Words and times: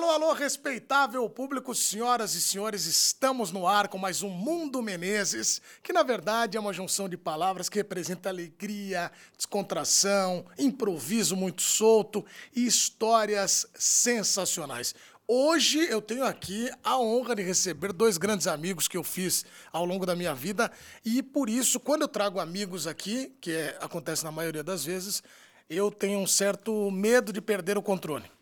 Alô, 0.00 0.12
alô, 0.12 0.32
respeitável 0.32 1.28
público, 1.28 1.74
senhoras 1.74 2.34
e 2.34 2.40
senhores, 2.40 2.86
estamos 2.86 3.52
no 3.52 3.66
ar 3.66 3.86
com 3.86 3.98
mais 3.98 4.22
um 4.22 4.30
Mundo 4.30 4.80
Menezes, 4.80 5.60
que 5.82 5.92
na 5.92 6.02
verdade 6.02 6.56
é 6.56 6.60
uma 6.60 6.72
junção 6.72 7.06
de 7.06 7.18
palavras 7.18 7.68
que 7.68 7.76
representa 7.76 8.30
alegria, 8.30 9.12
descontração, 9.36 10.46
improviso 10.58 11.36
muito 11.36 11.60
solto 11.60 12.24
e 12.56 12.64
histórias 12.64 13.66
sensacionais. 13.74 14.94
Hoje 15.28 15.78
eu 15.90 16.00
tenho 16.00 16.24
aqui 16.24 16.70
a 16.82 16.98
honra 16.98 17.36
de 17.36 17.42
receber 17.42 17.92
dois 17.92 18.16
grandes 18.16 18.46
amigos 18.46 18.88
que 18.88 18.96
eu 18.96 19.04
fiz 19.04 19.44
ao 19.70 19.84
longo 19.84 20.06
da 20.06 20.16
minha 20.16 20.34
vida 20.34 20.72
e 21.04 21.22
por 21.22 21.50
isso, 21.50 21.78
quando 21.78 22.02
eu 22.02 22.08
trago 22.08 22.40
amigos 22.40 22.86
aqui, 22.86 23.34
que 23.38 23.52
é, 23.52 23.76
acontece 23.82 24.24
na 24.24 24.32
maioria 24.32 24.64
das 24.64 24.82
vezes, 24.82 25.22
eu 25.68 25.90
tenho 25.90 26.20
um 26.20 26.26
certo 26.26 26.90
medo 26.90 27.34
de 27.34 27.42
perder 27.42 27.76
o 27.76 27.82
controle. 27.82 28.39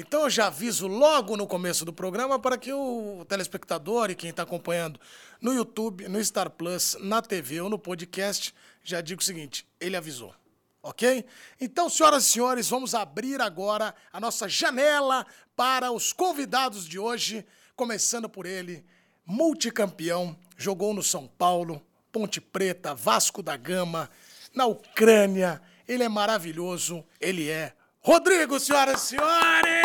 Então 0.00 0.22
eu 0.22 0.30
já 0.30 0.46
aviso 0.46 0.86
logo 0.86 1.36
no 1.36 1.44
começo 1.44 1.84
do 1.84 1.92
programa 1.92 2.38
para 2.38 2.56
que 2.56 2.72
o 2.72 3.26
telespectador 3.28 4.08
e 4.08 4.14
quem 4.14 4.30
está 4.30 4.44
acompanhando 4.44 5.00
no 5.40 5.52
YouTube, 5.52 6.06
no 6.06 6.24
Star 6.24 6.48
Plus, 6.50 6.96
na 7.00 7.20
TV 7.20 7.60
ou 7.60 7.68
no 7.68 7.80
podcast, 7.80 8.54
já 8.84 9.00
diga 9.00 9.20
o 9.20 9.24
seguinte: 9.24 9.66
ele 9.80 9.96
avisou. 9.96 10.32
Ok? 10.80 11.24
Então, 11.60 11.90
senhoras 11.90 12.22
e 12.22 12.28
senhores, 12.28 12.68
vamos 12.68 12.94
abrir 12.94 13.40
agora 13.40 13.92
a 14.12 14.20
nossa 14.20 14.48
janela 14.48 15.26
para 15.56 15.90
os 15.90 16.12
convidados 16.12 16.86
de 16.86 16.96
hoje, 16.96 17.44
começando 17.74 18.28
por 18.28 18.46
ele, 18.46 18.84
multicampeão, 19.26 20.38
jogou 20.56 20.94
no 20.94 21.02
São 21.02 21.26
Paulo, 21.26 21.84
Ponte 22.12 22.40
Preta, 22.40 22.94
Vasco 22.94 23.42
da 23.42 23.56
Gama, 23.56 24.08
na 24.54 24.64
Ucrânia. 24.64 25.60
Ele 25.88 26.04
é 26.04 26.08
maravilhoso, 26.08 27.04
ele 27.20 27.50
é 27.50 27.72
Rodrigo, 28.00 28.60
senhoras 28.60 29.02
e 29.02 29.06
senhores! 29.08 29.77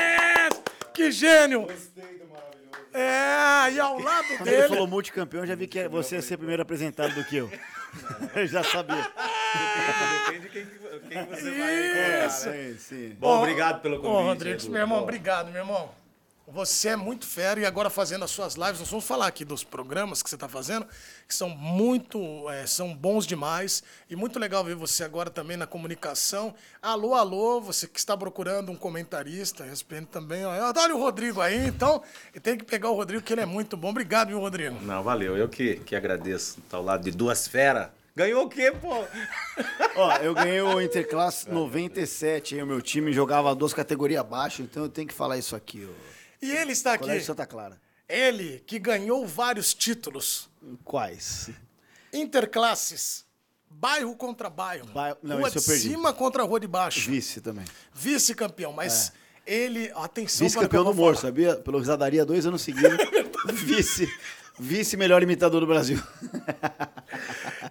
Que 0.93 1.11
gênio! 1.11 1.61
Gostei 1.61 2.03
do 2.19 2.27
maravilhoso. 2.27 2.53
É, 2.93 3.71
e 3.73 3.79
ao 3.79 3.99
lado 3.99 4.27
Quando 4.37 4.47
ele 4.47 4.55
dele. 4.57 4.67
falou 4.69 4.87
multicampeão, 4.87 5.41
eu 5.43 5.47
já 5.47 5.55
vi 5.55 5.67
que 5.67 5.87
você 5.87 6.15
ia 6.15 6.21
ser 6.21 6.37
primeiro 6.37 6.61
apresentado 6.61 7.13
do 7.15 7.23
que 7.23 7.37
eu. 7.37 7.49
Eu 8.35 8.47
já 8.47 8.63
sabia. 8.63 9.07
Depende 10.25 10.39
de 10.39 10.49
quem, 10.49 10.65
que- 10.65 11.09
quem 11.09 11.25
você 11.27 11.51
vai 11.51 12.25
Isso. 12.25 12.49
né? 12.49 12.53
Sim, 12.73 12.77
sim. 12.79 13.15
Bom, 13.19 13.37
obrigado 13.37 13.81
pelo 13.81 13.97
convite. 13.97 14.11
Ô, 14.15 14.23
Rodrigues, 14.23 14.67
meu 14.67 14.81
irmão, 14.81 15.03
obrigado, 15.03 15.51
meu 15.51 15.61
irmão. 15.61 15.91
Você 16.45 16.89
é 16.89 16.95
muito 16.97 17.25
fera 17.25 17.57
e 17.61 17.65
agora 17.65 17.89
fazendo 17.89 18.25
as 18.25 18.31
suas 18.31 18.55
lives, 18.55 18.79
nós 18.79 18.89
vamos 18.89 19.05
falar 19.05 19.27
aqui 19.27 19.45
dos 19.45 19.63
programas 19.63 20.21
que 20.21 20.29
você 20.29 20.35
está 20.35 20.49
fazendo, 20.49 20.85
que 21.25 21.33
são 21.33 21.47
muito, 21.47 22.19
é, 22.49 22.65
são 22.67 22.93
bons 22.93 23.25
demais 23.25 23.81
e 24.09 24.15
muito 24.15 24.37
legal 24.37 24.61
ver 24.61 24.75
você 24.75 25.05
agora 25.05 25.29
também 25.29 25.55
na 25.55 25.65
comunicação. 25.65 26.53
Alô, 26.81 27.13
alô, 27.13 27.61
você 27.61 27.87
que 27.87 27.97
está 27.97 28.17
procurando 28.17 28.73
um 28.73 28.75
comentarista, 28.75 29.63
respeito 29.63 30.07
também. 30.07 30.45
Ó, 30.45 30.51
olha 30.51 30.95
o 30.95 30.99
Rodrigo 30.99 31.39
aí, 31.39 31.65
então, 31.65 32.03
e 32.35 32.41
tem 32.41 32.57
que 32.57 32.65
pegar 32.65 32.89
o 32.89 32.95
Rodrigo 32.95 33.23
que 33.23 33.31
ele 33.31 33.41
é 33.41 33.45
muito 33.45 33.77
bom. 33.77 33.91
Obrigado, 33.91 34.27
viu, 34.27 34.39
Rodrigo? 34.39 34.77
Não, 34.81 35.01
valeu. 35.01 35.37
Eu 35.37 35.47
que, 35.47 35.77
que 35.77 35.95
agradeço. 35.95 36.59
Tá 36.69 36.75
ao 36.75 36.83
lado 36.83 37.03
de 37.03 37.11
duas 37.11 37.47
feras. 37.47 37.87
Ganhou 38.13 38.45
o 38.45 38.49
quê, 38.49 38.69
pô? 38.69 39.05
Ó, 39.95 40.17
eu 40.17 40.35
ganhei 40.35 40.61
o 40.61 40.79
Interclasse 40.81 41.49
97, 41.49 42.55
aí 42.55 42.61
o 42.61 42.67
meu 42.67 42.81
time 42.81 43.13
jogava 43.13 43.55
duas 43.55 43.73
categorias 43.73 44.19
abaixo, 44.19 44.61
então 44.61 44.83
eu 44.83 44.89
tenho 44.89 45.07
que 45.07 45.13
falar 45.13 45.37
isso 45.37 45.55
aqui. 45.55 45.87
ó. 45.89 46.12
E 46.43 46.51
ele 46.51 46.71
está 46.73 46.93
aqui, 46.93 47.03
Colégio 47.05 47.25
Santa 47.25 47.45
Clara. 47.45 47.79
ele 48.07 48.63
que 48.67 48.77
ganhou 48.79 49.25
vários 49.25 49.73
títulos. 49.73 50.49
Quais? 50.83 51.49
Interclasses. 52.11 53.25
Bairro 53.69 54.15
contra 54.15 54.49
bairro. 54.49 54.85
Bairro- 54.87 55.17
não, 55.23 55.37
rua 55.37 55.47
esse 55.47 55.57
eu 55.57 55.61
de 55.61 55.67
perdi. 55.67 55.89
cima 55.89 56.13
contra 56.13 56.43
a 56.43 56.45
rua 56.45 56.59
de 56.59 56.67
baixo. 56.67 57.09
Vice 57.09 57.41
também. 57.41 57.65
Vice-campeão, 57.93 58.71
mas 58.71 59.11
ele. 59.47 59.91
Atenção 59.95 60.45
Vice-campeão 60.45 60.83
para 60.83 60.91
o 60.91 60.93
do 60.93 60.95
que 60.95 60.99
eu 60.99 61.03
vou 61.03 61.03
humor, 61.05 61.15
falar. 61.15 61.27
sabia? 61.27 61.55
Pelo 61.55 61.79
Risadaria, 61.79 62.23
dois 62.25 62.45
anos 62.45 62.61
seguidos. 62.61 62.97
Vice. 63.53 64.07
Vice 64.59 64.95
melhor 64.95 65.23
imitador 65.23 65.59
do 65.61 65.65
Brasil. 65.67 65.99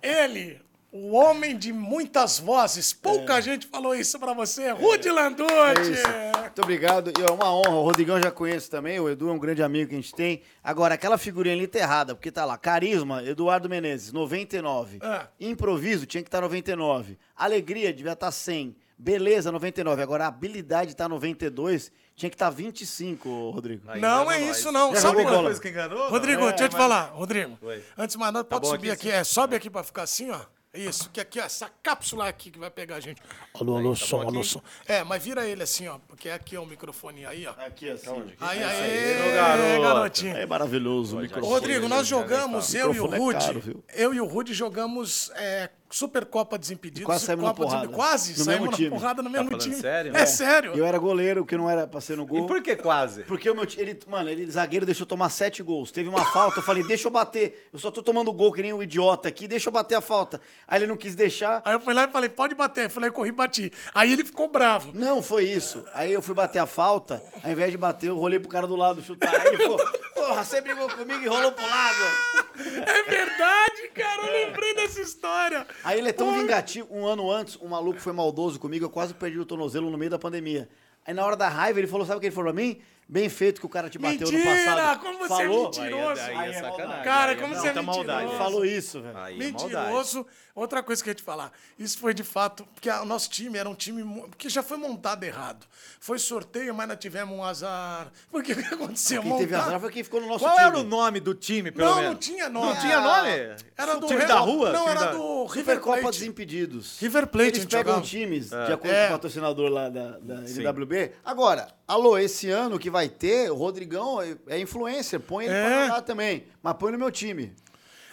Ele, 0.02 0.60
o 0.92 1.12
homem 1.12 1.56
de 1.56 1.72
muitas 1.72 2.38
vozes. 2.38 2.92
Pouca 2.92 3.40
gente 3.40 3.66
falou 3.66 3.94
isso 3.94 4.18
pra 4.20 4.34
você. 4.34 4.70
Rude 4.72 5.10
Landucci. 5.10 6.02
É. 6.06 6.38
Muito 6.42 6.62
obrigado. 6.62 7.10
E 7.18 7.22
é 7.22 7.32
uma 7.32 7.50
honra. 7.50 7.70
O 7.76 7.82
Rodrigão 7.82 8.20
já 8.20 8.30
conheço 8.30 8.70
também. 8.70 9.00
O 9.00 9.08
Edu 9.08 9.30
é 9.30 9.32
um 9.32 9.38
grande 9.38 9.62
amigo 9.62 9.88
que 9.88 9.94
a 9.94 9.98
gente 9.98 10.14
tem. 10.14 10.42
Agora, 10.62 10.94
aquela 10.94 11.16
figurinha 11.16 11.54
ali 11.54 11.66
tá 11.66 11.78
errada, 11.78 12.14
porque 12.14 12.30
tá 12.30 12.44
lá. 12.44 12.58
Carisma, 12.58 13.22
Eduardo 13.24 13.70
Menezes, 13.70 14.12
99. 14.12 14.98
É. 15.02 15.26
Improviso, 15.40 16.04
tinha 16.04 16.22
que 16.22 16.28
estar 16.28 16.42
99. 16.42 17.18
Alegria, 17.34 17.90
devia 17.90 18.12
estar 18.12 18.30
100. 18.30 18.76
Beleza, 18.98 19.50
99. 19.50 20.02
Agora, 20.02 20.26
habilidade 20.26 20.94
tá 20.94 21.08
92. 21.08 21.90
Tinha 22.14 22.28
que 22.28 22.36
estar 22.36 22.50
25, 22.50 23.28
ô, 23.30 23.50
Rodrigo. 23.50 23.82
Aí 23.88 23.98
Não 23.98 24.30
é 24.30 24.42
isso, 24.42 24.70
não. 24.70 24.94
Já 24.94 25.00
Sabe 25.00 25.22
uma 25.22 25.42
coisa 25.42 25.60
que 25.60 25.70
enganou? 25.70 26.10
Rodrigo, 26.10 26.42
não? 26.42 26.48
deixa 26.50 26.64
eu 26.64 26.68
te 26.68 26.76
falar. 26.76 27.04
Rodrigo, 27.14 27.58
Oi. 27.62 27.82
antes 27.96 28.12
de 28.14 28.20
mais 28.20 28.32
nada, 28.32 28.44
pode 28.44 28.60
bom 28.60 28.68
subir 28.68 28.90
aqui, 28.90 29.08
aqui. 29.08 29.16
É, 29.18 29.24
sobe 29.24 29.56
aqui 29.56 29.70
pra 29.70 29.82
ficar 29.82 30.02
assim, 30.02 30.30
ó. 30.30 30.38
Isso, 30.74 31.10
que 31.10 31.20
aqui, 31.20 31.38
ó, 31.38 31.44
essa 31.44 31.70
cápsula 31.82 32.26
aqui 32.26 32.50
que 32.50 32.58
vai 32.58 32.70
pegar 32.70 32.96
a 32.96 33.00
gente. 33.00 33.20
Alô, 33.52 33.76
alô, 33.76 33.94
som, 33.94 34.22
bom 34.22 34.28
alô, 34.28 34.42
som. 34.42 34.62
É, 34.86 35.04
mas 35.04 35.22
vira 35.22 35.46
ele 35.46 35.62
assim, 35.62 35.86
ó, 35.86 35.98
porque 36.08 36.30
aqui 36.30 36.56
é 36.56 36.60
o 36.60 36.64
microfone 36.64 37.26
aí, 37.26 37.46
ó. 37.46 37.50
Aqui, 37.66 37.90
assim. 37.90 38.08
Aí, 38.40 38.62
aí, 38.62 38.64
aí, 38.64 39.22
meu 39.22 39.34
garoto. 39.34 39.82
garotinho. 39.82 40.36
É 40.36 40.46
maravilhoso 40.46 41.18
o 41.18 41.20
microfone. 41.20 41.52
Rodrigo, 41.52 41.88
nós 41.88 41.98
nem 41.98 42.06
jogamos, 42.06 42.74
eu 42.74 42.94
e 42.94 43.00
o 43.00 43.14
é 43.14 43.18
Rude, 43.18 43.76
eu 43.92 44.14
e 44.14 44.20
o 44.20 44.24
Rude 44.24 44.54
jogamos 44.54 45.30
é, 45.34 45.68
Supercopa 45.94 46.58
Desimpedidos. 46.58 47.04
Quase 47.06 47.26
saímos 47.26 47.44
na 47.44 47.50
Copa 47.50 47.62
porrada. 47.64 47.86
Desempedidos. 47.86 47.96
Quase 48.04 48.38
No 48.38 48.44
saímos 48.44 48.70
na 48.70 48.76
time. 48.76 48.90
porrada 48.90 49.22
no 49.22 49.30
mesmo 49.30 49.46
falando 49.46 49.62
time. 49.62 49.74
sério? 49.76 50.16
É 50.16 50.20
É. 50.22 50.26
sério. 50.26 50.72
Eu 50.74 50.84
era 50.86 50.98
goleiro, 50.98 51.44
que 51.44 51.56
não 51.56 51.68
era 51.68 51.86
pra 51.86 52.00
ser 52.00 52.16
no 52.16 52.24
gol. 52.26 52.44
E 52.44 52.46
por 52.46 52.62
que 52.62 52.74
quase? 52.76 53.22
Porque 53.24 53.48
o 53.50 53.54
meu 53.54 53.66
ele, 53.76 53.98
mano, 54.08 54.28
ele 54.30 54.50
zagueiro 54.50 54.86
deixou 54.86 55.06
tomar 55.06 55.28
sete 55.28 55.62
gols. 55.62 55.90
Teve 55.92 56.08
uma 56.08 56.24
falta, 56.32 56.58
eu 56.60 56.62
falei, 56.62 56.82
deixa 56.82 57.06
eu 57.08 57.10
bater. 57.12 57.68
Eu 57.72 57.78
só 57.78 57.90
tô 57.90 58.02
tomando 58.02 58.32
gol 58.32 58.52
que 58.52 58.62
nem 58.62 58.72
um 58.72 58.82
idiota 58.82 59.28
aqui, 59.28 59.46
deixa 59.46 59.68
eu 59.68 59.72
bater 59.72 59.94
a 59.94 60.00
falta. 60.00 60.40
Aí 60.66 60.78
ele 60.80 60.86
não 60.86 60.96
quis 60.96 61.14
deixar. 61.14 61.60
Aí 61.64 61.74
eu 61.74 61.80
fui 61.80 61.92
lá 61.94 62.04
e 62.04 62.08
falei, 62.08 62.28
pode 62.28 62.54
bater. 62.54 62.84
Eu 62.86 62.90
falei, 62.90 63.10
corri 63.10 63.28
e 63.28 63.32
bati. 63.32 63.72
Aí 63.94 64.12
ele 64.12 64.24
ficou 64.24 64.48
bravo. 64.48 64.92
Não, 64.94 65.22
foi 65.22 65.44
isso. 65.44 65.84
Aí 65.94 66.12
eu 66.12 66.22
fui 66.22 66.34
bater 66.34 66.58
a 66.58 66.66
falta, 66.66 67.22
ao 67.44 67.50
invés 67.50 67.70
de 67.70 67.76
bater, 67.78 68.08
eu 68.08 68.16
rolei 68.16 68.38
pro 68.38 68.48
cara 68.48 68.66
do 68.66 68.76
lado 68.76 69.02
chutar. 69.02 69.34
Aí 69.34 69.48
ele 69.48 69.58
falou, 69.58 69.78
porra, 70.14 70.44
você 70.44 70.60
brigou 70.60 70.88
comigo 70.88 71.22
e 71.22 71.26
rolou 71.28 71.52
pro 71.52 71.64
lado. 71.66 72.42
É 72.64 73.02
verdade, 73.10 73.88
cara. 73.94 74.26
Eu 74.26 74.32
lembrei 74.46 74.74
dessa 74.74 75.00
história. 75.00 75.66
Aí 75.84 75.98
ele 75.98 76.08
é 76.08 76.12
tão 76.12 76.28
Oi. 76.28 76.40
vingativo. 76.40 76.88
Um 76.90 77.06
ano 77.06 77.30
antes, 77.30 77.58
um 77.60 77.68
maluco 77.68 78.00
foi 78.00 78.12
maldoso 78.12 78.58
comigo, 78.58 78.84
eu 78.84 78.90
quase 78.90 79.14
perdi 79.14 79.38
o 79.38 79.44
tornozelo 79.44 79.90
no 79.90 79.98
meio 79.98 80.10
da 80.10 80.18
pandemia. 80.18 80.68
Aí 81.04 81.12
na 81.12 81.24
hora 81.24 81.36
da 81.36 81.48
raiva, 81.48 81.80
ele 81.80 81.88
falou, 81.88 82.06
sabe 82.06 82.18
o 82.18 82.20
que 82.20 82.26
ele 82.26 82.34
falou 82.34 82.52
pra 82.52 82.62
mim? 82.62 82.80
Bem 83.12 83.28
feito 83.28 83.60
que 83.60 83.66
o 83.66 83.68
cara 83.68 83.90
te 83.90 83.98
bateu 83.98 84.26
no 84.26 84.32
Mentira! 84.38 84.74
passado. 84.74 85.00
Como 85.00 85.18
você 85.18 85.28
Falou? 85.28 85.60
é 85.60 85.64
mentiroso. 85.64 86.20
Aí 86.22 86.30
é, 86.34 86.38
Aí 86.38 86.48
é 86.48 86.52
sacanagem. 86.54 86.78
maldade. 86.78 87.04
Cara, 87.04 87.30
Aí 87.32 87.36
é 87.36 87.40
como 87.42 87.54
você 87.54 87.68
é 87.68 87.72
maldade. 87.82 88.06
mentiroso. 88.08 88.28
Ele 88.32 88.38
falou 88.38 88.64
isso, 88.64 89.02
velho. 89.02 89.18
Aí 89.18 89.34
é 89.34 89.50
maldade. 89.52 89.64
Mentiroso. 89.74 90.26
Outra 90.54 90.82
coisa 90.82 91.02
que 91.02 91.08
eu 91.08 91.12
ia 91.12 91.14
te 91.14 91.22
falar. 91.22 91.50
Isso 91.78 91.98
foi 91.98 92.12
de 92.12 92.22
fato, 92.22 92.66
porque 92.74 92.88
o 92.90 93.04
nosso 93.06 93.28
time 93.30 93.56
era 93.58 93.68
um 93.68 93.74
time 93.74 94.02
que 94.36 94.48
já 94.50 94.62
foi 94.62 94.76
montado 94.76 95.24
errado. 95.24 95.66
Foi 95.98 96.18
sorteio, 96.18 96.74
mas 96.74 96.88
nós 96.88 96.98
tivemos 96.98 97.34
um 97.36 97.42
azar. 97.42 98.10
Porque 98.30 98.52
o 98.52 98.56
que 98.56 98.74
aconteceu? 98.74 99.22
Quem 99.22 99.38
teve 99.38 99.54
azar 99.54 99.78
foi 99.80 99.90
quem 99.90 100.04
ficou 100.04 100.20
no 100.20 100.26
nosso 100.28 100.40
Qual 100.44 100.54
time. 100.54 100.66
era 100.68 100.78
o 100.78 100.82
nome 100.82 101.20
do 101.20 101.34
time, 101.34 101.70
pelo 101.70 101.88
Não, 101.88 101.96
menos? 101.96 102.10
não 102.12 102.18
tinha 102.18 102.48
nome. 102.50 102.66
Não 102.66 102.80
tinha 102.80 103.00
nome? 103.00 103.30
Era 103.76 103.96
O 103.96 104.00
do 104.00 104.06
time 104.06 104.20
Re- 104.20 104.26
da 104.26 104.38
rua? 104.40 104.72
Não, 104.72 104.88
era 104.88 105.00
da- 105.00 105.12
do 105.12 105.44
River 105.46 105.76
Supercopa 105.76 106.00
Plate. 106.00 106.18
Desimpedidos. 106.18 106.98
River 107.00 107.26
Plate, 107.28 107.46
a 107.46 107.48
Eles 107.56 107.64
pegam 107.64 107.84
jogava. 107.94 108.02
times 108.02 108.48
de 108.50 108.54
acordo 108.72 108.88
É. 108.94 109.02
com 109.04 109.08
o 109.08 109.16
patrocinador 109.16 109.70
lá 109.70 109.88
da, 109.88 110.18
da 110.18 110.34
NWB. 110.48 111.12
Agora, 111.24 111.68
alô, 111.92 112.18
esse 112.18 112.50
ano 112.50 112.78
que 112.78 112.90
vai 112.90 113.08
ter, 113.08 113.50
o 113.50 113.54
Rodrigão 113.54 114.20
é- 114.20 114.36
é 114.48 114.58
influencer, 114.60 115.20
põe 115.20 115.44
ele 115.46 115.54
É. 115.54 115.62
pra 115.66 115.86
jogar 115.86 116.02
também. 116.02 116.46
Mas 116.62 116.74
põe 116.74 116.92
no 116.92 116.98
meu 116.98 117.10
time. 117.10 117.54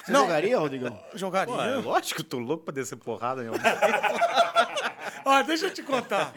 Você 0.06 0.12
Não. 0.12 0.22
jogaria, 0.22 0.58
Rodrigão? 0.58 1.00
Jogaria. 1.14 1.54
Pô, 1.54 1.62
é 1.62 1.76
lógico, 1.76 2.24
tô 2.24 2.40
louco 2.40 2.64
pra 2.66 2.74
descer 2.74 2.96
porrada. 2.96 3.44
Meu. 3.44 3.54
Ó, 5.26 5.42
deixa 5.44 5.66
eu 5.68 5.74
te 5.74 5.84
contar. 5.84 6.34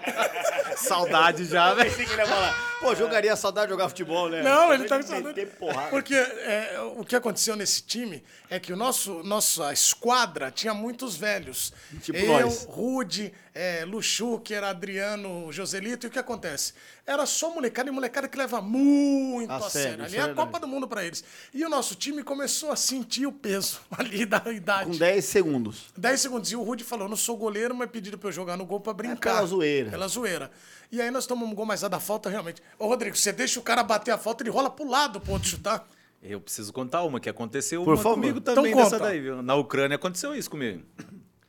Saudade 0.76 1.44
já, 1.44 1.72
velho. 1.74 1.90
Pensei 1.90 2.04
que 2.06 2.12
ele 2.12 2.22
ia 2.22 2.26
falar, 2.26 2.54
pô, 2.86 2.94
jogaria 2.94 3.36
saudade 3.36 3.66
de 3.66 3.72
jogar 3.72 3.88
futebol, 3.88 4.28
né? 4.28 4.42
Não, 4.42 4.72
ele 4.72 4.84
tá 4.84 4.96
com 4.96 5.06
saudade. 5.06 5.46
Porque 5.90 6.14
é, 6.14 6.80
o 6.96 7.04
que 7.04 7.16
aconteceu 7.16 7.56
nesse 7.56 7.82
time 7.82 8.22
é 8.48 8.58
que 8.60 8.72
o 8.72 8.76
nosso 8.76 9.22
nossa 9.22 9.72
esquadra 9.72 10.50
tinha 10.50 10.72
muitos 10.72 11.16
velhos. 11.16 11.72
Tipo 12.02 12.18
Eu, 12.18 12.40
nós. 12.40 12.64
Rude, 12.68 13.32
é, 13.54 13.84
Luxu, 13.84 14.38
que 14.40 14.54
era 14.54 14.68
Adriano, 14.68 15.50
Joselito. 15.52 16.06
E 16.06 16.08
o 16.08 16.10
que 16.10 16.18
acontece? 16.18 16.74
Era 17.06 17.24
só 17.24 17.54
molecada 17.54 17.88
e 17.88 17.92
molecada 17.92 18.28
que 18.28 18.36
leva 18.36 18.60
muito 18.60 19.50
A 19.50 19.56
a, 19.56 19.70
sério, 19.70 20.04
Ali 20.04 20.16
é 20.16 20.20
é 20.20 20.22
a. 20.22 20.34
Copa 20.34 20.60
do 20.60 20.68
Mundo 20.68 20.86
pra 20.86 21.04
eles. 21.04 21.24
E 21.54 21.64
o 21.64 21.68
nosso 21.68 21.94
time 21.94 22.22
começou 22.22 22.70
a 22.70 22.76
sentir 22.76 23.26
o 23.26 23.32
peso 23.32 23.80
ali 23.96 24.26
da 24.26 24.42
idade. 24.52 24.90
Com 24.90 24.96
10 24.96 25.24
segundos. 25.24 25.84
10 25.96 26.20
segundos. 26.20 26.52
E 26.52 26.56
o 26.56 26.62
Rude 26.62 26.84
falou: 26.84 27.08
não 27.08 27.16
sou 27.16 27.36
goleiro, 27.36 27.74
mas 27.74 27.90
pediram 27.90 28.18
pra 28.18 28.28
eu 28.28 28.32
jogar 28.32 28.56
no 28.56 28.66
gol 28.66 28.80
pra 28.80 28.92
brincar. 28.92 29.30
É 29.30 29.34
pela 29.34 29.46
zoeira. 29.46 29.90
Pela 29.90 30.08
zoeira. 30.08 30.50
E 30.90 31.00
aí 31.00 31.10
nós 31.10 31.26
tomamos 31.26 31.50
um 31.52 31.54
gol 31.54 31.66
mais 31.66 31.82
a 31.84 31.88
da 31.88 31.98
falta, 32.00 32.28
realmente. 32.30 32.62
Ô, 32.78 32.86
Rodrigo, 32.86 33.16
você 33.16 33.32
deixa 33.32 33.58
o 33.58 33.62
cara 33.62 33.82
bater 33.82 34.12
a 34.12 34.18
falta, 34.18 34.42
ele 34.42 34.50
rola 34.50 34.70
pro 34.70 34.88
lado 34.88 35.20
pro 35.20 35.32
outro 35.32 35.48
chutar. 35.48 35.86
Eu 36.22 36.40
preciso 36.40 36.72
contar 36.72 37.02
uma 37.04 37.20
que 37.20 37.28
aconteceu 37.28 37.84
Por 37.84 37.94
uma 37.94 38.02
favor. 38.02 38.14
comigo 38.16 38.38
Então 38.38 38.54
também 38.54 38.74
dessa 38.74 38.92
conta. 38.92 39.04
daí, 39.04 39.20
viu? 39.20 39.42
Na 39.42 39.54
Ucrânia 39.54 39.96
aconteceu 39.96 40.34
isso 40.34 40.50
comigo. 40.50 40.82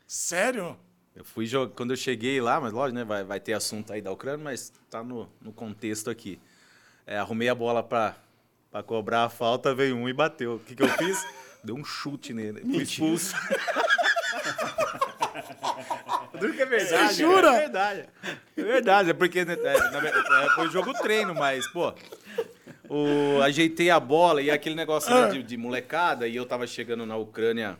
Sério? 0.05 0.77
Eu 1.15 1.23
fui 1.23 1.45
jogar, 1.47 1.73
quando 1.73 1.91
eu 1.91 1.97
cheguei 1.97 2.39
lá, 2.39 2.59
mas 2.61 2.71
lógico, 2.73 2.95
né, 2.99 3.03
vai, 3.03 3.23
vai 3.23 3.39
ter 3.39 3.53
assunto 3.53 3.91
aí 3.91 4.01
da 4.01 4.11
Ucrânia, 4.11 4.43
mas 4.43 4.71
tá 4.89 5.03
no, 5.03 5.27
no 5.41 5.51
contexto 5.51 6.09
aqui. 6.11 6.39
É, 7.07 7.17
arrumei 7.17 7.49
a 7.49 7.55
bola 7.55 7.81
pra, 7.81 8.15
pra 8.69 8.83
cobrar 8.83 9.23
a 9.23 9.29
falta, 9.29 9.73
veio 9.73 9.95
um 9.95 10.07
e 10.07 10.13
bateu. 10.13 10.55
O 10.55 10.59
que, 10.59 10.75
que 10.75 10.83
eu 10.83 10.89
fiz? 10.89 11.17
Deu 11.63 11.75
um 11.75 11.83
chute 11.83 12.33
nele. 12.33 12.61
Fui 12.61 12.83
expulso. 12.83 13.33
Duro 16.39 16.53
que 16.53 16.61
é 16.61 16.65
verdade. 16.65 17.13
Você 17.13 17.23
jura? 17.23 17.55
É 17.55 17.59
verdade. 17.59 18.05
É 18.55 18.63
verdade. 18.63 19.09
É 19.09 19.13
porque 19.13 19.45
né, 19.45 19.57
é, 19.63 20.45
é, 20.45 20.49
foi 20.55 20.69
jogo 20.69 20.93
treino, 20.93 21.35
mas, 21.35 21.67
pô. 21.67 21.93
O, 22.89 23.41
ajeitei 23.41 23.89
a 23.89 23.99
bola 23.99 24.41
e 24.41 24.49
aquele 24.49 24.75
negócio 24.75 25.13
né, 25.13 25.29
de, 25.29 25.43
de 25.43 25.57
molecada, 25.57 26.25
e 26.25 26.35
eu 26.35 26.45
tava 26.45 26.65
chegando 26.65 27.05
na 27.05 27.17
Ucrânia 27.17 27.77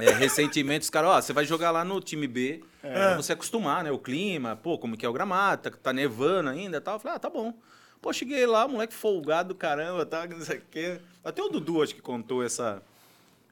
é, 0.00 0.10
recentemente, 0.12 0.84
os 0.84 0.90
caras, 0.90 1.10
ó, 1.10 1.20
você 1.20 1.32
vai 1.32 1.44
jogar 1.44 1.70
lá 1.70 1.84
no 1.84 2.00
time 2.00 2.26
B, 2.26 2.62
pra 2.80 3.16
você 3.16 3.32
acostumar, 3.32 3.84
né? 3.84 3.90
O 3.90 3.98
clima, 3.98 4.56
pô, 4.56 4.78
como 4.78 4.96
que 4.96 5.04
é 5.04 5.08
o 5.08 5.12
gramado, 5.12 5.70
tá, 5.70 5.76
tá 5.82 5.92
nevando 5.92 6.48
ainda 6.48 6.78
e 6.78 6.80
tal. 6.80 6.94
Eu 6.94 7.00
falei, 7.00 7.16
ah, 7.16 7.18
tá 7.18 7.28
bom. 7.28 7.52
Pô, 8.00 8.12
cheguei 8.12 8.46
lá, 8.46 8.66
moleque 8.66 8.94
folgado 8.94 9.50
do 9.50 9.54
caramba, 9.54 10.04
tá, 10.06 10.26
não 10.26 10.40
sei 10.40 10.58
o 10.58 10.62
quê. 10.70 11.00
Até 11.22 11.42
o 11.42 11.48
Dudu, 11.48 11.82
acho 11.82 11.94
que 11.94 12.00
contou 12.00 12.42
essa, 12.42 12.82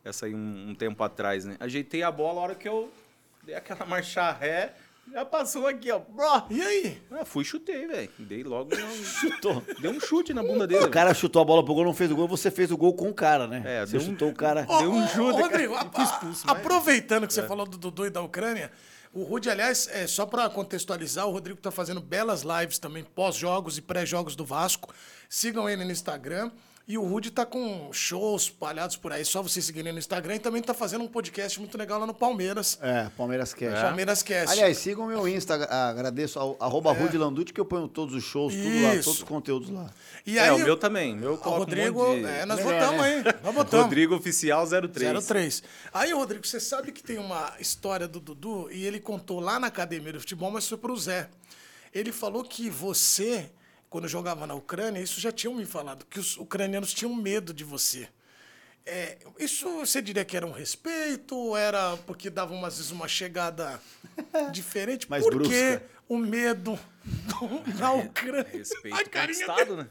essa 0.05 0.27
aí 0.27 0.35
um, 0.35 0.71
um 0.71 0.75
tempo 0.75 1.03
atrás, 1.05 1.45
né? 1.45 1.57
Ajeitei 1.61 2.03
a 2.03 2.11
bola, 2.11 2.41
a 2.41 2.45
hora 2.45 2.55
que 2.55 2.69
eu 2.69 2.91
dei 3.45 3.55
aquela 3.55 3.85
marcha 3.87 4.31
ré, 4.33 4.75
já 5.13 5.25
passou 5.25 5.67
aqui, 5.67 5.91
ó. 5.91 5.99
Bró. 5.99 6.47
E 6.51 6.61
aí? 6.63 7.03
Ah, 7.11 7.25
fui 7.25 7.43
e 7.43 7.47
chutei, 7.47 7.87
velho. 7.87 8.11
Dei 8.19 8.45
logo. 8.45 8.71
um- 8.77 9.05
Chutou. 9.05 9.63
Dei 9.81 9.91
um 9.91 9.99
chute 10.01 10.33
na 10.33 10.43
bunda 10.43 10.67
dele. 10.67 10.85
O 10.85 10.91
cara 10.91 11.13
chutou 11.13 11.43
a 11.43 11.45
bola 11.45 11.65
pro 11.65 11.75
gol, 11.75 11.85
não 11.85 11.95
fez 11.95 12.11
o 12.11 12.17
gol, 12.17 12.29
você 12.29 12.51
fez 12.51 12.71
o 12.71 12.77
gol 12.77 12.95
com 12.95 13.09
o 13.09 13.15
cara, 13.15 13.47
né? 13.47 13.63
É, 13.65 13.87
você 13.87 13.93
deu 13.99 14.01
um- 14.01 14.11
chutou 14.11 14.29
o 14.31 14.35
cara. 14.35 14.65
Ô, 14.69 14.79
Deu 14.79 14.93
um 14.93 15.07
chute, 15.09 15.21
ô, 15.21 15.33
cara. 15.33 15.43
Rodrigo, 15.43 15.75
a- 15.75 16.03
expulso, 16.03 16.45
mas- 16.47 16.57
aproveitando 16.57 17.27
que 17.27 17.35
você 17.35 17.43
falou 17.43 17.67
do 17.67 17.77
Dudu 17.77 18.07
e 18.07 18.11
da 18.11 18.23
Ucrânia, 18.23 18.71
o 19.13 19.25
Rude, 19.25 19.51
aliás, 19.51 19.89
é, 19.93 20.07
só 20.07 20.25
para 20.25 20.49
contextualizar, 20.49 21.27
o 21.27 21.33
Rodrigo 21.33 21.61
tá 21.61 21.73
fazendo 21.73 22.01
belas 22.01 22.43
lives 22.43 22.79
também, 22.79 23.03
pós-jogos 23.03 23.77
e 23.77 23.83
pré-jogos 23.83 24.37
do 24.37 24.45
Vasco. 24.45 24.95
Sigam 25.29 25.69
ele 25.69 25.85
no 25.85 25.91
Instagram. 25.91 26.53
E 26.91 26.99
o 26.99 27.05
Rude 27.05 27.31
tá 27.31 27.47
com 27.47 27.89
shows 27.93 28.43
espalhados 28.43 28.97
por 28.97 29.13
aí, 29.13 29.25
só 29.25 29.41
vocês 29.41 29.65
seguirem 29.65 29.93
no 29.93 30.01
Instagram. 30.01 30.35
E 30.35 30.39
também 30.41 30.61
tá 30.61 30.75
fazendo 30.75 31.05
um 31.05 31.07
podcast 31.07 31.61
muito 31.61 31.79
legal 31.79 32.01
lá 32.01 32.07
no 32.07 32.13
Palmeiras. 32.13 32.81
É, 32.83 33.09
Palmeiras 33.17 33.55
Cash. 33.55 33.81
Palmeiras 33.81 34.23
Cast. 34.25 34.51
Aliás, 34.51 34.77
sigam 34.79 35.05
o 35.05 35.07
meu 35.07 35.29
Insta, 35.29 35.55
agradeço, 35.55 36.37
ao- 36.41 36.57
arroba 36.59 36.91
Rude 36.93 37.17
Landucci, 37.17 37.53
que 37.53 37.61
eu 37.61 37.65
ponho 37.65 37.87
todos 37.87 38.13
os 38.13 38.25
shows, 38.25 38.53
tudo 38.53 38.83
lá, 38.83 38.95
Isso. 38.97 39.05
todos 39.05 39.19
os 39.21 39.23
conteúdos 39.23 39.71
lá. 39.71 39.89
e 40.27 40.37
É, 40.37 40.49
aí, 40.49 40.51
o 40.51 40.59
meu 40.59 40.77
também. 40.77 41.15
Meu 41.17 41.35
um 41.35 41.37
Rodrigo, 41.37 42.03
monte 42.03 42.23
de- 42.23 42.27
é, 42.27 42.45
nós 42.45 42.59
Melhor, 42.59 42.73
votamos 42.81 43.03
né? 43.03 43.15
aí. 43.15 43.35
Nós 43.45 43.55
votamos. 43.55 43.85
Rodrigo 43.85 44.17
Oficial 44.17 44.67
03. 44.67 45.25
03. 45.25 45.63
Aí, 45.95 46.13
Rodrigo, 46.13 46.45
você 46.45 46.59
sabe 46.59 46.91
que 46.91 47.05
tem 47.05 47.19
uma 47.19 47.53
história 47.61 48.09
do 48.09 48.19
Dudu 48.19 48.69
e 48.73 48.85
ele 48.85 48.99
contou 48.99 49.39
lá 49.39 49.61
na 49.61 49.69
academia 49.69 50.15
do 50.15 50.19
futebol, 50.19 50.51
mas 50.51 50.69
foi 50.69 50.77
pro 50.77 50.97
Zé. 50.97 51.29
Ele 51.95 52.11
falou 52.11 52.43
que 52.43 52.69
você, 52.69 53.49
quando 53.91 54.09
jogava 54.09 54.47
na 54.47 54.55
Ucrânia, 54.55 55.01
isso 55.01 55.21
já 55.21 55.31
tinham 55.33 55.55
me 55.55 55.67
falado, 55.67 56.07
que 56.09 56.19
os 56.19 56.37
ucranianos 56.39 56.95
tinham 56.95 57.13
medo 57.15 57.53
de 57.53 57.65
você. 57.65 58.09
É, 58.87 59.19
isso 59.39 59.69
você 59.79 60.01
diria 60.01 60.25
que 60.25 60.35
era 60.37 60.47
um 60.47 60.53
respeito, 60.53 61.37
ou 61.37 61.57
era 61.57 61.97
porque 62.07 62.31
dava 62.31 62.55
umas 62.55 62.77
vezes 62.79 62.91
uma 62.91 63.07
chegada 63.09 63.79
diferente? 64.53 65.09
Mais 65.11 65.23
Por 65.23 65.33
que 65.43 65.49
brusca. 65.49 65.83
o 66.09 66.17
medo 66.17 66.79
do- 67.05 67.79
na 67.79 67.93
Ucrânia? 67.93 68.47
Respeito 68.51 68.97
A 68.97 69.21
conquistado, 69.21 69.77
né? 69.77 69.87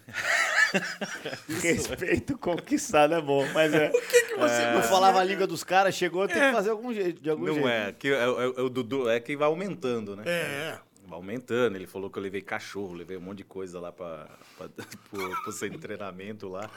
Respeito 1.62 2.38
conquistado 2.38 3.14
é 3.14 3.22
bom, 3.22 3.46
mas 3.54 3.74
é. 3.74 3.90
que 3.90 4.02
que 4.02 4.36
você 4.36 4.66
não 4.66 4.74
fazia? 4.76 4.84
falava 4.84 5.20
a 5.20 5.24
língua 5.24 5.46
dos 5.48 5.64
caras, 5.64 5.94
chegou, 5.96 6.28
tem 6.28 6.38
que 6.40 6.52
fazer 6.52 6.70
algum 6.72 6.94
jeito, 6.94 7.22
de 7.22 7.30
algum 7.30 7.46
jeito. 7.46 7.60
Não 7.62 7.70
é, 7.70 7.92
que 7.92 8.08
é, 8.08 8.12
é- 8.14 8.24
é 8.24 8.62
o 8.62 8.70
Dudu 8.70 9.10
é 9.10 9.20
que 9.20 9.36
vai 9.38 9.48
aumentando, 9.48 10.16
né? 10.16 10.24
É. 10.26 10.78
Aumentando. 11.12 11.76
Ele 11.76 11.88
falou 11.88 12.10
que 12.10 12.18
eu 12.18 12.24
levei 12.24 12.42
cachorro, 12.42 12.94
levei 12.94 13.18
um 13.18 13.22
monte 13.22 13.40
de 13.40 13.44
coisa 13.44 13.80
lá 13.80 13.92
para 13.92 14.30
pro 15.10 15.52
centro 15.52 15.78
de 15.78 15.82
treinamento 15.82 16.48
lá. 16.48 16.70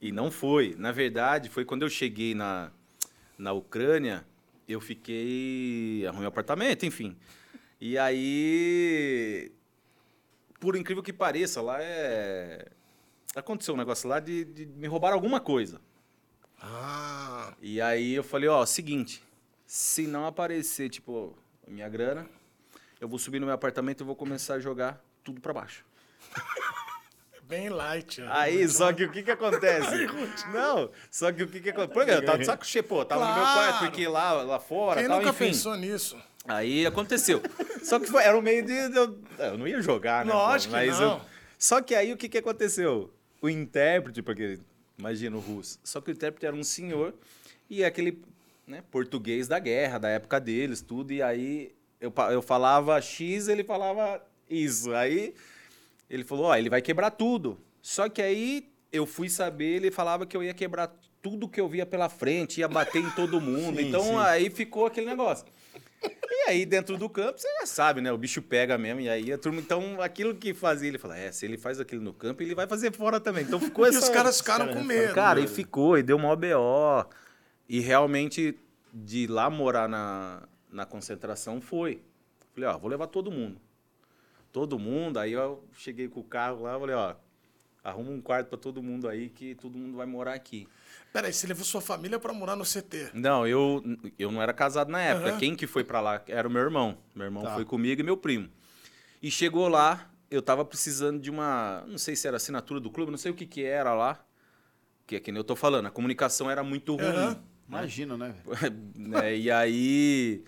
E 0.00 0.12
não 0.12 0.30
foi. 0.30 0.74
Na 0.78 0.92
verdade, 0.92 1.48
foi 1.48 1.64
quando 1.64 1.82
eu 1.82 1.88
cheguei 1.88 2.34
na, 2.34 2.70
na 3.38 3.52
Ucrânia, 3.52 4.26
eu 4.68 4.80
fiquei. 4.80 6.06
arrumei 6.06 6.26
um 6.26 6.28
apartamento, 6.28 6.86
enfim. 6.86 7.16
E 7.80 7.98
aí. 7.98 9.52
Por 10.60 10.76
incrível 10.76 11.02
que 11.02 11.12
pareça, 11.12 11.60
lá 11.60 11.78
é. 11.80 12.68
Aconteceu 13.36 13.74
um 13.74 13.76
negócio 13.76 14.08
lá 14.08 14.20
de, 14.20 14.44
de 14.44 14.66
me 14.66 14.86
roubar 14.86 15.12
alguma 15.12 15.40
coisa. 15.40 15.80
Ah, 16.60 17.52
E 17.60 17.80
aí 17.80 18.14
eu 18.14 18.22
falei, 18.22 18.48
ó, 18.48 18.64
seguinte, 18.64 19.22
se 19.66 20.06
não 20.06 20.24
aparecer, 20.24 20.88
tipo, 20.88 21.36
minha 21.66 21.88
grana, 21.88 22.26
eu 23.04 23.08
vou 23.08 23.18
subir 23.18 23.38
no 23.38 23.44
meu 23.46 23.54
apartamento 23.54 24.02
e 24.02 24.04
vou 24.04 24.16
começar 24.16 24.54
a 24.54 24.58
jogar 24.58 24.98
tudo 25.22 25.38
pra 25.40 25.52
baixo. 25.52 25.84
bem 27.46 27.68
light. 27.68 28.20
né? 28.22 28.28
Aí, 28.30 28.66
só 28.68 28.92
que 28.92 29.04
o 29.04 29.10
que 29.12 29.22
que 29.22 29.30
acontece? 29.30 30.06
Não, 30.52 30.90
só 31.10 31.30
que 31.30 31.42
o 31.42 31.48
que 31.48 31.60
que 31.60 31.68
acontece? 31.70 31.92
Por 31.92 32.02
exemplo, 32.02 32.22
eu 32.22 32.26
tava 32.26 32.38
de 32.38 32.46
saco 32.46 32.66
cheio, 32.66 32.82
pô, 32.84 33.04
tava 33.04 33.26
no 33.28 33.34
meu 33.34 33.42
Claro. 33.42 33.68
quarto, 33.72 33.84
porque 33.84 34.08
lá, 34.08 34.32
lá 34.42 34.58
fora, 34.58 35.00
Quem 35.00 35.08
tal, 35.08 35.18
nunca 35.18 35.30
enfim. 35.30 35.46
pensou 35.48 35.76
nisso? 35.76 36.16
Aí 36.46 36.86
aconteceu. 36.86 37.42
Só 37.84 37.98
que 38.00 38.06
foi, 38.06 38.22
era 38.22 38.36
o 38.38 38.42
meio 38.42 38.64
de. 38.64 38.72
eu, 38.72 39.18
eu 39.38 39.58
não 39.58 39.68
ia 39.68 39.80
jogar, 39.82 40.24
né? 40.24 40.32
pô, 40.32 40.38
Lógico 40.38 40.72
que 40.74 40.80
mas 40.80 40.98
não. 40.98 41.14
eu- 41.16 41.20
só 41.58 41.80
que 41.80 41.94
aí 41.94 42.12
o 42.12 42.16
que, 42.16 42.28
que 42.28 42.38
aconteceu? 42.38 43.12
O 43.40 43.48
intérprete, 43.48 44.20
porque 44.22 44.58
imagina 44.98 45.34
o 45.36 45.40
russo. 45.40 45.78
Só 45.84 46.00
que 46.00 46.10
o 46.10 46.12
intérprete 46.12 46.44
era 46.46 46.54
um 46.56 46.64
senhor 46.64 47.14
e 47.70 47.82
aquele 47.84 48.22
né, 48.66 48.82
português 48.90 49.48
da 49.48 49.58
guerra, 49.58 49.98
da 49.98 50.08
época 50.08 50.38
deles, 50.40 50.82
tudo. 50.82 51.12
E 51.12 51.22
aí 51.22 51.74
eu, 52.04 52.12
eu 52.30 52.42
falava 52.42 53.00
X, 53.00 53.48
ele 53.48 53.64
falava 53.64 54.22
isso. 54.48 54.92
Aí 54.94 55.34
ele 56.08 56.22
falou: 56.22 56.46
Ó, 56.46 56.56
ele 56.56 56.68
vai 56.68 56.82
quebrar 56.82 57.10
tudo. 57.10 57.58
Só 57.80 58.08
que 58.08 58.20
aí 58.20 58.70
eu 58.92 59.06
fui 59.06 59.28
saber, 59.28 59.76
ele 59.76 59.90
falava 59.90 60.26
que 60.26 60.36
eu 60.36 60.42
ia 60.42 60.54
quebrar 60.54 60.94
tudo 61.22 61.48
que 61.48 61.60
eu 61.60 61.68
via 61.68 61.86
pela 61.86 62.08
frente, 62.10 62.60
ia 62.60 62.68
bater 62.68 63.02
em 63.02 63.10
todo 63.10 63.40
mundo. 63.40 63.78
Sim, 63.78 63.88
então 63.88 64.02
sim. 64.04 64.18
aí 64.18 64.50
ficou 64.50 64.86
aquele 64.86 65.06
negócio. 65.06 65.46
E 66.30 66.50
aí, 66.50 66.66
dentro 66.66 66.98
do 66.98 67.08
campo, 67.08 67.38
você 67.38 67.48
já 67.60 67.64
sabe, 67.64 68.02
né? 68.02 68.12
O 68.12 68.18
bicho 68.18 68.42
pega 68.42 68.76
mesmo. 68.76 69.00
E 69.00 69.08
aí 69.08 69.32
a 69.32 69.38
turma, 69.38 69.60
então, 69.60 70.02
aquilo 70.02 70.34
que 70.34 70.52
fazia, 70.52 70.88
ele 70.88 70.98
fala: 70.98 71.16
é, 71.16 71.32
se 71.32 71.46
ele 71.46 71.56
faz 71.56 71.80
aquilo 71.80 72.02
no 72.02 72.12
campo, 72.12 72.42
ele 72.42 72.54
vai 72.54 72.66
fazer 72.66 72.92
fora 72.92 73.18
também. 73.18 73.44
Então 73.44 73.58
ficou 73.58 73.86
E 73.86 73.88
essa. 73.88 74.00
os 74.00 74.08
caras 74.10 74.38
ficaram 74.38 74.68
com 74.68 74.84
medo. 74.84 75.14
Cara, 75.14 75.40
né? 75.40 75.46
e 75.46 75.48
ficou, 75.48 75.96
e 75.96 76.02
deu 76.02 76.16
uma 76.18 76.36
BO. 76.36 77.08
E 77.66 77.80
realmente, 77.80 78.58
de 78.92 79.26
lá 79.26 79.48
morar 79.48 79.88
na, 79.88 80.46
na 80.74 80.84
concentração, 80.84 81.60
foi. 81.60 82.02
Falei, 82.52 82.68
ó, 82.68 82.76
vou 82.78 82.90
levar 82.90 83.06
todo 83.06 83.30
mundo. 83.30 83.60
Todo 84.52 84.78
mundo. 84.78 85.18
Aí 85.18 85.32
eu 85.32 85.64
cheguei 85.76 86.08
com 86.08 86.20
o 86.20 86.24
carro 86.24 86.62
lá, 86.62 86.78
falei, 86.78 86.94
ó, 86.94 87.14
arruma 87.82 88.10
um 88.10 88.20
quarto 88.20 88.48
pra 88.48 88.58
todo 88.58 88.82
mundo 88.82 89.08
aí, 89.08 89.28
que 89.28 89.54
todo 89.54 89.78
mundo 89.78 89.96
vai 89.96 90.06
morar 90.06 90.34
aqui. 90.34 90.68
Peraí, 91.12 91.32
você 91.32 91.46
levou 91.46 91.64
sua 91.64 91.80
família 91.80 92.18
pra 92.18 92.32
morar 92.32 92.56
no 92.56 92.64
CT. 92.64 93.10
Não, 93.14 93.46
eu, 93.46 93.82
eu 94.18 94.32
não 94.32 94.42
era 94.42 94.52
casado 94.52 94.90
na 94.90 95.00
época. 95.00 95.30
Aham. 95.30 95.38
Quem 95.38 95.54
que 95.54 95.66
foi 95.66 95.84
pra 95.84 96.00
lá 96.00 96.22
era 96.26 96.46
o 96.46 96.50
meu 96.50 96.62
irmão. 96.62 96.98
Meu 97.14 97.24
irmão 97.26 97.42
Tá. 97.44 97.54
foi 97.54 97.64
comigo 97.64 98.00
e 98.00 98.04
meu 98.04 98.16
primo. 98.16 98.48
E 99.22 99.30
chegou 99.30 99.68
lá, 99.68 100.10
eu 100.30 100.42
tava 100.42 100.64
precisando 100.64 101.20
de 101.20 101.30
uma, 101.30 101.84
não 101.86 101.98
sei 101.98 102.16
se 102.16 102.26
era 102.26 102.36
assinatura 102.36 102.80
do 102.80 102.90
clube, 102.90 103.10
não 103.10 103.18
sei 103.18 103.30
o 103.30 103.34
que 103.34 103.46
que 103.46 103.64
era 103.64 103.94
lá. 103.94 104.24
Que 105.06 105.16
é 105.16 105.20
que 105.20 105.30
nem 105.30 105.38
eu 105.38 105.44
tô 105.44 105.54
falando, 105.54 105.86
a 105.86 105.90
comunicação 105.90 106.50
era 106.50 106.62
muito 106.64 106.96
ruim. 106.96 107.06
Aham. 107.06 107.42
Imagina, 107.68 108.16
né? 108.16 108.34
né? 108.96 109.36
E 109.38 109.50
aí 109.50 110.44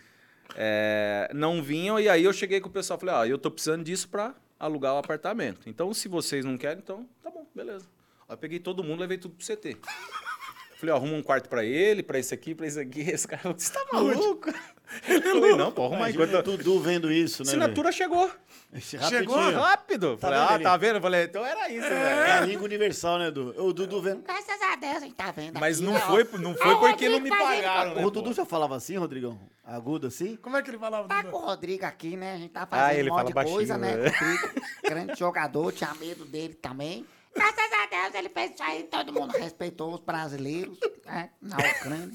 é, 0.55 1.31
não 1.35 1.63
vinham, 1.63 1.99
e 1.99 2.09
aí 2.09 2.25
eu 2.25 2.33
cheguei 2.33 2.61
com 2.61 2.69
o 2.69 2.73
pessoal, 2.73 2.99
falei, 2.99 3.15
ó, 3.15 3.25
eu 3.25 3.39
tô 3.39 3.51
precisando 3.51 3.85
disso 3.85 4.09
pra 4.09 4.35
alugar 4.59 4.95
o 4.95 4.99
apartamento. 4.99 5.69
Então, 5.69 5.93
se 5.93 6.09
vocês 6.09 6.45
não 6.45 6.57
querem, 6.57 6.79
então 6.83 7.09
tá 7.23 7.31
bom, 7.31 7.47
beleza. 7.55 7.87
Aí 8.29 8.35
eu 8.35 8.39
peguei 8.39 8.59
todo 8.59 8.83
mundo, 8.83 9.01
levei 9.01 9.19
tudo 9.19 9.35
pro 9.35 9.47
CT. 9.47 9.77
Falei, 10.79 10.95
ó, 10.95 10.99
arruma 10.99 11.15
um 11.15 11.23
quarto 11.23 11.49
pra 11.49 11.65
ele, 11.65 12.03
pra 12.03 12.19
esse 12.19 12.35
aqui, 12.35 12.55
pra 12.55 12.67
esse 12.67 12.79
aqui. 12.79 13.01
Esse 13.11 13.27
cara 13.27 13.43
falou, 13.43 13.59
você 13.59 13.73
tá 13.73 13.85
maluco? 13.93 14.51
Eu 15.09 15.21
falei, 15.21 15.57
não, 15.57 15.73
pô, 15.73 15.83
arruma 15.87 16.09
Imagina 16.11 16.25
enquanto... 16.27 16.49
o 16.53 16.57
Dudu 16.57 16.81
vendo 16.81 17.11
isso, 17.11 17.43
né? 17.43 17.49
Assinatura 17.49 17.91
chegou. 17.91 18.31
velho? 18.71 18.83
Chegou? 19.09 19.37
Rápido. 19.37 20.17
Tá 20.17 20.29
Falei, 20.29 20.39
vendo 20.39 20.49
ah, 20.51 20.55
ali? 20.55 20.63
tá 20.65 20.77
vendo? 20.77 20.97
Eu 20.97 21.03
falei, 21.03 21.25
então 21.25 21.45
era 21.45 21.69
isso, 21.71 21.87
É 21.87 21.91
velho. 21.91 22.33
a 22.33 22.41
língua 22.43 22.65
universal, 22.67 23.19
né, 23.19 23.31
Dudu? 23.33 23.65
O 23.65 23.73
Dudu 23.73 24.01
vendo. 24.01 24.23
Graças 24.23 24.61
a 24.63 24.77
Deus 24.77 24.97
a 24.97 25.01
gente 25.01 25.15
tá 25.15 25.33
vendo 25.33 25.59
Mas 25.59 25.79
aqui, 25.79 25.87
não 25.87 25.95
ó. 25.97 25.99
foi, 26.01 26.25
não 26.39 26.55
foi 26.55 26.77
porque 26.77 27.09
não 27.09 27.19
me 27.21 27.31
tá 27.31 27.37
pagaram, 27.37 27.95
né, 27.97 28.05
O 28.05 28.11
Dudu 28.11 28.29
pô? 28.31 28.33
já 28.35 28.45
falava 28.45 28.77
assim, 28.77 28.97
Rodrigão? 28.97 29.41
Agudo 29.65 30.07
assim? 30.07 30.37
Como 30.37 30.57
é 30.57 30.63
que 30.63 30.71
ele 30.71 30.79
falava? 30.79 31.09
Tá 31.09 31.23
Dudu? 31.23 31.33
com 31.33 31.39
o 31.39 31.47
Rodrigo 31.47 31.85
aqui, 31.85 32.17
né? 32.17 32.35
A 32.35 32.39
gente 32.39 32.51
tá 32.51 32.63
Ah, 32.63 32.67
fazendo 32.67 32.99
ele 33.01 33.11
um 33.11 33.15
monte 33.15 33.33
fala 33.33 33.45
de 33.45 33.51
coisa, 33.51 33.79
baixinho, 33.79 33.99
né? 34.03 34.11
né? 34.11 34.17
Rodrigo, 34.19 34.61
grande 34.85 35.19
jogador, 35.19 35.73
tinha 35.73 35.93
medo 35.95 36.25
dele 36.27 36.55
também. 36.55 37.05
Graças 37.37 37.73
a 37.73 37.87
Deus 38.03 38.15
ele 38.15 38.29
fez 38.31 38.53
isso 38.53 38.63
aí, 38.63 38.85
todo 38.85 39.13
mundo 39.13 39.33
respeitou 39.37 39.95
os 39.95 40.01
brasileiros, 40.01 40.79
né? 41.05 41.31
Na 41.41 41.57
Ucrânia. 41.57 42.11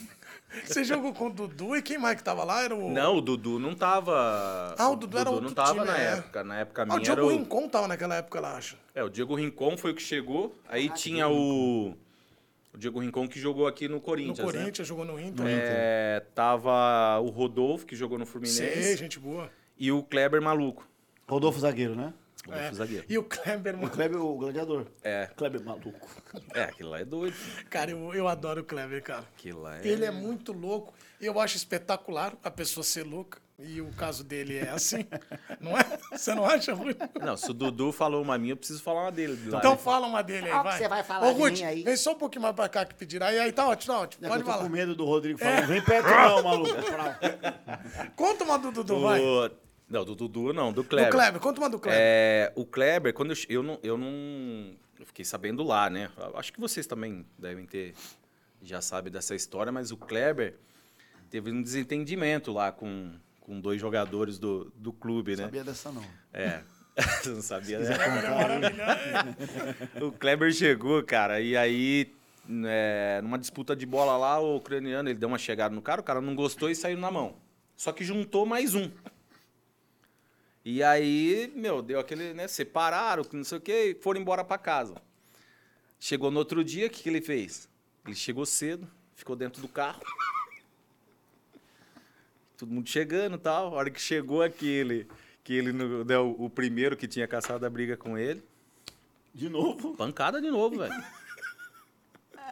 Você 0.65 0.83
jogou 0.83 1.13
com 1.13 1.27
o 1.27 1.29
Dudu 1.31 1.77
e 1.77 1.81
quem 1.81 1.97
mais 1.97 2.17
que 2.17 2.23
tava 2.23 2.43
lá? 2.43 2.61
Era 2.63 2.75
o... 2.75 2.91
Não, 2.91 3.15
o 3.17 3.21
Dudu 3.21 3.57
não 3.57 3.73
tava. 3.73 4.75
Ah, 4.77 4.89
o 4.89 4.97
Dudu 4.97 5.17
era 5.17 5.29
outro 5.29 5.45
não 5.45 5.53
tava 5.53 5.73
time, 5.75 5.85
na 5.85 5.97
é. 5.97 6.13
época. 6.17 6.43
Na 6.43 6.59
época 6.59 6.81
Ah, 6.81 6.85
minha 6.85 6.97
o 6.97 7.01
era 7.01 7.15
Diogo 7.15 7.21
o. 7.23 7.29
Rincon 7.29 7.69
tava 7.69 7.87
naquela 7.87 8.15
época 8.15 8.39
lá, 8.41 8.57
acho. 8.57 8.77
É, 8.93 9.01
o 9.01 9.09
Diego 9.09 9.33
Rincon 9.35 9.77
foi 9.77 9.91
o 9.91 9.95
que 9.95 10.01
chegou. 10.01 10.53
Aí 10.67 10.89
tinha 10.89 11.29
o. 11.29 11.95
O 12.73 12.77
Diego 12.77 12.99
Rincon 12.99 13.27
que 13.29 13.39
jogou 13.39 13.65
aqui 13.67 13.87
no 13.87 13.95
No 13.95 14.01
Corinthians. 14.01 14.37
né? 14.39 14.43
Corinthians, 14.43 14.87
jogou 14.87 15.05
no 15.05 15.19
Inter. 15.19 15.45
É, 15.47 16.21
tava 16.35 17.19
o 17.19 17.29
Rodolfo, 17.29 17.85
que 17.85 17.95
jogou 17.95 18.17
no 18.17 18.25
Fluminense. 18.25 18.57
Sei, 18.57 18.97
gente 18.97 19.19
boa. 19.19 19.49
E 19.77 19.89
o 19.91 20.03
Kleber 20.03 20.41
Maluco. 20.41 20.85
Rodolfo 21.29 21.59
Zagueiro, 21.59 21.95
né? 21.95 22.13
Rodolfo 22.45 22.75
zagueiro. 22.75 23.05
E 23.07 23.17
o 23.17 23.23
Kleber, 23.23 23.75
O 23.75 23.77
mano. 23.79 23.89
Kleber, 23.91 24.19
o 24.21 24.35
gladiador. 24.37 24.87
É. 25.03 25.27
Kleber 25.35 25.63
maluco. 25.63 26.07
É, 26.53 26.63
aquilo 26.63 26.89
lá 26.89 26.99
é 26.99 27.05
doido. 27.05 27.35
Cara, 27.69 27.91
eu, 27.91 28.13
eu 28.13 28.27
adoro 28.27 28.61
o 28.61 28.63
Kleber, 28.63 29.03
cara. 29.03 29.25
Aquilo 29.37 29.61
lá 29.61 29.77
é... 29.77 29.87
Ele 29.87 30.05
é 30.05 30.11
muito 30.11 30.51
louco. 30.51 30.93
Eu 31.19 31.39
acho 31.39 31.55
espetacular 31.55 32.33
a 32.43 32.49
pessoa 32.49 32.83
ser 32.83 33.03
louca. 33.03 33.39
E 33.63 33.79
o 33.79 33.91
caso 33.91 34.23
dele 34.23 34.57
é 34.57 34.69
assim. 34.69 35.05
não 35.61 35.77
é? 35.77 35.85
Você 36.11 36.33
não 36.33 36.43
acha, 36.43 36.73
Rui? 36.73 36.95
Não, 37.21 37.37
se 37.37 37.51
o 37.51 37.53
Dudu 37.53 37.91
falou 37.91 38.23
uma 38.23 38.35
minha, 38.35 38.53
eu 38.53 38.57
preciso 38.57 38.81
falar 38.81 39.03
uma 39.03 39.11
dele. 39.11 39.39
Então 39.45 39.77
fala 39.77 40.07
uma 40.07 40.23
dele 40.23 40.49
aí, 40.49 40.63
vai. 40.63 40.79
você 40.79 40.87
vai 40.87 41.03
falar 41.03 41.27
Ô, 41.27 41.33
de 41.33 41.39
Ruth, 41.39 41.59
mim 41.59 41.63
aí? 41.65 41.83
vem 41.83 41.95
só 41.95 42.13
um 42.13 42.17
pouquinho 42.17 42.41
mais 42.41 42.55
pra 42.55 42.67
cá 42.67 42.85
que 42.85 42.95
pedirá. 42.95 43.27
Aí, 43.27 43.37
aí 43.37 43.51
tá 43.51 43.67
ótimo, 43.67 43.93
tá 43.93 43.99
ótimo. 43.99 44.25
É 44.25 44.29
Pode 44.29 44.41
eu 44.41 44.45
tô 44.47 44.51
falar. 44.51 44.63
com 44.63 44.69
medo 44.69 44.95
do 44.95 45.05
Rodrigo 45.05 45.37
falando. 45.37 45.67
Vem 45.67 45.79
perto 45.83 46.09
não, 46.09 46.41
maluco. 46.43 46.75
Conta 48.15 48.43
uma 48.43 48.57
do 48.57 48.71
Dudu, 48.71 49.01
vai. 49.01 49.21
Não, 49.91 50.05
do 50.05 50.15
Dudu 50.15 50.53
não, 50.53 50.71
do 50.71 50.83
Do 50.83 50.87
Kleber. 50.87 51.11
Kleber, 51.11 51.41
conta 51.41 51.59
uma 51.59 51.69
do 51.69 51.77
Kleber. 51.77 51.99
É, 52.01 52.53
o 52.55 52.65
Kleber, 52.65 53.13
quando 53.13 53.31
eu, 53.31 53.37
eu 53.49 53.61
não, 53.61 53.79
eu 53.83 53.97
não. 53.97 54.73
Eu 54.97 55.05
fiquei 55.05 55.25
sabendo 55.25 55.63
lá, 55.63 55.89
né? 55.89 56.09
Acho 56.35 56.53
que 56.53 56.61
vocês 56.61 56.87
também 56.87 57.25
devem 57.37 57.65
ter. 57.65 57.93
Já 58.63 58.79
sabem 58.79 59.11
dessa 59.11 59.35
história, 59.35 59.71
mas 59.71 59.91
o 59.91 59.97
Kleber 59.97 60.55
teve 61.29 61.51
um 61.51 61.61
desentendimento 61.61 62.53
lá 62.53 62.71
com, 62.71 63.11
com 63.41 63.59
dois 63.59 63.81
jogadores 63.81 64.39
do, 64.39 64.71
do 64.77 64.93
clube, 64.93 65.35
né? 65.35 65.43
Sabia 65.43 65.63
dessa 65.63 65.91
não. 65.91 66.05
É. 66.31 66.61
Você 66.95 67.29
não 67.29 67.41
sabia, 67.41 67.79
né? 67.79 67.89
o 70.01 70.11
Kleber 70.11 70.53
chegou, 70.53 71.03
cara, 71.03 71.41
e 71.41 71.57
aí, 71.57 72.13
é, 72.65 73.19
numa 73.23 73.39
disputa 73.39 73.75
de 73.75 73.85
bola 73.85 74.15
lá, 74.15 74.39
o 74.39 74.57
ucraniano, 74.57 75.09
ele 75.09 75.17
deu 75.17 75.27
uma 75.27 75.37
chegada 75.37 75.73
no 75.73 75.81
cara, 75.81 75.99
o 75.99 76.03
cara 76.03 76.21
não 76.21 76.35
gostou 76.35 76.69
e 76.69 76.75
saiu 76.75 76.97
na 76.97 77.09
mão. 77.09 77.35
Só 77.75 77.91
que 77.91 78.03
juntou 78.03 78.45
mais 78.45 78.75
um. 78.75 78.91
E 80.63 80.83
aí, 80.83 81.51
meu, 81.55 81.81
deu 81.81 81.99
aquele, 81.99 82.33
né, 82.33 82.47
separaram, 82.47 83.23
não 83.33 83.43
sei 83.43 83.57
o 83.57 83.61
quê, 83.61 83.95
e 83.97 84.01
foram 84.01 84.21
embora 84.21 84.43
pra 84.43 84.57
casa. 84.57 84.95
Chegou 85.99 86.29
no 86.29 86.39
outro 86.39 86.63
dia, 86.63 86.87
o 86.87 86.89
que, 86.89 87.03
que 87.03 87.09
ele 87.09 87.21
fez? 87.21 87.67
Ele 88.05 88.15
chegou 88.15 88.45
cedo, 88.45 88.87
ficou 89.15 89.35
dentro 89.35 89.61
do 89.61 89.67
carro. 89.67 90.01
Todo 92.57 92.71
mundo 92.71 92.87
chegando 92.89 93.35
e 93.35 93.39
tal. 93.39 93.67
A 93.67 93.77
hora 93.77 93.89
que 93.89 93.99
chegou 93.99 94.43
aquele, 94.43 95.07
que 95.43 95.53
ele, 95.53 95.71
né, 95.73 96.17
o, 96.17 96.35
o 96.45 96.49
primeiro 96.49 96.95
que 96.95 97.07
tinha 97.07 97.27
caçado 97.27 97.65
a 97.65 97.69
briga 97.69 97.97
com 97.97 98.17
ele, 98.17 98.43
De 99.33 99.49
novo? 99.49 99.95
pancada 99.95 100.39
de 100.41 100.49
novo, 100.51 100.77
velho. 100.77 101.03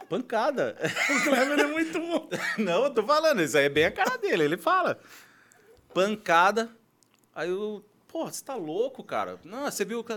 Pancada. 0.08 0.76
O 1.10 1.24
Kleber 1.24 1.58
é 1.60 1.66
muito 1.66 2.00
bom. 2.00 2.28
Não, 2.58 2.84
eu 2.84 2.90
tô 2.92 3.02
falando, 3.04 3.40
isso 3.42 3.56
aí 3.56 3.66
é 3.66 3.68
bem 3.68 3.84
a 3.84 3.92
cara 3.92 4.16
dele. 4.18 4.42
Ele 4.44 4.56
fala. 4.56 4.98
Pancada. 5.94 6.68
Aí 7.32 7.48
eu, 7.48 7.84
pô, 8.10 8.26
você 8.26 8.44
tá 8.44 8.54
louco, 8.56 9.04
cara? 9.04 9.38
Não, 9.44 9.70
você 9.70 9.84
viu 9.84 10.02
que 10.02 10.12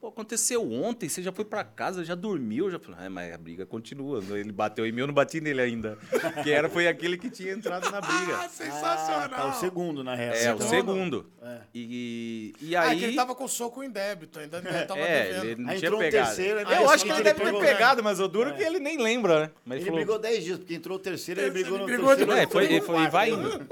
pô, 0.00 0.08
aconteceu 0.08 0.70
ontem, 0.70 1.08
você 1.08 1.22
já 1.22 1.32
foi 1.32 1.44
pra 1.44 1.64
casa, 1.64 2.04
já 2.04 2.14
dormiu, 2.14 2.70
já 2.70 2.78
falei, 2.78 3.06
ah, 3.06 3.10
mas 3.10 3.32
a 3.32 3.38
briga 3.38 3.64
continua. 3.64 4.22
Ele 4.30 4.52
bateu 4.52 4.86
em 4.86 4.92
mim, 4.92 5.00
eu 5.00 5.06
não 5.06 5.14
bati 5.14 5.40
nele 5.40 5.60
ainda. 5.60 5.96
Que 6.44 6.50
era 6.52 6.68
foi 6.68 6.86
aquele 6.86 7.16
que 7.16 7.30
tinha 7.30 7.52
entrado 7.52 7.90
na 7.90 7.98
Ah, 7.98 8.00
briga. 8.02 8.48
sensacional. 8.50 9.28
Tá 9.30 9.46
o 9.48 9.54
segundo, 9.54 10.04
na 10.04 10.14
real. 10.14 10.34
É, 10.34 10.54
o 10.54 10.60
segundo. 10.60 11.30
É. 11.42 11.58
E, 11.74 12.54
e 12.60 12.76
Ah, 12.76 12.82
aí. 12.82 12.98
que 12.98 13.04
ele 13.06 13.16
tava 13.16 13.34
com 13.34 13.48
soco 13.48 13.82
em 13.82 13.90
débito, 13.90 14.38
ainda 14.38 14.58
ainda 14.58 14.86
tava 14.86 15.00
é, 15.00 15.24
devendo. 15.24 15.44
ele 15.46 15.62
não 15.62 15.70
Aí 15.70 15.78
tinha 15.78 15.88
entrou 15.88 16.00
um 16.00 16.04
pegado. 16.04 16.26
terceiro, 16.26 16.68
aí 16.68 16.82
eu 16.82 16.90
acho 16.90 17.04
que 17.04 17.10
ele 17.10 17.18
ele 17.18 17.24
deve 17.34 17.40
ter 17.40 17.58
pegado, 17.60 18.02
mas 18.04 18.20
o 18.20 18.28
duro 18.28 18.50
é 18.50 18.52
que 18.52 18.62
ele 18.62 18.78
nem 18.78 18.98
lembra, 18.98 19.40
né? 19.46 19.50
Mas 19.64 19.76
Ele 19.78 19.86
falou, 19.86 20.00
brigou 20.00 20.18
10 20.18 20.44
dias, 20.44 20.58
porque 20.58 20.74
entrou 20.74 20.96
o 20.96 21.00
terceiro, 21.00 21.40
ele 21.40 21.50
brigou 21.50 21.72
ele 21.74 21.80
no 21.80 21.86
brigou 21.86 22.14
de 22.14 22.24
terceiro. 22.26 22.42
É, 22.42 22.46
foi, 22.50 22.64
e 22.76 22.80
foi, 22.80 23.02
e 23.04 23.08
vai 23.08 23.30
indo. 23.30 23.66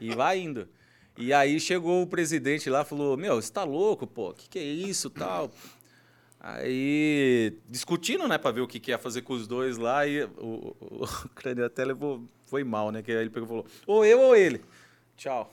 E 0.00 0.14
vai 0.14 0.38
indo. 0.38 0.68
E 1.16 1.32
aí 1.32 1.58
chegou 1.58 2.02
o 2.02 2.06
presidente 2.06 2.68
lá 2.68 2.84
falou: 2.84 3.16
Meu, 3.16 3.40
você 3.40 3.50
tá 3.52 3.64
louco, 3.64 4.06
pô? 4.06 4.30
O 4.30 4.34
que, 4.34 4.48
que 4.48 4.58
é 4.58 4.62
isso 4.62 5.08
tal? 5.08 5.50
Aí, 6.38 7.54
discutindo, 7.68 8.28
né, 8.28 8.38
pra 8.38 8.52
ver 8.52 8.60
o 8.60 8.68
que, 8.68 8.78
que 8.78 8.92
ia 8.92 8.98
fazer 8.98 9.22
com 9.22 9.32
os 9.32 9.48
dois 9.48 9.78
lá, 9.78 10.06
e 10.06 10.22
o, 10.24 10.76
o, 10.80 11.04
o 11.04 11.28
crânio 11.34 11.64
até 11.64 11.84
levou, 11.84 12.22
foi 12.46 12.62
mal, 12.62 12.92
né? 12.92 13.02
Que 13.02 13.10
aí 13.10 13.18
ele 13.18 13.30
pegou 13.30 13.46
e 13.46 13.48
falou: 13.48 13.66
Ou 13.86 14.04
eu 14.04 14.20
ou 14.20 14.36
ele. 14.36 14.60
Tchau. 15.16 15.50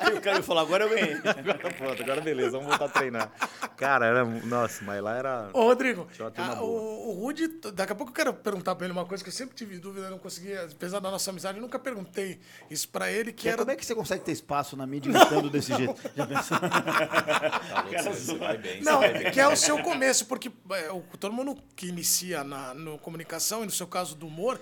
Aí 0.00 0.14
o 0.18 0.20
cara 0.20 0.38
me 0.38 0.42
falou, 0.42 0.62
agora 0.62 0.84
eu 0.84 0.88
ganhei. 0.90 1.14
Agora 1.14 1.70
pronto, 1.72 2.02
agora 2.02 2.20
beleza, 2.20 2.50
vamos 2.52 2.66
voltar 2.66 2.86
a 2.86 2.88
treinar. 2.88 3.30
Cara, 3.76 4.06
era. 4.06 4.24
Nossa, 4.24 4.84
mas 4.84 5.00
lá 5.02 5.16
era. 5.16 5.50
Ô, 5.52 5.62
Rodrigo, 5.64 6.08
boa. 6.18 6.60
o, 6.62 7.10
o 7.10 7.12
Rude, 7.24 7.46
daqui 7.72 7.92
a 7.92 7.94
pouco 7.94 8.10
eu 8.10 8.14
quero 8.14 8.34
perguntar 8.34 8.74
pra 8.74 8.86
ele 8.86 8.92
uma 8.92 9.04
coisa 9.04 9.22
que 9.22 9.28
eu 9.30 9.32
sempre 9.34 9.54
tive 9.54 9.78
dúvida, 9.78 10.10
não 10.10 10.18
conseguia, 10.18 10.64
apesar 10.70 10.98
da 11.00 11.10
nossa 11.10 11.30
amizade, 11.30 11.58
eu 11.58 11.62
nunca 11.62 11.78
perguntei 11.78 12.40
isso 12.70 12.88
pra 12.88 13.10
ele, 13.12 13.32
que 13.32 13.42
Que 13.42 13.48
era... 13.48 13.58
Como 13.58 13.70
é 13.70 13.76
que 13.76 13.86
você 13.86 13.94
consegue 13.94 14.24
ter 14.24 14.32
espaço 14.32 14.76
na 14.76 14.86
mídia 14.86 15.10
imitando 15.10 15.48
desse 15.48 15.72
jeito? 15.76 15.94
Já 16.16 16.26
pensou? 16.26 16.58
Tá 16.58 17.82
louco, 17.82 18.02
você- 18.14 18.38
vai 18.38 18.58
bem, 18.58 18.78
você 18.78 18.84
Não, 18.90 18.98
vai 18.98 19.12
bem. 19.12 19.30
que 19.32 19.40
é 19.40 19.46
o 19.48 19.56
seu 19.56 19.78
começo, 19.82 20.26
porque 20.26 20.50
é, 20.72 20.90
o, 20.90 21.00
todo 21.18 21.32
mundo 21.32 21.56
que 21.76 21.86
inicia 21.88 22.42
na 22.42 22.74
no 22.74 22.98
comunicação, 22.98 23.62
e 23.62 23.66
no 23.66 23.72
seu 23.72 23.86
caso 23.86 24.14
do 24.16 24.26
humor, 24.26 24.60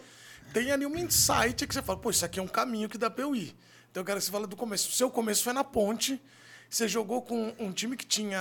tem 0.53 0.71
ali 0.71 0.87
um 0.87 0.97
insight 0.97 1.67
que 1.67 1.75
você 1.75 1.83
fala, 1.83 1.99
pô, 1.99 2.11
isso 2.11 2.25
aqui 2.25 2.39
é 2.39 2.43
um 2.43 2.49
caminho 2.49 2.89
que 2.89 2.99
dá 2.99 3.11
pra 3.11 3.25
eu 3.25 3.35
ir. 3.35 3.55
Então 3.91 4.01
eu 4.01 4.05
quero 4.05 4.19
que 4.19 4.25
você 4.25 4.31
fale 4.31 4.47
do 4.47 4.57
começo. 4.57 4.89
O 4.89 4.93
seu 4.93 5.11
começo 5.11 5.43
foi 5.45 5.53
na 5.53 5.63
Ponte, 5.65 6.21
você 6.69 6.89
jogou 6.89 7.23
com 7.23 7.55
um 7.59 7.73
time 7.73 7.97
que 7.97 8.07
tinha 8.07 8.41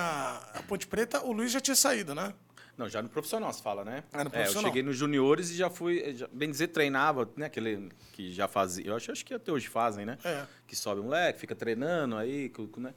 a 0.54 0.64
Ponte 0.68 0.88
Preta, 0.88 1.22
o 1.26 1.32
Luiz 1.32 1.52
já 1.52 1.60
tinha 1.60 1.76
saído, 1.76 2.16
né? 2.16 2.34
Não, 2.78 2.88
já 2.88 3.02
no 3.02 3.10
profissional 3.10 3.52
se 3.54 3.62
fala, 3.62 3.84
né? 3.84 4.04
Ah, 4.14 4.24
no 4.24 4.24
É, 4.24 4.28
eu 4.28 4.32
profissional. 4.32 4.70
cheguei 4.72 4.82
nos 4.82 4.96
juniores 4.96 5.50
e 5.52 5.56
já 5.56 5.70
fui, 5.70 6.16
já, 6.16 6.28
bem 6.32 6.50
dizer, 6.50 6.68
treinava, 6.70 7.30
né? 7.36 7.46
Aquele 7.48 7.92
que 8.14 8.32
já 8.32 8.48
fazia, 8.48 8.88
eu 8.88 8.96
acho, 8.96 9.12
acho 9.12 9.26
que 9.26 9.34
até 9.34 9.52
hoje 9.52 9.68
fazem, 9.68 10.06
né? 10.06 10.18
É. 10.24 10.46
Que 10.66 10.76
sobe 10.76 11.02
o 11.02 11.04
moleque, 11.04 11.40
fica 11.40 11.54
treinando 11.54 12.16
aí, 12.16 12.52
né? 12.78 12.94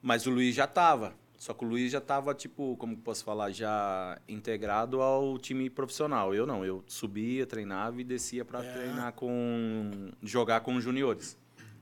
Mas 0.00 0.26
o 0.26 0.30
Luiz 0.30 0.54
já 0.54 0.66
tava. 0.66 1.14
Só 1.36 1.52
que 1.52 1.64
o 1.64 1.68
Luiz 1.68 1.90
já 1.92 2.00
tava, 2.00 2.32
tipo, 2.34 2.76
como 2.76 2.96
posso 2.96 3.22
falar, 3.24 3.50
já 3.50 4.18
integrado 4.28 5.02
ao 5.02 5.36
time 5.38 5.68
profissional. 5.68 6.34
Eu 6.34 6.46
não, 6.46 6.64
eu 6.64 6.82
subia, 6.86 7.44
treinava 7.46 8.00
e 8.00 8.04
descia 8.04 8.44
para 8.44 8.64
É. 8.64 8.72
treinar 8.72 9.12
com. 9.12 10.10
jogar 10.22 10.60
com 10.60 10.74
os 10.76 10.82
juniores. 10.84 11.36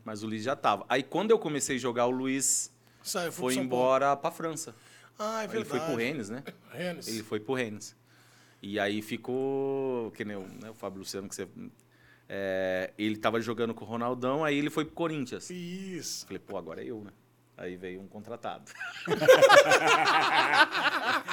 Mas 0.04 0.22
o 0.22 0.26
Luiz 0.26 0.42
já 0.42 0.56
tava. 0.56 0.84
Aí 0.88 1.02
quando 1.02 1.30
eu 1.30 1.38
comecei 1.38 1.76
a 1.76 1.78
jogar, 1.78 2.06
o 2.06 2.10
Luiz 2.10 2.72
Saiu, 3.02 3.30
foi 3.30 3.54
embora 3.54 4.16
pra 4.16 4.30
França. 4.32 4.74
Ah, 5.18 5.42
é 5.42 5.44
Ele 5.44 5.52
verdade. 5.52 5.68
foi 5.70 5.80
pro 5.80 5.94
Rennes, 5.96 6.28
né? 6.30 6.42
Rennes. 6.72 7.06
Ele 7.08 7.22
foi 7.22 7.38
pro 7.38 7.54
Rennes. 7.54 7.94
E 8.60 8.80
aí 8.80 9.00
ficou. 9.02 10.10
Que 10.12 10.24
nem 10.24 10.36
o, 10.36 10.40
né, 10.60 10.70
o 10.70 10.74
Fábio 10.74 11.00
Luciano, 11.00 11.28
que 11.28 11.34
você. 11.36 11.46
é, 12.28 12.92
ele 12.98 13.16
tava 13.16 13.40
jogando 13.40 13.74
com 13.74 13.84
o 13.84 13.88
Ronaldão, 13.88 14.44
aí 14.44 14.56
ele 14.58 14.70
foi 14.70 14.84
pro 14.84 14.94
Corinthians. 14.94 15.50
Isso. 15.50 16.26
Falei, 16.26 16.38
pô, 16.40 16.56
agora 16.56 16.82
é 16.82 16.86
eu, 16.86 17.02
né? 17.04 17.10
Aí 17.56 17.76
veio 17.76 18.00
um 18.00 18.06
contratado. 18.08 18.64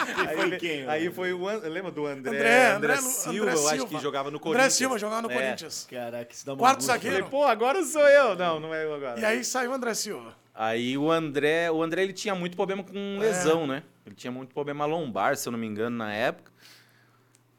E 0.10 0.36
foi 0.36 0.58
quem? 0.58 0.88
Aí 0.88 1.10
foi 1.12 1.34
o. 1.34 1.48
An- 1.48 1.60
Lembra 1.68 1.92
do 1.92 2.06
André? 2.06 2.30
André, 2.38 2.72
André, 2.72 2.94
André, 2.94 2.98
Silva, 2.98 3.30
André 3.52 3.52
eu 3.54 3.68
acho 3.68 3.76
Silva. 3.78 3.88
que 3.98 4.04
jogava 4.04 4.32
no 4.32 4.38
André 4.38 4.44
Corinthians. 4.50 4.74
Silva 4.74 4.98
jogava 4.98 5.22
no 5.22 5.32
É. 5.32 5.34
Corinthians. 5.34 5.88
Caraca, 5.90 6.34
isso 6.34 6.46
dá 6.46 6.54
uma 6.54 6.58
Quarto 6.60 6.84
zagueiro. 6.84 7.16
Falei, 7.18 7.30
pô, 7.30 7.44
agora 7.46 7.84
sou 7.84 8.02
eu. 8.08 8.36
Não, 8.36 8.60
não 8.60 8.74
é 8.74 8.86
eu 8.86 8.94
agora. 8.94 9.20
E 9.20 9.26
aí 9.26 9.44
saiu 9.44 9.72
o 9.72 9.74
André 9.74 9.94
Silva. 9.94 10.36
Aí 10.54 10.98
o 10.98 11.12
André, 11.12 11.70
o 11.72 11.82
André 11.82 12.04
ele 12.04 12.14
tinha 12.14 12.36
muito 12.36 12.56
problema 12.56 12.84
com 12.84 12.98
É. 13.18 13.20
lesão, 13.20 13.66
né? 13.68 13.84
Ele 14.06 14.16
tinha 14.16 14.32
muito 14.32 14.54
problema 14.54 14.86
lombar, 14.86 15.36
se 15.38 15.48
eu 15.48 15.52
não 15.52 15.60
me 15.60 15.68
engano, 15.68 15.96
na 15.98 16.14
época. 16.14 16.52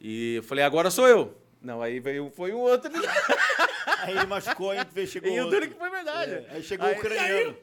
E 0.01 0.37
eu 0.37 0.43
falei, 0.43 0.65
agora 0.65 0.91
sou 0.91 1.07
eu. 1.09 1.37
Não, 1.63 1.81
aí 1.83 2.01
veio, 2.01 2.31
foi 2.35 2.53
o 2.53 2.59
outro. 2.59 2.91
Aí 4.03 4.17
ele 4.17 4.27
machucou, 4.27 4.71
aí 4.71 4.81
veio- 4.93 5.07
chegou 5.07 5.31
e 5.31 5.41
o 5.41 5.49
duro 5.51 5.69
que 5.69 5.75
foi 5.75 5.91
verdade. 5.91 6.33
É, 6.33 6.47
aí 6.51 6.63
chegou 6.63 6.87
Aí- 6.87 6.95
o 6.95 6.99
ucraniano. 6.99 7.57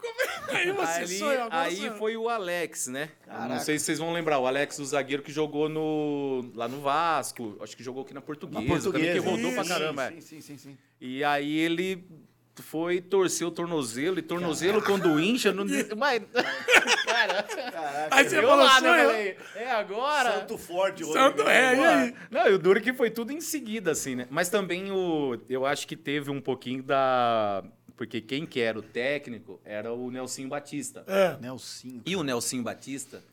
Aí 0.49 0.71
você 0.71 0.99
Ali- 0.99 1.19
sou 1.19 1.31
eu, 1.31 1.43
agora 1.43 1.61
aí 1.63 1.89
foi 1.97 2.17
o 2.17 2.29
Alex, 2.29 2.87
né? 2.87 3.09
Caraca. 3.25 3.47
Não 3.49 3.59
sei 3.59 3.77
se 3.79 3.85
vocês 3.85 3.99
vão 3.99 4.13
lembrar. 4.13 4.39
O 4.39 4.47
Alex, 4.47 4.79
o 4.79 4.85
zagueiro 4.85 5.21
que 5.23 5.31
jogou 5.31 5.67
no, 5.69 6.51
lá 6.55 6.67
no 6.67 6.81
Vasco. 6.81 7.57
Acho 7.61 7.75
que 7.75 7.83
jogou 7.83 8.03
aqui 8.03 8.13
na 8.13 8.21
Portuguesa. 8.21 8.61
Uma 8.61 8.79
Também 8.79 9.11
que 9.13 9.19
rodou 9.19 9.51
pra 9.53 9.65
caramba. 9.65 10.05
é. 10.05 10.11
Sim, 10.11 10.21
sim, 10.21 10.41
sim, 10.41 10.57
sim. 10.57 10.77
E 11.01 11.23
aí 11.23 11.57
ele 11.57 12.03
foi 12.55 12.99
torcer 13.01 13.45
o 13.47 13.51
tornozelo. 13.51 14.17
E 14.17 14.21
tornozelo, 14.21 14.81
quando 14.81 15.19
incha, 15.19 15.53
não... 15.53 15.65
Mas... 15.97 16.21
Cara... 17.05 17.45
Aí 18.11 18.29
você 18.29 18.41
falou, 18.41 18.55
lá, 18.55 18.81
né? 18.81 19.05
Falei, 19.05 19.37
é 19.55 19.71
agora? 19.71 20.31
Santo 20.39 20.57
forte, 20.57 21.03
Santo, 21.05 21.37
Rodrigo. 21.37 21.49
é, 21.49 21.75
e 21.75 21.85
aí? 21.85 22.15
Não, 22.29 22.47
e 22.47 22.53
o 22.53 22.59
duro 22.59 22.81
que 22.81 22.93
foi 22.93 23.09
tudo 23.09 23.31
em 23.31 23.41
seguida, 23.41 23.91
assim, 23.91 24.15
né? 24.15 24.27
Mas 24.29 24.49
também 24.49 24.91
o. 24.91 25.39
Eu 25.49 25.65
acho 25.65 25.87
que 25.87 25.95
teve 25.95 26.29
um 26.31 26.41
pouquinho 26.41 26.83
da. 26.83 27.63
Porque 27.95 28.21
quem 28.21 28.45
que 28.45 28.59
era 28.59 28.77
o 28.77 28.81
técnico 28.83 29.59
era 29.65 29.91
o 29.91 30.11
Nelsinho 30.11 30.47
Batista. 30.47 31.03
É. 31.07 31.35
Nelsinho. 31.41 32.03
E 32.05 32.15
o 32.15 32.23
Nelsinho 32.23 32.61
Batista, 32.61 33.23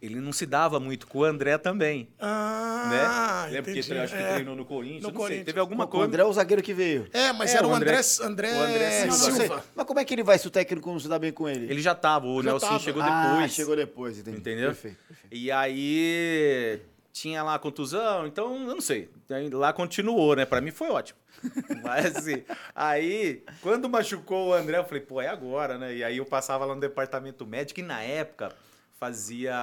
ele 0.00 0.16
não 0.20 0.32
se 0.32 0.44
dava 0.46 0.78
muito 0.78 1.06
com 1.06 1.18
o 1.20 1.24
André 1.24 1.56
também. 1.58 2.08
Ah, 2.20 2.88
né? 2.90 3.46
Lembra 3.56 3.62
porque 3.64 3.78
entendi. 3.80 3.92
ele 3.92 4.00
acho 4.00 4.14
que 4.16 4.22
É. 4.22 4.32
treinou 4.34 4.54
no 4.54 4.64
Corinthians? 4.64 5.02
No 5.02 5.08
não 5.08 5.14
sei. 5.14 5.20
Corinthians. 5.22 5.46
Teve 5.46 5.60
alguma 5.60 5.84
O 5.84 5.88
coisa. 5.88 6.06
André 6.06 6.22
é 6.22 6.24
o 6.24 6.32
zagueiro 6.32 6.62
que 6.62 6.74
veio. 6.74 7.08
É, 7.12 7.32
mas 7.32 7.54
É, 7.54 7.58
era 7.58 7.66
o 7.66 7.70
o 7.70 7.74
André, 7.74 7.90
André- 7.96 8.24
André, 8.26 8.52
o 8.52 8.60
André 8.62 8.90
Silva. 9.00 9.16
sei. 9.16 9.32
Silva. 9.46 9.64
Mas 9.74 9.86
como 9.86 10.00
é 10.00 10.04
que 10.04 10.14
ele 10.14 10.22
vai 10.22 10.38
se 10.38 10.46
o 10.46 10.50
técnico 10.50 10.90
não 10.90 11.00
se 11.00 11.08
dá 11.08 11.18
bem 11.18 11.32
com 11.32 11.48
ele? 11.48 11.64
Ele 11.70 11.80
já 11.80 11.94
tava, 11.94 12.26
o 12.26 12.42
Já 12.42 12.50
Nelsinho 12.50 12.72
tava. 12.72 12.82
chegou 12.84 13.02
ah, 13.02 13.30
depois. 13.32 13.52
chegou 13.52 13.76
depois, 13.76 14.18
entendi. 14.18 14.36
Entendeu? 14.38 14.66
Perfeito. 14.68 14.96
perfeito. 15.08 15.34
E 15.34 15.50
aí 15.50 16.80
tinha 17.12 17.42
lá 17.42 17.54
a 17.54 17.58
contusão, 17.58 18.26
então 18.26 18.52
eu 18.54 18.74
não 18.74 18.80
sei. 18.80 19.08
Lá 19.52 19.72
continuou, 19.72 20.36
né? 20.36 20.44
Pra 20.44 20.60
mim 20.60 20.70
foi 20.70 20.90
ótimo. 20.90 21.18
Mas 21.82 22.16
assim, 22.16 22.42
aí, 22.74 23.42
quando 23.62 23.88
machucou 23.88 24.48
o 24.48 24.54
André, 24.54 24.78
eu 24.78 24.84
falei, 24.84 25.00
pô, 25.02 25.20
é 25.20 25.28
agora, 25.28 25.76
né? 25.78 25.94
E 25.94 26.04
aí 26.04 26.16
eu 26.18 26.24
passava 26.24 26.64
lá 26.64 26.74
no 26.74 26.80
departamento 26.80 27.46
médico 27.46 27.80
e 27.80 27.82
na 27.82 28.02
época 28.02 28.52
fazia 28.98 29.54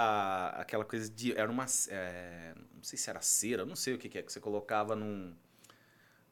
aquela 0.55 0.85
coisa 0.85 1.09
de. 1.09 1.37
Era 1.37 1.49
uma. 1.51 1.65
é, 1.89 2.53
não 2.75 2.83
sei 2.83 2.97
se 2.97 3.09
era 3.09 3.21
cera, 3.21 3.65
não 3.65 3.75
sei 3.75 3.93
o 3.93 3.97
que, 3.97 4.09
que 4.09 4.17
é, 4.17 4.21
que 4.21 4.31
você 4.31 4.39
colocava 4.39 4.95
num. 4.95 5.33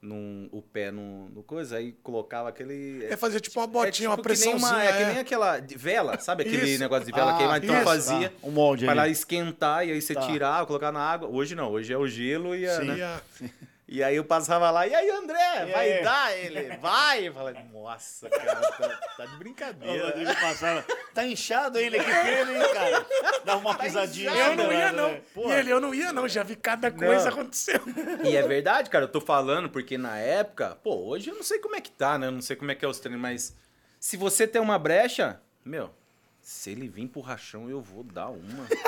num 0.01 0.50
o 0.51 0.62
pé 0.62 0.91
no, 0.91 1.29
no 1.29 1.43
coisa, 1.43 1.77
aí 1.77 1.93
colocava 2.03 2.50
aquele. 2.50 3.05
É 3.05 3.15
fazer 3.17 3.39
tipo 3.39 3.60
uma 3.60 3.67
botinha, 3.67 4.10
uma 4.10 4.17
tipo 4.17 4.29
que 4.29 4.36
nem 4.39 4.51
pressãozinha. 4.51 4.84
É 4.84 4.98
que 4.98 5.03
é. 5.03 5.08
nem 5.08 5.17
aquela 5.20 5.60
de 5.60 5.77
vela, 5.77 6.17
sabe? 6.20 6.43
Aquele 6.43 6.70
Isso. 6.72 6.79
negócio 6.79 7.05
de 7.05 7.12
vela 7.12 7.34
Ah, 7.36 7.38
queimar. 7.38 7.63
Então 7.63 7.75
isso. 7.75 7.84
fazia. 7.84 8.29
Tá, 8.29 8.36
um 8.48 8.51
molde 8.51 8.86
Para 8.86 9.08
esquentar 9.08 9.88
e 9.88 9.91
aí 9.91 10.01
você 10.01 10.13
Tá. 10.13 10.22
tirar, 10.27 10.65
colocar 10.65 10.91
na 10.91 11.00
água. 11.01 11.27
Hoje 11.29 11.55
não, 11.55 11.72
hoje 11.72 11.93
é 11.93 11.98
o 11.98 12.08
gelo 12.08 12.55
e 12.55 12.65
a. 12.67 12.79
Sim. 12.79 12.86
né? 12.88 13.03
A- 13.03 13.22
E 13.94 14.02
aí 14.02 14.16
eu 14.16 14.24
passava 14.24 14.72
lá, 14.72 14.88
e 14.88 14.96
aí, 14.96 15.10
André, 15.10 15.68
E 15.68 15.72
vai 15.74 15.92
aí? 15.92 16.02
dar 16.02 16.38
ele? 16.38 16.78
Vai! 16.78 17.28
Eu 17.28 17.34
falei, 17.34 17.62
nossa, 17.74 18.30
cara, 18.30 18.56
tá, 18.62 19.00
tá 19.18 19.26
de 19.26 19.36
O 19.36 19.38
brincadeira. 19.38 20.06
Rodrigo 20.06 20.34
passava. 20.40 20.86
Tá 21.14 21.26
inchado 21.26 21.78
ele 21.78 22.00
aqui 22.00 22.10
pelo, 22.10 22.52
hein, 22.56 22.74
cara? 22.74 23.06
Dá 23.44 23.58
uma 23.58 23.76
pisadinha. 23.76 24.32
Eu 24.32 24.56
não 24.56 24.72
ia, 24.72 24.94
não. 24.94 25.10
né? 25.12 25.22
E 25.36 25.52
ele, 25.52 25.74
eu 25.74 25.82
não 25.82 25.94
ia, 25.94 26.14
não. 26.14 26.26
Já 26.26 26.42
vi 26.42 26.56
cada 26.56 26.90
coisa 26.90 27.26
Não. 27.30 27.34
acontecendo. 27.34 27.84
E 28.24 28.34
é 28.34 28.42
verdade, 28.48 28.90
cara, 28.90 29.04
eu 29.04 29.10
tô 29.10 29.20
falando 29.20 29.70
porque 29.70 29.98
na 29.98 30.18
época, 30.18 30.78
pô, 30.82 30.96
hoje 31.08 31.30
eu 31.30 31.36
não 31.36 31.44
sei 31.44 31.60
como 31.60 31.76
é 31.76 31.82
que 31.82 31.92
tá, 31.92 32.18
né? 32.18 32.28
Eu 32.28 32.32
não 32.32 32.42
sei 32.42 32.56
como 32.56 32.72
é 32.72 32.76
que 32.76 32.86
é 32.86 32.88
os 32.88 32.98
treinos, 32.98 33.22
mas 33.22 33.54
se 34.00 34.16
você 34.16 34.48
tem 34.48 34.62
uma 34.62 34.80
brecha, 34.80 35.42
meu, 35.66 35.94
se 36.42 36.72
ele 36.72 36.88
vir 36.88 37.10
pro 37.10 37.20
rachão, 37.20 37.70
eu 37.70 37.82
vou 37.82 38.06
dar 38.06 38.30
uma. 38.30 38.66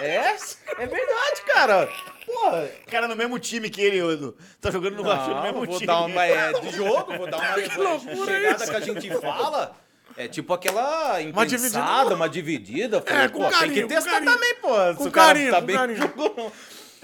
é? 0.00 0.36
É 0.78 0.86
verdade, 0.86 1.42
cara. 1.46 1.88
Porra. 2.26 2.68
Cara, 2.90 3.06
no 3.08 3.14
mesmo 3.16 3.38
time 3.38 3.68
que 3.68 3.80
ele, 3.80 3.98
Edu. 3.98 4.36
Tá 4.60 4.70
jogando 4.70 4.96
no 4.96 5.04
Baixo 5.04 5.28
no 5.28 5.34
Não, 5.34 5.42
mesmo 5.42 5.66
vou 5.66 5.74
time. 5.74 5.86
dar 5.86 6.00
uma 6.00 6.24
é, 6.24 6.52
de 6.52 6.70
jogo, 6.70 7.16
vou 7.16 7.26
dar 7.30 7.36
uma 7.36 7.54
Que 7.62 7.76
loucura 7.78 8.32
é 8.32 8.36
chegada 8.40 8.62
isso? 8.64 8.70
que 8.70 8.76
a 8.76 8.80
gente 8.80 9.10
fala. 9.20 9.76
É 10.16 10.28
tipo 10.28 10.52
aquela 10.54 11.18
Uma 11.20 11.44
impensada, 11.44 12.14
uma 12.14 12.28
dividida. 12.28 13.02
É, 13.04 13.28
com 13.28 13.40
pô, 13.40 13.48
tem 13.48 13.58
carinho, 13.58 13.74
que 13.74 13.82
com 13.82 13.88
testar 13.88 14.10
carinho. 14.12 14.32
também, 14.32 14.54
pô. 14.56 14.68
Com 14.96 15.02
se 15.02 15.08
o 15.08 15.12
cara 15.12 15.26
carinho, 15.34 15.50
tá 15.50 15.60
com 15.60 15.66
bem 15.66 15.76
carinho. 15.76 16.12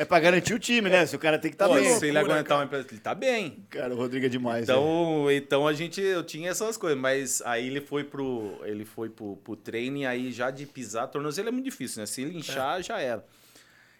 É 0.00 0.04
pra 0.06 0.18
garantir 0.18 0.54
o 0.54 0.58
time, 0.58 0.88
né? 0.88 1.04
Se 1.04 1.14
o 1.14 1.18
cara 1.18 1.38
tem 1.38 1.50
que 1.50 1.56
estar 1.56 1.68
Pô, 1.68 1.74
bem. 1.74 1.98
se 1.98 2.06
ele 2.06 2.16
aguentar 2.16 2.56
uma 2.56 2.64
empresa, 2.64 2.86
ele 2.90 3.00
tá 3.00 3.14
bem. 3.14 3.62
Cara, 3.68 3.92
o 3.92 3.98
Rodrigo 3.98 4.24
é 4.24 4.28
demais. 4.30 4.62
Então, 4.62 5.30
então 5.30 5.68
a 5.68 5.74
gente, 5.74 6.00
eu 6.00 6.24
tinha 6.24 6.48
essas 6.48 6.78
coisas, 6.78 6.98
mas 6.98 7.42
aí 7.42 7.66
ele 7.66 7.82
foi 7.82 8.02
pro, 8.02 8.58
ele 8.64 8.86
foi 8.86 9.10
pro, 9.10 9.36
pro 9.36 9.54
treino 9.56 9.98
e 9.98 10.06
aí 10.06 10.32
já 10.32 10.50
de 10.50 10.64
pisar, 10.64 11.06
tornozelo 11.08 11.48
é 11.48 11.52
muito 11.52 11.66
difícil, 11.66 12.00
né? 12.00 12.06
Se 12.06 12.22
ele 12.22 12.34
inchar, 12.34 12.82
já 12.82 12.98
era. 12.98 13.22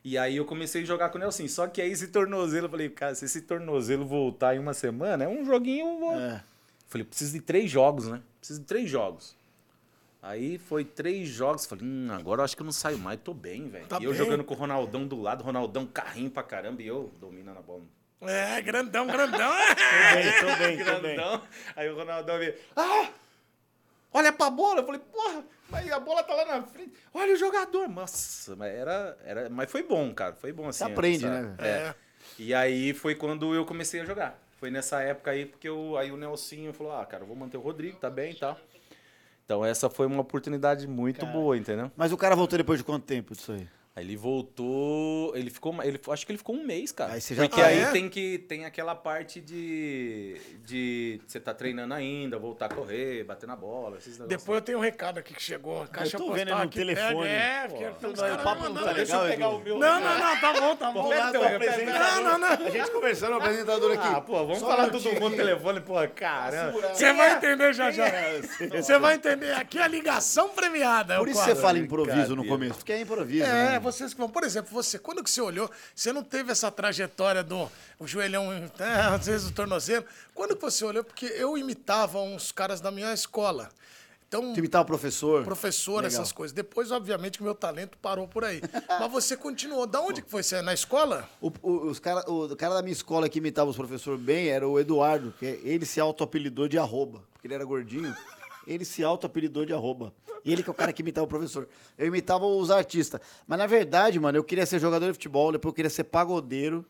E 0.02 0.16
aí 0.16 0.38
eu 0.38 0.47
comecei 0.47 0.80
a 0.83 0.87
jogar 0.87 1.11
com 1.11 1.19
o 1.19 1.21
Nelson. 1.21 1.47
Só 1.49 1.66
que 1.66 1.83
aí 1.83 1.90
esse 1.90 2.09
tornozelo, 2.09 2.64
eu 2.64 2.71
falei, 2.71 2.88
cara, 2.88 3.14
se 3.14 3.26
esse 3.26 3.42
tornozelo 3.42 4.07
voltar 4.07 4.57
em 4.57 4.59
uma 4.59 4.73
semana, 4.73 5.25
é 5.25 5.28
um 5.28 5.45
joguinho. 5.45 5.87
eu 5.87 5.99
vou- 5.99 6.14
É. 6.19 6.42
Falei, 6.88 7.04
preciso 7.04 7.35
de 7.35 7.40
três 7.40 7.71
jogos, 7.71 8.07
né? 8.09 8.23
Preciso 8.38 8.61
de 8.61 8.66
três 8.66 8.88
jogos. 8.88 9.37
Aí 10.23 10.59
foi 10.59 10.85
três 10.85 11.29
jogos. 11.29 11.65
Falei, 11.67 11.85
hum, 11.85 12.09
agora 12.12 12.41
eu 12.41 12.45
acho 12.45 12.55
que 12.57 12.62
eu 12.62 12.67
não 12.67 12.73
saio 12.73 12.99
mais, 12.99 13.19
tô 13.21 13.33
bem, 13.33 13.69
velho. 13.69 13.87
Tá 13.87 13.99
e 14.00 14.05
eu 14.05 14.11
bem. 14.11 14.19
jogando 14.19 14.45
com 14.45 14.55
o 14.55 14.57
Ronaldão 14.57 15.07
do 15.07 15.21
lado, 15.21 15.43
Ronaldão 15.43 15.87
carrinho 15.87 16.31
pra 16.31 16.43
caramba, 16.43 16.83
e 16.83 16.87
eu 16.87 17.12
dominando 17.19 17.59
a 17.59 17.62
bola. 17.62 17.83
É, 18.23 18.61
grandão, 18.61 19.07
grandão. 19.07 19.50
Tô 19.50 20.15
bem, 20.15 20.41
tô 20.41 20.47
bem, 20.59 20.79
tô 20.79 20.85
bem. 21.00 21.17
Grandão. 21.17 21.43
Aí 21.75 21.89
o 21.89 21.97
Ronaldão 21.97 22.39
veio, 22.39 22.55
ah, 22.77 23.09
olha 24.12 24.31
pra 24.33 24.50
bola. 24.50 24.81
Eu 24.81 24.85
falei, 24.87 25.00
porra, 25.00 25.43
mas 25.71 25.91
a 25.91 25.99
bola 25.99 26.23
tá 26.23 26.35
lá 26.35 26.45
na 26.45 26.62
frente. 26.65 26.93
Olha 27.15 27.33
o 27.33 27.37
jogador. 27.37 27.89
Nossa, 27.89 28.55
mas 28.57 28.75
era, 28.75 29.17
era, 29.25 29.49
mas 29.49 29.71
foi 29.71 29.83
bom, 29.83 30.12
cara. 30.12 30.35
Foi 30.35 30.53
bom 30.53 30.69
assim. 30.69 30.85
Você 30.85 30.93
aprende, 30.93 31.25
essa- 31.25 31.41
né? 31.43 31.55
É. 31.61 31.69
É. 31.69 31.95
E 32.39 32.53
aí 32.55 32.93
foi 32.93 33.15
quando 33.15 33.55
eu 33.55 33.65
comecei 33.65 34.00
a 34.00 34.05
jogar. 34.05 34.39
Foi 34.59 34.71
nessa 34.71 35.00
época 35.00 35.31
aí, 35.31 35.47
porque 35.47 35.67
eu, 35.67 35.97
aí 35.97 36.12
o 36.12 36.19
Nelsinho 36.19 36.75
falou, 36.75 36.93
ah, 36.93 37.07
cara, 37.07 37.23
eu 37.23 37.27
vou 37.27 37.35
manter 37.35 37.57
o 37.57 37.61
Rodrigo, 37.61 37.97
tá 37.97 38.11
bem 38.11 38.33
e 38.33 38.39
tal. 38.39 38.61
Então 39.50 39.65
essa 39.65 39.91
foi 39.91 40.06
uma 40.06 40.21
oportunidade 40.21 40.86
muito 40.86 41.26
boa, 41.26 41.56
entendeu? 41.58 41.91
Mas 41.97 42.13
o 42.13 42.17
cara 42.17 42.36
voltou 42.36 42.56
depois 42.56 42.78
de 42.78 42.84
quanto 42.84 43.04
tempo 43.04 43.34
disso 43.34 43.50
aí? 43.50 43.67
Aí 43.97 44.05
ele 44.05 44.17
voltou, 44.17 45.37
ele 45.37 45.50
ficou, 45.50 45.75
ele, 45.83 46.00
acho 46.11 46.25
que 46.25 46.31
ele 46.31 46.39
ficou 46.39 46.55
um 46.55 46.65
mês, 46.65 46.93
cara. 46.93 47.15
Aí 47.15 47.21
você 47.21 47.35
já 47.35 47.43
Porque 47.43 47.61
tá- 47.61 47.67
aí 47.67 47.83
Ah, 47.83 47.89
é? 47.89 47.91
tem 47.91 48.09
que 48.09 48.39
tem 48.39 48.65
aquela 48.65 48.95
parte 48.95 49.41
de 49.41 50.37
de 50.65 51.21
você 51.26 51.41
tá 51.41 51.53
treinando 51.53 51.93
ainda, 51.93 52.39
voltar 52.39 52.67
a 52.67 52.69
correr, 52.69 53.25
bater 53.25 53.49
na 53.49 53.57
bola, 53.57 53.97
esses 53.99 54.17
negócios. 54.17 54.29
Depois 54.29 54.59
eu 54.59 54.63
tenho 54.65 54.79
um 54.79 54.81
recado 54.81 55.19
aqui 55.19 55.35
que 55.35 55.43
chegou. 55.43 55.85
Caixa 55.89 56.17
tô 56.19 56.26
postal 56.26 56.37
vendo 56.37 56.57
no 56.57 56.63
aqui. 56.63 56.79
telefone. 56.79 57.29
É, 57.29 57.65
é 57.65 57.69
porque 57.91 58.07
os 58.07 58.13
o 58.13 58.23
caras 58.23 58.43
papo 58.43 58.63
não 58.63 58.75
tá 58.75 58.81
legal, 58.81 58.95
Deixa 58.95 59.17
eu 59.17 59.29
pegar 59.29 59.49
o 59.49 59.59
meu. 59.61 59.79
Não, 59.79 60.00
não, 60.00 60.19
não, 60.19 60.41
tá 60.41 60.53
bom, 60.61 60.76
tá 60.76 60.93
bom. 60.93 61.09
Pega 61.09 61.31
teu, 61.33 61.45
apresentador. 61.45 62.00
Não, 62.00 62.23
não, 62.23 62.39
não. 62.39 62.67
A 62.67 62.71
gente 62.71 62.91
conversando, 62.93 63.33
o 63.33 63.37
apresentador 63.39 63.93
aqui. 63.99 64.07
Ah, 64.09 64.21
pô, 64.21 64.33
vamos 64.39 64.59
Só 64.61 64.67
falar 64.69 64.85
um 64.87 64.91
todo 64.91 65.13
mundo 65.15 65.31
no 65.31 65.37
telefone, 65.37 65.81
pô, 65.81 65.95
caramba. 66.15 66.95
Você 66.95 67.13
vai 67.13 67.33
entender 67.37 67.73
já 67.75 67.91
já. 67.91 68.07
É, 68.07 68.41
Você 68.81 68.99
vai 69.00 69.17
entender. 69.17 69.53
Aqui 69.55 69.79
é 69.79 69.83
a 69.83 69.89
ligação 69.89 70.50
premiada. 70.50 71.15
é 71.15 71.19
Por 71.19 71.26
o 71.26 71.31
isso 71.33 71.43
você 71.43 71.57
fala 71.57 71.76
improviso 71.76 72.37
no 72.37 72.47
começo, 72.47 72.75
porque 72.76 72.93
é 72.93 73.00
improviso, 73.00 73.45
É, 73.45 73.53
né? 73.73 73.79
Vocês 73.80 74.12
que 74.14 74.19
vão. 74.21 74.28
Por 74.28 74.45
exemplo, 74.45 74.71
você, 74.73 74.99
quando 74.99 75.23
que 75.25 75.30
você 75.30 75.40
olhou, 75.40 75.71
você 75.95 76.12
não 76.12 76.23
teve 76.23 76.52
essa 76.52 76.71
trajetória 76.71 77.43
do 77.43 77.71
o 77.99 78.06
joelhão, 78.06 78.52
é, 78.78 78.93
às 79.14 79.26
vezes 79.26 79.49
o 79.49 79.52
tornozelo. 79.52 80.04
Quando 80.34 80.54
que 80.56 80.62
você 80.62 80.84
olhou? 80.84 81.02
Porque 81.04 81.26
eu 81.26 81.56
imitava 81.58 82.21
uns 82.21 82.52
caras 82.52 82.80
da 82.80 82.90
minha 82.90 83.12
escola. 83.12 83.69
Então, 84.28 84.52
Tu 84.52 84.60
imitar 84.60 84.80
o 84.82 84.84
professor. 84.84 85.43
professor, 85.43 85.97
Legal. 86.04 86.06
essas 86.21 86.30
coisas. 86.30 86.54
Depois, 86.54 86.93
obviamente, 86.93 87.36
que 87.36 87.43
o 87.43 87.45
meu 87.45 87.54
talento 87.54 87.99
parou 87.99 88.28
por 88.28 88.45
aí. 88.45 88.62
Mas 88.88 89.10
você 89.10 89.36
continuou. 89.36 89.88
Da 89.88 90.00
onde 90.00 90.23
que 90.23 90.30
foi? 90.30 90.45
Você 90.45 90.54
é 90.54 90.62
na 90.62 90.73
escola? 90.73 91.28
O, 91.40 91.50
o- 91.60 91.86
os 91.88 91.99
cara, 91.99 92.21
o 92.30 92.54
cara 92.54 92.75
da 92.75 92.80
minha 92.82 92.93
escola 92.93 93.28
que 93.28 93.38
imitava 93.38 93.69
os 93.69 93.76
professores 93.76 94.21
bem 94.21 94.47
era 94.49 94.69
o 94.69 94.78
Eduardo, 94.78 95.34
que 95.36 95.45
ele 95.64 95.84
se 95.84 95.99
auto-apelidou 96.00 96.69
de 96.69 96.78
arroba, 96.78 97.25
porque 97.32 97.49
ele 97.49 97.54
era 97.54 97.64
gordinho. 97.64 98.14
Ele 98.69 98.84
se 98.84 99.02
auto-apelidou 99.02 99.64
de 99.66 99.73
arroba. 99.73 100.14
E 100.45 100.53
ele 100.53 100.63
que 100.63 100.69
é 100.69 100.73
o 100.73 100.75
cara 100.75 100.93
que 100.93 101.03
imitava 101.03 101.25
o 101.25 101.29
professor. 101.29 101.69
Eu 101.99 102.07
imitava 102.07 102.45
os 102.47 102.71
artistas. 102.71 103.21
Mas 103.47 103.59
na 103.59 103.67
verdade, 103.67 104.19
mano, 104.19 104.39
eu 104.39 104.45
queria 104.45 104.65
ser 104.67 104.79
jogador 104.79 105.07
de 105.07 105.13
futebol, 105.13 105.53
depois 105.53 105.71
eu 105.73 105.76
queria 105.76 105.91
ser 105.91 106.05
pagodeiro. 106.05 106.85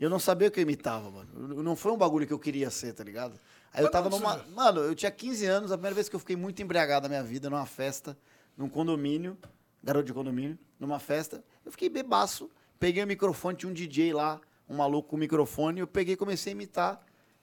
E 0.00 0.04
eu 0.04 0.10
não 0.10 0.18
sabia 0.18 0.48
o 0.48 0.50
que 0.50 0.58
eu 0.58 0.62
imitava, 0.62 1.10
mano. 1.10 1.62
Não 1.62 1.76
foi 1.76 1.92
um 1.92 1.96
bagulho 1.96 2.26
que 2.26 2.32
eu 2.32 2.38
queria 2.38 2.70
ser, 2.70 2.92
tá 2.92 3.04
ligado? 3.04 3.34
Aí 3.72 3.82
eu 3.84 3.90
tava 3.90 4.08
numa. 4.10 4.44
Mano, 4.54 4.80
eu 4.80 4.94
tinha 4.94 5.10
15 5.10 5.46
anos, 5.46 5.72
a 5.72 5.76
primeira 5.76 5.94
vez 5.94 6.08
que 6.08 6.16
eu 6.16 6.20
fiquei 6.20 6.36
muito 6.36 6.60
embriagado 6.62 7.04
na 7.04 7.08
minha 7.08 7.22
vida, 7.22 7.48
numa 7.48 7.64
festa, 7.66 8.16
num 8.56 8.68
condomínio, 8.68 9.38
garoto 9.82 10.04
de 10.04 10.12
condomínio, 10.12 10.58
numa 10.78 10.98
festa. 10.98 11.42
Eu 11.64 11.70
fiquei 11.72 11.88
bebaço, 11.88 12.50
peguei 12.78 13.02
o 13.02 13.06
microfone, 13.06 13.56
tinha 13.56 13.70
um 13.70 13.72
DJ 13.72 14.12
lá, 14.12 14.40
um 14.68 14.76
maluco 14.76 15.08
com 15.10 15.16
microfone, 15.16 15.80
eu 15.80 15.86
peguei 15.86 16.14
e 16.14 16.16
comecei 16.16 16.52
a 16.52 16.54
imitar 16.54 17.00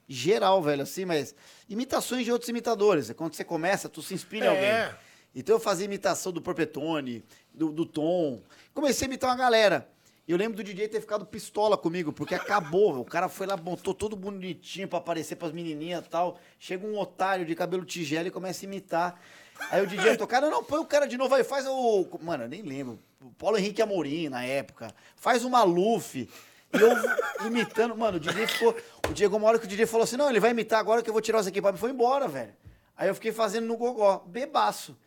geral, 0.08 0.62
velho, 0.62 0.82
assim, 0.84 1.06
mas 1.06 1.36
imitações 1.70 2.26
de 2.26 2.32
outros 2.32 2.50
imitadores. 2.50 3.10
É 3.10 3.14
Quando 3.14 3.34
você 3.36 3.44
começa, 3.44 3.88
tu 3.88 4.02
se 4.02 4.14
inspira 4.14 4.46
em 4.46 4.50
É. 4.50 4.52
alguém. 4.86 5.00
Então 5.40 5.56
eu 5.56 5.60
fazia 5.60 5.86
imitação 5.86 6.34
do 6.34 6.42
Porpetone, 6.42 7.24
do, 7.54 7.72
do 7.72 7.86
Tom. 7.86 8.42
Comecei 8.74 9.06
a 9.06 9.08
imitar 9.08 9.30
uma 9.30 9.38
galera. 9.38 9.88
E 10.28 10.32
eu 10.34 10.38
lembro 10.38 10.58
do 10.58 10.64
DJ 10.64 10.90
ter 10.90 11.00
ficado 11.00 11.26
pistola 11.26 11.78
comigo, 11.78 12.12
porque 12.12 12.36
acabou. 12.36 13.00
O 13.00 13.06
cara 13.06 13.30
foi 13.30 13.48
lá, 13.48 13.56
montou 13.56 13.94
todo 13.94 14.18
bonitinho 14.18 14.86
pra 14.86 15.00
aparecer 15.00 15.38
pras 15.38 15.54
menininhas 15.54 16.06
e 16.06 16.10
tal. 16.10 16.38
Chega 16.60 16.86
um 16.86 17.00
otário 17.00 17.46
de 17.46 17.56
cabelo 17.56 17.86
tigela 17.86 18.28
e 18.28 18.32
começa 18.32 18.66
a 18.66 18.68
imitar. 18.68 19.22
Aí 19.72 19.82
o 19.82 19.88
DJ 19.88 20.18
tocar, 20.18 20.42
não, 20.42 20.52
não, 20.52 20.62
põe 20.62 20.80
o 20.80 20.86
cara 20.86 21.06
de 21.06 21.18
novo 21.18 21.34
aí, 21.34 21.44
faz 21.46 21.66
o. 21.66 22.06
Mano, 22.22 22.44
eu 22.44 22.50
nem 22.50 22.62
lembro. 22.62 23.00
Paulo 23.38 23.58
Henrique 23.58 23.82
Amorim, 23.82 24.28
na 24.28 24.44
época. 24.44 24.94
Faz 25.16 25.46
o 25.46 25.50
Maluf. 25.50 26.18
E 26.18 26.30
eu 26.74 27.48
imitando, 27.48 27.96
mano, 27.96 28.18
o 28.18 28.20
DJ 28.20 28.46
ficou. 28.46 28.76
O 29.10 29.14
Diego, 29.14 29.38
uma 29.38 29.48
hora 29.48 29.58
que 29.58 29.66
o 29.66 29.70
DJ 29.70 29.86
falou 29.86 30.04
assim: 30.04 30.18
não, 30.18 30.30
ele 30.30 30.42
vai 30.42 30.52
imitar 30.52 30.82
agora 30.82 31.02
que 31.02 31.10
eu 31.10 31.14
vou 31.14 31.22
tirar 31.22 31.40
os 31.40 31.48
equipamentos. 31.48 31.80
Foi 31.80 31.92
embora, 31.92 32.28
velho. 32.28 32.54
Aí 32.98 33.08
eu 33.08 33.16
fiquei 33.16 33.32
fazendo 33.32 33.66
no 33.66 33.78
gogó, 33.78 34.22
bebaço. 34.28 34.98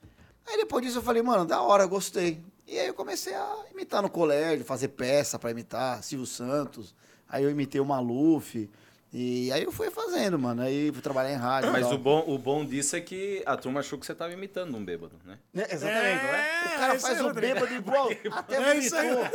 Aí 0.46 0.56
depois 0.56 0.84
disso 0.84 0.98
eu 0.98 1.02
falei, 1.02 1.22
mano, 1.22 1.44
da 1.44 1.60
hora, 1.62 1.86
gostei. 1.86 2.42
E 2.66 2.78
aí 2.78 2.86
eu 2.86 2.94
comecei 2.94 3.34
a 3.34 3.64
imitar 3.72 4.02
no 4.02 4.10
colégio, 4.10 4.64
fazer 4.64 4.88
peça 4.88 5.38
pra 5.38 5.50
imitar 5.50 6.02
Silvio 6.02 6.26
Santos. 6.26 6.94
Aí 7.28 7.44
eu 7.44 7.50
imitei 7.50 7.80
o 7.80 7.84
Maluf. 7.84 8.68
E 9.14 9.52
aí 9.52 9.62
eu 9.64 9.70
fui 9.70 9.90
fazendo, 9.90 10.38
mano. 10.38 10.62
Aí 10.62 10.90
fui 10.90 11.02
trabalhar 11.02 11.30
em 11.32 11.36
rádio. 11.36 11.70
Mas 11.70 11.84
tal. 11.86 11.94
o 11.94 11.98
bom, 11.98 12.24
o 12.26 12.38
bom 12.38 12.64
disso 12.64 12.96
é 12.96 13.00
que 13.00 13.42
a 13.44 13.58
turma 13.58 13.80
achou 13.80 13.98
que 13.98 14.06
você 14.06 14.14
tava 14.14 14.32
imitando 14.32 14.74
um 14.74 14.82
bêbado, 14.82 15.12
né? 15.26 15.38
Né? 15.52 15.66
Exatamente, 15.70 16.22
não 16.24 16.30
é? 16.30 16.62
O 16.64 16.78
cara 16.78 16.94
é 16.94 16.98
faz 16.98 17.20
o 17.20 17.24
Rodrigo. 17.24 17.54
bêbado 17.54 17.74
igual. 17.74 18.08
Até 18.32 18.56
É 18.56 18.74
vomitou. 18.74 19.30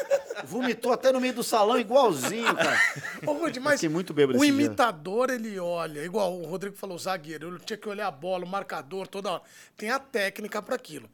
Vomitou 0.45 0.91
até 0.93 1.11
no 1.11 1.21
meio 1.21 1.33
do 1.33 1.43
salão, 1.43 1.77
igualzinho, 1.79 2.55
cara. 2.55 2.79
Ô, 3.25 3.33
Rudy, 3.33 3.59
mas 3.59 3.83
muito 3.83 4.13
bêbado 4.13 4.39
o 4.39 4.43
esse 4.43 4.51
dia. 4.51 4.65
imitador, 4.65 5.29
ele 5.29 5.59
olha, 5.59 6.03
igual 6.03 6.33
o 6.33 6.45
Rodrigo 6.45 6.75
falou, 6.75 6.95
o 6.95 6.99
zagueiro, 6.99 7.47
ele 7.49 7.59
tinha 7.59 7.77
que 7.77 7.87
olhar 7.87 8.07
a 8.07 8.11
bola, 8.11 8.45
o 8.45 8.47
marcador, 8.47 9.07
toda 9.07 9.31
hora. 9.31 9.41
Tem 9.75 9.89
a 9.91 9.99
técnica 9.99 10.59
para 10.61 10.75
aquilo. 10.75 11.07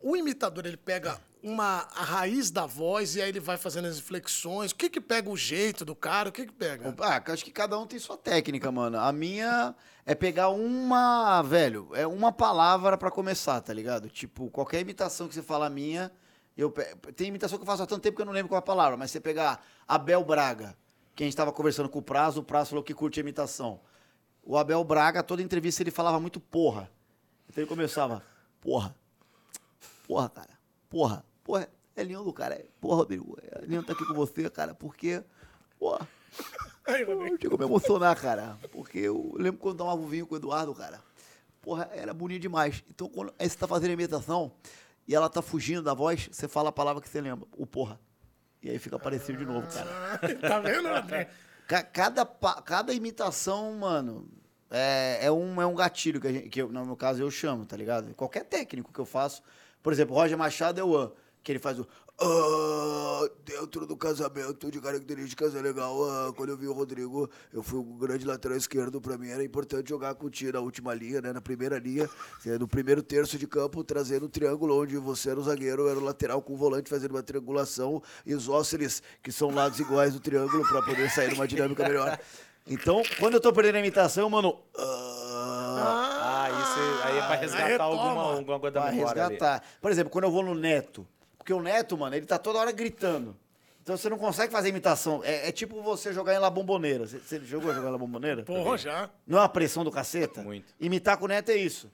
O 0.00 0.16
imitador, 0.16 0.64
ele 0.66 0.76
pega 0.76 1.20
uma, 1.42 1.88
a 1.94 2.04
raiz 2.04 2.50
da 2.50 2.66
voz 2.66 3.16
e 3.16 3.22
aí 3.22 3.28
ele 3.28 3.40
vai 3.40 3.56
fazendo 3.56 3.86
as 3.86 3.98
inflexões. 3.98 4.70
O 4.70 4.74
que 4.76 4.88
que 4.88 5.00
pega 5.00 5.28
o 5.28 5.36
jeito 5.36 5.84
do 5.84 5.94
cara? 5.94 6.28
O 6.28 6.32
que 6.32 6.46
que 6.46 6.52
pega? 6.52 6.94
Ah, 7.00 7.22
acho 7.32 7.44
que 7.44 7.50
cada 7.50 7.78
um 7.78 7.86
tem 7.86 7.98
sua 7.98 8.16
técnica, 8.16 8.70
mano. 8.70 8.98
A 8.98 9.12
minha 9.12 9.74
é 10.06 10.14
pegar 10.14 10.50
uma, 10.50 11.42
velho, 11.42 11.90
é 11.94 12.06
uma 12.06 12.30
palavra 12.32 12.96
pra 12.96 13.10
começar, 13.10 13.60
tá 13.60 13.72
ligado? 13.72 14.08
Tipo, 14.08 14.48
qualquer 14.50 14.80
imitação 14.80 15.26
que 15.28 15.34
você 15.34 15.42
fala 15.42 15.68
minha, 15.68 16.12
eu 16.56 16.70
pe- 16.70 16.94
tem 17.14 17.26
imitação 17.28 17.58
que 17.58 17.62
eu 17.62 17.66
faço 17.66 17.82
há 17.82 17.86
tanto 17.86 18.02
tempo 18.02 18.16
que 18.16 18.22
eu 18.22 18.26
não 18.26 18.32
lembro 18.32 18.48
qual 18.48 18.56
é 18.58 18.60
a 18.60 18.62
palavra, 18.62 18.96
mas 18.96 19.10
você 19.10 19.20
pegar 19.20 19.64
Abel 19.86 20.24
Braga, 20.24 20.76
que 21.14 21.24
a 21.24 21.26
gente 21.26 21.36
tava 21.36 21.52
conversando 21.52 21.88
com 21.88 21.98
o 21.98 22.02
Prazo, 22.02 22.40
o 22.40 22.44
Prazo 22.44 22.70
falou 22.70 22.84
que 22.84 22.94
curte 22.94 23.18
a 23.18 23.22
imitação. 23.22 23.80
O 24.44 24.56
Abel 24.56 24.82
Braga, 24.84 25.22
toda 25.22 25.42
entrevista 25.42 25.82
ele 25.82 25.90
falava 25.90 26.18
muito 26.20 26.38
porra. 26.40 26.88
Então 27.48 27.62
ele 27.62 27.68
começava, 27.68 28.22
porra. 28.60 28.94
Porra, 30.08 30.28
cara. 30.30 30.58
porra, 30.90 31.24
porra, 31.44 31.68
é 31.94 32.02
lindo, 32.02 32.32
cara. 32.32 32.60
Porra, 32.80 32.96
Rodrigo, 32.96 33.36
é 33.42 33.60
lindo 33.60 33.82
estar 33.82 33.92
aqui 33.92 34.04
com 34.06 34.14
você, 34.14 34.48
cara, 34.50 34.74
porque, 34.74 35.22
porra. 35.78 36.08
Chegou 37.40 37.56
a 37.56 37.58
me 37.58 37.64
emocionar, 37.66 38.18
cara. 38.20 38.58
Porque 38.72 38.98
eu 38.98 39.34
lembro 39.36 39.60
quando 39.60 39.76
tomava 39.78 40.00
um 40.00 40.06
vinho 40.06 40.26
com 40.26 40.34
o 40.34 40.38
Eduardo, 40.38 40.74
cara. 40.74 41.00
Porra, 41.60 41.90
era 41.92 42.14
bonito 42.14 42.40
demais. 42.42 42.82
Então, 42.88 43.08
quando 43.08 43.32
aí 43.38 43.48
você 43.48 43.56
tá 43.58 43.68
fazendo 43.68 43.90
a 43.90 43.92
imitação 43.92 44.50
e 45.06 45.14
ela 45.14 45.28
tá 45.28 45.42
fugindo 45.42 45.82
da 45.82 45.92
voz, 45.92 46.28
você 46.32 46.48
fala 46.48 46.70
a 46.70 46.72
palavra 46.72 47.02
que 47.02 47.08
você 47.08 47.20
lembra. 47.20 47.46
O 47.56 47.66
porra. 47.66 48.00
E 48.62 48.70
aí 48.70 48.78
fica 48.78 48.98
parecido 48.98 49.38
de 49.38 49.44
novo, 49.44 49.66
cara. 49.68 50.18
Tá 50.40 50.58
vendo? 50.60 50.88
Ca- 51.66 51.82
Cada, 51.82 52.24
cada 52.64 52.94
imitação, 52.94 53.74
mano, 53.74 54.26
é, 54.70 55.18
é, 55.22 55.30
um, 55.30 55.60
é 55.60 55.66
um 55.66 55.74
gatilho 55.74 56.18
que, 56.20 56.32
gente, 56.32 56.48
que 56.48 56.62
eu, 56.62 56.72
no 56.72 56.86
meu 56.86 56.96
caso 56.96 57.20
eu 57.20 57.30
chamo, 57.30 57.66
tá 57.66 57.76
ligado? 57.76 58.14
Qualquer 58.14 58.44
técnico 58.44 58.90
que 58.92 58.98
eu 58.98 59.04
faço. 59.04 59.42
Por 59.82 59.92
exemplo, 59.92 60.14
Roger 60.14 60.36
Machado 60.36 60.80
é 60.80 60.84
o 60.84 61.12
que 61.42 61.52
ele 61.52 61.58
faz 61.58 61.78
o. 61.78 61.86
"Ah, 62.20 63.28
dentro 63.44 63.86
do 63.86 63.96
casamento 63.96 64.70
de 64.70 64.80
características 64.80 65.54
é 65.54 65.62
legal. 65.62 65.96
ah, 66.10 66.32
quando 66.36 66.50
eu 66.50 66.56
vi 66.56 66.66
o 66.66 66.72
Rodrigo, 66.72 67.30
eu 67.52 67.62
fui 67.62 67.78
um 67.78 67.96
grande 67.96 68.26
lateral 68.26 68.56
esquerdo. 68.58 69.00
Pra 69.00 69.16
mim 69.16 69.28
era 69.28 69.42
importante 69.44 69.88
jogar 69.88 70.14
com 70.16 70.26
o 70.26 70.30
Tia 70.30 70.50
na 70.52 70.60
última 70.60 70.92
linha, 70.94 71.20
né? 71.20 71.32
Na 71.32 71.40
primeira 71.40 71.78
linha, 71.78 72.10
eh, 72.44 72.58
no 72.58 72.66
primeiro 72.66 73.02
terço 73.02 73.38
de 73.38 73.46
campo, 73.46 73.84
trazendo 73.84 74.26
o 74.26 74.28
triângulo 74.28 74.82
onde 74.82 74.96
você 74.96 75.30
era 75.30 75.38
o 75.38 75.42
zagueiro, 75.44 75.86
era 75.88 75.98
o 75.98 76.02
lateral 76.02 76.42
com 76.42 76.54
o 76.54 76.56
volante 76.56 76.90
fazendo 76.90 77.12
uma 77.12 77.22
triangulação 77.22 78.02
e 78.26 78.34
os 78.34 78.48
ósseres, 78.48 79.00
que 79.22 79.30
são 79.30 79.50
lados 79.54 79.78
iguais 79.78 80.12
do 80.12 80.20
triângulo, 80.20 80.66
pra 80.68 80.82
poder 80.82 81.08
sair 81.10 81.30
numa 81.32 81.46
dinâmica 81.46 81.84
melhor. 81.86 82.18
Então, 82.66 83.02
quando 83.18 83.34
eu 83.34 83.40
tô 83.40 83.50
perdendo 83.52 83.76
a 83.76 83.78
imitação, 83.78 84.28
mano. 84.28 84.58
ah, 84.76 86.17
Isso 86.78 87.02
aí 87.06 87.16
é 87.18 87.20
pra 87.22 87.34
resgatar 87.36 87.66
retoma. 87.66 87.84
alguma, 88.02 88.22
alguma 88.36 88.60
coisa 88.60 88.74
da 88.74 88.82
Pra 88.82 88.92
memória 88.92 89.22
ali. 89.24 89.32
resgatar. 89.34 89.64
Por 89.80 89.90
exemplo, 89.90 90.10
quando 90.10 90.24
eu 90.24 90.30
vou 90.30 90.42
no 90.42 90.54
Neto. 90.54 91.06
Porque 91.36 91.52
o 91.52 91.62
Neto, 91.62 91.96
mano, 91.96 92.14
ele 92.14 92.26
tá 92.26 92.38
toda 92.38 92.58
hora 92.58 92.70
gritando. 92.72 93.36
Então 93.82 93.96
você 93.96 94.08
não 94.10 94.18
consegue 94.18 94.52
fazer 94.52 94.68
imitação. 94.68 95.22
É, 95.24 95.48
é 95.48 95.52
tipo 95.52 95.80
você 95.82 96.12
jogar 96.12 96.34
em 96.34 96.38
La 96.38 96.50
Bombonera. 96.50 97.06
Você, 97.06 97.18
você 97.18 97.40
jogou 97.40 97.70
a 97.70 97.74
jogar 97.74 97.88
em 97.88 97.92
La 97.92 97.98
Bombonera? 97.98 98.42
Porra, 98.42 98.76
já. 98.76 99.08
Não 99.26 99.38
é 99.38 99.40
uma 99.42 99.48
pressão 99.48 99.82
do 99.82 99.90
caceta? 99.90 100.42
Muito. 100.42 100.74
Imitar 100.78 101.16
com 101.16 101.24
o 101.24 101.28
Neto 101.28 101.50
é 101.50 101.56
isso. 101.56 101.90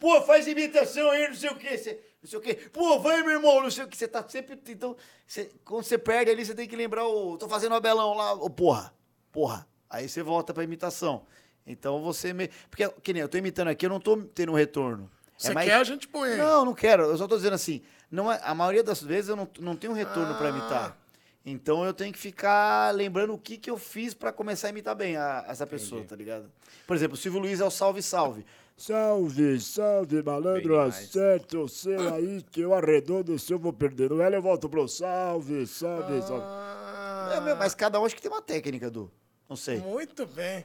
Pô, 0.00 0.20
faz 0.22 0.46
imitação 0.46 1.10
aí, 1.10 1.28
não 1.28 1.34
sei 1.34 1.50
o 1.50 1.56
quê. 1.56 1.76
Você, 1.76 2.00
não 2.22 2.30
sei 2.30 2.38
o 2.38 2.42
quê. 2.42 2.54
Pô, 2.72 2.98
vai, 2.98 3.22
meu 3.22 3.32
irmão, 3.32 3.62
não 3.62 3.70
sei 3.70 3.84
o 3.84 3.88
que. 3.88 3.96
Você 3.96 4.08
tá 4.08 4.24
sempre. 4.28 4.58
Então, 4.68 4.96
você- 5.26 5.50
quando 5.64 5.84
você 5.84 5.98
perde 5.98 6.30
ali, 6.30 6.44
você 6.44 6.54
tem 6.54 6.66
que 6.66 6.76
lembrar 6.76 7.06
o. 7.06 7.36
Tô 7.36 7.46
fazendo 7.48 7.72
o 7.72 7.74
abelão 7.76 8.14
lá. 8.14 8.32
Ô, 8.32 8.48
porra, 8.48 8.94
porra. 9.30 9.66
Aí 9.90 10.08
você 10.08 10.22
volta 10.22 10.52
pra 10.54 10.64
imitação. 10.64 11.24
Então 11.66 12.02
você. 12.02 12.32
Me... 12.32 12.48
Porque, 12.70 12.88
que 13.02 13.12
nem 13.12 13.22
eu 13.22 13.28
tô 13.28 13.38
imitando 13.38 13.68
aqui, 13.68 13.86
eu 13.86 13.90
não 13.90 14.00
tô 14.00 14.16
tendo 14.34 14.52
um 14.52 14.54
retorno. 14.56 15.10
Você 15.36 15.52
mais- 15.52 15.68
quer, 15.68 15.74
a 15.76 15.84
gente 15.84 16.06
põe. 16.06 16.36
Não, 16.36 16.64
não 16.64 16.74
quero. 16.74 17.04
Eu 17.04 17.16
só 17.16 17.26
tô 17.26 17.36
dizendo 17.36 17.54
assim. 17.54 17.82
Não 18.10 18.30
é, 18.30 18.40
a 18.44 18.54
maioria 18.54 18.82
das 18.84 19.02
vezes 19.02 19.28
eu 19.30 19.36
não, 19.36 19.48
não 19.58 19.74
tenho 19.74 19.92
retorno 19.92 20.34
pra 20.36 20.50
imitar. 20.50 20.96
Então 21.44 21.84
eu 21.84 21.92
tenho 21.92 22.12
que 22.12 22.18
ficar 22.18 22.94
lembrando 22.94 23.34
o 23.34 23.38
que, 23.38 23.58
que 23.58 23.68
eu 23.70 23.76
fiz 23.76 24.14
pra 24.14 24.32
começar 24.32 24.68
a 24.68 24.70
imitar 24.70 24.94
bem 24.94 25.16
a- 25.16 25.44
essa 25.48 25.66
pessoa, 25.66 26.02
tá 26.04 26.14
ligado? 26.16 26.50
Por 26.86 26.94
exemplo, 26.96 27.14
o 27.14 27.18
Silvio 27.18 27.40
Luiz 27.40 27.60
é 27.60 27.64
o 27.64 27.70
salve, 27.70 28.02
salve. 28.02 28.46
Salve, 28.76 29.60
salve, 29.60 30.22
malandro, 30.22 30.80
acerta 30.80 31.58
o 31.58 31.68
seu 31.68 32.12
aí, 32.14 32.42
que 32.50 32.60
eu 32.60 32.74
arredondo 32.74 33.32
o 33.34 33.38
seu 33.38 33.58
vou 33.58 33.72
perder. 33.72 34.10
No 34.10 34.20
L 34.22 34.34
eu 34.36 34.42
volto 34.42 34.68
pro 34.68 34.88
salve, 34.88 35.66
salve, 35.66 36.20
salve. 36.22 36.44
É, 37.36 37.40
meu, 37.40 37.56
mas 37.56 37.74
cada 37.74 38.00
um 38.00 38.04
acho 38.04 38.16
que 38.16 38.22
tem 38.22 38.30
uma 38.30 38.42
técnica, 38.42 38.86
Edu. 38.86 39.10
Não 39.48 39.56
sei. 39.56 39.78
Muito 39.78 40.26
bem. 40.26 40.64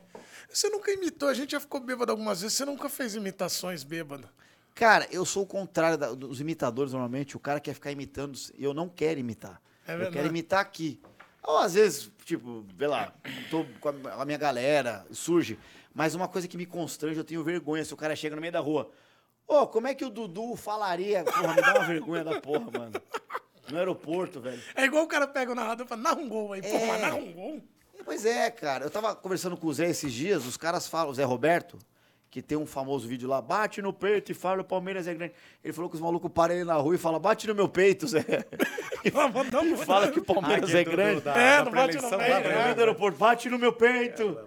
Você 0.49 0.69
nunca 0.69 0.91
imitou, 0.91 1.27
a 1.29 1.33
gente 1.33 1.51
já 1.51 1.59
ficou 1.59 1.79
bêbado 1.79 2.11
algumas 2.11 2.41
vezes, 2.41 2.55
você 2.57 2.65
nunca 2.65 2.89
fez 2.89 3.15
imitações 3.15 3.83
bêbado. 3.83 4.27
Cara, 4.73 5.05
eu 5.11 5.25
sou 5.25 5.43
o 5.43 5.45
contrário 5.47 5.97
da- 5.97 6.13
dos 6.13 6.39
imitadores, 6.39 6.93
normalmente. 6.93 7.35
O 7.35 7.39
cara 7.39 7.59
quer 7.59 7.73
ficar 7.73 7.91
imitando 7.91 8.39
eu 8.57 8.73
não 8.73 8.87
quero 8.87 9.19
imitar. 9.19 9.61
É 9.85 9.93
eu 9.93 9.97
verdade. 9.97 10.15
quero 10.15 10.27
imitar 10.29 10.61
aqui. 10.61 11.01
Ou 11.43 11.57
às 11.57 11.73
vezes, 11.73 12.09
tipo, 12.23 12.65
vê 12.75 12.87
lá, 12.87 13.13
tô 13.49 13.65
com 13.81 13.89
a 13.89 14.25
minha 14.25 14.37
galera, 14.37 15.05
surge. 15.11 15.59
Mas 15.93 16.15
uma 16.15 16.27
coisa 16.27 16.47
que 16.47 16.55
me 16.55 16.65
constrange, 16.65 17.17
eu 17.17 17.23
tenho 17.23 17.43
vergonha 17.43 17.83
se 17.83 17.93
o 17.93 17.97
cara 17.97 18.15
chega 18.15 18.35
no 18.35 18.41
meio 18.41 18.53
da 18.53 18.59
rua. 18.59 18.89
Ô, 19.47 19.65
como 19.67 19.87
é 19.87 19.95
que 19.95 20.05
o 20.05 20.09
Dudu 20.09 20.55
falaria? 20.55 21.23
Porra, 21.23 21.55
me 21.55 21.61
dá 21.61 21.73
uma 21.75 21.85
vergonha 21.87 22.23
da 22.23 22.39
porra, 22.39 22.69
mano. 22.71 23.01
No 23.71 23.77
aeroporto, 23.77 24.39
velho. 24.39 24.61
É 24.75 24.85
igual 24.85 25.03
o 25.03 25.07
cara 25.07 25.27
pega 25.27 25.51
o 25.51 25.55
narrador 25.55 25.85
e 25.85 25.89
fala, 25.89 26.01
narra 26.01 26.19
um 26.19 26.29
gol 26.29 26.53
aí. 26.53 26.61
Pô, 26.61 26.67
É. 26.67 26.87
mas 26.87 27.01
narra 27.01 27.15
um 27.15 27.33
gol. 27.33 27.63
Pois 28.09 28.25
é, 28.25 28.49
cara. 28.49 28.85
Eu 28.85 28.89
tava 28.89 29.13
conversando 29.13 29.55
com 29.55 29.67
o 29.67 29.71
Zé 29.71 29.87
esses 29.87 30.11
dias, 30.11 30.43
os 30.47 30.57
caras 30.57 30.87
falam, 30.87 31.11
o 31.11 31.13
Zé 31.13 31.23
Roberto, 31.23 31.77
que 32.31 32.41
tem 32.41 32.57
um 32.57 32.65
famoso 32.65 33.07
vídeo 33.07 33.29
lá, 33.29 33.39
bate 33.39 33.83
no 33.83 33.93
peito 33.93 34.31
e 34.31 34.33
fala 34.33 34.61
o 34.61 34.65
Palmeiras 34.65 35.07
é 35.07 35.13
grande. 35.13 35.33
Ele 35.63 35.71
falou 35.71 35.91
que 35.91 35.95
os 35.95 36.01
malucos 36.01 36.31
param 36.31 36.55
ele 36.55 36.63
na 36.63 36.73
rua 36.73 36.95
e 36.95 36.97
falam, 36.97 37.19
bate 37.19 37.45
no 37.45 37.53
meu 37.53 37.69
peito, 37.69 38.07
Zé. 38.07 38.25
E 39.05 39.11
fala 39.85 40.07
que 40.11 40.19
o 40.19 40.25
Palmeiras 40.25 40.73
é 40.73 40.83
grande. 40.83 41.21
É, 41.29 41.63
não 41.63 41.71
bate 41.71 41.97
no 41.97 42.09
da 42.09 42.17
né? 42.17 42.73
Do 42.73 42.79
aeroporto, 42.79 43.17
bate 43.19 43.47
no 43.47 43.59
meu 43.59 43.73
peito. 43.73 44.39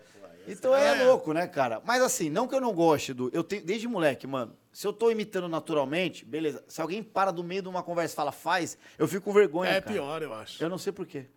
Então 0.48 0.74
é, 0.74 1.04
louco, 1.04 1.32
né, 1.32 1.46
cara? 1.46 1.80
Mas 1.84 2.02
assim, 2.02 2.28
não 2.28 2.48
que 2.48 2.56
eu 2.56 2.60
não 2.60 2.72
goste 2.74 3.14
do. 3.14 3.30
Eu 3.32 3.44
tenho, 3.44 3.64
desde 3.64 3.86
moleque, 3.86 4.26
mano. 4.26 4.56
Se 4.72 4.88
eu 4.88 4.92
tô 4.92 5.08
imitando 5.08 5.48
naturalmente, 5.48 6.24
beleza. 6.24 6.64
Se 6.66 6.80
alguém 6.80 7.00
para 7.00 7.30
do 7.30 7.44
meio 7.44 7.62
de 7.62 7.68
uma 7.68 7.82
conversa 7.84 8.12
e 8.12 8.16
fala, 8.16 8.32
faz, 8.32 8.76
eu 8.98 9.06
fico 9.06 9.26
com 9.26 9.32
vergonha. 9.32 9.70
É 9.70 9.80
cara. 9.80 9.92
pior, 9.92 10.20
eu 10.20 10.34
acho. 10.34 10.62
Eu 10.62 10.68
não 10.68 10.78
sei 10.78 10.92
por 10.92 11.06
quê. 11.06 11.28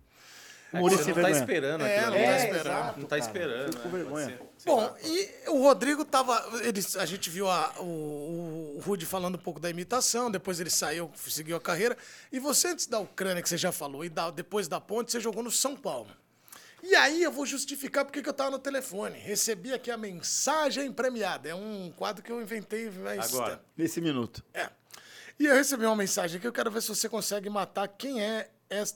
É, 0.77 0.81
você 0.81 0.97
sem 0.97 1.07
não 1.07 1.13
tá 1.13 1.21
vergonha. 1.21 1.39
esperando 1.39 1.81
É, 1.85 1.97
aquilo 1.99 2.11
não 2.11 2.17
ali. 2.17 2.25
tá 2.27 2.37
esperando. 2.37 2.65
exato, 2.67 2.99
Não 2.99 3.07
tá 3.07 3.17
cara. 3.17 3.29
esperando. 3.29 3.71
Fico 3.73 3.81
com 3.83 3.89
né? 3.89 4.03
vergonha. 4.03 4.39
Bom, 4.65 4.95
e 5.03 5.29
o 5.49 5.61
Rodrigo 5.61 6.05
tava. 6.05 6.49
Eles, 6.63 6.95
a 6.95 7.05
gente 7.05 7.29
viu 7.29 7.49
a- 7.49 7.73
o, 7.79 8.75
o 8.77 8.81
Rude 8.83 9.05
falando 9.05 9.35
um 9.35 9.39
pouco 9.39 9.59
da 9.59 9.69
imitação, 9.69 10.29
depois 10.31 10.59
ele 10.59 10.69
saiu, 10.69 11.11
seguiu 11.27 11.55
a 11.55 11.61
carreira. 11.61 11.97
E 12.31 12.39
você, 12.39 12.69
antes 12.69 12.87
da 12.87 12.99
Ucrânia, 12.99 13.41
que 13.43 13.49
você 13.49 13.57
já 13.57 13.71
falou, 13.71 14.03
e 14.03 14.09
da- 14.09 14.31
depois 14.31 14.67
da 14.67 14.79
ponte, 14.81 15.11
você 15.11 15.19
jogou 15.19 15.43
no 15.43 15.51
São 15.51 15.75
Paulo. 15.75 16.09
E 16.83 16.93
aí 16.93 17.23
eu 17.23 17.31
vou 17.31 17.45
justificar 17.47 18.05
porque 18.05 18.21
que 18.21 18.29
eu 18.29 18.33
tava 18.33 18.51
no 18.51 18.59
telefone. 18.59 19.17
Recebi 19.17 19.73
aqui 19.73 19.89
a 19.89 19.97
mensagem 19.97 20.91
premiada. 20.91 21.49
É 21.49 21.55
um 21.55 21.91
quadro 21.95 22.21
que 22.23 22.31
eu 22.31 22.39
inventei. 22.41 22.91
Mas 22.91 23.33
Agora. 23.33 23.59
Nesse 23.75 23.99
minuto. 23.99 24.43
É. 24.53 24.69
E 25.39 25.47
eu 25.47 25.55
recebi 25.55 25.83
uma 25.85 25.95
mensagem 25.95 26.39
que 26.39 26.45
eu 26.47 26.51
quero 26.53 26.69
ver 26.69 26.81
se 26.81 26.89
você 26.89 27.09
consegue 27.09 27.49
matar 27.49 27.87
quem 27.87 28.21
é 28.23 28.49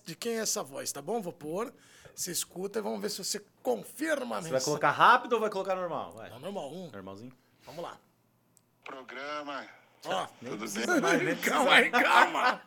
de 0.06 0.16
quem 0.16 0.34
é 0.34 0.42
essa 0.42 0.64
voz, 0.64 0.92
tá 0.92 1.02
bom? 1.02 1.22
Vou 1.22 1.34
pôr. 1.34 1.74
Você 2.16 2.32
escuta 2.32 2.80
e 2.80 2.82
vamos 2.82 3.02
ver 3.02 3.10
se 3.10 3.24
você 3.24 3.42
confirma 3.64 4.38
a 4.38 4.42
Você 4.42 4.50
vai 4.50 4.62
colocar 4.62 4.92
rápido 4.92 5.34
ou 5.34 5.40
vai 5.40 5.50
colocar 5.50 5.76
normal? 5.76 6.12
Vai. 6.14 6.30
Não, 6.30 6.40
normal, 6.40 6.74
um. 6.74 6.90
Normalzinho. 6.92 7.32
Vamos 7.66 7.82
lá. 7.82 7.98
Programa. 8.84 9.66
Ó. 10.06 10.28
Tudo 10.44 10.66
bem? 10.70 11.36
calma 11.38 11.74
aí, 11.74 11.90
calma. 11.90 12.62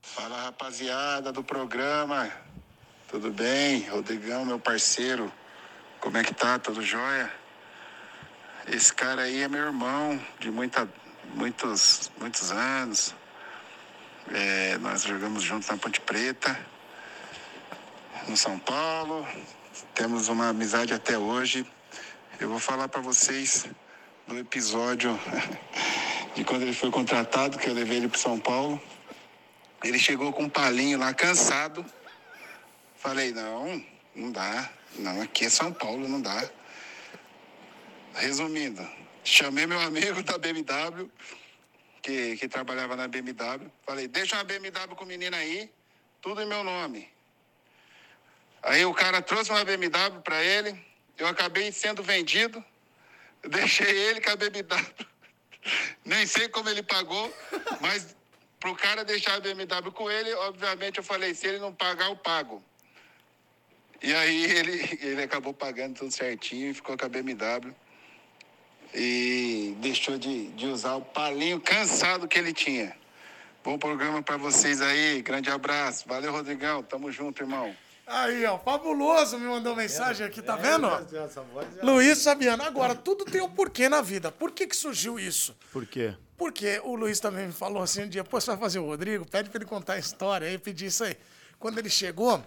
Fala 0.00 0.42
rapaziada 0.42 1.32
do 1.32 1.42
programa. 1.42 2.30
Tudo 3.08 3.30
bem? 3.30 3.88
Rodrigão, 3.88 4.44
meu 4.44 4.58
parceiro. 4.58 5.32
Como 6.00 6.16
é 6.16 6.24
que 6.24 6.34
tá? 6.34 6.58
Tudo 6.58 6.82
jóia? 6.82 7.32
Esse 8.66 8.94
cara 8.94 9.22
aí 9.22 9.42
é 9.42 9.48
meu 9.48 9.66
irmão 9.66 10.18
de 10.38 10.50
muita, 10.50 10.88
muitos, 11.34 12.10
muitos 12.18 12.50
anos. 12.50 13.14
É, 14.32 14.78
nós 14.78 15.02
jogamos 15.02 15.42
juntos 15.42 15.68
na 15.68 15.76
Ponte 15.76 16.00
Preta, 16.00 16.58
no 18.26 18.36
São 18.36 18.58
Paulo. 18.58 19.26
Temos 19.94 20.28
uma 20.28 20.48
amizade 20.48 20.94
até 20.94 21.18
hoje. 21.18 21.66
Eu 22.40 22.48
vou 22.48 22.58
falar 22.58 22.88
para 22.88 23.02
vocês 23.02 23.66
do 24.26 24.38
episódio 24.38 25.18
de 26.34 26.42
quando 26.42 26.62
ele 26.62 26.72
foi 26.72 26.90
contratado, 26.90 27.58
que 27.58 27.68
eu 27.68 27.74
levei 27.74 27.98
ele 27.98 28.08
para 28.08 28.18
São 28.18 28.38
Paulo. 28.38 28.80
Ele 29.82 29.98
chegou 29.98 30.32
com 30.32 30.44
um 30.44 30.48
palinho 30.48 30.98
lá, 30.98 31.12
cansado. 31.12 31.84
Falei, 32.96 33.32
não, 33.32 33.84
não 34.16 34.32
dá. 34.32 34.70
Não, 34.98 35.20
aqui 35.20 35.44
é 35.44 35.50
São 35.50 35.70
Paulo, 35.70 36.08
não 36.08 36.20
dá. 36.20 36.48
Resumindo, 38.14 38.86
chamei 39.22 39.66
meu 39.66 39.80
amigo 39.80 40.22
da 40.22 40.38
BMW, 40.38 41.10
que, 42.04 42.36
que 42.36 42.46
trabalhava 42.46 42.94
na 42.94 43.08
BMW. 43.08 43.70
Falei, 43.86 44.06
deixa 44.06 44.36
uma 44.36 44.44
BMW 44.44 44.94
com 44.94 45.04
o 45.04 45.08
menino 45.08 45.34
aí, 45.34 45.70
tudo 46.20 46.42
em 46.42 46.46
meu 46.46 46.62
nome. 46.62 47.10
Aí 48.62 48.84
o 48.84 48.92
cara 48.92 49.22
trouxe 49.22 49.50
uma 49.50 49.64
BMW 49.64 50.20
para 50.22 50.44
ele, 50.44 50.78
eu 51.16 51.26
acabei 51.26 51.72
sendo 51.72 52.02
vendido. 52.02 52.62
Deixei 53.48 53.90
ele 54.08 54.20
com 54.20 54.30
a 54.30 54.36
BMW. 54.36 54.86
Nem 56.04 56.26
sei 56.26 56.48
como 56.48 56.68
ele 56.68 56.82
pagou, 56.82 57.34
mas 57.80 58.14
pro 58.60 58.74
cara 58.74 59.02
deixar 59.02 59.34
a 59.34 59.40
BMW 59.40 59.90
com 59.92 60.10
ele, 60.10 60.32
obviamente 60.34 60.98
eu 60.98 61.04
falei, 61.04 61.34
se 61.34 61.46
ele 61.46 61.58
não 61.58 61.72
pagar, 61.74 62.06
eu 62.06 62.16
pago. 62.16 62.62
E 64.02 64.14
aí 64.14 64.44
ele, 64.44 64.98
ele 65.00 65.22
acabou 65.22 65.54
pagando 65.54 65.98
tudo 65.98 66.10
certinho 66.10 66.70
e 66.70 66.74
ficou 66.74 66.96
com 66.96 67.06
a 67.06 67.08
BMW. 67.08 67.74
E 68.94 69.76
deixou 69.80 70.16
de, 70.16 70.48
de 70.52 70.66
usar 70.66 70.94
o 70.94 71.00
palinho 71.02 71.60
cansado 71.60 72.28
que 72.28 72.38
ele 72.38 72.52
tinha. 72.52 72.96
Bom 73.64 73.78
programa 73.78 74.22
para 74.22 74.36
vocês 74.36 74.80
aí, 74.80 75.20
grande 75.22 75.50
abraço. 75.50 76.04
Valeu, 76.06 76.30
Rodrigão, 76.30 76.82
tamo 76.82 77.10
junto, 77.10 77.42
irmão. 77.42 77.74
Aí, 78.06 78.44
ó, 78.44 78.58
fabuloso 78.58 79.38
me 79.38 79.46
mandou 79.46 79.74
mensagem 79.74 80.26
aqui, 80.26 80.40
É, 80.40 80.42
tá 80.42 80.56
vendo? 80.56 80.86
Essa 81.16 81.40
voz 81.40 81.66
já- 81.74 81.82
Luiz 81.82 82.22
Fabiano, 82.22 82.62
agora 82.62 82.94
tudo 82.94 83.24
tem 83.24 83.40
um 83.40 83.48
porquê 83.48 83.88
na 83.88 84.02
vida. 84.02 84.30
Por 84.30 84.50
que 84.52 84.66
que 84.66 84.76
surgiu 84.76 85.18
isso? 85.18 85.56
Por 85.72 85.86
quê? 85.86 86.14
Porque 86.36 86.80
o 86.84 86.94
Luiz 86.94 87.18
também 87.18 87.46
me 87.46 87.52
falou 87.52 87.82
assim 87.82 88.02
um 88.02 88.08
dia, 88.08 88.22
pô, 88.22 88.38
você 88.38 88.48
vai 88.50 88.58
fazer 88.60 88.78
o 88.78 88.84
Rodrigo? 88.84 89.24
Pede 89.24 89.48
pra 89.48 89.58
ele 89.58 89.64
contar 89.64 89.94
a 89.94 89.98
história. 89.98 90.46
Aí 90.46 90.54
eu 90.54 90.60
pedi 90.60 90.86
isso 90.86 91.02
aí. 91.02 91.16
Quando 91.58 91.78
ele 91.78 91.88
chegou, 91.88 92.44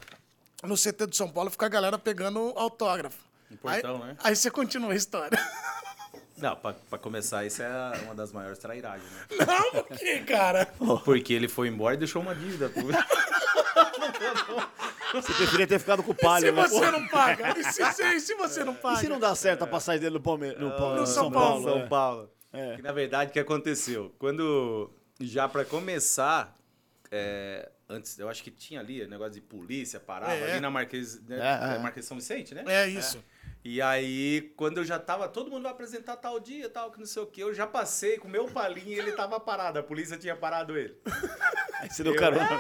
no 0.64 0.76
CT 0.78 1.08
do 1.08 1.16
São 1.16 1.28
Paulo, 1.30 1.50
fica 1.50 1.66
a 1.66 1.70
galera 1.70 1.98
pegando 1.98 2.54
autógrafo. 2.56 3.18
Portão, 3.62 3.96
aí, 4.04 4.10
né? 4.10 4.18
Aí 4.24 4.36
você 4.36 4.52
continua 4.52 4.92
a 4.92 4.96
história. 4.96 5.38
Não, 6.38 6.56
pra, 6.56 6.74
pra 6.74 7.00
começar, 7.00 7.46
isso 7.46 7.62
é 7.64 7.92
uma 8.04 8.14
das 8.14 8.32
maiores 8.32 8.60
trairagens, 8.60 9.10
né? 9.12 9.26
Não, 9.48 9.84
por 9.84 9.98
quê, 9.98 10.20
cara? 10.20 10.66
Porque 11.04 11.34
ele 11.34 11.48
foi 11.48 11.68
embora 11.68 11.96
e 11.96 11.98
deixou 11.98 12.22
uma 12.22 12.36
dívida. 12.36 12.72
Você 15.14 15.34
preferia 15.34 15.66
ter 15.68 15.80
ficado 15.80 16.04
com 16.04 16.12
o 16.12 16.16
Se 16.16 16.22
palha, 16.22 16.52
né? 16.52 16.68
você 16.68 16.92
não 16.92 17.08
paga? 17.08 17.58
E 17.58 17.64
se, 17.64 17.94
se- 17.94 18.04
e 18.16 18.20
se 18.20 18.36
você 18.36 18.64
não 18.64 18.74
E 18.74 18.78
paga? 18.78 18.98
se 19.00 19.08
não 19.08 19.20
dá 19.20 19.34
certo 19.36 19.64
a 19.64 19.68
passagem 19.68 20.02
dele 20.02 20.14
no, 20.16 20.22
Palme... 20.22 20.52
no, 20.54 20.72
Palme- 20.72 21.00
No 21.00 21.08
São 21.08 21.32
Paulo. 21.32 21.64
São 21.64 21.80
é. 21.80 21.88
Paulo. 21.88 22.32
É. 22.54 22.76
Que, 22.76 22.82
na 22.82 22.92
verdade, 22.92 23.30
o 23.30 23.34
que 23.34 23.40
aconteceu? 23.40 24.14
Quando, 24.20 24.92
já 25.20 25.48
pra 25.48 25.64
começar, 25.66 26.56
é, 27.10 27.70
antes, 27.90 28.20
eu 28.20 28.30
acho 28.30 28.44
que 28.44 28.52
tinha 28.52 28.80
ali 28.80 29.06
negócio 29.08 29.34
de 29.34 29.42
polícia, 29.42 30.00
parava 30.00 30.34
É. 30.34 30.52
ali 30.54 30.60
na 30.60 30.70
Marquês, 30.70 31.22
né, 31.24 31.38
É, 31.40 31.74
é. 31.74 31.76
é 31.76 31.80
Marquês 31.80 32.06
São 32.06 32.18
Vicente, 32.18 32.54
né? 32.54 32.64
É 32.68 32.88
isso. 32.88 33.24
E 33.70 33.82
aí, 33.82 34.54
quando 34.56 34.78
eu 34.78 34.86
já 34.86 34.98
tava, 34.98 35.28
todo 35.28 35.52
mundo 35.52 35.64
vai 35.64 35.74
apresentar 35.74 36.16
tal 36.16 36.40
dia, 36.40 36.70
tal, 36.70 36.90
que 36.90 37.00
não 37.00 37.06
sei 37.06 37.22
o 37.22 37.26
quê, 37.26 37.44
eu 37.44 37.54
já 37.54 37.68
passei 37.68 38.18
com 38.18 38.26
o 38.26 38.32
meu 38.32 38.46
palinho 38.46 38.94
e 38.94 38.98
ele 38.98 39.12
tava 39.12 39.42
parado, 39.42 39.78
a 39.78 39.84
polícia 39.84 40.18
tinha 40.18 40.38
parado 40.38 40.78
ele. 40.78 40.98
Aí 41.82 41.90
você 41.90 42.02
deu 42.02 42.16
carona. 42.16 42.48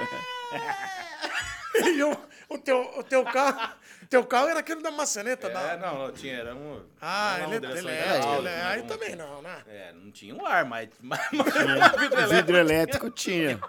E 1.80 2.04
o, 2.04 2.18
o, 2.50 2.58
teu, 2.58 2.82
o 2.98 3.04
teu 3.04 3.24
carro. 3.24 3.78
Teu 4.10 4.26
carro 4.26 4.48
era 4.48 4.60
aquele 4.60 4.82
da 4.82 4.90
maçaneta, 4.90 5.48
É, 5.48 5.78
não? 5.78 5.88
não, 5.96 6.06
não, 6.08 6.12
tinha, 6.14 6.34
era 6.36 6.56
um... 6.56 6.82
Ah, 7.02 7.40
não, 7.42 7.54
ele, 7.54 7.66
é, 7.66 7.72
ele 7.72 7.90
é. 7.90 8.42
né, 8.42 8.64
Aí 8.66 8.82
um- 8.82 8.88
também 8.88 9.16
não, 9.16 9.42
né? 9.42 9.64
É, 9.68 9.92
não 9.94 10.10
tinha 10.12 10.34
um 10.34 10.46
ar, 10.46 10.64
mas... 10.64 10.90
mas, 11.02 11.22
O 11.32 12.30
vidro 12.30 12.58
elétrico 12.58 13.10
tinha. 13.10 13.60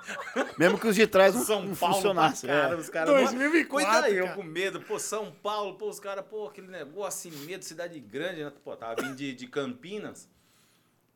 Mesmo 0.57 0.79
que 0.79 0.87
os 0.87 0.95
de 0.95 1.07
trás 1.07 1.35
não, 1.35 1.45
São 1.45 1.63
não 1.63 1.75
Paulo 1.75 1.95
funcionassem. 1.97 2.49
pra 2.49 2.61
cara, 2.63 2.75
é. 2.75 2.77
os 2.79 2.89
caras... 2.89 3.15
2004, 3.15 3.69
Cuidado 3.69 4.05
aí, 4.05 4.17
eu 4.17 4.25
cara. 4.27 4.37
com 4.37 4.43
medo. 4.45 4.81
Pô, 4.83 4.99
São 4.99 5.33
Paulo, 5.33 5.75
pô, 5.75 5.89
os 5.89 5.99
caras, 5.99 6.25
pô, 6.25 6.47
aquele 6.47 6.69
negócio 6.69 7.31
assim, 7.31 7.45
medo, 7.45 7.65
cidade 7.65 7.99
grande, 7.99 8.45
né? 8.45 8.53
Pô, 8.65 8.77
tava 8.77 8.95
vindo 9.03 9.17
de, 9.17 9.35
de 9.35 9.47
Campinas, 9.49 10.29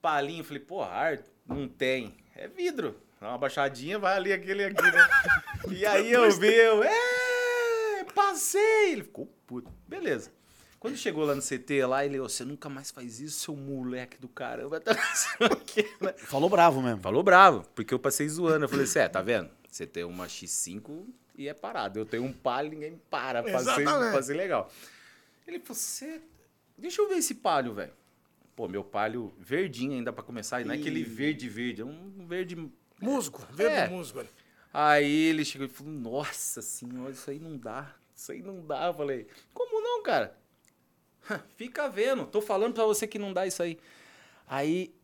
palinho, 0.01 0.43
falei, 0.43 0.61
pô, 0.63 0.83
ar, 0.83 1.19
não 1.47 1.69
tem. 1.69 2.17
É 2.35 2.49
vidro. 2.49 3.01
Dá 3.21 3.29
uma 3.29 3.39
baixadinha, 3.39 4.01
vai 4.01 4.17
ali, 4.17 4.33
aquele 4.33 4.65
aqui, 4.65 4.83
né? 4.83 5.09
E 5.71 5.87
aí 5.87 6.11
eu 6.11 6.29
vi, 6.33 6.53
eu, 6.53 6.83
é, 6.83 6.91
passei. 8.14 8.92
Ele 8.92 9.03
ficou 9.05 9.27
puto. 9.46 9.70
Beleza. 9.88 10.31
Quando 10.79 10.96
chegou 10.96 11.25
lá 11.25 11.35
no 11.35 11.40
CT, 11.42 11.87
lá, 11.87 12.05
ele, 12.05 12.18
"Ô, 12.18 12.29
você 12.29 12.44
nunca 12.44 12.68
mais 12.68 12.90
faz 12.90 13.20
isso, 13.20 13.38
seu 13.38 13.55
moleque 13.57 14.18
do 14.18 14.29
caramba. 14.29 14.83
Falou 16.27 16.51
bravo 16.51 16.83
mesmo. 16.83 17.01
Falou 17.01 17.22
bravo, 17.22 17.64
porque 17.75 17.94
eu 17.94 17.98
passei 17.98 18.29
zoando. 18.29 18.64
Eu 18.64 18.68
falei 18.68 18.85
assim, 18.85 18.98
é, 18.98 19.09
tá 19.09 19.22
vendo? 19.22 19.48
Você 19.70 19.87
tem 19.87 20.03
uma 20.05 20.27
X5 20.27 21.07
e 21.37 21.46
é 21.48 21.55
parado. 21.55 21.98
Eu 22.01 22.05
tenho 22.05 22.25
um 22.25 22.33
palio, 22.33 22.70
ninguém 22.72 23.01
para. 23.09 23.42
Passei, 23.44 23.85
passei 23.85 24.37
legal. 24.37 24.70
Ele 25.46 25.59
falou, 25.61 25.75
você... 25.77 26.20
Deixa 26.77 27.01
eu 27.01 27.09
ver 27.09 27.16
esse 27.18 27.37
palio, 27.37 27.72
velho. 27.75 27.92
Pô, 28.57 28.66
meu 28.68 28.83
palio 28.85 29.33
verdinho 29.38 29.92
ainda 29.92 30.12
pra 30.12 30.22
começar. 30.25 30.61
E 30.61 30.64
não 30.64 30.75
é 30.75 30.79
aquele 30.79 31.03
verde 31.05 31.48
verde, 31.48 31.83
é 31.83 31.85
um 31.85 32.27
verde... 32.27 32.57
Musgo, 33.01 33.40
verde 33.53 33.75
É. 33.77 33.88
musgo. 33.88 34.20
ali. 34.20 34.29
Aí 34.75 35.11
ele 35.29 35.44
chegou 35.44 35.66
e 35.66 35.70
falou, 35.70 35.92
nossa 35.92 36.61
senhora, 36.62 37.11
isso 37.12 37.31
aí 37.31 37.38
não 37.38 37.57
dá. 37.57 37.94
Isso 38.23 38.31
aí 38.31 38.41
não 38.41 38.65
dá. 38.65 38.87
Eu 38.87 38.95
falei, 38.95 39.27
como 39.53 39.83
não, 39.83 40.01
cara? 40.01 40.39
Fica 41.57 41.89
vendo. 41.89 42.25
Tô 42.25 42.41
falando 42.41 42.73
pra 42.73 42.85
você 42.85 43.05
que 43.05 43.19
não 43.19 43.33
dá 43.33 43.45
isso 43.49 43.61
aí. 43.61 43.81
Aí 44.47 44.95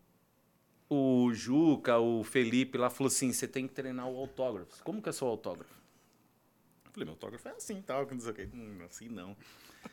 o 0.89 1.33
Juca, 1.35 1.99
o 1.99 2.23
Felipe 2.23 2.79
lá 2.79 2.89
falou 2.89 3.09
assim: 3.09 3.33
você 3.33 3.49
tem 3.49 3.67
que 3.67 3.75
treinar 3.75 4.09
o 4.09 4.17
autógrafo. 4.17 4.85
Como 4.85 5.03
que 5.03 5.09
é 5.09 5.13
seu 5.13 5.27
autógrafo? 5.27 5.75
Eu 6.85 6.93
falei, 6.93 7.07
meu 7.07 7.15
autógrafo 7.15 7.49
é 7.49 7.51
assim, 7.51 7.83
tal, 7.83 8.07
que 8.07 8.15
não 8.15 8.21
sei 8.21 8.31
o 8.31 8.35
quê. 8.35 8.49
Hum, 8.55 8.79
assim 8.89 9.09
não. 9.09 9.37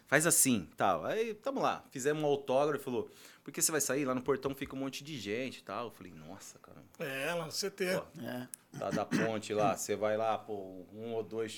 Faz 0.06 0.28
assim, 0.28 0.70
tal. 0.78 1.04
Aí, 1.04 1.34
tamo 1.34 1.60
lá. 1.60 1.84
Fizemos 1.90 2.22
um 2.22 2.28
autógrafo, 2.28 2.84
falou, 2.84 3.10
porque 3.44 3.60
você 3.60 3.72
vai 3.72 3.82
sair? 3.82 4.06
Lá 4.06 4.14
no 4.14 4.22
portão 4.22 4.54
fica 4.54 4.76
um 4.76 4.80
monte 4.80 5.04
de 5.04 5.18
gente 5.18 5.60
e 5.60 5.64
tal. 5.64 5.86
Eu 5.86 5.92
falei, 5.92 6.14
nossa, 6.14 6.60
cara. 6.60 6.84
É, 7.00 7.34
lá 7.34 7.46
no 7.48 7.52
CT. 7.52 7.86
É. 8.24 8.48
Tá 8.78 8.92
da 8.92 9.04
ponte 9.04 9.52
lá, 9.52 9.76
você 9.76 9.96
vai 9.96 10.16
lá, 10.16 10.38
pô, 10.38 10.86
um 10.94 11.14
ou 11.14 11.24
dois 11.24 11.52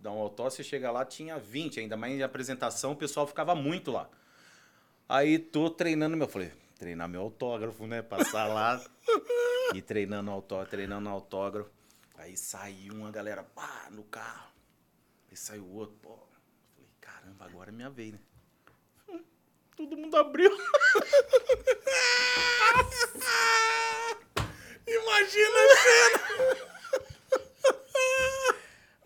dá 0.00 0.10
um 0.10 0.18
autógrafo, 0.18 0.56
você 0.56 0.64
chega 0.64 0.90
lá, 0.90 1.04
tinha 1.04 1.38
20, 1.38 1.80
ainda 1.80 1.96
mais 1.96 2.14
em 2.14 2.22
apresentação, 2.22 2.92
o 2.92 2.96
pessoal 2.96 3.26
ficava 3.26 3.54
muito 3.54 3.92
lá. 3.92 4.08
Aí 5.08 5.38
tô 5.38 5.68
treinando 5.70 6.16
meu, 6.16 6.26
falei, 6.28 6.52
treinar 6.78 7.08
meu 7.08 7.20
autógrafo, 7.22 7.86
né? 7.86 8.00
Passar 8.00 8.46
lá 8.46 8.82
e 9.74 9.82
treinando 9.82 10.30
autógrafo, 10.30 10.70
treinando 10.70 11.08
autógrafo. 11.08 11.70
Aí 12.16 12.36
saiu 12.36 12.94
uma 12.94 13.10
galera, 13.10 13.42
pá, 13.42 13.88
no 13.90 14.04
carro. 14.04 14.50
Aí 15.30 15.36
saiu 15.36 15.64
o 15.64 15.74
outro, 15.74 15.96
pô. 16.02 16.10
Falei, 16.74 16.90
caramba, 17.00 17.44
agora 17.44 17.70
é 17.70 17.72
minha 17.72 17.90
vez, 17.90 18.12
né? 18.12 18.18
Hum, 19.08 19.22
Todo 19.76 19.96
mundo 19.96 20.16
abriu. 20.16 20.50
Imagina 24.86 25.58
a 25.58 25.76
cena. 25.76 26.20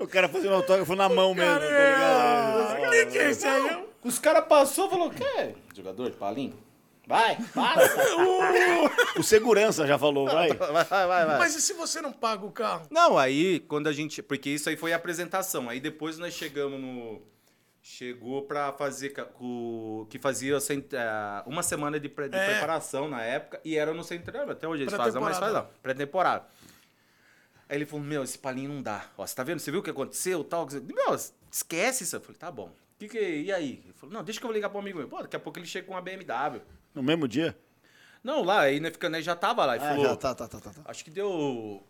O 0.05 0.09
cara 0.09 0.29
fazendo 0.29 0.55
autógrafo 0.55 0.95
na 0.95 1.09
mão 1.09 1.35
mesmo, 1.35 1.59
tá 1.59 1.67
ligado? 1.67 2.87
O 2.87 2.91
que, 2.91 3.07
que 3.07 3.19
é 3.19 3.31
isso 3.31 3.47
aí? 3.47 3.85
Os 4.05 4.19
caras 4.19 4.45
passou 4.47 4.87
e 4.87 4.91
falou, 4.91 5.11
quê? 5.11 5.55
Jogador 5.75 6.11
de 6.11 6.17
palinho? 6.17 6.59
Vai, 7.07 7.37
para. 7.55 7.83
O 9.19 9.23
segurança 9.23 9.87
já 9.87 9.99
falou, 9.99 10.27
vai. 10.27 10.49
vai, 10.53 10.73
vai, 10.73 10.85
vai, 11.07 11.27
vai. 11.27 11.39
Mas 11.39 11.55
e 11.55 11.61
se 11.61 11.73
você 11.75 12.01
não 12.01 12.11
paga 12.13 12.45
o 12.47 12.51
carro? 12.51 12.87
Não, 12.91 13.17
aí 13.19 13.61
quando 13.61 13.87
a 13.89 13.93
gente. 13.93 14.23
Porque 14.23 14.49
isso 14.51 14.69
aí 14.69 14.77
foi 14.77 14.93
a 14.93 14.97
apresentação. 14.97 15.69
Aí 15.69 15.81
depois 15.81 16.19
nós 16.19 16.33
chegamos 16.35 16.81
no. 16.81 17.21
Chegou 17.83 18.41
pra 18.43 18.73
fazer. 18.73 19.11
ca- 19.11 19.27
com- 19.27 20.07
Que 20.09 20.19
fazia 20.19 20.59
sem- 20.61 20.83
eh, 20.93 21.43
uma 21.45 21.63
semana 21.63 22.01
de, 22.01 22.09
pré- 22.09 22.29
de 22.29 22.37
É. 22.39 22.47
preparação 22.53 23.07
na 23.09 23.23
época. 23.23 23.61
E 23.63 23.77
era 23.77 23.93
no 23.93 24.03
centro. 24.03 24.51
Até 24.51 24.67
hoje 24.67 24.85
eles 24.85 24.95
fazem, 24.95 25.21
mas 25.21 25.37
faz 25.37 25.53
Pré-temporada. 25.53 25.69
não. 25.75 25.83
Pré-temporada. 25.83 26.45
Aí 27.69 27.77
ele 27.77 27.87
falou: 27.87 28.05
Meu, 28.05 28.23
esse 28.23 28.39
palinho 28.39 28.73
não 28.73 28.83
dá. 28.83 29.07
Ó, 29.17 29.27
você 29.27 29.35
tá 29.35 29.43
vendo? 29.43 29.59
Você 29.59 29.71
viu 29.71 29.81
o 29.81 29.83
que 29.83 29.91
aconteceu? 29.91 30.43
Tal? 30.45 30.67
Meu, 30.71 31.15
esquece 31.51 32.05
isso. 32.05 32.17
Eu 32.17 32.21
falei: 32.21 32.37
Tá 32.39 32.51
bom. 32.51 32.71
Que 32.99 33.09
que, 33.09 33.19
e 33.19 33.53
aí? 33.53 33.81
Ele 33.85 33.93
falou: 33.95 34.15
Não, 34.15 34.25
deixa 34.25 34.39
que 34.41 34.45
eu 34.47 34.49
vou 34.49 34.55
ligar 34.55 34.69
pro 34.71 34.79
amigo 34.79 34.99
meu. 34.99 35.09
Pô, 35.09 35.23
daqui 35.23 35.37
a 35.37 35.41
pouco 35.41 35.59
ele 35.59 35.67
chega 35.67 35.87
com 35.87 35.95
uma 35.95 36.01
BMW. 36.03 36.61
No 36.95 37.03
mesmo 37.03 37.27
dia? 37.27 37.57
Não, 38.23 38.43
lá, 38.43 38.61
aí 38.61 38.81
né, 38.81 38.91
ficando, 38.91 39.17
aí 39.17 39.23
já 39.23 39.37
tava 39.37 39.65
lá. 39.65 39.77
E 39.77 39.81
Ah, 39.81 39.83
falou: 39.83 40.05
já, 40.05 40.17
tá, 40.17 40.35
tá, 40.35 40.49
tá, 40.49 40.61
tá. 40.61 40.71
tá. 40.71 40.83
Acho 40.87 41.05
que 41.05 41.11
deu. 41.11 41.83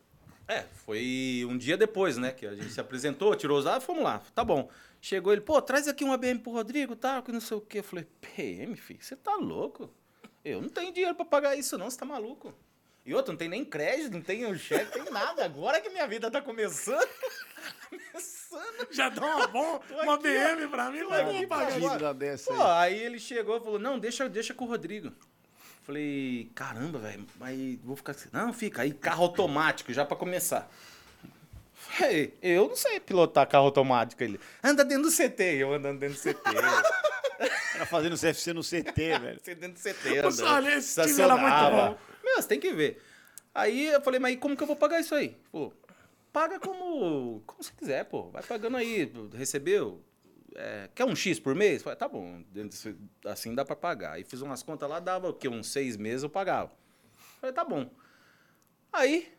É, 0.46 0.62
foi 0.84 1.46
um 1.48 1.56
dia 1.56 1.76
depois, 1.76 2.16
né? 2.18 2.30
Que 2.30 2.46
a 2.46 2.54
gente 2.54 2.70
se 2.70 2.80
apresentou, 2.80 3.34
tirou 3.34 3.58
os 3.58 3.64
dados, 3.64 3.84
fomos 3.84 4.02
lá. 4.04 4.20
Tá 4.34 4.44
bom. 4.44 4.68
Chegou 5.00 5.32
ele, 5.32 5.40
pô, 5.42 5.60
traz 5.60 5.86
aqui 5.88 6.02
uma 6.04 6.16
BM 6.16 6.38
pro 6.38 6.52
Rodrigo, 6.52 6.96
tá? 6.96 7.20
Que 7.22 7.30
não 7.32 7.40
sei 7.40 7.56
o 7.56 7.60
quê. 7.60 7.78
Eu 7.78 7.84
falei, 7.84 8.06
PM, 8.20 8.74
filho, 8.76 9.02
você 9.02 9.14
tá 9.16 9.34
louco? 9.36 9.90
Eu 10.44 10.60
não 10.60 10.68
tenho 10.68 10.92
dinheiro 10.92 11.14
pra 11.14 11.24
pagar 11.24 11.56
isso, 11.56 11.76
não, 11.78 11.88
você 11.90 11.98
tá 11.98 12.04
maluco. 12.04 12.54
E 13.04 13.14
outro, 13.14 13.32
não 13.32 13.38
tem 13.38 13.48
nem 13.48 13.64
crédito, 13.64 14.12
não 14.12 14.22
tem 14.22 14.46
um 14.46 14.56
cheque, 14.56 14.98
não 14.98 15.04
tem 15.04 15.12
nada. 15.12 15.44
Agora 15.44 15.80
que 15.80 15.90
minha 15.90 16.06
vida 16.06 16.30
tá 16.30 16.40
começando. 16.40 17.06
começando. 17.90 18.88
Já 18.90 19.08
dá 19.10 19.26
uma, 19.26 19.46
bom, 19.46 19.80
uma 20.02 20.16
BM 20.16 20.68
pra 20.68 20.90
mim, 20.90 21.04
mas 21.08 21.28
aqui, 21.28 21.46
paga 21.46 21.78
pô. 21.78 22.52
aí. 22.52 22.94
aí 22.94 22.98
ele 22.98 23.18
chegou 23.18 23.58
e 23.58 23.60
falou, 23.60 23.78
não, 23.78 23.98
deixa, 23.98 24.28
deixa 24.28 24.54
com 24.54 24.64
o 24.64 24.68
Rodrigo. 24.68 25.12
Falei, 25.82 26.50
caramba, 26.54 26.98
velho, 26.98 27.26
mas 27.38 27.78
vou 27.84 27.94
ficar 27.94 28.12
assim. 28.12 28.30
Não, 28.32 28.54
fica. 28.54 28.80
Aí 28.82 28.92
carro 28.92 29.24
automático, 29.24 29.92
já 29.92 30.02
pra 30.02 30.16
começar. 30.16 30.70
Falei, 31.74 32.34
eu 32.40 32.68
não 32.68 32.76
sei 32.76 32.98
pilotar 32.98 33.46
carro 33.46 33.66
automático. 33.66 34.22
Ele, 34.22 34.40
anda 34.62 34.82
dentro 34.82 35.10
do 35.10 35.14
CT. 35.14 35.42
Eu 35.42 35.74
andando 35.74 35.98
dentro 35.98 36.16
do 36.16 36.22
CT. 36.22 36.40
Era 37.74 37.84
fazendo 37.84 38.16
CFC 38.16 38.54
no 38.54 38.62
CT, 38.62 38.92
velho. 39.20 39.40
Você 39.42 39.54
dentro 39.54 39.74
do 39.74 39.94
CT, 39.94 40.18
andando. 40.18 40.46
olha, 40.46 40.74
esse 40.76 41.02
time 41.02 41.20
era 41.20 41.36
muito 41.36 41.70
bom. 41.70 42.13
Meu, 42.24 42.36
você 42.40 42.48
tem 42.48 42.58
que 42.60 42.72
ver. 42.72 43.02
Aí 43.54 43.86
eu 43.86 44.00
falei, 44.00 44.18
mas 44.18 44.36
como 44.38 44.56
que 44.56 44.62
eu 44.62 44.66
vou 44.66 44.76
pagar 44.76 45.00
isso 45.00 45.14
aí? 45.14 45.36
Pô, 45.52 45.72
paga 46.32 46.58
como, 46.58 47.42
como 47.46 47.62
você 47.62 47.72
quiser, 47.76 48.04
pô. 48.04 48.30
Vai 48.30 48.42
pagando 48.42 48.76
aí. 48.76 49.12
Recebeu? 49.32 50.02
É, 50.56 50.88
quer 50.94 51.04
um 51.04 51.14
X 51.16 51.38
por 51.38 51.54
mês? 51.54 51.82
Falei, 51.82 51.96
tá 51.98 52.08
bom, 52.08 52.42
assim 53.24 53.54
dá 53.54 53.64
pra 53.64 53.76
pagar. 53.76 54.12
Aí 54.12 54.24
fiz 54.24 54.40
umas 54.40 54.62
contas 54.62 54.88
lá, 54.88 55.00
dava 55.00 55.28
o 55.28 55.34
quê? 55.34 55.48
Uns 55.48 55.68
seis 55.68 55.96
meses 55.96 56.22
eu 56.22 56.30
pagava. 56.30 56.72
Falei, 57.40 57.52
tá 57.52 57.64
bom. 57.64 57.90
Aí, 58.92 59.32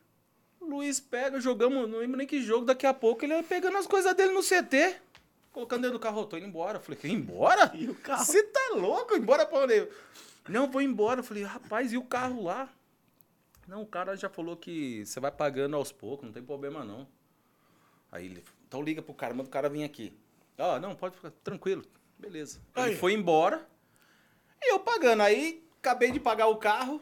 Luiz 0.59 0.99
pega, 0.99 1.39
jogamos, 1.39 1.89
não 1.89 1.99
lembro 1.99 2.17
nem 2.17 2.27
que 2.27 2.41
jogo, 2.41 2.65
daqui 2.65 2.85
a 2.85 2.93
pouco 2.93 3.23
ele 3.23 3.41
pegando 3.43 3.77
as 3.77 3.87
coisas 3.87 4.13
dele 4.13 4.33
no 4.33 4.41
CT, 4.43 4.97
colocando 5.53 5.83
dentro 5.83 5.97
do 5.97 6.01
carro, 6.01 6.21
eu 6.21 6.25
tô 6.25 6.35
indo 6.37 6.47
embora. 6.47 6.79
Falei, 6.79 6.99
"Quer 6.99 7.07
ir 7.07 7.13
embora? 7.13 7.71
Você 8.17 8.43
tá 8.43 8.71
louco? 8.73 9.15
Embora 9.15 9.45
pra 9.45 9.59
onde? 9.59 9.87
Não, 10.47 10.69
vou 10.69 10.81
embora. 10.81 11.19
Eu 11.19 11.23
falei, 11.23 11.43
rapaz, 11.43 11.91
e 11.91 11.97
o 11.97 12.03
carro 12.03 12.43
lá? 12.43 12.69
Não, 13.67 13.81
o 13.81 13.87
cara 13.87 14.15
já 14.15 14.29
falou 14.29 14.55
que 14.55 15.05
você 15.05 15.19
vai 15.19 15.31
pagando 15.31 15.75
aos 15.75 15.91
poucos, 15.91 16.25
não 16.25 16.33
tem 16.33 16.43
problema 16.43 16.83
não. 16.83 17.07
Aí 18.11 18.25
ele, 18.25 18.43
então 18.67 18.81
liga 18.81 19.01
pro 19.01 19.13
cara, 19.13 19.33
manda 19.33 19.49
o 19.49 19.51
cara 19.51 19.69
vir 19.69 19.83
aqui. 19.83 20.13
Ó, 20.57 20.79
não, 20.79 20.95
pode 20.95 21.15
ficar 21.15 21.31
tranquilo. 21.43 21.83
Beleza. 22.17 22.61
Aí. 22.73 22.91
Ele 22.91 22.97
foi 22.97 23.13
embora. 23.13 23.67
E 24.61 24.71
eu 24.71 24.79
pagando. 24.79 25.21
Aí, 25.21 25.67
acabei 25.79 26.11
de 26.11 26.19
pagar 26.19 26.47
o 26.47 26.57
carro. 26.57 27.01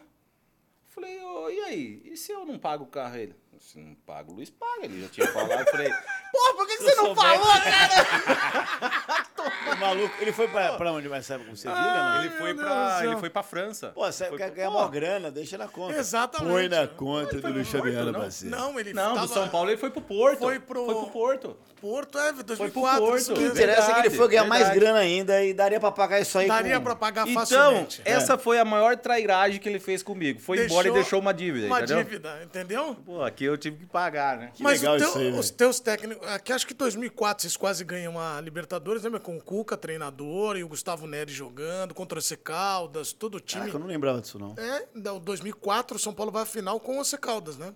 Falei, 0.88 1.20
ô, 1.20 1.50
e 1.50 1.60
aí? 1.60 2.02
E 2.04 2.16
se 2.16 2.32
eu 2.32 2.44
não 2.44 2.58
pago 2.58 2.84
o 2.84 2.88
carro? 2.88 3.16
Ele, 3.16 3.34
se 3.60 3.78
não 3.78 3.94
paga, 4.06 4.30
o 4.30 4.34
Luiz 4.34 4.50
paga. 4.50 4.84
Ele 4.84 5.02
já 5.02 5.08
tinha 5.08 5.26
falado. 5.28 5.60
Eu 5.60 5.66
falei, 5.66 5.90
pô, 6.32 6.54
por 6.56 6.66
que, 6.66 6.76
que 6.76 6.82
você 6.84 6.94
não 6.96 7.14
falou, 7.14 7.46
cara? 7.46 9.24
O 9.44 9.76
maluco, 9.76 10.14
ele 10.20 10.32
foi 10.32 10.48
pra, 10.48 10.72
pra 10.72 10.90
onde 10.92 11.06
mais 11.08 11.26
sabe 11.26 11.44
com 11.44 11.54
Sevilha, 11.54 11.78
não? 11.82 12.20
Ele 12.20 12.30
foi, 12.30 12.54
Deus 12.54 12.66
pra, 12.66 13.00
ele 13.04 13.16
foi 13.18 13.28
pra 13.30 13.42
França. 13.42 13.88
Pô, 13.88 14.06
você 14.10 14.26
Foi 14.26 14.38
quer 14.38 14.50
ganhar 14.50 14.70
uma 14.70 14.88
grana, 14.88 15.30
deixa 15.30 15.58
na 15.58 15.68
conta. 15.68 15.96
Exatamente. 15.98 16.50
Põe 16.50 16.68
na 16.68 16.86
conta 16.86 17.36
do 17.36 17.42
foi 17.42 17.50
Luiz 17.52 17.72
não? 17.72 18.12
parceiro. 18.14 18.56
Não, 18.56 18.80
ele 18.80 18.94
Não, 18.94 19.14
tava... 19.14 19.26
do 19.26 19.32
São 19.34 19.48
Paulo 19.48 19.68
ele 19.70 19.76
foi 19.76 19.90
pro 19.90 20.00
Porto. 20.00 20.38
Foi 20.38 20.58
pro- 20.58 20.86
Foi 20.86 20.94
pro 20.94 21.06
Porto. 21.10 21.56
Porto, 21.78 22.18
é, 22.18 22.22
Foi 22.32 22.32
pro 22.34 22.42
2004. 22.44 23.00
Porto. 23.04 23.18
isso 23.18 23.32
O 23.32 23.34
que 23.34 23.40
mesmo. 23.42 23.54
interessa 23.54 23.90
é 23.90 23.94
que 23.94 24.00
ele 24.06 24.16
foi 24.16 24.28
ganhar 24.28 24.44
mais 24.44 24.62
verdade. 24.62 24.80
grana 24.80 24.98
ainda 25.00 25.44
e 25.44 25.52
daria 25.52 25.78
pra 25.78 25.92
pagar 25.92 26.18
isso 26.20 26.38
aí 26.38 26.48
Daria 26.48 26.78
com... 26.78 26.84
pra 26.84 26.96
pagar 26.96 27.28
Então, 27.28 27.40
facilmente. 27.46 28.00
essa 28.06 28.38
foi 28.38 28.58
a 28.58 28.64
maior 28.64 28.96
trairagem 28.96 29.60
que 29.60 29.68
ele 29.68 29.78
fez 29.80 30.02
comigo. 30.02 30.40
Foi 30.40 30.64
embora 30.64 30.88
e 30.88 30.92
deixou 30.92 31.20
uma 31.20 31.34
dívida, 31.34 31.66
Uma 31.66 31.78
entendeu? 31.82 32.02
dívida, 32.04 32.40
entendeu? 32.42 32.96
Pô, 33.04 33.22
aqui 33.44 33.54
eu 33.54 33.58
tive 33.58 33.76
que 33.78 33.86
pagar, 33.86 34.36
né? 34.38 34.52
Mas 34.58 34.80
legal 34.80 34.96
teu- 34.98 35.08
isso 35.08 35.18
aí, 35.18 35.30
os 35.30 35.46
velho. 35.46 35.52
teus 35.56 35.80
técnicos. 35.80 36.28
Aqui 36.28 36.52
acho 36.52 36.66
que 36.66 36.72
em 36.72 36.76
2004 36.76 37.42
vocês 37.42 37.56
quase 37.56 37.84
ganham 37.84 38.18
a 38.18 38.40
Libertadores, 38.40 39.02
lembra? 39.02 39.20
Com 39.20 39.36
o 39.36 39.40
Cuca, 39.42 39.76
treinador, 39.76 40.56
e 40.56 40.64
o 40.64 40.68
Gustavo 40.68 41.06
Neri 41.06 41.32
jogando, 41.32 41.94
contra 41.94 42.18
o 42.18 42.22
C 42.22 42.36
Caldas, 42.36 43.12
todo 43.12 43.36
o 43.36 43.40
time. 43.40 43.60
Caraca, 43.62 43.76
eu 43.76 43.80
não 43.80 43.86
lembrava 43.86 44.20
disso, 44.20 44.38
não. 44.38 44.54
É, 44.56 44.86
em 44.94 45.00
2004 45.20 45.96
o 45.96 46.00
São 46.00 46.12
Paulo 46.14 46.32
vai 46.32 46.42
à 46.42 46.46
final 46.46 46.78
com 46.80 46.98
o 46.98 47.04
C 47.04 47.16
Caldas, 47.18 47.56
né? 47.56 47.72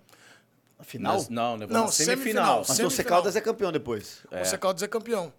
Afinal, 0.77 1.13
Nós- 1.15 1.29
não, 1.29 1.55
levou 1.55 1.73
Não, 1.75 1.85
na 1.85 1.91
semifinal. 1.91 2.15
semifinal. 2.23 2.57
mas 2.59 2.69
o 2.69 2.73
semifinal. 2.75 3.09
Caldas 3.09 3.35
é 3.35 3.41
campeão 3.41 3.71
depois. 3.71 4.19
O 4.31 4.45
C 4.45 4.57
Caldas 4.57 4.81
é 4.83 4.87
campeão. 4.87 5.33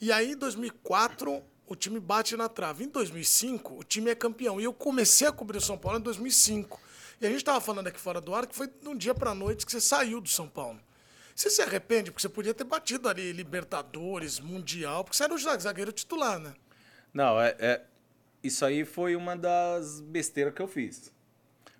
E 0.00 0.12
aí, 0.12 0.32
em 0.32 0.36
2004, 0.36 1.42
o 1.66 1.74
time 1.74 1.98
bate 1.98 2.36
na 2.36 2.48
trave. 2.50 2.84
Em 2.84 2.88
2005, 2.88 3.78
o 3.78 3.82
time 3.82 4.10
é 4.10 4.14
campeão. 4.14 4.60
E 4.60 4.64
eu 4.64 4.74
comecei 4.74 5.26
a 5.26 5.32
cobrir 5.32 5.56
o 5.56 5.60
São 5.60 5.78
Paulo 5.78 5.98
em 5.98 6.02
2005. 6.02 6.78
E 7.20 7.26
a 7.26 7.28
gente 7.28 7.38
estava 7.38 7.60
falando 7.60 7.86
aqui 7.86 8.00
fora 8.00 8.20
do 8.20 8.34
ar 8.34 8.46
que 8.46 8.54
foi 8.54 8.66
de 8.68 8.88
um 8.88 8.96
dia 8.96 9.14
para 9.14 9.34
noite 9.34 9.64
que 9.64 9.72
você 9.72 9.80
saiu 9.80 10.20
do 10.20 10.28
São 10.28 10.48
Paulo. 10.48 10.80
Você 11.34 11.50
se 11.50 11.62
arrepende? 11.62 12.10
Porque 12.10 12.22
você 12.22 12.28
podia 12.28 12.54
ter 12.54 12.64
batido 12.64 13.08
ali 13.08 13.32
Libertadores, 13.32 14.38
Mundial, 14.38 15.02
porque 15.04 15.16
você 15.16 15.24
era 15.24 15.34
o 15.34 15.38
zagueiro 15.38 15.90
titular, 15.92 16.38
né? 16.38 16.54
Não, 17.12 17.40
é, 17.40 17.56
é- 17.58 17.82
Isso 18.42 18.64
aí 18.64 18.84
foi 18.84 19.16
uma 19.16 19.34
das 19.36 20.00
besteiras 20.00 20.52
que 20.54 20.60
eu 20.62 20.68
fiz. 20.68 21.12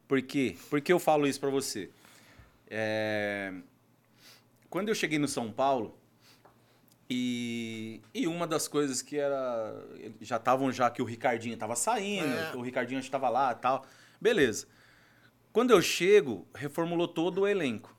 Por 0.09 0.21
quê? 0.23 0.57
Por 0.71 0.81
que 0.81 0.93
eu 0.93 0.99
falo 0.99 1.27
isso 1.27 1.39
pra 1.41 1.51
você? 1.51 1.91
É, 2.69 3.53
Quando 4.71 4.89
eu 4.89 4.95
cheguei 4.95 5.19
no 5.19 5.29
São 5.29 5.53
Paulo, 5.53 5.97
e, 7.09 8.01
e 8.15 8.27
uma 8.27 8.47
das 8.47 8.67
coisas 8.67 9.03
que 9.03 9.17
era. 9.19 9.75
Já 10.21 10.37
estavam 10.37 10.73
já 10.73 10.91
que 10.91 11.03
o 11.03 11.05
Ricardinho 11.05 11.57
tava 11.57 11.77
saindo, 11.77 12.27
É. 12.27 12.57
o 12.57 12.63
Ricardinho 12.63 12.99
estava 12.99 13.29
lá 13.29 13.53
e 13.53 13.57
tal. 13.57 13.87
Beleza. 14.21 14.67
Quando 15.55 15.71
eu 15.71 15.81
chego, 15.81 16.49
reformulou 16.53 17.07
todo 17.07 17.43
o 17.43 17.47
elenco. 17.47 17.97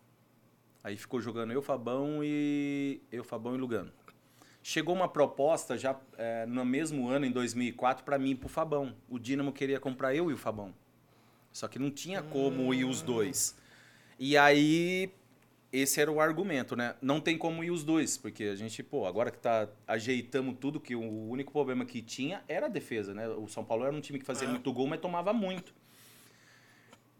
Aí 0.83 0.97
ficou 0.97 1.21
jogando 1.21 1.53
eu, 1.53 1.61
Fabão 1.61 2.19
e. 2.21 3.01
Eu, 3.09 3.23
Fabão 3.23 3.55
e 3.55 3.57
Lugano. 3.57 3.93
Chegou 4.61 4.93
uma 4.93 5.07
proposta 5.07 5.77
já 5.77 5.97
é, 6.17 6.45
no 6.45 6.65
mesmo 6.65 7.07
ano, 7.07 7.25
em 7.25 7.31
2004, 7.31 8.03
para 8.03 8.19
mim 8.19 8.31
e 8.31 8.35
pro 8.35 8.49
Fabão. 8.49 8.93
O 9.07 9.17
Dínamo 9.17 9.53
queria 9.53 9.79
comprar 9.79 10.13
eu 10.13 10.29
e 10.29 10.33
o 10.33 10.37
Fabão. 10.37 10.75
Só 11.53 11.69
que 11.69 11.79
não 11.79 11.89
tinha 11.89 12.21
como 12.21 12.73
ir 12.73 12.83
os 12.83 13.01
dois. 13.01 13.55
E 14.19 14.37
aí, 14.37 15.09
esse 15.71 16.01
era 16.01 16.11
o 16.11 16.19
argumento, 16.19 16.75
né? 16.75 16.97
Não 17.01 17.21
tem 17.21 17.37
como 17.37 17.63
ir 17.63 17.71
os 17.71 17.85
dois, 17.85 18.17
porque 18.17 18.43
a 18.43 18.55
gente, 18.57 18.83
pô, 18.83 19.05
agora 19.05 19.31
que 19.31 19.39
tá 19.39 19.69
ajeitamos 19.87 20.57
tudo, 20.59 20.77
que 20.77 20.93
o 20.93 21.29
único 21.29 21.53
problema 21.53 21.85
que 21.85 22.01
tinha 22.01 22.43
era 22.49 22.65
a 22.65 22.69
defesa, 22.69 23.13
né? 23.13 23.29
O 23.29 23.47
São 23.47 23.63
Paulo 23.63 23.85
era 23.85 23.95
um 23.95 24.01
time 24.01 24.19
que 24.19 24.25
fazia 24.25 24.45
muito 24.45 24.73
gol, 24.73 24.87
mas 24.87 24.99
tomava 24.99 25.31
muito. 25.31 25.73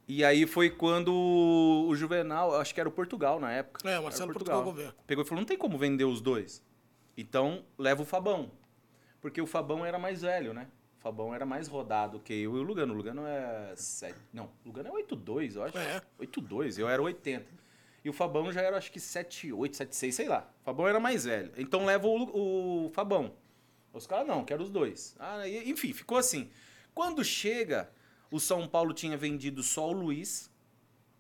E 0.08 0.24
aí 0.24 0.46
foi 0.46 0.70
quando 0.70 1.12
o 1.14 1.96
Juvenal, 1.96 2.56
acho 2.56 2.74
que 2.74 2.80
era 2.80 2.88
o 2.88 2.92
Portugal 2.92 3.40
na 3.40 3.52
época. 3.52 3.90
É, 3.90 4.00
o 4.00 4.04
Marcelo 4.04 4.32
Portugal 4.32 4.64
Gouveia. 4.64 4.96
Pegou 5.08 5.24
e 5.24 5.28
falou: 5.28 5.42
não 5.42 5.48
tem 5.48 5.58
como 5.58 5.78
vender 5.78 6.06
os 6.06 6.22
dois. 6.22 6.64
Então, 7.18 7.64
leva 7.78 8.04
o 8.04 8.06
Fabão. 8.06 8.52
Porque 9.20 9.42
o 9.42 9.48
Fabão 9.48 9.84
era 9.84 9.98
mais 9.98 10.22
velho, 10.22 10.54
né? 10.54 10.68
O 11.00 11.02
Fabão 11.02 11.34
era 11.34 11.46
mais 11.46 11.68
rodado 11.68 12.20
que 12.20 12.34
eu 12.34 12.56
e 12.56 12.60
o 12.60 12.64
Lugano. 12.64 12.94
O 12.94 12.98
Lugano 12.98 13.26
é. 13.26 13.74
Sete, 13.76 14.20
não, 14.32 14.46
o 14.64 14.68
Lugano 14.68 14.90
é 14.90 15.04
8,2, 15.04 15.56
eu 15.56 15.64
acho. 15.64 15.78
É. 15.78 16.02
8,2, 16.20 16.78
eu 16.78 16.88
era 16.88 17.02
80. 17.02 17.46
E 18.04 18.10
o 18.10 18.14
Fabão 18.14 18.52
já 18.52 18.62
era, 18.62 18.78
acho 18.78 18.92
que 18.92 19.00
7,8, 19.00 19.72
7,6, 19.72 20.12
sei 20.12 20.28
lá. 20.28 20.48
O 20.62 20.66
Fabão 20.66 20.88
era 20.88 21.00
mais 21.00 21.26
velho. 21.26 21.52
Então 21.58 21.86
leva 21.86 22.08
o, 22.08 22.86
o 22.86 22.90
Fabão. 22.92 23.34
Os 23.92 24.06
caras 24.06 24.28
não, 24.28 24.46
quero 24.46 24.62
os 24.62 24.70
dois. 24.70 25.16
Ah, 25.20 25.48
enfim, 25.48 25.92
ficou 25.92 26.18
assim. 26.18 26.50
Quando 26.94 27.24
chega, 27.24 27.90
o 28.32 28.40
São 28.40 28.68
Paulo 28.68 28.94
tinha 28.94 29.18
vendido 29.18 29.64
só 29.64 29.90
o 29.90 29.94
Luiz 29.94 30.52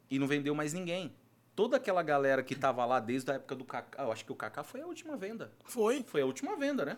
e 0.10 0.20
não 0.20 0.28
vendeu 0.28 0.56
mais 0.56 0.74
ninguém. 0.74 1.13
Toda 1.56 1.78
aquela 1.78 2.04
galera 2.04 2.44
que 2.44 2.56
tava 2.56 2.86
lá 2.86 3.00
desde 3.00 3.32
a 3.32 3.36
época 3.36 3.56
do 3.56 3.63
Kaká, 3.63 4.04
eu 4.04 4.12
acho 4.12 4.26
que 4.26 4.32
o 4.32 4.36
Kaká 4.36 4.63
foi 4.63 4.82
a 4.82 4.86
última 4.86 5.15
venda. 5.15 5.52
Foi. 5.63 6.04
Foi 6.04 6.22
a 6.22 6.26
última 6.26 6.58
venda, 6.58 6.84
né? 6.84 6.98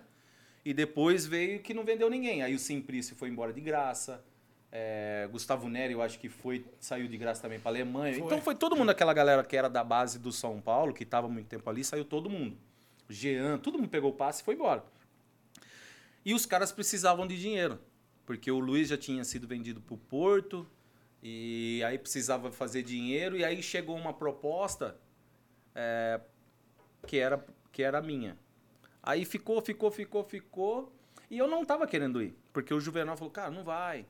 E 0.65 0.73
depois 0.73 1.25
veio 1.25 1.61
que 1.61 1.73
não 1.73 1.83
vendeu 1.83 2.09
ninguém. 2.09 2.41
Aí 2.41 2.55
o 2.55 2.59
Simplício 2.59 3.15
foi 3.15 3.29
embora 3.29 3.53
de 3.53 3.61
graça. 3.61 4.23
É, 4.71 5.27
Gustavo 5.31 5.69
Neri, 5.69 5.93
eu 5.93 6.01
acho 6.01 6.19
que 6.19 6.27
foi 6.27 6.65
saiu 6.79 7.07
de 7.07 7.17
graça 7.17 7.41
também 7.41 7.59
para 7.59 7.71
Alemanha. 7.71 8.15
Foi. 8.15 8.25
Então 8.25 8.41
foi 8.41 8.55
todo 8.55 8.75
mundo 8.75 8.89
aquela 8.89 9.13
galera 9.13 9.43
que 9.43 9.55
era 9.55 9.69
da 9.69 9.83
base 9.83 10.19
do 10.19 10.31
São 10.31 10.59
Paulo, 10.59 10.93
que 10.93 11.03
estava 11.03 11.27
muito 11.27 11.47
tempo 11.47 11.69
ali, 11.69 11.83
saiu 11.83 12.03
todo 12.03 12.29
mundo. 12.29 12.57
Jean, 13.09 13.57
todo 13.59 13.77
mundo 13.77 13.87
pegou 13.87 14.11
o 14.11 14.13
passe 14.13 14.41
e 14.41 14.45
foi 14.45 14.55
embora. 14.55 14.83
E 16.25 16.33
os 16.33 16.45
caras 16.45 16.71
precisavam 16.71 17.25
de 17.25 17.39
dinheiro, 17.39 17.79
porque 18.27 18.51
o 18.51 18.59
Luiz 18.59 18.89
já 18.89 18.97
tinha 18.97 19.23
sido 19.23 19.47
vendido 19.47 19.79
para 19.79 19.95
o 19.95 19.97
Porto, 19.97 20.67
e 21.23 21.81
aí 21.85 21.97
precisava 21.97 22.51
fazer 22.51 22.83
dinheiro, 22.83 23.37
e 23.37 23.43
aí 23.43 23.63
chegou 23.63 23.95
uma 23.95 24.13
proposta 24.13 24.99
é, 25.73 26.19
que, 27.07 27.17
era, 27.17 27.43
que 27.71 27.81
era 27.81 28.01
minha. 28.01 28.37
Aí 29.01 29.23
ficou, 29.23 29.61
ficou, 29.61 29.89
ficou, 29.89 30.25
ficou, 30.25 30.93
e 31.31 31.37
eu 31.37 31.47
não 31.47 31.63
tava 31.63 31.87
querendo 31.87 32.21
ir, 32.21 32.35
porque 32.51 32.73
o 32.73 32.81
Juvenal 32.81 33.15
falou, 33.15 33.31
cara, 33.31 33.49
não 33.49 33.63
vai. 33.63 34.05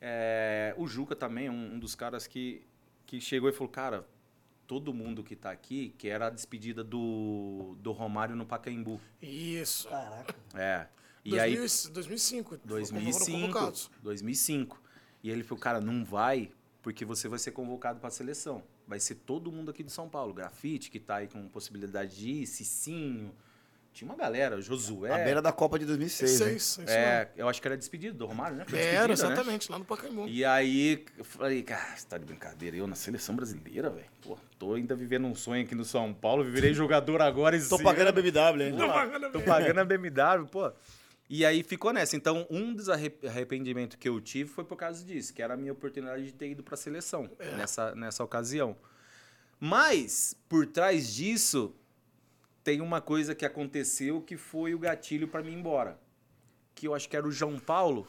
É, 0.00 0.74
o 0.78 0.88
Juca 0.88 1.14
também, 1.14 1.50
um, 1.50 1.74
um 1.74 1.78
dos 1.78 1.94
caras 1.94 2.26
que, 2.26 2.66
que 3.04 3.20
chegou 3.20 3.50
e 3.50 3.52
falou, 3.52 3.68
cara, 3.68 4.08
todo 4.66 4.94
mundo 4.94 5.22
que 5.22 5.36
tá 5.36 5.50
aqui 5.50 5.94
quer 5.98 6.22
a 6.22 6.30
despedida 6.30 6.82
do, 6.82 7.76
do 7.80 7.92
Romário 7.92 8.34
no 8.34 8.46
Pacaembu. 8.46 8.98
Isso. 9.20 9.90
Caraca. 9.90 10.34
É. 10.54 10.86
E 11.24 11.30
2000, 11.30 11.42
aí, 11.42 11.56
2005. 11.92 12.48
foram 12.50 12.62
2005, 12.66 13.40
convocados. 13.40 13.90
2005. 14.02 14.82
E 15.22 15.30
ele 15.30 15.44
falou, 15.44 15.60
cara, 15.60 15.80
não 15.80 16.04
vai, 16.04 16.50
porque 16.82 17.04
você 17.04 17.28
vai 17.28 17.38
ser 17.38 17.52
convocado 17.52 18.00
para 18.00 18.08
a 18.08 18.10
seleção. 18.10 18.62
Vai 18.86 18.98
ser 18.98 19.14
todo 19.14 19.52
mundo 19.52 19.70
aqui 19.70 19.82
de 19.82 19.92
São 19.92 20.08
Paulo. 20.08 20.34
Grafite, 20.34 20.90
que 20.90 20.98
tá 20.98 21.16
aí 21.16 21.28
com 21.28 21.48
possibilidade 21.48 22.16
de 22.16 22.30
ir, 22.30 22.46
Cicinho. 22.46 23.32
Tinha 23.92 24.10
uma 24.10 24.16
galera, 24.16 24.60
Josué. 24.60 25.12
A 25.12 25.22
beira 25.22 25.42
da 25.42 25.52
Copa 25.52 25.78
de 25.78 25.84
2006, 25.84 26.30
né? 26.32 26.46
Seis, 26.46 26.62
isso 26.62 26.80
É, 26.88 27.28
eu 27.36 27.46
acho 27.46 27.60
que 27.60 27.68
era 27.68 27.76
despedido 27.76 28.16
do 28.16 28.26
Romário, 28.26 28.56
né? 28.56 28.64
Foi 28.66 28.78
Era, 28.78 29.08
né? 29.08 29.12
exatamente, 29.12 29.70
lá 29.70 29.78
no 29.78 29.84
Pacaembu. 29.84 30.26
E 30.26 30.42
aí, 30.46 31.04
eu 31.18 31.24
falei, 31.24 31.62
cara, 31.62 31.94
você 31.94 32.06
tá 32.06 32.16
de 32.16 32.24
brincadeira? 32.24 32.74
Eu 32.74 32.86
na 32.86 32.94
seleção 32.94 33.36
brasileira, 33.36 33.90
velho? 33.90 34.06
Pô, 34.22 34.38
tô 34.58 34.74
ainda 34.74 34.96
vivendo 34.96 35.26
um 35.26 35.34
sonho 35.34 35.62
aqui 35.62 35.74
no 35.74 35.84
São 35.84 36.12
Paulo, 36.14 36.42
virei 36.42 36.72
jogador 36.72 37.20
agora 37.20 37.54
esse 37.54 37.68
Tô 37.68 37.78
pagando 37.78 38.08
a 38.08 38.12
BMW, 38.12 38.62
hein? 38.62 38.76
Pô, 38.76 39.30
tô 39.38 39.42
pagando 39.42 39.80
a 39.80 39.84
BMW, 39.84 40.46
pô. 40.50 40.72
E 41.34 41.46
aí 41.46 41.62
ficou 41.62 41.94
nessa. 41.94 42.14
Então, 42.14 42.46
um 42.50 42.74
dos 42.74 42.90
arrependimentos 42.90 43.96
que 43.96 44.06
eu 44.06 44.20
tive 44.20 44.50
foi 44.50 44.64
por 44.64 44.76
causa 44.76 45.02
disso, 45.02 45.32
que 45.32 45.40
era 45.40 45.54
a 45.54 45.56
minha 45.56 45.72
oportunidade 45.72 46.26
de 46.26 46.32
ter 46.34 46.50
ido 46.50 46.62
pra 46.62 46.76
seleção 46.76 47.26
nessa, 47.56 47.94
nessa 47.94 48.22
ocasião. 48.22 48.76
Mas, 49.58 50.36
por 50.46 50.66
trás 50.66 51.14
disso, 51.14 51.74
tem 52.62 52.82
uma 52.82 53.00
coisa 53.00 53.34
que 53.34 53.46
aconteceu 53.46 54.20
que 54.20 54.36
foi 54.36 54.74
o 54.74 54.78
gatilho 54.78 55.26
pra 55.26 55.42
mim 55.42 55.52
ir 55.52 55.54
embora. 55.54 55.98
Que 56.74 56.86
eu 56.86 56.94
acho 56.94 57.08
que 57.08 57.16
era 57.16 57.26
o 57.26 57.32
João 57.32 57.58
Paulo. 57.58 58.06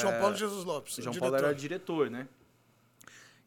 João 0.00 0.20
Paulo 0.20 0.36
Jesus 0.36 0.64
Lopes. 0.64 0.94
João 0.94 1.10
diretor. 1.10 1.20
Paulo 1.28 1.44
era 1.44 1.52
diretor, 1.52 2.08
né? 2.08 2.28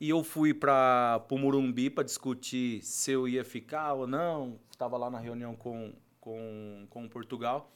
E 0.01 0.09
eu 0.09 0.21
fui 0.21 0.53
para 0.53 1.25
o 1.29 1.37
Murumbi 1.37 1.89
para 1.89 2.03
discutir 2.03 2.81
se 2.83 3.11
eu 3.11 3.25
ia 3.25 3.45
ficar 3.45 3.93
ou 3.93 4.05
não. 4.05 4.59
Estava 4.69 4.97
lá 4.97 5.09
na 5.09 5.17
reunião 5.17 5.55
com, 5.55 5.93
com, 6.19 6.85
com 6.89 7.07
Portugal. 7.07 7.71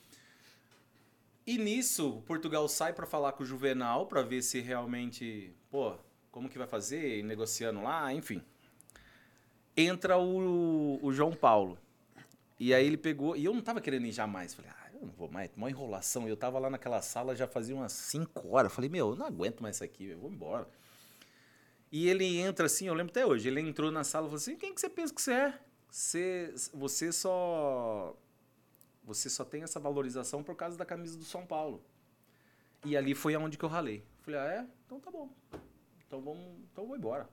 E 1.47 1.57
nisso, 1.57 2.21
Portugal 2.25 2.67
sai 2.67 2.91
para 2.91 3.05
falar 3.05 3.31
com 3.31 3.41
o 3.41 3.45
Juvenal 3.45 4.05
para 4.05 4.21
ver 4.21 4.41
se 4.41 4.59
realmente, 4.59 5.55
pô, 5.71 5.95
como 6.29 6.49
que 6.49 6.57
vai 6.57 6.67
fazer, 6.67 7.23
negociando 7.23 7.81
lá, 7.81 8.13
enfim. 8.13 8.43
Entra 9.75 10.17
o, 10.17 10.99
o 11.01 11.13
João 11.13 11.31
Paulo. 11.31 11.79
E 12.59 12.73
aí 12.73 12.85
ele 12.85 12.97
pegou, 12.97 13.37
e 13.37 13.45
eu 13.45 13.53
não 13.53 13.61
tava 13.61 13.79
querendo 13.79 14.05
ir 14.05 14.11
jamais. 14.11 14.53
Falei, 14.53 14.71
ah, 14.71 14.89
eu 14.93 15.07
não 15.07 15.13
vou 15.13 15.31
mais, 15.31 15.49
uma 15.55 15.69
enrolação. 15.69 16.27
Eu 16.27 16.35
tava 16.35 16.59
lá 16.59 16.69
naquela 16.69 17.01
sala 17.01 17.33
já 17.33 17.47
fazia 17.47 17.73
umas 17.73 17.93
5 17.93 18.45
horas. 18.49 18.73
Falei, 18.73 18.89
meu, 18.89 19.11
eu 19.11 19.15
não 19.15 19.25
aguento 19.25 19.61
mais 19.61 19.77
isso 19.77 19.85
aqui, 19.85 20.03
eu 20.09 20.19
vou 20.19 20.29
embora. 20.29 20.67
E 21.89 22.09
ele 22.09 22.39
entra 22.39 22.65
assim, 22.65 22.87
eu 22.87 22.93
lembro 22.93 23.11
até 23.11 23.25
hoje, 23.25 23.47
ele 23.47 23.61
entrou 23.61 23.89
na 23.89 24.03
sala 24.03 24.25
e 24.25 24.29
falou 24.31 24.41
assim, 24.41 24.57
quem 24.57 24.73
que 24.73 24.81
você 24.81 24.89
pensa 24.89 25.13
que 25.13 25.21
você 25.21 25.31
é? 25.31 25.59
Você, 25.89 26.53
você 26.73 27.13
só 27.13 28.13
você 29.07 29.29
só 29.29 29.45
tem 29.45 29.63
essa 29.63 29.79
valorização 29.79 30.43
por 30.43 30.53
causa 30.55 30.77
da 30.77 30.85
camisa 30.85 31.17
do 31.17 31.23
São 31.23 31.45
Paulo. 31.45 31.81
E 32.85 32.95
ali 32.95 33.15
foi 33.15 33.33
aonde 33.33 33.57
que 33.57 33.63
eu 33.65 33.69
ralei. 33.69 34.03
Falei, 34.21 34.39
ah, 34.39 34.45
é? 34.45 34.65
Então 34.85 34.99
tá 34.99 35.09
bom. 35.09 35.29
Então 36.05 36.21
vamos. 36.21 36.43
Então 36.71 36.83
eu 36.83 36.87
vou 36.89 36.97
embora. 36.97 37.27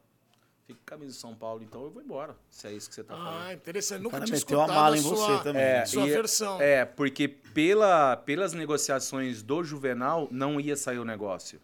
Fica 0.67 0.79
com 0.79 0.85
a 0.85 0.91
camisa 0.97 1.11
do 1.13 1.21
São 1.21 1.35
Paulo, 1.35 1.63
então 1.63 1.83
eu 1.85 1.91
vou 1.91 2.01
embora. 2.03 2.35
Se 2.49 2.67
é 2.69 2.73
isso 2.73 2.89
que 2.89 2.95
você 2.95 3.05
tá 3.05 3.15
falando. 3.15 3.43
Ah, 3.43 3.53
interessante. 3.53 4.01
Nunca 4.03 4.17
cara 4.17 4.25
tinha 4.25 4.39
meteu 4.39 4.61
a 4.63 4.67
mala 4.69 4.97
em 4.97 5.03
sua, 5.03 5.17
você 5.39 5.43
também. 5.43 5.63
É, 5.63 5.85
sua 5.85 6.07
e- 6.07 6.11
versão. 6.11 6.61
É, 6.61 6.85
porque 6.87 7.29
pela, 7.29 8.17
pelas 8.17 8.55
negociações 8.55 9.43
do 9.43 9.63
Juvenal 9.63 10.27
não 10.31 10.59
ia 10.61 10.77
sair 10.77 10.99
o 10.99 11.05
negócio. 11.05 11.61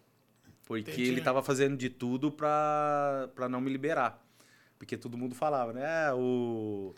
Porque 0.65 0.91
Entendi. 0.91 1.09
ele 1.09 1.21
tava 1.21 1.41
fazendo 1.41 1.75
de 1.75 1.89
tudo 1.89 2.31
pra, 2.31 3.29
pra 3.33 3.49
não 3.49 3.59
me 3.59 3.71
liberar. 3.71 4.23
Porque 4.77 4.95
todo 4.95 5.17
mundo 5.17 5.33
falava, 5.35 5.73
né? 5.73 5.85
"Ah, 6.09 6.15
O, 6.15 6.93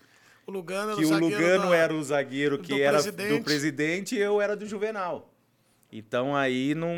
O 0.46 0.52
Lugano 0.52 0.92
era 0.92 1.00
que 1.00 1.06
o 1.06 1.08
zagueiro 1.08 1.36
Lugano 1.42 1.70
da- 1.70 1.76
era 1.78 1.94
o 1.94 2.04
zagueiro 2.04 2.60
que 2.60 2.74
do 2.74 2.82
era 2.82 2.92
presidente. 2.94 3.38
do 3.38 3.44
presidente 3.44 4.16
e 4.16 4.20
eu 4.20 4.42
era 4.42 4.56
do 4.56 4.66
Juvenal. 4.66 5.30
Então 5.92 6.36
aí 6.36 6.74
não. 6.76 6.90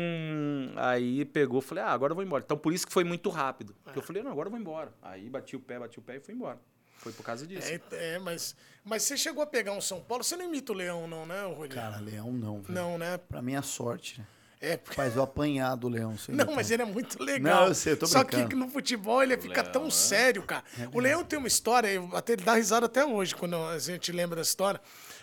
Aí 0.76 1.24
pegou, 1.26 1.60
falei, 1.60 1.84
ah, 1.84 1.88
agora 1.90 2.12
eu 2.12 2.14
vou 2.14 2.24
embora. 2.24 2.42
Então 2.44 2.56
por 2.56 2.72
isso 2.72 2.86
que 2.86 2.92
foi 2.92 3.04
muito 3.04 3.28
rápido. 3.28 3.74
Porque 3.84 3.98
eu 3.98 4.02
falei, 4.02 4.22
não, 4.22 4.30
agora 4.32 4.46
eu 4.48 4.50
vou 4.50 4.58
embora. 4.60 4.92
Aí 5.02 5.28
bati 5.28 5.54
o 5.54 5.60
pé, 5.60 5.78
bati 5.78 5.98
o 5.98 6.02
pé 6.02 6.16
e 6.16 6.20
fui 6.20 6.34
embora. 6.34 6.58
Foi 6.96 7.12
por 7.12 7.22
causa 7.22 7.46
disso. 7.46 7.68
É, 7.70 7.80
é, 8.14 8.18
mas, 8.18 8.56
mas 8.82 9.02
você 9.02 9.16
chegou 9.18 9.42
a 9.42 9.46
pegar 9.46 9.72
um 9.72 9.80
São 9.82 10.00
Paulo, 10.00 10.24
você 10.24 10.34
não 10.34 10.46
imita 10.46 10.72
o 10.72 10.74
Leão, 10.74 11.06
não, 11.06 11.26
né, 11.26 11.44
Rogério? 11.44 11.74
Cara, 11.74 11.98
Leão 12.00 12.32
não, 12.32 12.62
velho. 12.62 12.74
Não, 12.74 12.96
né? 12.98 13.18
Pra 13.18 13.42
minha 13.42 13.60
sorte, 13.62 14.18
né? 14.18 14.26
É, 14.60 14.76
porque- 14.76 14.96
Faz 14.96 15.14
eu 15.14 15.22
apanhar 15.22 15.74
do 15.76 15.88
Leão. 15.88 16.16
sem 16.16 16.34
Não, 16.34 16.54
mas 16.54 16.70
ele 16.70 16.82
é 16.82 16.86
muito 16.86 17.22
legal. 17.22 17.60
Não, 17.62 17.66
eu 17.68 17.74
sei, 17.74 17.92
eu 17.92 17.98
tô 17.98 18.06
Só 18.06 18.24
brincando. 18.24 18.48
que 18.48 18.54
no 18.56 18.68
futebol 18.68 19.22
ele 19.22 19.36
fica 19.36 19.62
tão 19.62 19.90
sério, 19.90 20.42
cara. 20.42 20.64
O 20.92 20.98
Leão 21.00 21.22
tem 21.24 21.38
uma 21.38 21.48
história, 21.48 21.88
eu 21.88 22.08
até 22.16 22.32
ele 22.32 22.42
dá 22.42 22.54
risada 22.54 22.86
até 22.86 23.04
hoje, 23.04 23.34
quando 23.34 23.54
a 23.56 23.78
gente 23.78 24.10
lembra 24.12 24.36
dessa 24.36 24.50
história. 24.50 24.80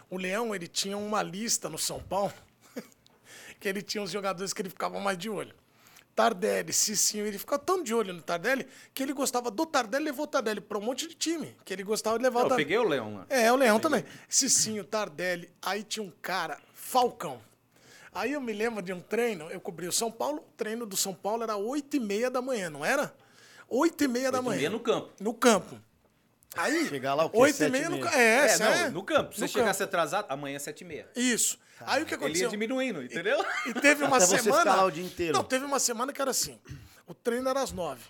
O 0.10 0.18
Leão, 0.18 0.54
ele 0.54 0.68
tinha 0.68 0.96
uma 0.98 1.24
lista 1.24 1.68
no 1.68 1.78
São 1.80 2.00
Paulo, 2.00 2.32
que 3.60 3.68
ele 3.68 3.82
tinha 3.82 4.04
os 4.04 4.12
jogadores 4.12 4.54
que 4.54 4.62
ele 4.62 4.70
ficava 4.70 5.00
mais 5.00 5.18
de 5.18 5.30
olho. 5.30 5.56
Tardelli, 6.16 6.72
Cicinho, 6.72 7.26
ele 7.26 7.40
ficava 7.40 7.58
tão 7.58 7.82
de 7.82 7.92
olho 7.92 8.14
no 8.14 8.22
Tardelli 8.22 8.68
que 8.94 9.02
ele 9.02 9.14
gostava 9.14 9.50
do 9.50 9.66
Tardelli 9.66 10.04
e 10.04 10.06
levou 10.06 10.26
o 10.26 10.28
Tardelli 10.28 10.62
para 10.62 10.78
um 10.78 10.82
monte 10.82 11.08
de 11.08 11.16
time, 11.16 11.58
que 11.66 11.74
ele 11.74 11.84
gostava 11.84 12.20
de 12.20 12.24
levar 12.24 12.42
o 12.42 12.44
eu 12.44 12.50
Tardelli. 12.50 12.66
peguei 12.70 12.78
o 12.78 12.88
Leão 12.88 13.16
lá. 13.16 13.26
É, 13.30 13.52
o 13.52 13.56
Leão 13.56 13.80
também. 13.80 14.06
Cicinho, 14.30 14.84
Tardelli. 14.84 15.50
Aí 15.60 15.82
tinha 15.84 16.04
um 16.06 16.12
cara, 16.22 16.60
Falcão. 16.76 17.42
Aí 18.14 18.34
eu 18.34 18.41
me 18.41 18.53
lembro 18.53 18.82
de 18.82 18.93
um 18.93 18.99
treino, 18.99 19.49
eu 19.49 19.59
cobri 19.59 19.88
o 19.88 19.91
São 19.91 20.11
Paulo, 20.11 20.39
o 20.39 20.51
treino 20.55 20.86
do 20.86 20.95
São 20.95 21.14
Paulo 21.14 21.43
era 21.43 21.55
8 21.57 21.97
e 21.97 21.99
meia 21.99 22.30
da 22.30 22.41
manhã, 22.41 22.70
não 22.70 22.86
era? 22.86 23.14
8 23.68 24.03
e 24.03 24.07
meia 24.07 24.32
da 24.32 24.38
e 24.39 24.41
manhã. 24.41 24.57
meia 24.57 24.70
no 24.70 24.80
campo. 24.80 25.11
No 25.20 25.34
campo. 25.34 25.80
Aí, 26.55 26.88
Chegar 26.88 27.16
lá 27.16 27.26
o 27.26 27.30
quê? 27.32 27.38
8 27.38 27.64
e 27.64 27.66
e 27.66 27.70
meia 27.70 27.89
no 27.89 27.95
meia? 27.97 28.03
campo. 28.05 28.16
É, 28.16 28.22
É, 28.24 28.45
essa 28.45 28.64
não, 28.66 28.72
é. 28.74 28.89
no 28.91 29.03
campo. 29.03 29.34
Se 29.34 29.41
No 29.41 29.47
você 29.47 29.53
chegasse 29.53 29.82
atrasado, 29.82 30.28
amanhã 30.30 30.55
é 30.57 30.59
7h30. 30.59 31.05
Isso. 31.16 31.57
Aí 31.82 32.03
o 32.03 32.05
que 32.05 32.14
Ele 32.14 32.24
aconteceu? 32.24 32.45
ia 32.45 32.49
diminuindo, 32.51 33.01
entendeu? 33.03 33.43
E 33.66 33.74
teve 33.74 34.03
uma 34.03 34.18
Até 34.18 34.28
você 34.28 34.38
semana. 34.43 34.61
ficar 34.61 34.76
lá 34.76 34.86
o 34.86 34.91
dia 34.91 35.03
inteiro. 35.03 35.34
Não, 35.34 35.43
teve 35.43 35.66
uma 35.66 35.80
semana 35.80 36.14
que 36.14 36.22
era 36.22 36.30
assim. 36.32 36.59
O 37.07 37.14
treino 37.16 37.49
era 37.49 37.61
às 37.61 37.72
nove. 37.72 38.03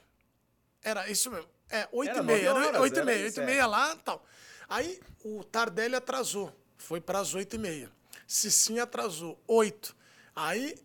Era 0.83 1.09
isso 1.09 1.31
mesmo. 1.31 1.47
É, 1.69 1.87
oito 1.93 2.09
Era 2.11 2.19
e 2.19 2.23
meia. 2.23 2.49
Era 2.49 2.59
horas, 2.59 2.81
oito 2.81 2.95
e 2.95 2.97
era 2.99 3.05
meia. 3.05 3.15
isso, 3.25 3.25
Oito 3.25 3.39
e 3.39 3.43
é. 3.43 3.45
meia 3.45 3.65
lá 3.65 3.93
e 3.93 3.97
tal. 4.03 4.25
Aí 4.69 4.99
o 5.23 5.43
Tardelli 5.45 5.95
atrasou. 5.95 6.53
Foi 6.77 6.99
para 6.99 7.19
as 7.19 7.33
oito 7.33 7.55
e 7.55 7.59
meia. 7.59 7.89
Cicinho 8.33 8.81
atrasou. 8.81 9.39
Oito. 9.47 9.95
Aí 10.35 10.75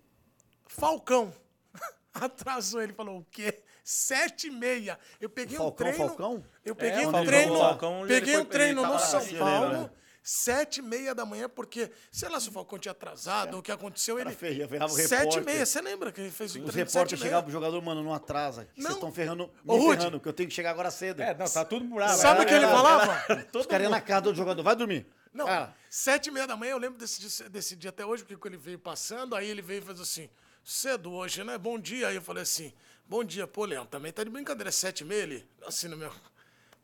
Falcão 0.66 1.32
atrasou. 2.12 2.82
Ele 2.82 2.92
falou 2.92 3.18
o 3.20 3.26
quê? 3.30 3.62
Sete 3.82 4.48
e 4.48 4.50
meia. 4.50 4.98
Eu 5.18 5.30
peguei 5.30 5.56
um 5.56 5.62
Falcão, 5.62 5.86
treino. 5.86 6.08
Falcão? 6.08 6.44
Eu 6.64 6.74
peguei 6.76 7.04
É, 7.04 7.08
um 7.08 7.24
treino. 7.24 7.58
Falcão, 7.58 8.04
peguei 8.06 8.36
um 8.36 8.44
treino 8.44 8.82
no 8.86 8.98
São 8.98 9.18
assim, 9.20 9.38
Paulo. 9.38 9.68
né? 9.72 9.90
Sete 10.22 10.80
e 10.80 10.82
meia 10.82 11.14
da 11.14 11.24
manhã, 11.24 11.48
porque, 11.48 11.90
sei 12.12 12.28
lá 12.28 12.38
se 12.38 12.50
o 12.50 12.52
Falcão 12.52 12.78
tinha 12.78 12.92
atrasado 12.92 13.54
ou 13.54 13.60
o 13.60 13.62
que 13.62 13.72
aconteceu, 13.72 14.18
ele... 14.18 14.30
ferra- 14.32 14.68
ferrava 14.68 14.92
o 14.92 14.96
Sete 14.96 15.38
e 15.38 15.40
meia, 15.40 15.64
você 15.64 15.80
lembra 15.80 16.12
que 16.12 16.20
ele 16.20 16.30
fez 16.30 16.54
o 16.54 16.58
Os 16.58 16.70
treino 16.70 16.84
de 16.86 16.92
sete 16.92 16.94
repórteres 16.96 17.12
e 17.12 17.22
meia? 17.22 17.28
chegavam 17.30 17.42
pro 17.44 17.52
jogador, 17.52 17.80
mano, 17.82 18.02
não 18.02 18.12
atrasa. 18.12 18.66
que 18.66 18.72
Vocês 18.74 18.84
Não. 18.88 18.92
estão 18.96 19.10
ferrando, 19.10 19.50
me 19.64 19.72
Ô, 19.74 19.90
ferrando, 19.90 20.20
que 20.20 20.28
eu 20.28 20.32
tenho 20.34 20.50
que 20.50 20.54
chegar 20.54 20.72
agora 20.72 20.90
cedo. 20.90 21.22
É, 21.22 21.34
não, 21.34 21.46
tá 21.48 21.64
tudo 21.64 21.86
bravo. 21.86 22.18
Sabe 22.18 22.42
o 22.42 22.46
que 22.46 22.52
ele 22.52 22.66
Era- 22.66 22.76
falava? 22.76 23.24
Os 23.58 23.64
caras 23.64 23.84
iam 23.84 23.90
na 23.90 24.02
casa 24.02 24.20
do 24.20 24.34
jogador, 24.34 24.62
vai 24.62 24.76
dormir. 24.76 25.06
Não, 25.32 25.46
Cara, 25.46 25.74
sete 25.90 26.28
e 26.28 26.30
meia 26.30 26.46
da 26.46 26.56
manhã, 26.56 26.72
eu 26.72 26.78
lembro 26.78 26.98
desse 26.98 27.20
dia, 27.20 27.48
desse 27.48 27.76
dia 27.76 27.90
até 27.90 28.04
hoje, 28.04 28.24
porque 28.24 28.48
ele 28.48 28.56
veio 28.56 28.78
passando, 28.78 29.34
aí 29.34 29.48
ele 29.48 29.62
veio 29.62 29.78
e 29.82 29.84
fez 29.84 30.00
assim, 30.00 30.28
cedo 30.64 31.12
hoje, 31.12 31.42
né? 31.44 31.56
Bom 31.58 31.78
dia. 31.78 32.08
Aí 32.08 32.16
eu 32.16 32.22
falei 32.22 32.42
assim, 32.42 32.72
bom 33.06 33.24
dia, 33.24 33.46
pô, 33.46 33.64
Leão, 33.64 33.86
também 33.86 34.12
tá 34.12 34.22
de 34.24 34.30
brincadeira, 34.30 34.68
é 34.68 34.72
sete 34.72 35.00
e 35.00 35.04
meia 35.04 35.22
ele? 35.22 35.48
Assim, 35.66 35.88
no 35.88 35.96
meu 35.96 36.12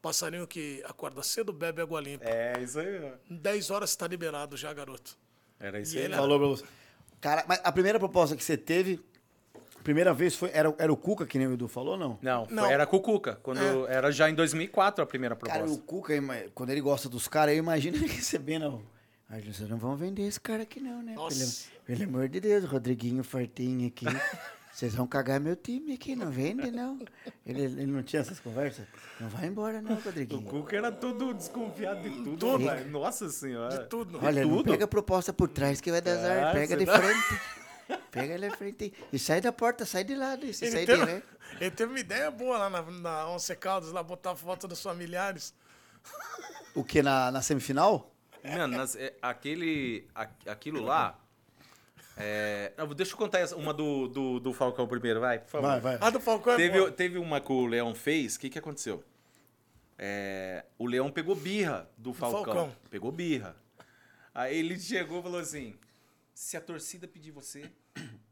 passarinho 0.00 0.46
que 0.46 0.82
acorda 0.86 1.22
cedo, 1.22 1.52
bebe 1.52 1.80
água 1.82 2.00
limpa. 2.00 2.24
É, 2.24 2.60
isso 2.62 2.78
aí. 2.78 3.00
ó. 3.04 3.32
Em 3.32 3.36
10 3.36 3.70
horas 3.70 3.94
tá 3.96 4.06
liberado 4.06 4.56
já, 4.56 4.72
garoto. 4.72 5.16
Era 5.58 5.80
isso 5.80 5.94
E 5.94 5.98
aí. 5.98 6.04
ele 6.04 6.14
falou 6.14 6.38
pra 6.38 6.48
você. 6.48 6.64
Cara, 7.20 7.44
mas 7.48 7.58
a 7.64 7.72
primeira 7.72 7.98
proposta 7.98 8.36
que 8.36 8.44
você 8.44 8.54
teve, 8.56 9.00
primeira 9.82 10.12
vez 10.12 10.34
foi, 10.34 10.50
era, 10.52 10.74
era 10.78 10.92
o 10.92 10.96
Cuca, 10.96 11.24
que 11.26 11.38
nem 11.38 11.46
o 11.46 11.54
Edu 11.54 11.68
falou, 11.68 11.96
não? 11.96 12.18
Não, 12.20 12.44
foi- 12.44 12.54
Não. 12.54 12.66
era 12.70 12.86
Cucuca. 12.86 13.36
Quando 13.42 13.86
Era 13.86 14.10
já 14.12 14.28
em 14.28 14.34
2004 14.34 15.02
a 15.02 15.06
primeira 15.06 15.34
proposta. 15.34 15.60
Cara, 15.60 15.72
o 15.72 15.78
Cuca, 15.78 16.12
quando 16.54 16.68
ele 16.70 16.82
gosta 16.82 17.08
dos 17.08 17.26
caras, 17.26 17.54
eu 17.54 17.58
imagino 17.58 17.96
ele 17.96 18.06
recebendo. 18.06 18.84
"Ah, 19.36 19.40
Vocês 19.52 19.68
não 19.68 19.78
vão 19.78 19.96
vender 19.96 20.22
esse 20.22 20.40
cara 20.40 20.62
aqui, 20.62 20.80
não, 20.80 21.02
né? 21.02 21.14
Pelo, 21.14 21.28
pelo 21.86 22.04
amor 22.04 22.28
de 22.28 22.40
Deus, 22.40 22.64
Rodriguinho 22.64 23.22
Fortinho 23.24 23.88
aqui. 23.88 24.06
Vocês 24.72 24.92
vão 24.94 25.06
cagar 25.06 25.38
meu 25.38 25.54
time 25.54 25.94
aqui, 25.94 26.16
não 26.16 26.30
vende, 26.32 26.68
não. 26.70 26.98
Ele, 27.46 27.62
ele 27.62 27.86
não 27.86 28.02
tinha 28.02 28.20
essas 28.22 28.40
conversas? 28.40 28.84
Não 29.20 29.28
vai 29.28 29.46
embora, 29.46 29.80
não, 29.80 29.92
O 29.92 30.00
Rodriguinho. 30.00 30.42
Cuca 30.42 30.76
era 30.76 30.90
todo 30.90 31.32
desconfiado 31.32 32.02
de 32.02 32.10
tudo. 32.10 32.36
tudo. 32.36 32.64
velho. 32.64 32.90
Nossa 32.90 33.28
senhora. 33.28 33.84
Tudo. 33.86 34.18
Olha, 34.20 34.42
não 34.44 34.56
tudo. 34.56 34.72
pega 34.72 34.84
a 34.84 34.88
proposta 34.88 35.32
por 35.32 35.48
trás 35.48 35.80
que 35.80 35.90
vai 35.92 36.00
dar 36.00 36.12
azar. 36.14 36.48
Ah, 36.48 36.52
Pega 36.52 36.76
de 36.76 36.84
dá- 36.84 36.98
frente. 37.00 37.40
Pega 38.10 38.34
ele 38.34 38.48
de 38.50 38.56
frente. 38.56 38.94
E 39.12 39.18
sai 39.18 39.40
da 39.40 39.52
porta, 39.52 39.84
sai 39.86 40.02
de 40.02 40.14
lado. 40.16 40.44
E 40.46 40.52
se 40.54 40.64
Ele 40.64 40.72
sai 40.72 40.86
teve, 40.86 41.04
direto. 41.04 41.28
ele 41.60 41.70
teve 41.70 41.92
uma 41.92 42.00
ideia 42.00 42.30
boa 42.30 42.58
lá 42.58 42.70
na, 42.70 42.82
na 42.82 43.28
Once 43.28 43.54
Caldas, 43.56 43.92
lá 43.92 44.02
botar 44.02 44.34
foto 44.34 44.66
dos 44.66 44.82
familiares. 44.82 45.54
O 46.74 46.82
que, 46.82 47.00
na, 47.02 47.30
na 47.30 47.42
semifinal? 47.42 48.10
Mano, 48.44 48.76
nas- 48.76 48.94
é, 48.96 49.14
aquele, 49.22 50.06
a- 50.14 50.28
aquilo 50.46 50.82
lá... 50.82 51.18
é, 52.16 52.72
não, 52.76 52.86
deixa 52.88 53.12
eu 53.12 53.16
contar 53.16 53.38
essa- 53.40 53.56
uma 53.56 53.72
do, 53.72 54.06
do, 54.08 54.40
do 54.40 54.52
Falcão 54.52 54.86
primeiro, 54.86 55.20
vai, 55.20 55.38
por 55.38 55.48
favor. 55.48 55.66
Vai, 55.68 55.80
vai. 55.80 55.98
A 56.00 56.10
do 56.10 56.20
Falcão 56.20 56.52
é 56.52 56.56
Teve, 56.56 56.78
boa. 56.78 56.90
teve 56.92 57.18
uma 57.18 57.40
que 57.40 57.50
o 57.52 57.66
Leão 57.66 57.94
fez, 57.94 58.36
o 58.36 58.40
que, 58.40 58.50
que 58.50 58.58
aconteceu? 58.58 59.02
É, 59.98 60.64
o 60.78 60.86
Leão 60.86 61.10
pegou 61.10 61.34
birra 61.34 61.88
do 61.96 62.12
Falcão. 62.12 62.44
Falcão. 62.44 62.76
Pegou 62.90 63.10
birra. 63.12 63.56
Aí 64.34 64.58
ele 64.58 64.78
chegou 64.78 65.20
e 65.20 65.22
falou 65.22 65.38
assim: 65.40 65.74
se 66.34 66.56
a 66.56 66.60
torcida 66.60 67.06
pedir 67.06 67.30
você, 67.30 67.70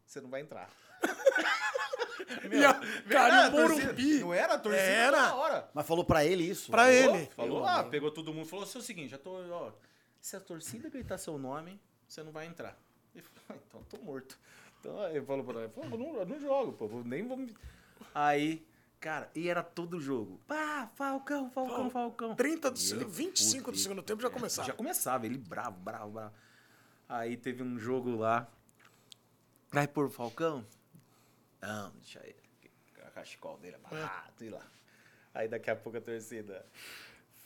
você 0.05 0.21
não 0.21 0.29
vai 0.29 0.41
entrar. 0.41 0.69
E 2.51 2.65
a- 2.65 2.81
cara, 3.09 3.51
Morumbi. 3.51 4.19
Não 4.21 4.33
era 4.35 4.55
a 4.55 4.59
torcida 4.59 4.83
Era. 4.85 5.17
na 5.23 5.35
hora. 5.35 5.69
Mas 5.75 5.87
falou 5.87 6.05
pra 6.05 6.25
ele 6.25 6.45
isso? 6.45 6.71
Pra 6.71 6.91
ele. 6.91 7.27
Falou, 7.37 7.65
ah, 7.65 7.83
pegou 7.85 8.11
todo 8.11 8.33
mundo 8.33 8.47
falou 8.47 8.65
assim, 8.65 8.79
o 8.79 8.83
seguinte, 8.83 9.11
já 9.11 9.19
tô, 9.19 9.33
ó, 9.51 9.73
se 10.23 10.37
a 10.37 10.41
torcida 10.41 10.89
gritar 10.89 11.18
seu 11.18 11.37
nome, 11.37 11.79
você 12.07 12.23
não 12.23 12.31
vai 12.33 12.47
entrar. 12.47 12.79
Ele 13.14 13.23
falou, 13.23 13.43
ah, 13.51 13.64
então 13.68 13.81
eu 13.81 13.87
tô 13.87 13.99
morto. 13.99 14.39
Então 14.81 15.01
aí 15.03 15.16
ele 15.16 15.27
falou 15.27 15.45
pra 15.45 15.62
ele, 15.64 15.73
eu 15.77 15.99
não, 15.99 16.16
eu 16.16 16.25
não 16.27 16.41
jogo, 16.41 16.73
pô, 16.73 16.87
eu 16.87 17.05
nem 17.05 17.27
vou 17.27 17.37
me... 17.37 17.55
Aí, 18.14 18.66
cara, 19.01 19.31
e 19.35 19.49
era 19.49 19.62
todo 19.62 20.01
jogo. 20.01 20.41
Pá, 20.47 20.91
Falcão, 20.95 21.51
Falcão, 21.51 21.91
Falcão. 21.91 22.35
30 22.37 22.70
do, 22.70 22.79
se- 22.79 22.95
ele, 22.95 23.05
25 23.05 23.62
do 23.62 23.64
puta, 23.66 23.79
segundo 23.79 24.03
tempo 24.03 24.23
já 24.23 24.29
é, 24.29 24.31
começava. 24.31 24.68
Já 24.68 24.75
começava, 24.75 25.27
ele 25.27 25.39
bravo, 25.39 25.77
bravo, 25.79 26.12
bravo. 26.12 26.35
Aí 27.09 27.37
teve 27.37 27.62
um 27.62 27.79
jogo 27.79 28.16
lá. 28.16 28.49
Vai 29.70 29.87
pôr 29.89 30.07
o 30.07 30.11
Falcão? 30.11 30.64
Não, 31.61 31.91
deixa 31.97 32.20
ele. 32.25 32.41
A 33.05 33.11
cachecol 33.11 33.59
dele 33.59 33.77
é 33.77 33.79
barato, 33.79 34.45
e 34.45 34.49
lá. 34.51 34.64
Aí 35.35 35.49
daqui 35.49 35.70
a 35.70 35.77
pouco 35.77 35.99
a 35.99 36.01
torcida. 36.01 36.64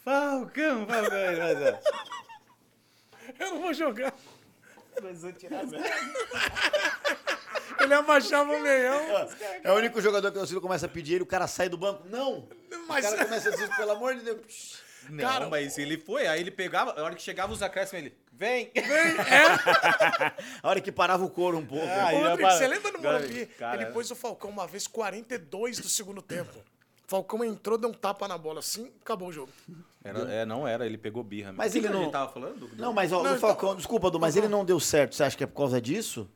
Falcão, 0.04 0.86
Falcão. 0.86 1.80
Eu 3.38 3.50
não 3.54 3.60
vou 3.60 3.74
jogar. 3.74 4.12
A 4.96 5.32
tirar 5.32 5.60
as 5.60 5.70
Ele 7.80 7.94
abaixava 7.94 8.50
o 8.50 8.60
meião. 8.60 9.28
É 9.62 9.70
o 9.70 9.74
único 9.76 10.00
jogador 10.00 10.30
que 10.30 10.36
o 10.38 10.40
torcida 10.40 10.60
começa 10.60 10.86
a 10.86 10.88
pedir 10.88 11.14
ele, 11.14 11.22
o 11.22 11.26
cara 11.26 11.46
sai 11.46 11.68
do 11.68 11.76
banco. 11.76 12.08
Não! 12.08 12.48
Mas- 12.88 13.04
O 13.04 13.10
cara 13.10 13.24
começa 13.24 13.48
a 13.48 13.52
dizer, 13.52 13.68
pelo 13.76 13.90
amor 13.92 14.14
de 14.14 14.22
Deus. 14.22 14.80
Não, 15.08 15.22
Cara, 15.22 15.48
mas 15.48 15.78
ele 15.78 15.98
foi. 15.98 16.26
Aí 16.26 16.40
ele 16.40 16.50
pegava, 16.50 16.98
a 16.98 17.04
hora 17.04 17.14
que 17.14 17.22
chegava 17.22 17.52
os 17.52 17.62
acréscimos, 17.62 18.02
ele. 18.06 18.16
Vem! 18.32 18.70
A 20.62 20.68
hora 20.68 20.80
que 20.80 20.92
parava 20.92 21.24
o 21.24 21.30
couro 21.30 21.56
um 21.58 21.64
pouco. 21.64 21.86
Ah, 21.86 22.12
Ô, 22.12 22.28
Rodrigo, 22.28 22.50
você 22.50 22.66
lembra 22.66 22.92
no 22.92 22.98
cara, 23.00 23.18
Morumbi? 23.20 23.50
Ele 23.74 23.86
pôs 23.86 24.10
o 24.10 24.14
Falcão 24.16 24.50
uma 24.50 24.66
vez 24.66 24.86
42 24.86 25.78
do 25.78 25.88
segundo 25.88 26.20
tempo. 26.20 26.58
Falcão 27.06 27.44
entrou, 27.44 27.78
deu 27.78 27.88
um 27.90 27.92
tapa 27.92 28.26
na 28.26 28.36
bola 28.36 28.58
assim, 28.58 28.90
acabou 29.00 29.28
o 29.28 29.32
jogo. 29.32 29.52
Era, 30.02 30.20
é, 30.32 30.44
não 30.44 30.66
era, 30.66 30.84
ele 30.86 30.98
pegou 30.98 31.22
birra. 31.22 31.52
Mas 31.52 31.74
ele 31.74 31.86
que 31.86 31.92
a 31.92 31.96
não- 31.96 32.02
gente 32.04 32.12
tava 32.12 32.32
falando? 32.32 32.68
Não, 32.76 32.92
mas 32.92 33.12
ó, 33.12 33.22
Não, 33.22 33.34
o 33.34 33.38
Falcão, 33.38 33.68
então- 33.70 33.76
desculpa, 33.76 34.10
Du, 34.10 34.18
mas 34.20 34.36
ele 34.36 34.48
não 34.48 34.64
deu 34.64 34.78
certo. 34.80 35.14
Você 35.14 35.22
acha 35.22 35.36
que 35.36 35.44
é 35.44 35.46
por 35.46 35.56
causa 35.56 35.80
disso? 35.80 36.28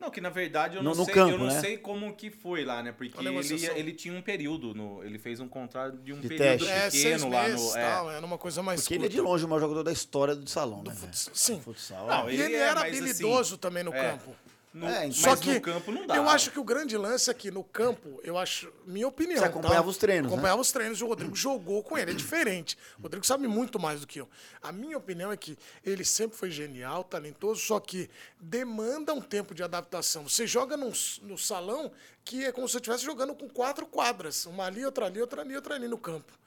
Não, 0.00 0.10
que 0.10 0.20
na 0.20 0.30
verdade 0.30 0.76
eu 0.76 0.82
No- 0.82 0.90
não, 0.90 0.96
no 0.98 1.04
sei, 1.04 1.14
campo, 1.14 1.32
eu 1.32 1.38
não 1.38 1.46
né? 1.46 1.60
sei 1.60 1.76
como 1.76 2.14
que 2.14 2.30
foi 2.30 2.64
lá, 2.64 2.80
né? 2.84 2.92
Porque 2.92 3.18
A 3.18 3.20
ele, 3.20 3.30
negociação. 3.30 3.76
ele 3.76 3.92
tinha 3.92 4.14
um 4.16 4.22
período, 4.22 4.72
no, 4.72 5.02
ele 5.02 5.18
fez 5.18 5.40
um 5.40 5.48
contrato 5.48 5.96
de 5.98 6.12
um 6.12 6.20
De 6.20 6.28
período 6.28 6.60
teste. 6.64 6.70
É, 6.70 6.90
seis 6.90 7.02
pequeno 7.22 7.30
lá 7.36 7.42
meses 7.42 7.60
no. 7.72 7.76
e 7.76 7.80
é. 7.80 7.90
tal, 7.90 8.10
era 8.12 8.24
uma 8.24 8.38
coisa 8.38 8.62
mais 8.62 8.80
Porque 8.82 8.94
ele 8.94 9.06
é 9.06 9.08
de 9.08 9.16
curta. 9.16 9.30
longe 9.32 9.44
o 9.44 9.48
maior 9.48 9.60
jogador 9.60 9.82
da 9.82 9.90
história 9.92 10.36
do 10.36 10.48
salão, 10.48 10.84
né? 10.84 10.92
velho? 10.94 11.12
Sim. 11.12 11.60
Futsal. 11.60 12.06
Não, 12.06 12.28
é. 12.28 12.32
E 12.32 12.34
Ele 12.34 12.42
ele 12.44 12.54
é, 12.54 12.58
era 12.60 12.74
mas 12.80 12.92
assim, 12.92 12.98
habilidoso 13.10 13.58
também 13.58 13.82
no 13.82 13.92
é. 13.92 14.10
campo. 14.12 14.36
No, 14.78 14.86
É, 14.86 15.06
mas 15.06 15.16
Só 15.16 15.34
que 15.34 15.54
no 15.54 15.60
campo 15.60 15.90
não 15.90 16.06
dá. 16.06 16.16
eu 16.16 16.28
acho 16.28 16.50
que 16.50 16.60
o 16.60 16.64
grande 16.64 16.96
lance 16.96 17.30
aqui 17.30 17.50
no 17.50 17.64
campo, 17.64 18.20
eu 18.22 18.38
acho, 18.38 18.72
minha 18.86 19.08
opinião. 19.08 19.38
Você 19.38 19.44
acompanhava 19.44 19.84
tá? 19.84 19.90
os 19.90 19.96
treinos, 19.96 20.30
né? 20.30 20.34
Acompanhava 20.34 20.60
os 20.60 20.72
treinos 20.72 21.00
e 21.00 21.04
o 21.04 21.08
Rodrigo 21.08 21.34
jogou 21.34 21.82
com 21.82 21.98
ele. 21.98 22.12
É 22.12 22.14
diferente. 22.14 22.78
O 22.98 23.02
Rodrigo 23.02 23.26
sabe 23.26 23.48
muito 23.48 23.78
mais 23.78 24.00
do 24.00 24.06
que 24.06 24.20
eu. 24.20 24.28
A 24.62 24.70
minha 24.70 24.96
opinião 24.96 25.32
é 25.32 25.36
que 25.36 25.58
ele 25.84 26.04
sempre 26.04 26.36
foi 26.36 26.50
genial, 26.50 27.02
talentoso, 27.02 27.60
só 27.60 27.80
que 27.80 28.08
demanda 28.40 29.12
um 29.12 29.20
tempo 29.20 29.54
de 29.54 29.62
adaptação. 29.62 30.28
Você 30.28 30.46
joga 30.46 30.76
num, 30.76 30.92
no 31.22 31.36
salão 31.36 31.90
que 32.24 32.44
é 32.44 32.52
como 32.52 32.68
se 32.68 32.72
você 32.72 32.78
estivesse 32.78 33.04
jogando 33.04 33.34
com 33.34 33.48
quatro 33.48 33.86
quadras. 33.86 34.46
Uma 34.46 34.66
ali, 34.66 34.84
outra 34.84 35.06
ali, 35.06 35.20
outra 35.20 35.42
ali, 35.42 35.56
outra 35.56 35.74
ali 35.74 35.88
no 35.88 35.98
campo. 35.98 36.38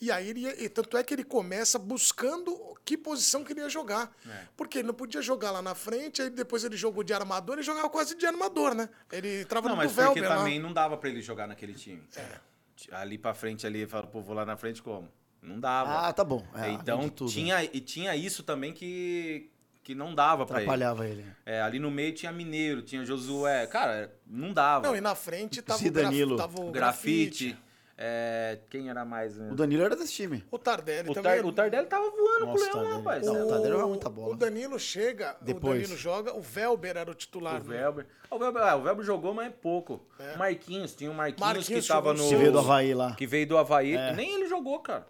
E 0.00 0.10
aí 0.10 0.30
ele 0.30 0.40
ia- 0.40 0.64
e 0.64 0.68
tanto 0.68 0.96
é 0.96 1.02
que 1.04 1.12
ele 1.12 1.24
começa 1.24 1.78
buscando 1.78 2.56
que 2.84 2.96
posição 2.96 3.44
que 3.44 3.52
ele 3.52 3.60
ia 3.60 3.68
jogar. 3.68 4.10
É. 4.26 4.46
Porque 4.56 4.78
ele 4.78 4.86
não 4.88 4.94
podia 4.94 5.20
jogar 5.20 5.50
lá 5.50 5.60
na 5.60 5.74
frente, 5.74 6.22
aí 6.22 6.30
depois 6.30 6.64
ele 6.64 6.76
jogou 6.76 7.02
de 7.04 7.12
armador 7.12 7.58
e 7.58 7.62
jogava 7.62 7.88
quase 7.90 8.14
de 8.16 8.24
armador, 8.24 8.74
né? 8.74 8.88
Ele 9.12 9.42
entrava 9.42 9.68
Não, 9.68 9.76
no 9.76 9.82
mas 9.82 9.92
porque 9.92 10.02
Velber 10.20 10.28
lá. 10.30 10.36
também 10.38 10.58
não 10.58 10.72
dava 10.72 10.96
pra 10.96 11.08
ele 11.10 11.20
jogar 11.20 11.46
naquele 11.46 11.74
time. 11.74 12.02
Ali 12.92 13.18
pra 13.18 13.34
frente 13.34 13.66
ali, 13.66 13.86
fala, 13.86 14.06
pô, 14.06 14.22
vou 14.22 14.34
lá 14.34 14.46
na 14.46 14.56
frente 14.56 14.82
como? 14.82 15.06
Não 15.42 15.60
dava. 15.60 16.08
Ah, 16.08 16.12
tá 16.12 16.24
bom. 16.24 16.46
É, 16.54 16.70
então 16.70 17.08
tinha, 17.28 17.62
e 17.64 17.80
tinha 17.80 18.16
isso 18.16 18.42
também 18.42 18.72
que, 18.72 19.50
que 19.82 19.94
não 19.94 20.14
dava 20.14 20.46
pra 20.46 20.62
ele. 20.62 20.64
Atrapalhava 20.70 21.06
ele. 21.06 21.24
É, 21.44 21.60
ali 21.60 21.78
no 21.78 21.90
meio 21.90 22.14
tinha 22.14 22.32
Mineiro, 22.32 22.80
tinha 22.82 23.04
Josué. 23.04 23.66
Cara, 23.66 24.14
não 24.26 24.52
dava. 24.52 24.86
Não, 24.86 24.96
e 24.96 25.00
na 25.00 25.14
frente 25.14 25.60
tava, 25.60 25.78
o, 25.86 25.90
graf, 25.90 26.14
tava 26.38 26.60
o 26.62 26.70
grafite. 26.70 27.48
grafite. 27.50 27.69
É, 28.02 28.58
quem 28.70 28.88
era 28.88 29.04
mais? 29.04 29.36
né? 29.36 29.50
O 29.52 29.54
Danilo 29.54 29.84
era 29.84 29.94
desse 29.94 30.14
time. 30.14 30.42
O 30.50 30.58
Tardelli 30.58 31.10
O, 31.10 31.12
também. 31.12 31.36
Tar, 31.36 31.44
o 31.46 31.52
Tardelli 31.52 31.86
tava 31.86 32.10
voando 32.10 32.46
Nossa, 32.46 32.70
com 32.70 32.78
o 32.78 32.80
Leão, 32.82 32.96
rapaz. 32.96 33.26
Não, 33.26 33.36
É, 33.36 33.42
o 33.42 33.44
o, 33.44 33.48
Tardelli 33.48 33.70
jogava 33.72 33.88
muita 33.90 34.08
bola. 34.08 34.32
O 34.32 34.36
Danilo 34.36 34.78
chega, 34.78 35.36
Depois. 35.42 35.78
o 35.78 35.82
Danilo 35.82 35.96
joga, 35.98 36.34
o 36.34 36.40
Velber 36.40 36.96
era 36.96 37.10
o 37.10 37.14
titular. 37.14 37.60
o 37.60 37.64
né? 37.68 37.76
Velber. 37.76 38.06
O 38.30 38.38
Velber, 38.38 38.62
ah, 38.62 38.76
o 38.76 38.82
Velber 38.82 39.04
jogou, 39.04 39.34
mas 39.34 39.48
é 39.48 39.50
pouco. 39.50 40.00
O 40.34 40.38
Marquinhos, 40.38 40.94
tinha 40.94 41.10
o 41.10 41.14
Marquinhos, 41.14 41.40
Marquinhos 41.56 41.86
que 41.86 41.92
tava 41.92 42.14
no. 42.14 42.26
Que 42.26 42.36
veio 42.36 42.52
do 42.52 42.58
Havaí 42.58 42.94
lá. 42.94 43.14
Que 43.14 43.26
veio 43.26 43.46
do 43.46 43.58
Havaí. 43.58 43.94
Nem 44.16 44.34
ele 44.36 44.48
jogou, 44.48 44.78
cara. 44.80 45.06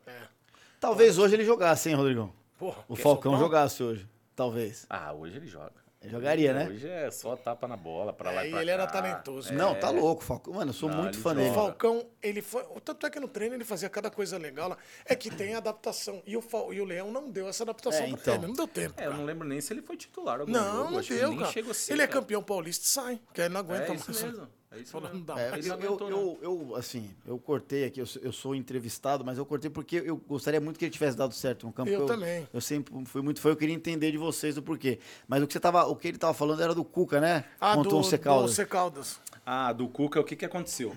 Talvez 0.80 1.16
hoje 1.16 1.36
ele 1.36 1.44
jogasse, 1.44 1.88
hein, 1.90 1.94
Rodrigão? 1.94 2.32
Porra, 2.58 2.84
O 2.88 2.96
Falcão 2.96 3.38
jogasse 3.38 3.82
hoje. 3.82 4.08
Talvez. 4.34 4.84
Ah, 4.90 5.12
hoje 5.12 5.36
ele 5.36 5.46
joga. 5.46 5.79
Ele 6.02 6.10
jogaria, 6.12 6.54
né? 6.54 6.66
Hoje 6.66 6.88
é 6.88 7.10
só 7.10 7.36
tapa 7.36 7.68
na 7.68 7.76
bola, 7.76 8.10
pra 8.10 8.30
lá 8.30 8.42
É, 8.42 8.48
e 8.48 8.50
pra 8.52 8.62
ele 8.62 8.70
era 8.70 8.86
cá. 8.86 8.92
talentoso. 9.02 9.52
Não, 9.52 9.74
tá 9.78 9.90
louco, 9.90 10.24
Falcão. 10.24 10.54
Mano, 10.54 10.70
eu 10.70 10.74
sou 10.74 10.88
Não, 10.88 10.96
muito 11.02 11.16
ele 11.16 11.22
fã 11.22 11.30
joga. 11.30 11.40
dele. 11.42 11.50
O 11.50 11.54
Falcão, 11.54 12.06
ele 12.22 12.40
foi. 12.40 12.64
Tanto 12.82 13.06
é 13.06 13.10
que 13.10 13.20
no 13.20 13.28
treino 13.28 13.54
ele 13.54 13.64
fazia 13.66 13.90
cada 13.90 14.10
coisa 14.10 14.38
legal 14.38 14.70
lá. 14.70 14.78
É 15.04 15.14
que 15.14 15.30
tem 15.30 15.54
adaptação. 15.54 16.22
E 16.26 16.34
o, 16.38 16.40
Fal- 16.40 16.72
e 16.72 16.80
o 16.80 16.86
Leão 16.86 17.12
não 17.12 17.30
deu 17.30 17.46
essa 17.48 17.64
adaptação 17.64 18.00
É, 18.04 18.08
pra 18.08 18.18
então. 18.18 18.34
ele. 18.34 18.46
Não 18.46 18.54
deu 18.54 18.66
tempo. 18.66 18.94
É, 18.98 19.06
eu 19.08 19.12
não 19.12 19.26
lembro 19.26 19.46
nem 19.46 19.60
se 19.60 19.74
ele 19.74 19.82
foi 19.82 19.94
titular 19.96 20.40
algum 20.40 20.50
Não, 20.50 20.76
jogo. 20.78 20.90
não 20.92 20.98
acho 21.00 21.08
que 21.08 21.14
deu, 21.18 21.28
nem 21.28 21.38
cara. 21.38 21.52
chegou 21.52 21.70
a 21.70 21.74
ser, 21.74 21.92
ele 21.92 22.02
é 22.02 22.06
cara. 22.06 22.20
campeão 22.20 22.42
paulista 22.42 22.84
e 22.84 22.88
sai. 22.88 23.20
Que 23.34 23.42
aí 23.42 23.48
não 23.50 23.60
aguenta 23.60 23.92
É 23.92 23.94
isso 23.94 24.10
mais. 24.10 24.22
mesmo. 24.22 24.48
É 24.72 24.78
isso 24.78 25.00
não 25.00 25.20
dá 25.22 25.34
É, 25.40 25.50
eu, 25.58 25.64
eu, 25.64 25.72
aguentou, 25.74 26.08
eu, 26.10 26.38
eu, 26.40 26.76
assim, 26.76 27.12
eu 27.26 27.36
cortei 27.38 27.84
aqui, 27.84 28.00
eu, 28.00 28.06
sou- 28.06 28.22
eu 28.22 28.32
sou 28.32 28.54
entrevistado, 28.54 29.24
mas 29.24 29.36
eu 29.36 29.44
cortei 29.44 29.68
porque 29.68 29.96
eu 29.96 30.16
gostaria 30.16 30.60
muito 30.60 30.78
que 30.78 30.84
ele 30.84 30.92
tivesse 30.92 31.16
dado 31.16 31.34
certo 31.34 31.66
no 31.66 31.72
campo. 31.72 31.90
Eu 31.90 32.00
porque 32.00 32.12
também. 32.12 32.48
Eu 32.52 32.60
sempre 32.60 33.04
fui 33.06 33.20
muito 33.20 33.40
fã, 33.40 33.48
eu 33.48 33.56
queria 33.56 33.74
entender 33.74 34.12
de 34.12 34.18
vocês 34.18 34.56
o 34.56 34.62
porquê. 34.62 35.00
Mas 35.26 35.42
o 35.42 35.46
que, 35.48 35.52
você 35.54 35.60
tava, 35.60 35.86
o 35.86 35.96
que 35.96 36.06
ele 36.06 36.18
tava 36.18 36.34
falando 36.34 36.62
era 36.62 36.72
do 36.72 36.84
Cuca, 36.84 37.20
né? 37.20 37.44
Ah, 37.60 37.74
Contra 37.74 37.90
do, 37.90 37.96
o 37.96 37.98
Once 37.98 38.16
Caldas. 38.18 38.42
do 38.42 38.60
Once 38.62 38.66
Caldas. 38.70 39.20
Ah, 39.44 39.72
do 39.72 39.88
Cuca, 39.88 40.20
o 40.20 40.24
que 40.24 40.36
que 40.36 40.44
aconteceu? 40.44 40.96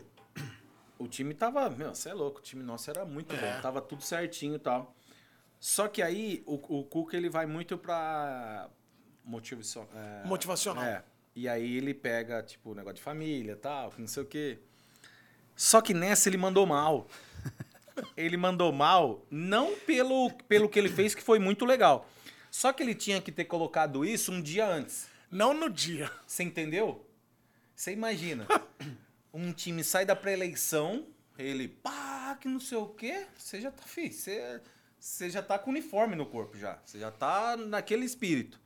O 0.99 1.07
time 1.07 1.33
tava, 1.33 1.67
meu, 1.71 1.95
você 1.95 2.09
é 2.09 2.13
louco, 2.13 2.39
o 2.39 2.41
time 2.43 2.61
nosso 2.63 2.89
era 2.91 3.03
muito 3.03 3.35
É. 3.35 3.39
bom, 3.55 3.61
tava 3.61 3.81
tudo 3.81 4.03
certinho 4.03 4.55
e 4.55 4.59
tal. 4.59 4.95
Só 5.59 5.87
que 5.87 6.01
aí 6.03 6.43
o, 6.45 6.53
o 6.79 6.83
Cuca 6.83 7.17
ele 7.17 7.29
vai 7.29 7.47
muito 7.47 7.75
pra 7.77 8.69
motivação, 9.25 9.87
é, 9.95 10.27
Motivacional. 10.27 10.83
É. 10.83 11.03
E 11.35 11.47
aí 11.47 11.77
ele 11.77 11.93
pega, 11.93 12.43
tipo, 12.43 12.71
o 12.71 12.75
negócio 12.75 12.95
de 12.95 13.01
família, 13.01 13.55
tal, 13.55 13.91
que 13.91 13.99
não 13.99 14.07
sei 14.07 14.23
o 14.23 14.25
quê. 14.25 14.59
Só 15.55 15.81
que 15.81 15.93
nessa 15.93 16.29
ele 16.29 16.37
mandou 16.37 16.65
mal. 16.65 17.07
ele 18.17 18.37
mandou 18.37 18.71
mal 18.71 19.25
não 19.29 19.75
pelo, 19.79 20.31
pelo 20.47 20.69
que 20.69 20.77
ele 20.77 20.89
fez, 20.89 21.15
que 21.15 21.23
foi 21.23 21.39
muito 21.39 21.65
legal. 21.65 22.07
Só 22.51 22.71
que 22.71 22.83
ele 22.83 22.93
tinha 22.93 23.19
que 23.19 23.31
ter 23.31 23.45
colocado 23.45 24.05
isso 24.05 24.31
um 24.31 24.41
dia 24.41 24.67
antes. 24.67 25.07
Não 25.31 25.53
no 25.53 25.69
dia. 25.69 26.11
Você 26.27 26.43
entendeu? 26.43 27.07
Você 27.75 27.91
imagina. 27.91 28.47
um 29.33 29.51
time 29.51 29.83
sai 29.83 30.05
da 30.05 30.15
pré-eleição, 30.15 31.07
ele, 31.37 31.67
pá, 31.67 32.37
que 32.39 32.47
não 32.47 32.59
sei 32.59 32.77
o 32.77 32.87
quê. 32.87 33.25
Você 33.35 33.59
já 33.59 33.71
tá, 33.71 33.81
fi, 33.83 34.11
você, 34.11 34.61
você 34.99 35.29
já 35.31 35.41
tá 35.41 35.57
com 35.57 35.71
uniforme 35.71 36.15
no 36.15 36.27
corpo 36.27 36.55
já. 36.57 36.79
Você 36.85 36.99
já 36.99 37.09
tá 37.09 37.57
naquele 37.57 38.05
espírito. 38.05 38.61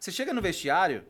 Você 0.00 0.10
chega 0.10 0.32
no 0.32 0.40
vestiário, 0.40 1.06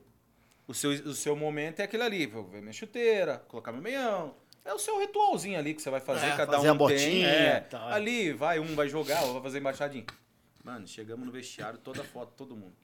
o 0.72 0.74
seu, 0.74 0.90
o 0.90 1.14
seu 1.14 1.36
momento 1.36 1.80
é 1.80 1.84
aquele 1.84 2.02
ali. 2.02 2.26
Vou 2.26 2.44
ver 2.44 2.62
minha 2.62 2.72
chuteira, 2.72 3.38
colocar 3.46 3.70
meu 3.72 3.82
meião. 3.82 4.34
É 4.64 4.72
o 4.72 4.78
seu 4.78 4.98
ritualzinho 4.98 5.58
ali 5.58 5.74
que 5.74 5.82
você 5.82 5.90
vai 5.90 6.00
fazer, 6.00 6.26
É, 6.26 6.36
cada 6.36 6.52
fazer 6.52 6.68
a 6.68 6.72
um 6.72 6.76
botinha 6.78 6.98
tem. 6.98 7.24
É, 7.24 7.68
é. 7.70 7.92
Ali, 7.92 8.32
vai, 8.32 8.58
um 8.58 8.74
vai 8.74 8.88
jogar, 8.88 9.22
ou 9.24 9.34
vai 9.34 9.42
fazer 9.42 9.58
embaixadinha. 9.58 10.06
Mano, 10.64 10.86
chegamos 10.86 11.26
no 11.26 11.32
vestiário, 11.32 11.78
toda 11.78 12.02
foto, 12.02 12.32
todo 12.36 12.56
mundo. 12.56 12.74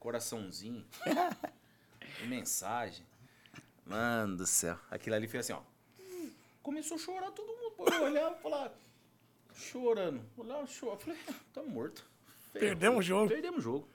Coraçãozinho. 0.00 0.84
mensagem. 2.26 3.06
Mano 3.86 4.38
do 4.38 4.46
céu. 4.46 4.76
Aquilo 4.90 5.14
ali 5.16 5.28
foi 5.28 5.40
assim, 5.40 5.52
ó. 5.52 5.60
Começou 6.62 6.96
a 6.96 7.00
chorar 7.00 7.30
todo 7.30 7.48
mundo. 7.48 7.94
Eu 7.94 8.04
olhava 8.04 8.36
e 8.36 8.42
falava, 8.42 8.74
chorando. 9.54 10.20
Olhava, 10.36 10.66
chorava. 10.66 11.00
Falei, 11.00 11.18
"Ah, 11.28 11.34
tá 11.52 11.62
morto. 11.62 12.04
Perdemos 12.52 12.98
o 12.98 13.02
jogo. 13.02 13.28
Perdemos 13.28 13.58
o 13.58 13.62
jogo. 13.62 13.88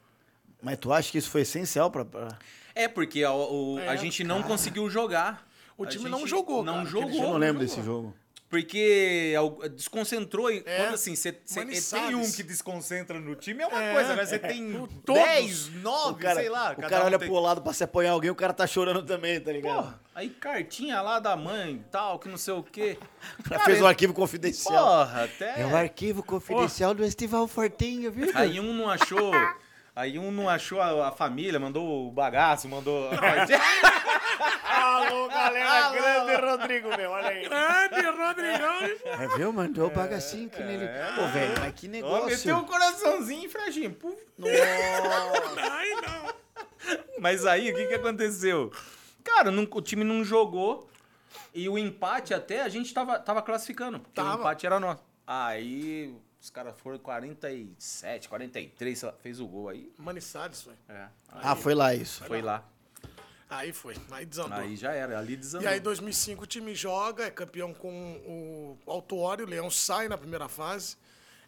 Mas 0.65 0.79
tu 0.79 0.91
acha 0.91 1.11
que 1.11 1.17
isso 1.19 1.29
foi 1.29 1.41
essencial 1.41 1.91
pra. 1.91 2.03
pra- 2.03 2.37
É, 2.73 2.87
porque 2.87 3.23
a, 3.23 3.31
o- 3.31 3.77
a 3.87 3.93
É, 3.93 3.97
gente 3.97 4.23
não 4.23 4.41
conseguiu 4.41 4.89
jogar. 4.89 5.47
O 5.77 5.83
A 5.83 5.87
time 5.87 6.09
não 6.09 6.25
jogou, 6.25 6.63
Não 6.63 6.77
cara, 6.77 6.85
jogou. 6.87 7.11
Eu 7.11 7.21
não 7.33 7.37
lembro 7.37 7.59
não 7.61 7.67
desse 7.67 7.83
jogo. 7.83 8.15
Porque 8.49 9.33
desconcentrou 9.75 10.49
e 10.49 10.63
É, 10.65 10.77
quando 10.77 10.93
assim, 10.95 11.15
você 11.15 11.31
tem 11.31 11.65
Manizales. 11.65 12.15
um 12.15 12.31
que 12.31 12.41
desconcentra 12.43 13.19
no 13.19 13.35
time 13.35 13.63
é 13.63 13.67
uma 13.67 13.83
É, 13.83 13.93
coisa, 13.93 14.11
agora 14.13 14.25
você 14.25 14.39
tem 14.39 14.87
todos. 15.05 15.21
10, 15.23 15.67
O 15.67 15.71
9, 15.79 16.21
cara, 16.23 16.39
sei 16.39 16.49
lá. 16.49 16.71
o 16.71 16.75
cada 16.75 16.89
cara 16.89 17.03
um 17.03 17.07
olha 17.07 17.19
tem- 17.19 17.27
pro 17.27 17.39
lado 17.39 17.61
pra 17.61 17.73
se 17.73 17.83
apoiar 17.83 18.11
alguém, 18.11 18.29
o 18.31 18.35
cara 18.35 18.53
tá 18.53 18.65
chorando 18.65 19.03
também, 19.03 19.39
tá 19.41 19.51
ligado? 19.51 19.75
Porra, 19.75 19.99
aí 20.13 20.29
cartinha 20.29 21.01
lá 21.01 21.19
da 21.19 21.35
mãe 21.35 21.83
tal, 21.91 22.17
que 22.19 22.29
não 22.29 22.37
sei 22.37 22.53
o 22.53 22.63
quê. 22.63 22.97
cara 23.49 23.65
fez 23.65 23.81
um 23.81 23.85
arquivo 23.87 24.13
confidencial. 24.13 24.85
Porra, 24.85 25.23
até. 25.25 25.61
É 25.61 25.65
o 25.65 25.75
arquivo 25.75 26.23
confidencial 26.23 26.93
do 26.93 27.03
Estival 27.03 27.47
Fortinho, 27.47 28.11
viu? 28.11 28.31
Aí 28.33 28.59
um 28.59 28.73
não 28.73 28.89
achou. 28.89 29.31
Aí 29.95 30.19
um 30.19 30.29
não 30.29 30.49
achou 30.49 30.81
a, 30.81 31.07
a 31.07 31.11
família, 31.11 31.59
mandou 31.59 32.07
o 32.07 32.11
bagaço, 32.11 32.67
mandou. 32.67 33.09
Alô, 34.67 35.27
galera, 35.29 35.91
grande 35.91 36.35
Rodrigo, 36.45 36.89
meu, 36.97 37.11
olha 37.11 37.29
aí. 37.29 37.47
Grande 37.47 38.07
Rodrigão. 38.09 38.75
É, 39.05 39.27
viu? 39.37 39.53
Mandou 39.53 39.87
o 39.87 39.91
bagacinho 39.91 40.49
que 40.49 40.61
nele. 40.61 40.85
Pô, 41.15 41.27
velho, 41.27 41.53
mas 41.59 41.73
que 41.75 41.87
Ó, 41.87 41.89
negócio. 41.91 42.25
meteu 42.27 42.57
o 42.57 42.65
coraçãozinho 42.65 43.49
frágil. 43.49 43.91
Puf. 43.93 44.17
Ai, 45.57 45.89
não. 46.01 46.33
Mas 47.19 47.45
aí, 47.45 47.71
o 47.71 47.75
que, 47.75 47.87
que 47.87 47.93
aconteceu? 47.93 48.71
Cara, 49.23 49.49
não- 49.49 49.67
o 49.71 49.81
time 49.81 50.03
não 50.03 50.23
jogou. 50.25 50.89
E 51.53 51.69
o 51.69 51.77
empate 51.77 52.33
até, 52.33 52.61
a 52.63 52.69
gente 52.69 52.93
tava, 52.93 53.17
tava 53.17 53.41
classificando. 53.41 53.99
Porque 53.99 54.13
Tava. 54.19 54.35
o 54.35 54.39
empate 54.41 54.65
era 54.65 54.77
nosso. 54.79 55.01
Aí 55.25 56.13
os 56.45 56.51
caras 56.51 56.75
foram 56.77 56.99
47, 56.99 58.29
43, 58.29 58.99
sei 58.99 59.09
lá, 59.09 59.15
fez 59.19 59.39
o 59.39 59.47
gol 59.47 59.67
aí. 59.69 59.91
Manizales 59.97 60.61
foi. 60.61 60.73
É, 60.87 60.93
aí 61.29 61.41
Ah, 61.41 61.55
foi 61.55 61.73
lá 61.73 61.91
isso. 61.95 62.23
foi 62.23 62.39
lá. 62.39 62.63
Aí 63.49 63.73
foi. 63.73 63.95
Aí 64.11 64.25
desandou. 64.27 64.59
Aí 64.59 64.75
já 64.75 64.91
era, 64.93 65.17
ali 65.17 65.35
desandou. 65.35 65.67
E 65.67 65.71
aí, 65.71 65.79
em 65.79 65.81
2005, 65.81 66.43
o 66.43 66.45
time 66.45 66.75
joga, 66.75 67.25
é 67.25 67.31
campeão 67.31 67.73
com 67.73 67.89
o 68.85 68.91
Autuório, 68.91 69.43
o 69.43 69.49
Leão 69.49 69.71
sai 69.71 70.07
na 70.07 70.19
primeira 70.19 70.47
fase. 70.47 70.97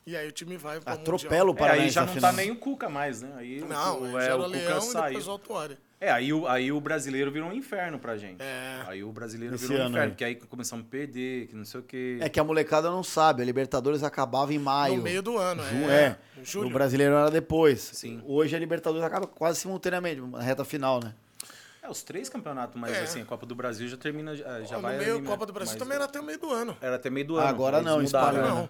E 0.03 0.15
aí 0.17 0.27
o 0.27 0.31
time 0.31 0.57
vai 0.57 0.79
para 0.79 0.93
Atropela 0.93 1.45
o 1.45 1.49
É, 1.49 1.53
aí 1.53 1.57
Paranaense 1.59 1.93
já 1.93 2.05
não 2.05 2.13
final. 2.13 2.31
tá 2.31 2.35
nem 2.37 2.49
o 2.49 2.55
Cuca 2.57 2.89
mais, 2.89 3.21
né? 3.21 3.33
Aí 3.37 3.61
o- 3.61 3.67
Não, 3.67 4.01
o, 4.01 4.11
já 4.13 4.21
é, 4.21 4.25
era 4.25 4.35
o 4.37 4.39
o 4.39 4.45
Cuca 4.45 4.57
Leão 4.57 4.77
e 4.79 4.81
saiu. 4.81 5.05
depois 5.09 5.27
o 5.27 5.31
Autuório. 5.31 5.77
É, 5.99 6.11
aí 6.11 6.31
o, 6.31 6.47
aí 6.47 6.71
o 6.71 6.79
brasileiro 6.79 7.31
virou 7.31 7.49
um 7.49 7.53
inferno 7.53 7.97
pra 7.97 8.15
gente. 8.17 8.39
É. 8.39 8.83
Aí 8.85 9.03
o 9.03 9.11
brasileiro 9.11 9.55
Esse 9.55 9.65
virou 9.65 9.79
um 9.79 9.85
ano 9.87 9.89
inferno, 9.91 10.05
aí. 10.05 10.11
porque 10.11 10.23
aí 10.23 10.35
começamos 10.35 10.85
a 10.85 10.89
perder, 10.89 11.47
que 11.47 11.55
não 11.55 11.65
sei 11.65 11.79
o 11.79 11.83
quê. 11.83 12.17
É 12.21 12.29
que 12.29 12.39
a 12.39 12.43
molecada 12.43 12.87
não 12.91 13.03
sabe, 13.03 13.41
a 13.41 13.45
Libertadores 13.45 14.03
acabava 14.03 14.53
em 14.53 14.59
maio. 14.59 14.97
No 14.97 15.01
meio 15.03 15.23
do 15.23 15.37
ano, 15.39 15.63
Ju- 15.63 15.89
é. 15.89 16.03
é. 16.03 16.17
Julho. 16.43 16.67
O 16.67 16.71
brasileiro 16.71 17.15
era 17.15 17.31
depois. 17.31 17.81
Sim. 17.81 18.21
Hoje 18.27 18.55
a 18.55 18.59
Libertadores 18.59 19.03
acaba 19.03 19.25
quase 19.25 19.59
simultaneamente, 19.59 20.21
na 20.21 20.39
reta 20.39 20.63
final, 20.63 20.99
né? 21.03 21.15
É, 21.81 21.89
os 21.89 22.03
três 22.03 22.29
campeonatos, 22.29 22.79
mas 22.79 22.91
É. 22.95 23.01
assim, 23.01 23.21
a 23.21 23.25
Copa 23.25 23.47
do 23.47 23.55
Brasil 23.55 23.87
já 23.87 23.97
termina, 23.97 24.35
já, 24.35 24.59
no 24.75 24.81
vai... 24.81 24.97
meio, 24.99 25.15
ali, 25.17 25.25
Copa 25.25 25.47
do 25.47 25.53
Brasil 25.53 25.73
mas 25.73 25.79
também 25.79 25.95
era 25.95 26.05
até 26.05 26.19
o 26.19 26.23
meio 26.23 26.37
do 26.39 26.51
ano. 26.51 26.77
Era 26.79 26.97
até 26.97 27.09
meio 27.09 27.25
do 27.25 27.37
ano. 27.37 27.47
Agora 27.47 27.81
não, 27.81 27.99
mudaram, 28.01 28.03
espalhou, 28.03 28.43
né? 28.43 28.49
Não. 28.49 28.69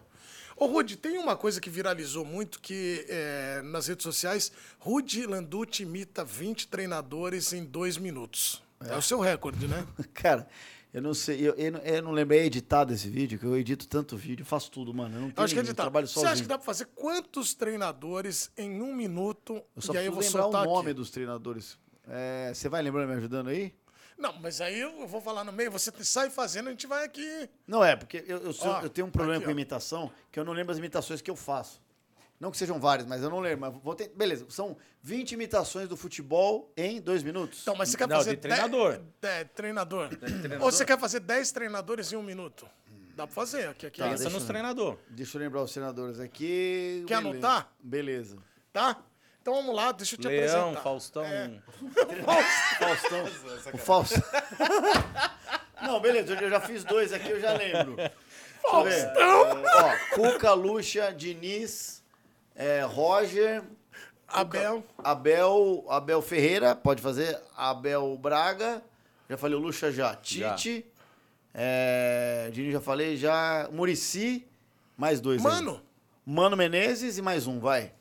Ô, 0.59 0.65
Rude, 0.65 0.97
tem 0.97 1.17
uma 1.19 1.35
coisa 1.37 1.61
que 1.61 1.69
viralizou 1.69 2.25
muito 2.25 2.59
que 2.59 3.05
é, 3.07 3.61
nas 3.63 3.87
redes 3.87 4.03
sociais, 4.03 4.51
Rude 4.79 5.25
Landucci 5.25 5.83
imita 5.83 6.25
20 6.25 6.67
treinadores 6.67 7.53
em 7.53 7.63
dois 7.63 7.97
minutos. 7.97 8.63
É 8.81 8.95
o 8.95 9.01
seu 9.01 9.19
recorde, 9.19 9.67
né? 9.67 9.85
Cara, 10.15 10.47
eu 10.93 11.01
não 11.01 11.13
sei, 11.13 11.39
eu, 11.47 11.53
eu, 11.55 11.71
não- 11.73 11.79
eu 11.81 12.01
não 12.01 12.11
lembrei 12.11 12.41
editado 12.41 12.91
esse 12.93 13.07
vídeo, 13.09 13.37
que 13.37 13.45
eu 13.45 13.55
edito 13.55 13.87
tanto 13.87 14.17
vídeo, 14.17 14.41
eu 14.41 14.47
faço 14.47 14.71
tudo, 14.71 14.93
mano. 14.93 15.15
Eu 15.15 15.21
não 15.21 15.27
Eu 15.29 15.33
tenho 15.33 15.45
acho 15.45 15.53
que 15.53 15.59
é 15.59 15.61
ninguém, 15.63 15.75
trabalho 15.75 16.07
Você 16.07 16.13
sozinho. 16.15 16.31
acha 16.31 16.41
que 16.41 16.47
dá 16.47 16.57
pra 16.57 16.65
fazer 16.65 16.85
quantos 16.95 17.53
treinadores 17.53 18.51
em 18.57 18.81
um 18.81 18.95
minuto? 18.95 19.61
Eu 19.75 19.81
só 19.81 19.93
e 19.93 19.97
aí 19.99 20.05
eu 20.07 20.11
vou 20.11 20.21
lembrar 20.23 20.39
o 20.39 20.43
soltar 20.43 20.65
nome 20.65 20.89
aqui. 20.89 20.93
dos 20.93 21.09
treinadores. 21.11 21.77
É, 22.07 22.51
você 22.53 22.67
vai 22.69 22.81
lembrando, 22.81 23.09
me 23.09 23.15
ajudando 23.15 23.49
aí? 23.49 23.73
Não, 24.17 24.33
mas 24.39 24.59
aí 24.61 24.79
eu 24.79 25.07
vou 25.07 25.21
falar 25.21 25.43
no 25.43 25.51
meio, 25.51 25.69
você 25.71 25.91
sai 26.03 26.29
fazendo, 26.29 26.67
a 26.67 26.71
gente 26.71 26.87
vai 26.87 27.05
aqui. 27.05 27.49
Não 27.67 27.83
é, 27.83 27.95
porque 27.95 28.23
eu, 28.27 28.37
eu, 28.39 28.53
sou- 28.53 28.71
Ó, 28.71 28.81
eu 28.81 28.89
tenho 28.89 29.05
um 29.07 29.11
problema 29.11 29.37
aqui, 29.37 29.45
com 29.45 29.51
imitação, 29.51 30.11
que 30.31 30.39
eu 30.39 30.43
não 30.45 30.53
lembro 30.53 30.71
as 30.71 30.77
imitações 30.79 31.21
que 31.21 31.29
eu 31.29 31.35
faço. 31.35 31.81
Não 32.39 32.51
que 32.51 32.57
sejam 32.57 32.79
várias, 32.79 33.07
mas 33.07 33.23
eu 33.23 33.29
não 33.31 33.39
lembro. 33.39 33.61
Mas 33.71 33.81
vou 33.83 33.95
ter, 33.95 34.09
beleza, 34.09 34.45
são 34.49 34.77
20 35.01 35.31
imitações 35.31 35.87
do 35.89 35.97
futebol 35.97 36.71
em 36.77 37.01
dois 37.01 37.23
minutos. 37.23 37.61
Então, 37.63 37.75
mas 37.75 37.89
você 37.89 37.97
quer 37.97 38.07
Não, 38.07 38.17
fazer 38.17 38.35
de 38.35 38.41
treinador. 38.41 39.01
dez- 39.19 39.33
é, 39.39 39.43
treinador. 39.43 40.09
treinador. 40.09 40.61
Ou 40.63 40.71
você 40.71 40.85
quer 40.85 40.99
fazer 40.99 41.19
10 41.19 41.51
treinadores 41.51 42.11
em 42.11 42.15
um 42.15 42.21
minuto? 42.23 42.67
Dá 43.15 43.25
pra 43.25 43.33
fazer 43.33 43.67
aqui, 43.69 43.87
aqui. 43.87 43.99
Tá, 43.99 44.09
Pensa 44.09 44.17
deixa 44.25 44.33
nos 44.35 44.43
eu- 44.43 44.47
treinadores. 44.47 44.99
Deixa 45.09 45.37
eu 45.37 45.41
lembrar 45.41 45.63
os 45.63 45.71
senadores 45.71 46.19
aqui. 46.19 47.03
Quer 47.07 47.17
Beleza. 47.23 47.29
anotar? 47.47 47.73
Beleza. 47.81 48.37
Tá? 48.71 49.01
Então 49.47 49.55
vamos 49.55 49.73
lá, 49.73 49.93
deixa 49.93 50.15
eu 50.15 50.19
te 50.19 50.27
Leão, 50.27 50.71
apresentar. 50.71 50.83
Faustão. 50.83 51.23
Faustão. 52.77 53.73
o 53.73 53.77
Faustão. 53.77 54.23
Não, 55.81 56.01
beleza, 56.01 56.33
eu 56.33 56.49
já 56.49 56.59
fiz 56.59 56.83
dois 56.83 57.13
aqui, 57.13 57.29
eu 57.29 57.39
já 57.39 57.53
lembro. 57.53 57.95
Faustão! 58.61 59.63
Ó, 59.63 60.15
Cuca, 60.15 60.51
Lucha, 60.51 61.13
Diniz, 61.13 62.03
é, 62.57 62.81
Roger, 62.81 63.63
Abel. 64.27 64.83
Abel, 65.01 65.85
Abel 65.87 66.21
Ferreira, 66.21 66.75
pode 66.75 67.01
fazer, 67.01 67.41
Abel 67.55 68.17
Braga, 68.17 68.83
já 69.29 69.37
falei 69.37 69.55
o 69.55 69.61
Lucha 69.61 69.89
já, 69.93 70.13
Tite, 70.13 70.85
é, 71.53 72.49
Diniz 72.51 72.73
já 72.73 72.81
falei, 72.81 73.15
já, 73.15 73.69
Murici, 73.71 74.45
mais 74.97 75.21
dois 75.21 75.45
aí. 75.45 75.53
Mano, 75.53 75.81
Mano 76.25 76.57
Menezes 76.57 77.17
e 77.17 77.21
mais 77.21 77.47
um, 77.47 77.61
vai. 77.61 77.95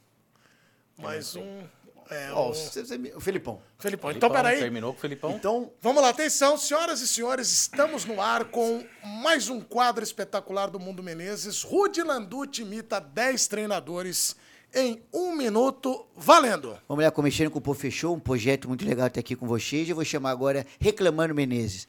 Mais 0.99 1.35
um. 1.37 1.63
É, 2.09 2.31
Ó, 2.33 2.51
o 2.51 2.55
você- 2.55 2.85
você 2.85 2.97
me- 2.97 3.13
o 3.13 3.21
Felipão. 3.21 3.61
Felipão. 3.79 4.11
Então, 4.13 4.29
Felipão, 4.31 4.31
peraí. 4.31 4.61
Terminou 4.61 4.93
com 4.93 4.99
o 4.99 5.01
Felipão. 5.01 5.33
Então, 5.33 5.73
Vamos 5.83 6.01
lá, 6.03 6.11
atenção, 6.11 6.57
senhoras 6.57 7.01
e 7.01 7.09
senhores, 7.09 7.51
estamos 7.51 8.05
no 8.05 8.21
ar 8.21 8.45
com 8.45 8.85
mais 9.03 9.49
um 9.49 9.61
quadro 9.61 10.05
espetacular 10.05 10.71
do 10.71 10.79
Mundo 10.79 11.03
Menezes. 11.03 11.63
Rudy 11.63 12.03
Landucci 12.05 12.63
imita 12.63 13.01
10 13.01 13.49
treinadores 13.49 14.37
em 14.73 15.03
um 15.13 15.35
minuto, 15.35 16.07
valendo. 16.17 16.79
Vamos 16.89 17.03
lá, 17.05 17.11
começando 17.11 17.51
com 17.51 17.59
o 17.59 17.63
Pô 17.63 17.75
Fechou, 17.75 18.15
um 18.15 18.21
projeto 18.21 18.69
muito 18.69 18.85
legal 18.87 19.09
estar 19.09 19.19
aqui 19.19 19.35
com 19.35 19.47
vocês. 19.47 19.89
Eu 19.89 19.97
vou 19.97 20.05
chamar 20.05 20.31
agora 20.31 20.65
Reclamando 20.79 21.35
Menezes. 21.35 21.89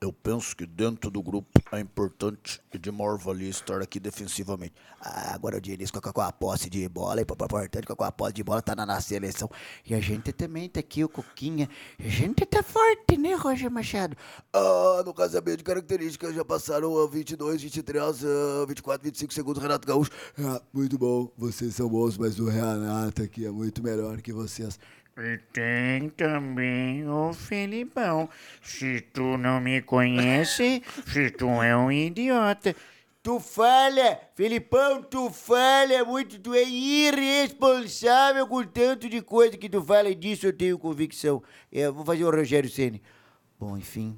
Eu 0.00 0.12
penso 0.12 0.54
que 0.54 0.64
dentro 0.64 1.10
do 1.10 1.20
grupo 1.20 1.60
é 1.72 1.80
importante 1.80 2.60
e 2.72 2.78
de 2.78 2.88
maior 2.88 3.18
valia 3.18 3.48
estar 3.48 3.82
aqui 3.82 3.98
defensivamente. 3.98 4.72
Ah, 5.00 5.34
agora 5.34 5.56
o 5.56 5.60
Diniz 5.60 5.90
com 5.90 5.98
a, 5.98 6.12
com 6.12 6.20
a 6.20 6.30
posse 6.30 6.70
de 6.70 6.88
bola, 6.88 7.20
e 7.20 7.24
importante 7.24 7.84
com 7.84 8.04
a 8.04 8.12
posse 8.12 8.34
de 8.34 8.44
bola, 8.44 8.62
tá 8.62 8.76
na, 8.76 8.86
na 8.86 9.00
seleção. 9.00 9.50
E 9.84 9.94
a 9.94 10.00
gente 10.00 10.32
também 10.32 10.68
tá 10.68 10.78
aqui, 10.78 11.02
o 11.02 11.08
Coquinha. 11.08 11.68
A 11.98 12.08
gente 12.08 12.46
tá 12.46 12.62
forte, 12.62 13.16
né, 13.18 13.34
Roger 13.34 13.68
Machado? 13.70 14.16
Ah, 14.52 15.02
no 15.04 15.12
casamento 15.12 15.58
de 15.58 15.64
características 15.64 16.32
já 16.32 16.44
passaram 16.44 16.96
a 16.96 17.08
22, 17.08 17.60
23, 17.60 18.24
ah, 18.24 18.66
24, 18.68 19.04
25 19.04 19.34
segundos, 19.34 19.60
Renato 19.60 19.86
Gaúcho. 19.86 20.12
Ah, 20.38 20.62
muito 20.72 20.96
bom, 20.96 21.32
vocês 21.36 21.74
são 21.74 21.88
bons, 21.88 22.16
mas 22.16 22.38
o 22.38 22.48
Renato 22.48 23.24
aqui 23.24 23.44
é 23.44 23.50
muito 23.50 23.82
melhor 23.82 24.22
que 24.22 24.32
vocês. 24.32 24.78
E 25.20 25.36
tem 25.52 26.08
também 26.10 27.08
o 27.08 27.32
Felipão. 27.32 28.28
Se 28.62 29.00
tu 29.00 29.36
não 29.36 29.60
me 29.60 29.82
conhece, 29.82 30.80
se 31.12 31.30
tu 31.30 31.60
é 31.60 31.76
um 31.76 31.90
idiota. 31.90 32.76
Tu 33.20 33.40
falha, 33.40 34.20
Felipão, 34.36 35.02
tu 35.02 35.28
falha 35.28 36.04
muito, 36.04 36.38
tu 36.38 36.54
é 36.54 36.62
irresponsável 36.62 38.46
com 38.46 38.64
tanto 38.64 39.08
de 39.08 39.20
coisa 39.20 39.58
que 39.58 39.68
tu 39.68 39.82
fala 39.82 40.08
e 40.08 40.14
disso 40.14 40.46
eu 40.46 40.52
tenho 40.52 40.78
convicção. 40.78 41.42
É, 41.72 41.80
eu 41.80 41.92
vou 41.92 42.04
fazer 42.04 42.24
o 42.24 42.30
Rogério 42.30 42.70
Ceni. 42.70 43.02
Bom, 43.58 43.76
enfim, 43.76 44.16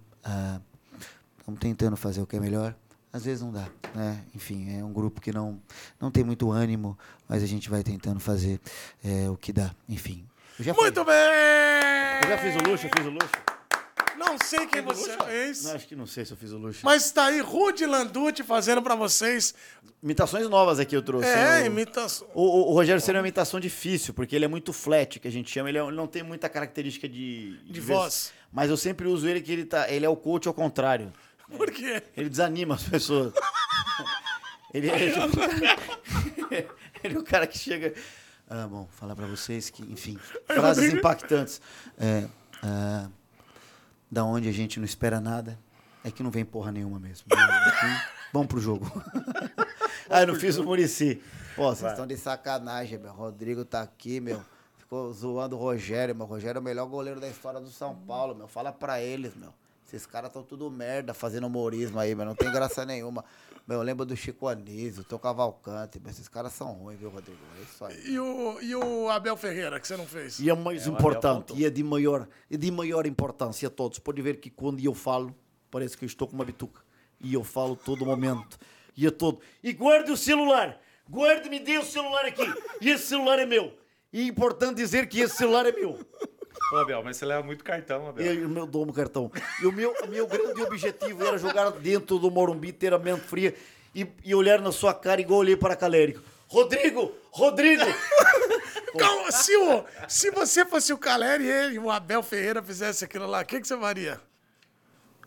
estamos 1.39 1.59
tentando 1.59 1.97
fazer 1.97 2.21
o 2.21 2.27
que 2.27 2.37
é 2.37 2.41
melhor. 2.41 2.77
Às 3.11 3.25
vezes 3.25 3.43
não 3.43 3.51
dá, 3.51 3.67
né? 3.95 4.23
Enfim, 4.35 4.79
é 4.79 4.85
um 4.85 4.93
grupo 4.93 5.21
que 5.21 5.33
não, 5.33 5.61
não 5.99 6.11
tem 6.11 6.23
muito 6.23 6.51
ânimo, 6.53 6.97
mas 7.27 7.43
a 7.43 7.47
gente 7.47 7.71
vai 7.71 7.83
tentando 7.83 8.21
fazer 8.21 8.61
é, 9.03 9.29
o 9.31 9.37
que 9.37 9.53
dá. 9.53 9.75
Enfim. 9.89 10.30
Muito 10.77 11.05
bem! 11.05 11.15
eu 12.23 12.29
já 12.29 12.39
fiz 12.39 12.55
o 12.57 12.69
luxo, 12.71 12.87
eu 12.87 12.91
fiz 12.97 13.07
o 13.07 13.11
luxo. 13.11 13.31
Não 14.19 14.37
sei 14.39 14.67
quem 14.67 14.83
você 14.83 15.17
fez, 15.25 15.65
Não, 15.65 15.73
acho 15.75 15.89
que 15.89 15.97
não 15.97 16.07
sei 16.07 16.25
se 16.27 16.33
eu 16.33 16.37
fiz 16.37 16.53
o 16.53 16.59
luxo. 16.59 16.81
mas 16.85 17.11
tá 17.11 17.25
aí 17.27 17.41
Rudy 17.41 17.87
Landucci 17.87 18.43
fazendo 18.43 18.83
pra 18.83 18.95
vocês. 18.95 19.55
Imitações 20.03 20.49
novas 20.49 20.79
aqui 20.79 20.95
eu 20.95 21.03
trouxe. 21.03 21.27
É, 21.29 21.65
imitação. 21.65 22.29
O, 22.35 22.43
o- 22.43 22.71
o 22.71 22.75
Rogério 22.75 23.01
seria 23.01 23.19
uma 23.21 23.27
imitação 23.27 23.59
difícil, 23.59 24.13
porque 24.13 24.37
ele 24.37 24.45
é 24.45 24.49
muito 24.49 24.73
flat, 24.75 25.19
que 25.19 25.27
a 25.27 25.33
gente 25.33 25.51
chama. 25.51 25.69
Ele, 25.71 25.79
é- 25.79 25.83
ele 25.83 25.97
não 25.97 26.07
tem 26.07 26.23
muita 26.23 26.49
característica 26.51 27.09
de... 27.09 27.57
De 27.65 27.81
vers- 27.81 27.99
voz. 27.99 28.33
Mas 28.53 28.69
eu 28.69 28.77
sempre 28.77 29.07
uso 29.09 29.27
ele 29.27 29.41
que 29.41 29.51
ele, 29.53 29.65
tá, 29.65 29.91
ele 29.91 30.05
é 30.05 30.09
o 30.09 30.17
coach 30.17 30.47
ao 30.47 30.55
contrário. 30.55 31.11
Por 31.57 31.71
quê? 31.71 32.03
Ele 32.17 32.29
desanima 32.29 32.75
as 32.75 32.83
pessoas. 32.83 33.33
ele, 34.75 34.89
é, 34.91 35.11
tipo, 35.11 35.39
ele 37.03 37.15
é 37.17 37.19
o 37.19 37.25
cara 37.25 37.47
que 37.47 37.57
chega... 37.59 37.95
Ah, 38.53 38.67
bom, 38.67 38.89
falar 38.91 39.15
pra 39.15 39.27
vocês 39.27 39.71
que, 39.71 39.81
enfim, 39.85 40.19
frases 40.53 40.93
impactantes. 40.93 41.61
É, 41.97 42.27
ah, 42.61 43.09
da 44.11 44.25
onde 44.25 44.49
a 44.49 44.53
gente 44.53 44.81
não 44.81 44.85
espera 44.85 45.21
nada, 45.21 45.57
é 46.03 46.11
que 46.11 46.21
não 46.21 46.33
vem 46.33 46.45
porra 46.45 46.73
nenhuma 46.73 46.99
mesmo. 46.99 47.29
Vamos 48.33 48.49
pro 48.49 48.61
jogo. 48.61 48.91
Ah, 50.13 50.23
eu 50.23 50.27
não 50.27 50.35
fiz 50.35 50.57
o 50.57 50.65
Murici. 50.65 51.23
Pô, 51.55 51.73
vocês 51.73 51.93
estão 51.93 52.05
de 52.05 52.17
sacanagem, 52.17 52.99
meu. 52.99 53.13
Rodrigo 53.13 53.65
tá 53.65 53.81
aqui, 53.81 54.19
meu. 54.19 54.43
Ficou 54.77 55.13
zoando 55.13 55.55
o 55.55 55.59
Rogério, 55.61 56.17
meu. 56.17 56.27
O 56.27 56.29
Rogério 56.29 56.59
é 56.59 56.61
o 56.61 56.65
melhor 56.65 56.87
goleiro 56.87 57.21
da 57.21 57.29
história 57.29 57.61
do 57.61 57.71
São 57.71 57.95
Paulo, 57.95 58.35
meu. 58.35 58.49
Fala 58.49 58.73
pra 58.73 59.01
eles, 59.01 59.37
meu. 59.37 59.55
Esses 59.97 60.07
caras 60.07 60.29
estão 60.29 60.43
tudo 60.43 60.71
merda 60.71 61.13
fazendo 61.13 61.47
humorismo 61.47 61.99
aí, 61.99 62.15
meu. 62.15 62.25
Não 62.25 62.35
tem 62.35 62.51
graça 62.53 62.85
nenhuma. 62.85 63.25
Meu, 63.67 63.79
eu 63.79 63.83
lembro 63.83 64.05
do 64.05 64.17
Chico 64.17 64.49
Anísio, 64.49 65.05
Tom 65.05 65.19
Cavalcante, 65.19 66.01
mas 66.03 66.15
esses 66.15 66.29
caras 66.29 66.53
são 66.53 66.73
ruins, 66.73 66.99
viu, 66.99 67.11
Rodrigo? 67.11 67.39
É 67.59 67.63
isso 67.63 67.85
aí. 67.85 68.11
E 68.11 68.19
o, 68.19 68.61
e 68.61 68.75
o 68.75 69.09
Abel 69.11 69.37
Ferreira, 69.37 69.79
que 69.79 69.87
você 69.87 69.97
não 69.97 70.07
fez? 70.07 70.39
E 70.41 70.49
é 70.51 70.55
mais 70.55 70.87
É, 70.87 70.91
importante, 70.91 71.53
e 71.55 71.65
é 71.65 71.71
de 71.71 71.83
maior, 71.83 72.27
é 72.51 72.57
de 72.57 72.71
maior 72.71 73.07
importância 73.07 73.69
a 73.69 73.71
todos. 73.71 73.99
Pode 73.99 74.21
ver 74.23 74.41
que 74.41 74.51
quando 74.51 74.81
eu 74.81 74.95
falo, 74.95 75.35
parece 75.71 75.97
que 75.97 76.05
eu 76.05 76.07
estou 76.09 76.27
com 76.27 76.35
uma 76.35 76.45
bituca. 76.45 76.83
E 77.21 77.35
eu 77.35 77.45
falo 77.45 77.77
todo 77.77 78.05
momento. 78.07 78.59
E 78.97 79.07
a 79.07 79.11
todo. 79.13 79.41
E 79.63 79.73
guarde 79.73 80.11
o 80.11 80.17
celular! 80.17 80.81
Guarde, 81.09 81.49
me 81.49 81.59
dê 81.61 81.79
o 81.79 81.85
celular 81.85 82.25
aqui! 82.25 82.43
E 82.81 82.89
esse 82.91 83.07
celular 83.07 83.39
é 83.39 83.47
meu! 83.47 83.77
E 84.13 84.23
é 84.23 84.25
importante 84.25 84.77
dizer 84.77 85.09
que 85.09 85.21
esse 85.21 85.37
celular 85.37 85.67
é 85.67 85.73
meu. 85.73 85.99
Ô, 86.73 86.77
Abel, 86.77 87.03
mas 87.03 87.17
você 87.17 87.27
leva 87.27 87.43
muito 87.43 87.65
cartão, 87.65 88.09
Abel. 88.09 88.25
Eu, 88.25 88.55
eu 88.55 88.67
dou 88.67 88.89
o 88.89 88.93
cartão. 88.93 89.31
E 89.61 89.67
o 89.67 89.73
meu, 89.73 89.93
o 90.05 90.07
meu 90.07 90.27
grande 90.27 90.63
objetivo 90.63 91.25
era 91.27 91.37
jogar 91.37 91.71
dentro 91.71 92.19
do 92.19 92.31
Morumbi, 92.31 92.73
ter 92.73 92.95
a 92.95 92.99
mente 92.99 93.23
fria 93.23 93.55
e, 93.95 94.07
e 94.25 94.35
olhar 94.35 94.61
na 94.61 94.71
sua 94.71 94.95
cara 94.95 95.21
igual 95.21 95.39
eu 95.39 95.41
olhei 95.41 95.57
para 95.57 95.75
a 95.75 95.77
Calérico. 95.77 96.23
Rodrigo! 96.47 97.15
Rodrigo! 97.31 97.85
Calma, 98.99 99.31
se, 99.31 99.57
o, 99.57 99.85
se 100.09 100.31
você 100.31 100.65
fosse 100.65 100.93
o 100.93 100.99
Caleri 100.99 101.45
e 101.45 101.51
ele, 101.51 101.79
o 101.79 101.91
Abel 101.91 102.23
Ferreira 102.23 102.63
fizesse 102.63 103.05
aquilo 103.05 103.27
lá, 103.27 103.43
o 103.43 103.45
que, 103.45 103.61
que 103.61 103.67
você 103.67 103.79
faria? 103.79 104.21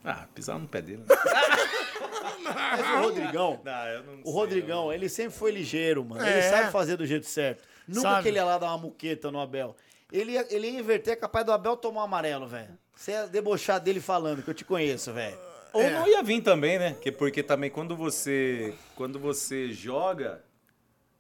Ah, 0.04 0.28
pisar 0.36 0.60
no 0.60 0.68
pé 0.68 0.82
dele. 0.82 1.04
Mas 2.44 2.80
o 2.82 3.02
Rodrigão, 3.04 3.62
Não, 3.64 3.88
eu 3.88 4.04
não 4.04 4.22
o 4.24 4.32
Rodrigão, 4.32 4.92
ele 4.92 5.08
sempre 5.08 5.38
foi 5.38 5.52
ligeiro, 5.52 6.04
mano. 6.04 6.26
É. 6.26 6.40
Ele 6.40 6.42
sabe 6.50 6.72
fazer 6.72 6.98
do 6.98 7.06
jeito 7.06 7.26
certo. 7.26 7.64
Nunca 7.88 8.02
Sabe. 8.02 8.24
que 8.24 8.28
ele 8.30 8.38
ia 8.38 8.46
lá 8.46 8.58
dar 8.58 8.68
uma 8.68 8.78
muqueta 8.78 9.32
no 9.32 9.40
Abel. 9.40 9.76
Ele 10.14 10.34
ia, 10.34 10.46
ele 10.50 10.70
ia 10.70 10.80
inverter, 10.80 11.14
é 11.14 11.16
capaz 11.16 11.44
do 11.46 11.52
Abel 11.52 11.76
tomar 11.76 12.02
um 12.02 12.04
amarelo, 12.06 12.48
velho. 12.48 12.78
Você 12.96 13.12
ia 13.12 13.26
debochar 13.26 13.80
dele 13.82 14.00
falando, 14.00 14.44
que 14.44 14.50
eu 14.50 14.54
te 14.54 14.64
conheço, 14.64 15.12
velho. 15.12 15.36
Ou 15.74 15.82
É. 15.82 15.90
não 15.90 16.08
ia 16.08 16.22
vir 16.22 16.42
também, 16.42 16.78
né? 16.78 16.96
Que 17.02 17.12
porque 17.12 17.42
também 17.42 17.72
quando 17.72 17.96
você 17.98 18.74
quando 18.96 19.18
você 19.20 19.72
joga, 19.74 20.44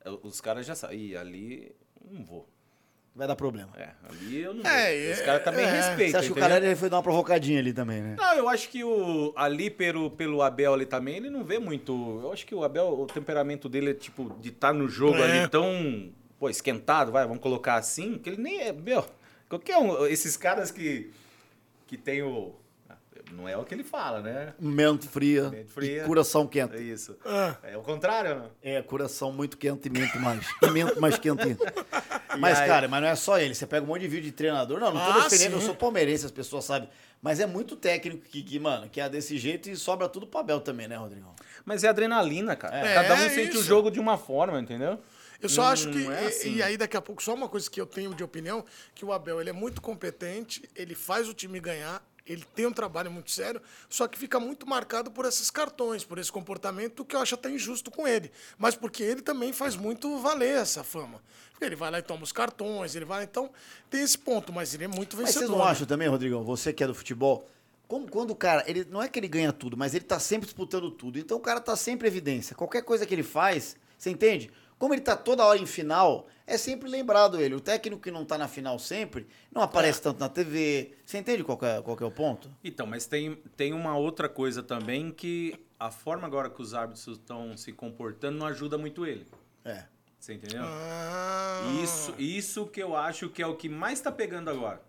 é, 0.06 0.10
os 0.22 0.39
caras 0.39 0.64
já 0.66 0.76
sabem. 0.76 1.00
Ih, 1.00 1.18
ali 1.18 1.76
não 2.08 2.24
vou. 2.24 2.48
Vai 3.16 3.28
dar 3.28 3.36
problema. 3.36 3.72
É, 3.78 3.89
ali 4.10 4.41
eu 4.41 4.54
não 4.54 4.64
É, 4.70 5.06
vou. 5.06 5.14
Os 5.14 5.22
caras 5.22 5.44
também 5.44 5.66
é. 5.66 5.72
respeitam. 5.72 6.12
Você 6.12 6.18
acha 6.18 6.26
que 6.28 6.32
o 6.32 6.38
entendeu? 6.38 6.50
cara 6.50 6.66
ele 6.66 6.76
foi 6.76 6.89
dar 6.89 6.98
uma 6.98 7.04
provocadinha 7.04 7.60
ali 7.60 7.74
também, 7.74 8.02
né? 8.02 8.16
Não, 8.18 8.34
eu 8.36 8.48
acho 8.50 8.70
que 8.70 8.84
o 8.84 9.34
ali 9.36 9.72
pelo, 9.72 10.12
pelo 10.12 10.41
Abel 10.44 10.74
ali 10.76 10.86
também, 10.86 11.18
ele 11.18 11.30
não 11.32 11.44
vê 11.44 11.58
muito. 11.58 12.20
Eu 12.24 12.32
acho 12.32 12.46
que 12.46 12.54
o 12.54 12.64
Abel, 12.64 12.88
o 12.89 13.08
temperamento 13.08 13.68
dele 13.68 13.89
é 13.91 13.94
tipo 13.96 14.36
de 14.39 14.50
estar 14.50 14.72
no 14.74 14.88
jogo 14.88 15.18
É. 15.18 15.24
ali 15.41 15.48
tão, 15.50 16.12
pô, 16.44 16.50
esquentado, 16.50 17.10
vai, 17.10 17.24
vamos 17.26 17.41
colocar 17.41 17.76
assim, 17.76 18.18
que 18.18 18.30
ele 18.30 18.41
nem 18.41 18.60
é, 18.60 18.74
meu, 18.74 19.06
qualquer 19.48 19.78
um, 19.78 20.06
esses 20.08 20.36
caras 20.36 20.72
que 20.72 21.10
que 21.88 21.96
tem 21.96 22.22
o 22.22 22.54
não 23.32 23.48
é 23.48 23.56
o 23.56 23.64
que 23.64 23.74
ele 23.74 23.84
fala, 23.86 24.20
né? 24.22 24.54
Mente 24.60 25.08
fria, 25.08 25.50
Mente 25.50 25.72
fria. 25.72 26.04
e 26.04 26.06
coração 26.06 26.44
É 26.44 26.48
quente. 26.48 26.76
isso. 26.84 27.16
Ah. 27.26 27.56
É 27.64 27.78
o 27.78 27.82
contrário, 27.82 28.36
né? 28.36 28.46
É, 28.62 28.82
coração 28.82 29.32
muito 29.32 29.58
quente 29.58 29.88
e 29.88 29.89
mente 29.89 30.18
mais. 30.20 30.46
E 30.62 30.68
mente 30.70 31.00
mais 31.00 31.18
quente. 31.18 31.56
Mas, 32.38 32.60
aí- 32.60 32.68
cara, 32.68 32.88
mas 32.88 33.00
não 33.02 33.08
é 33.08 33.16
só 33.16 33.39
ele. 33.39 33.54
Você 33.54 33.66
pega 33.68 33.84
um 33.86 33.88
monte 33.89 34.02
de 34.02 34.08
vídeo 34.08 34.24
de 34.26 34.32
treinador. 34.32 34.80
Não, 34.80 34.91
não 34.91 35.00
tô 35.06 35.20
Ah, 35.20 35.24
defendendo, 35.24 35.54
eu 35.54 35.62
sou 35.62 35.76
palmeirense, 35.76 36.26
as 36.26 36.32
pessoas 36.32 36.66
sabem. 36.66 36.89
Mas 37.22 37.39
é 37.39 37.46
muito 37.46 37.76
técnico 37.76 38.26
que, 38.28 38.41
que, 38.41 38.60
mano, 38.60 38.89
que 38.89 39.00
é 39.00 39.08
desse 39.08 39.38
jeito 39.38 39.70
e 39.70 39.76
sobra 39.76 40.10
tudo 40.10 40.26
pro 40.26 40.39
Abel 40.39 40.60
também, 40.60 40.88
né, 40.88 40.96
Rodrigão? 40.98 41.32
Mas 41.64 41.84
é 41.84 41.89
adrenalina, 41.89 42.56
cara. 42.56 42.76
É. 42.76 42.94
Cada 42.96 43.14
um 43.14 43.18
É 43.26 43.30
sente 43.30 43.56
o 43.56 43.60
isso. 43.60 43.64
jogo 43.68 43.91
de 43.91 44.00
uma 44.00 44.18
forma, 44.18 44.60
entendeu? 44.60 45.00
Eu 45.44 45.50
só 45.50 45.64
acho 45.64 45.89
que. 45.91 46.08
É 46.08 46.24
e- 46.24 46.28
assim. 46.28 46.56
E 46.56 46.64
aí, 46.64 46.78
daqui 46.78 46.96
a 46.98 47.02
pouco, 47.02 47.22
só 47.22 47.34
uma 47.34 47.50
coisa 47.50 47.70
que 47.70 47.80
eu 47.80 47.86
tenho 47.86 48.14
de 48.16 48.24
opinião: 48.24 48.64
que 48.96 49.04
o 49.06 49.12
Abel 49.12 49.39
ele 49.41 49.50
é 49.50 49.54
muito 49.54 49.82
competente, 49.82 50.68
ele 50.76 50.96
faz 50.96 51.28
o 51.28 51.34
time 51.34 51.60
ganhar, 51.60 52.02
ele 52.26 52.46
tem 52.56 52.66
um 52.66 52.72
trabalho 52.72 53.12
muito 53.12 53.30
sério, 53.32 53.62
só 53.89 54.08
que 54.08 54.18
fica 54.18 54.39
muito 54.39 54.66
marcado 54.66 55.12
por 55.12 55.26
esses 55.26 55.52
cartões, 55.52 56.04
por 56.06 56.18
esse 56.18 56.32
comportamento 56.32 57.04
que 57.04 57.16
eu 57.16 57.20
acho 57.20 57.36
até 57.36 57.50
injusto 57.50 57.91
com 57.91 58.08
ele. 58.08 58.32
Mas 58.58 58.76
porque 58.76 59.04
ele 59.04 59.22
também 59.22 59.52
faz 59.52 59.76
muito 59.76 60.18
valer 60.20 60.58
essa 60.58 60.84
fama. 60.84 61.22
Porque 61.52 61.66
ele 61.66 61.76
vai 61.76 61.91
lá 61.91 62.00
e 62.00 62.02
toma 62.02 62.24
os 62.24 62.32
cartões, 62.32 62.96
ele 62.96 63.06
vai 63.06 63.20
lá. 63.20 63.24
Então, 63.24 63.52
tem 63.89 64.02
esse 64.02 64.18
ponto, 64.18 64.52
mas 64.54 64.74
ele 64.74 64.86
é 64.86 64.88
muito 64.88 65.16
Mas 65.18 65.26
vencedor. 65.28 65.48
vocês 65.48 65.58
não 65.60 65.64
acham 65.64 65.86
também, 65.86 66.08
Rodrigão, 66.08 66.44
você 66.44 66.72
que 66.74 66.84
é 66.84 66.88
do 66.88 66.96
futebol, 66.96 67.48
como 67.88 68.10
quando 68.10 68.32
o 68.32 68.36
cara, 68.36 68.64
ele 68.66 68.86
não 68.89 69.04
é 69.04 69.08
que 69.10 69.20
ele 69.20 69.28
ganha 69.28 69.52
tudo, 69.54 69.76
mas 69.78 69.94
ele 69.94 70.06
tá 70.06 70.20
sempre 70.20 70.46
disputando 70.46 70.89
tudo. 70.89 71.20
Então 71.20 71.38
o 71.38 71.41
cara 71.41 71.60
tá 71.60 71.76
sempre 71.76 72.08
em 72.08 72.10
evidência. 72.12 72.56
Qualquer 72.56 72.82
coisa 72.84 73.06
que 73.06 73.14
ele 73.14 73.22
faz, 73.22 73.76
você 73.98 74.10
entende? 74.10 74.50
Como 74.84 74.93
ele 74.93 75.01
tá 75.01 75.15
toda 75.15 75.45
hora 75.45 75.57
em 75.57 75.65
final, 75.65 76.27
é 76.45 76.57
sempre 76.57 76.89
lembrado 76.89 77.39
ele. 77.39 77.55
O 77.55 77.61
técnico 77.61 78.01
que 78.01 78.11
não 78.11 78.25
tá 78.25 78.38
na 78.38 78.49
final 78.49 78.77
sempre, 78.77 79.25
não 79.49 79.61
aparece 79.61 80.01
tanto 80.01 80.19
na 80.19 80.27
TV. 80.27 80.91
Você 81.05 81.19
entende 81.19 81.41
qual 81.41 81.57
que 81.57 81.63
é, 81.63 81.81
qual 81.81 81.95
que 81.95 82.03
é 82.03 82.05
o 82.05 82.11
ponto? 82.11 82.51
Então, 82.61 82.86
mas 82.86 83.05
tem, 83.05 83.34
tem 83.55 83.71
uma 83.71 83.95
outra 83.95 84.27
coisa 84.27 84.61
também 84.61 85.09
que 85.09 85.57
a 85.79 85.89
forma 85.89 86.27
agora 86.27 86.49
que 86.49 86.61
os 86.61 86.73
árbitros 86.73 87.07
estão 87.07 87.55
se 87.55 87.71
comportando 87.71 88.38
não 88.38 88.45
ajuda 88.45 88.77
muito 88.77 89.05
ele. 89.05 89.25
É. 89.63 89.86
Você 90.19 90.34
entendeu? 90.34 90.63
Ah, 90.65 91.61
Isso, 91.81 92.13
isso 92.17 92.67
que 92.67 92.84
eu 92.84 92.93
acho 92.93 93.29
que 93.29 93.41
é 93.41 93.47
o 93.47 93.55
que 93.55 93.69
mais 93.69 94.01
tá 94.01 94.11
pegando 94.11 94.49
agora. 94.49 94.81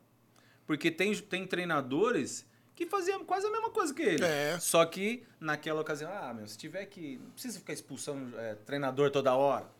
Porque 0.67 0.91
tem, 0.91 1.15
tem 1.15 1.47
treinadores 1.47 2.45
que 2.75 2.87
faziam 2.87 3.25
quase 3.25 3.47
a 3.47 3.51
mesma 3.51 3.71
coisa 3.71 3.95
que 3.95 4.03
ele. 4.03 4.25
É. 4.25 4.59
Só 4.59 4.85
que 4.85 5.25
naquela 5.39 5.81
ocasião, 5.81 6.11
ah, 6.13 6.35
meu, 6.35 6.49
se 6.49 6.59
tiver 6.59 6.85
que. 6.87 7.19
Não 7.19 7.31
precisa 7.31 7.61
ficar 7.61 7.73
expulsando 7.73 8.37
é, 8.39 8.57
treinador 8.57 9.11
toda 9.11 9.33
hora. 9.35 9.73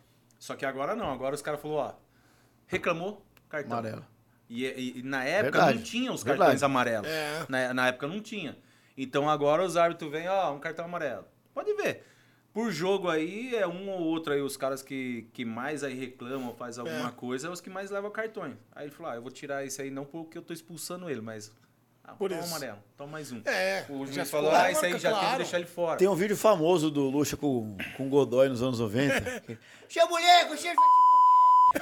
Só 0.45 0.55
que 0.55 0.63
agora 0.63 0.95
não, 0.95 1.11
agora 1.11 1.33
os 1.33 1.41
caras 1.41 1.59
falaram, 1.59 1.89
ó, 1.89 1.93
reclamou, 2.67 3.25
cartão. 3.49 3.79
Amarelo. 3.79 4.05
E, 4.47 4.63
e- 4.63 4.99
e 4.99 5.01
na 5.01 5.23
época 5.23 5.57
Verdade. 5.57 5.77
não 5.79 5.83
tinha 5.83 6.11
os 6.13 6.21
Verdade. 6.23 6.39
cartões 6.39 6.61
amarelos. 6.61 7.07
É. 7.09 7.45
Na, 7.49 7.73
na 7.73 7.87
época 7.87 8.05
não 8.07 8.21
tinha. 8.21 8.55
Então 8.95 9.27
agora 9.27 9.63
os 9.63 9.75
árbitros 9.75 10.11
vêm, 10.11 10.27
ó, 10.29 10.53
um 10.53 10.59
cartão 10.59 10.85
amarelo. 10.85 11.25
Pode 11.51 11.73
ver. 11.73 12.03
Por 12.53 12.71
jogo 12.71 13.09
aí, 13.09 13.55
é 13.55 13.65
um 13.67 13.89
ou 13.89 13.99
outro 14.01 14.33
aí, 14.33 14.39
os 14.41 14.55
caras 14.55 14.83
que, 14.83 15.27
que 15.33 15.43
mais 15.43 15.83
aí 15.83 15.95
reclamam, 15.95 16.53
faz 16.53 16.77
alguma 16.77 17.09
É. 17.09 17.11
coisa, 17.11 17.47
é 17.47 17.49
os 17.49 17.59
que 17.59 17.69
mais 17.71 17.89
levam 17.89 18.11
cartões. 18.11 18.55
Aí 18.73 18.85
ele 18.85 18.91
falou, 18.93 19.11
ah, 19.11 19.15
eu 19.15 19.23
vou 19.23 19.31
tirar 19.31 19.65
esse 19.65 19.81
aí 19.81 19.89
não 19.89 20.05
porque 20.05 20.37
eu 20.37 20.43
tô 20.43 20.53
expulsando 20.53 21.09
ele, 21.09 21.21
mas... 21.21 21.51
Ah, 22.07 22.13
Por 22.13 22.29
toma 22.29 22.41
isso. 22.41 22.55
amarelo, 22.55 22.77
toma 22.97 23.11
mais 23.13 23.31
um. 23.31 23.41
É, 23.45 23.83
O 23.89 24.05
juiz 24.05 24.29
falou, 24.29 24.51
ah, 24.51 24.71
esse 24.71 24.85
aí 24.85 24.91
já 24.99 25.09
tem 25.09 25.17
que 25.17 25.23
claro. 25.25 25.37
deixar 25.37 25.57
ele 25.57 25.67
fora. 25.67 25.97
Tem 25.97 26.07
um 26.07 26.15
vídeo 26.15 26.37
famoso 26.37 26.91
do 26.91 27.09
Lucha 27.09 27.35
com, 27.35 27.75
com 27.97 28.05
o 28.05 28.09
Godoy 28.09 28.47
nos 28.47 28.61
anos 28.61 28.79
90. 28.79 29.43
Seu 29.89 30.07
moleque, 30.09 30.53
o 30.53 30.57
chefe 30.57 30.75
vai 30.75 30.85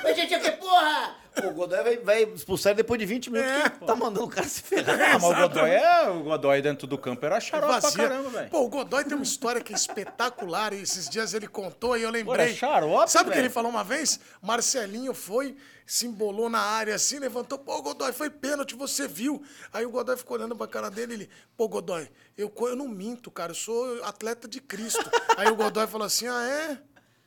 Vai 0.02 0.16
gente 0.16 0.40
que 0.40 0.52
porra! 0.52 1.24
o 1.42 1.52
Godoy 1.52 1.84
vai, 1.84 1.98
vai 1.98 2.24
expulsar 2.24 2.72
ele 2.72 2.78
depois 2.78 3.00
de 3.00 3.06
20 3.06 3.32
minutos. 3.32 3.52
É. 3.52 3.70
que 3.70 3.86
tá 3.86 3.96
mandando 3.96 4.26
o 4.26 4.30
cara 4.30 4.48
se 4.48 4.62
ferrar. 4.62 5.16
Ah, 5.16 5.20
mas 5.20 5.24
o 5.24 5.36
Godoy, 5.36 5.70
é, 5.70 6.10
o 6.10 6.24
Godoy 6.24 6.62
dentro 6.62 6.86
do 6.86 6.98
campo 6.98 7.26
era 7.26 7.40
xarope 7.40 7.82
pra 7.82 7.92
caramba, 7.92 8.30
velho. 8.30 8.50
Pô, 8.50 8.62
o 8.62 8.70
Godoy 8.70 9.04
tem 9.04 9.16
uma 9.16 9.24
história 9.24 9.62
que 9.62 9.74
é 9.74 9.76
espetacular 9.76 10.74
e 10.74 10.82
esses 10.82 11.10
dias 11.10 11.34
ele 11.34 11.48
contou 11.48 11.98
e 11.98 12.04
eu 12.04 12.12
lembrei. 12.12 12.48
Pô, 12.48 12.52
é 12.52 12.56
xarope, 12.56 13.12
Sabe 13.12 13.30
o 13.30 13.34
que 13.34 13.40
ele 13.40 13.50
falou 13.50 13.72
uma 13.72 13.84
vez? 13.84 14.20
Marcelinho 14.42 15.14
foi, 15.14 15.56
se 15.86 16.06
embolou 16.06 16.50
na 16.50 16.60
área 16.60 16.94
assim, 16.94 17.18
levantou, 17.18 17.58
pô, 17.58 17.82
Godoy, 17.82 18.14
foi 18.14 18.30
pênalti, 18.30 18.76
você 18.76 19.08
viu. 19.08 19.42
Aí 19.72 19.86
o 19.86 19.90
Godoy 19.90 20.18
ficou 20.18 20.38
olhando 20.38 20.56
pra 20.56 20.68
cara 20.68 20.90
dele 20.90 21.14
ele, 21.14 21.30
pô, 21.58 21.68
Godoy, 21.68 22.08
eu, 22.38 22.54
eu 22.60 22.76
não 22.76 22.88
minto, 22.88 23.32
cara, 23.32 23.52
eu 23.52 23.56
sou 23.56 24.04
atleta 24.04 24.48
de 24.48 24.62
Cristo. 24.62 25.10
Aí 25.36 25.48
o 25.48 25.56
Godoy 25.56 25.88
falou 25.88 26.06
assim, 26.06 26.28
ah, 26.28 26.44
é? 26.44 26.78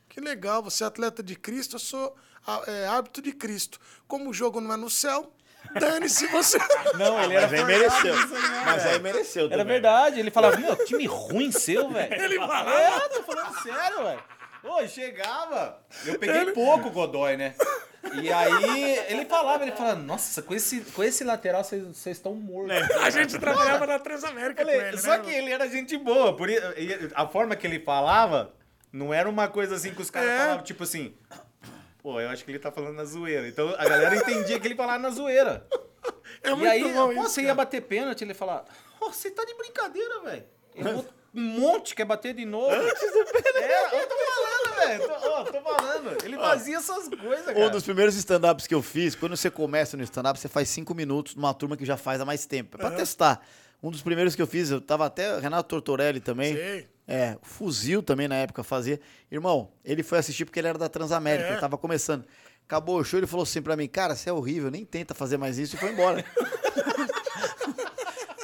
Que 0.09 0.21
legal, 0.21 0.63
você 0.63 0.85
é 0.85 0.87
atleta 0.87 1.23
de 1.23 1.35
Cristo, 1.35 1.77
eu 1.77 1.81
sou 1.81 2.17
é, 2.67 2.87
árbitro 2.87 3.23
de 3.23 3.33
Cristo. 3.33 3.79
Como 4.07 4.31
o 4.31 4.35
jogo 4.35 4.61
não 4.61 4.73
é 4.73 4.77
no 4.77 4.89
céu, 4.91 5.33
dane-se 5.79 6.27
você. 6.29 6.59
Não, 6.97 7.23
ele 7.23 7.35
era 7.35 7.49
Mas 7.49 7.53
aí 7.61 7.65
mereceu. 7.65 8.15
né, 8.15 8.63
Mas 8.65 8.87
aí 8.87 8.99
mereceu 9.01 9.45
Era 9.47 9.51
também. 9.59 9.67
verdade. 9.67 10.21
Ele 10.21 10.31
falava, 10.31 10.57
meu, 10.57 10.77
time 10.85 11.07
ruim 11.07 11.51
seu, 11.53 11.89
velho. 11.91 12.15
Ele 12.23 12.37
falava. 12.37 12.71
É, 12.71 13.09
tô 13.09 13.23
falando 13.23 13.63
sério, 13.63 14.05
velho. 14.05 14.25
Ô, 14.65 14.87
chegava. 14.89 15.79
Eu 16.05 16.19
peguei 16.19 16.53
pouco 16.53 16.89
o 16.89 16.91
Godoy, 16.91 17.37
né? 17.37 17.55
E 18.23 18.33
aí 18.33 18.99
ele 19.09 19.25
falava, 19.27 19.65
ele 19.65 19.73
falava, 19.73 19.97
nossa, 19.97 20.41
com 20.41 20.55
esse, 20.55 20.81
com 20.81 21.03
esse 21.03 21.25
lateral 21.25 21.65
vocês 21.65 22.07
estão 22.07 22.35
mortos. 22.35 22.77
A 23.03 23.11
gente 23.11 23.37
trabalhava 23.39 23.85
na 23.87 23.99
Transamérica 23.99 24.65
com 24.65 24.71
Falei, 24.71 24.89
ele, 24.89 24.99
só 24.99 25.11
né? 25.11 25.19
que 25.21 25.31
ele 25.31 25.51
era 25.51 25.69
gente 25.69 25.97
boa. 25.97 26.35
Por, 26.37 26.49
e 26.49 26.59
a 27.15 27.27
forma 27.27 27.57
que 27.57 27.67
ele 27.67 27.81
falava 27.81 28.55
não 28.93 29.13
era 29.13 29.29
uma 29.29 29.49
coisa 29.49 29.75
assim 29.75 29.93
que 29.93 30.01
os 30.03 30.11
caras 30.11 30.31
É. 30.31 30.39
falavam, 30.39 30.63
tipo 30.65 30.85
assim. 30.85 31.17
Pô, 32.07 32.21
eu 32.21 32.29
acho 32.29 32.45
que 32.45 32.53
ele 32.53 32.61
tá 32.61 32.71
falando 32.71 32.95
na 32.95 33.05
zoeira. 33.05 33.49
Então 33.49 33.69
a 33.77 33.89
galera 33.89 34.15
entendia 34.15 34.61
que 34.61 34.69
ele 34.69 34.77
falava 34.77 34.97
na 34.97 35.11
zoeira. 35.11 35.67
É 36.41 36.53
e 36.53 36.67
aí, 36.69 36.85
bom 36.85 37.07
pô, 37.07 37.13
isso, 37.15 37.31
você 37.31 37.41
ia 37.41 37.47
cara. 37.49 37.57
bater 37.57 37.83
pênalti, 37.83 38.23
ele 38.23 38.33
falava, 38.33 38.65
"Ô, 39.01 39.11
você 39.11 39.29
tá 39.29 39.45
de 39.45 39.53
brincadeira, 39.55 40.21
velho. 40.21 40.45
Um 41.35 41.43
monte 41.43 41.97
quer 41.97 42.05
bater 42.05 42.33
de 42.33 42.45
novo. 42.45 42.73
Antes 42.73 43.13
do 43.13 43.25
pênalti. 43.25 43.57
É, 43.59 44.03
eu 44.03 44.09
tô 44.09 44.15
falando, 44.17 44.87
velho. 44.87 45.09
Tô, 45.09 45.29
ó, 45.31 45.45
tô 45.47 45.61
falando. 45.63 46.25
Ele 46.25 46.37
fazia 46.37 46.77
essas 46.77 47.09
coisas, 47.09 47.45
cara. 47.45 47.59
Um 47.59 47.71
dos 47.71 47.83
primeiros 47.83 48.15
stand-ups 48.15 48.69
que 48.69 48.75
eu 48.75 48.83
fiz, 48.83 49.17
quando 49.17 49.37
você 49.37 49.51
começa 49.51 49.97
no 49.97 50.05
stand-up, 50.05 50.39
você 50.39 50.47
faz 50.47 50.69
cinco 50.69 50.95
minutos 50.95 51.35
numa 51.35 51.53
turma 51.53 51.77
que 51.77 51.85
já 51.85 51.97
faz 51.97 52.21
há 52.21 52.25
mais 52.25 52.47
tempo. 52.47 52.77
É 52.77 52.81
pra 52.83 52.93
testar. 52.93 53.45
Um 53.83 53.91
dos 53.91 54.01
primeiros 54.03 54.37
que 54.37 54.43
eu 54.43 54.47
fiz, 54.47 54.71
eu 54.71 54.81
tava 54.81 55.07
até 55.07 55.41
Renato 55.41 55.69
Tortorelli 55.69 56.21
também. 56.21 56.55
Sei. 56.55 56.89
É, 57.09 57.37
Fuzil 57.43 58.03
também 58.03 58.27
na 58.29 58.37
época 58.37 58.63
fazia. 58.65 59.01
Irmão, 59.31 59.71
ele 59.85 60.03
foi 60.03 60.19
assistir 60.19 60.45
porque 60.45 60.59
ele 60.59 60.69
era 60.69 60.79
da 60.79 60.89
Transamérica, 60.89 61.49
É. 61.49 61.53
ele 61.53 61.61
tava 61.61 61.79
começando. 61.79 62.25
Acabou 62.65 62.99
o 62.99 63.05
show, 63.05 63.19
ele 63.21 63.29
falou 63.29 63.45
assim 63.45 63.63
pra 63.63 63.77
mim, 63.77 63.87
cara, 63.87 64.17
você 64.17 64.29
é 64.29 64.33
horrível, 64.33 64.71
nem 64.73 64.85
tenta 64.85 65.15
fazer 65.15 65.37
mais 65.37 65.57
isso 65.57 65.77
e 65.77 65.79
foi 65.79 65.93
embora. 65.93 66.25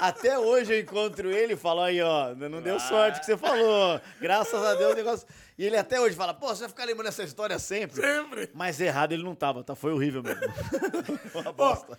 Até 0.01 0.37
hoje 0.37 0.73
eu 0.75 0.81
encontro 0.81 1.31
ele 1.31 1.53
e 1.53 1.57
falo 1.57 1.81
aí, 1.81 2.03
ó, 2.03 2.35
não 2.35 2.61
deu 2.61 2.81
sorte 2.81 3.21
que 3.21 3.27
você 3.27 3.37
falou. 3.37 4.01
Graças 4.21 4.61
a 4.61 4.75
Deus 4.75 4.93
o 4.93 4.97
negócio. 4.97 5.29
E 5.57 5.65
ele 5.65 5.77
até 5.77 6.01
hoje 6.01 6.17
fala, 6.17 6.35
pô, 6.35 6.49
você 6.49 6.61
vai 6.63 6.69
ficar 6.71 6.85
lembrando 6.85 7.07
essa 7.07 7.23
história 7.23 7.57
sempre. 7.59 8.01
Sempre. 8.01 8.51
Mas 8.53 8.81
errado 8.81 9.13
ele 9.13 9.23
não 9.23 9.35
tava, 9.37 9.63
tá? 9.63 9.77
Foi 9.77 9.93
horrível 9.93 10.21
mesmo. 10.21 10.41
Uma 11.35 11.51
Ó, 11.51 11.53
bosta. 11.53 11.97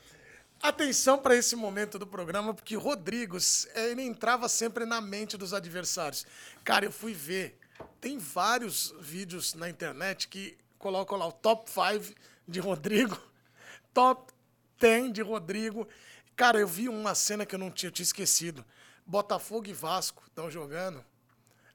Atenção 0.63 1.17
para 1.17 1.35
esse 1.35 1.55
momento 1.57 1.99
do 1.99 2.07
programa, 2.07 2.53
porque 2.53 2.77
o 2.77 2.79
Rodrigues, 2.79 3.67
eh, 3.75 3.91
ele 3.91 4.01
entrava 4.01 4.47
sempre 4.47 4.85
na 4.85 5.01
mente 5.01 5.37
dos 5.37 5.53
adversários. 5.53 6.25
Cara, 6.63 6.85
eu 6.85 6.91
fui 6.91 7.13
ver. 7.13 7.59
Tem 7.99 8.17
vários 8.17 8.95
vídeos 8.99 9.53
na 9.53 9.69
internet 9.69 10.29
que 10.29 10.57
colocam 10.79 11.17
lá 11.17 11.27
o 11.27 11.31
top 11.33 11.69
5 11.69 12.15
de 12.47 12.59
Rodrigo, 12.61 13.19
top 13.93 14.31
10 14.79 15.11
de 15.11 15.21
Rodrigo. 15.21 15.87
Cara, 16.35 16.57
eu 16.57 16.67
vi 16.67 16.87
uma 16.87 17.13
cena 17.13 17.45
que 17.45 17.55
eu 17.55 17.59
não 17.59 17.69
tinha, 17.69 17.89
eu 17.89 17.93
tinha 17.93 18.03
esquecido. 18.03 18.65
Botafogo 19.05 19.67
e 19.67 19.73
Vasco 19.73 20.23
estão 20.27 20.49
jogando. 20.49 21.03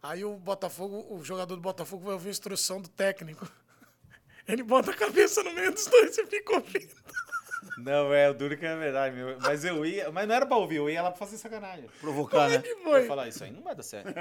Aí 0.02 0.24
o 0.24 0.36
Botafogo, 0.38 1.06
o 1.14 1.22
jogador 1.22 1.56
do 1.56 1.60
Botafogo 1.60 2.04
vai 2.04 2.14
ouvir 2.14 2.28
a 2.28 2.30
instrução 2.30 2.80
do 2.80 2.88
técnico. 2.88 3.46
Ele 4.48 4.62
bota 4.62 4.92
a 4.92 4.96
cabeça 4.96 5.42
no 5.42 5.52
meio 5.52 5.72
dos 5.74 5.86
dois 5.86 6.16
e 6.16 6.26
fica 6.26 6.54
ouvindo. 6.54 6.94
Não, 7.78 8.12
é, 8.12 8.28
o 8.30 8.34
duro 8.34 8.56
que 8.56 8.66
é 8.66 8.76
verdade, 8.76 9.14
meu. 9.16 9.36
Mas 9.40 9.64
eu 9.64 9.84
ia. 9.86 10.10
Mas 10.10 10.26
não 10.28 10.34
era 10.34 10.46
pra 10.46 10.56
ouvir, 10.56 10.76
eu 10.76 10.90
ia 10.90 11.02
lá 11.02 11.10
pra 11.10 11.18
fazer 11.18 11.36
sacanagem. 11.38 11.88
Provocar, 12.00 12.48
né? 12.48 12.58
Que 12.58 12.68
Eu 12.70 12.78
foi? 12.82 13.00
ia 13.02 13.06
falar, 13.06 13.26
isso 13.28 13.42
aí 13.44 13.50
não 13.52 13.62
vai 13.62 13.74
dar 13.74 13.82
certo. 13.82 14.08
os 14.08 14.14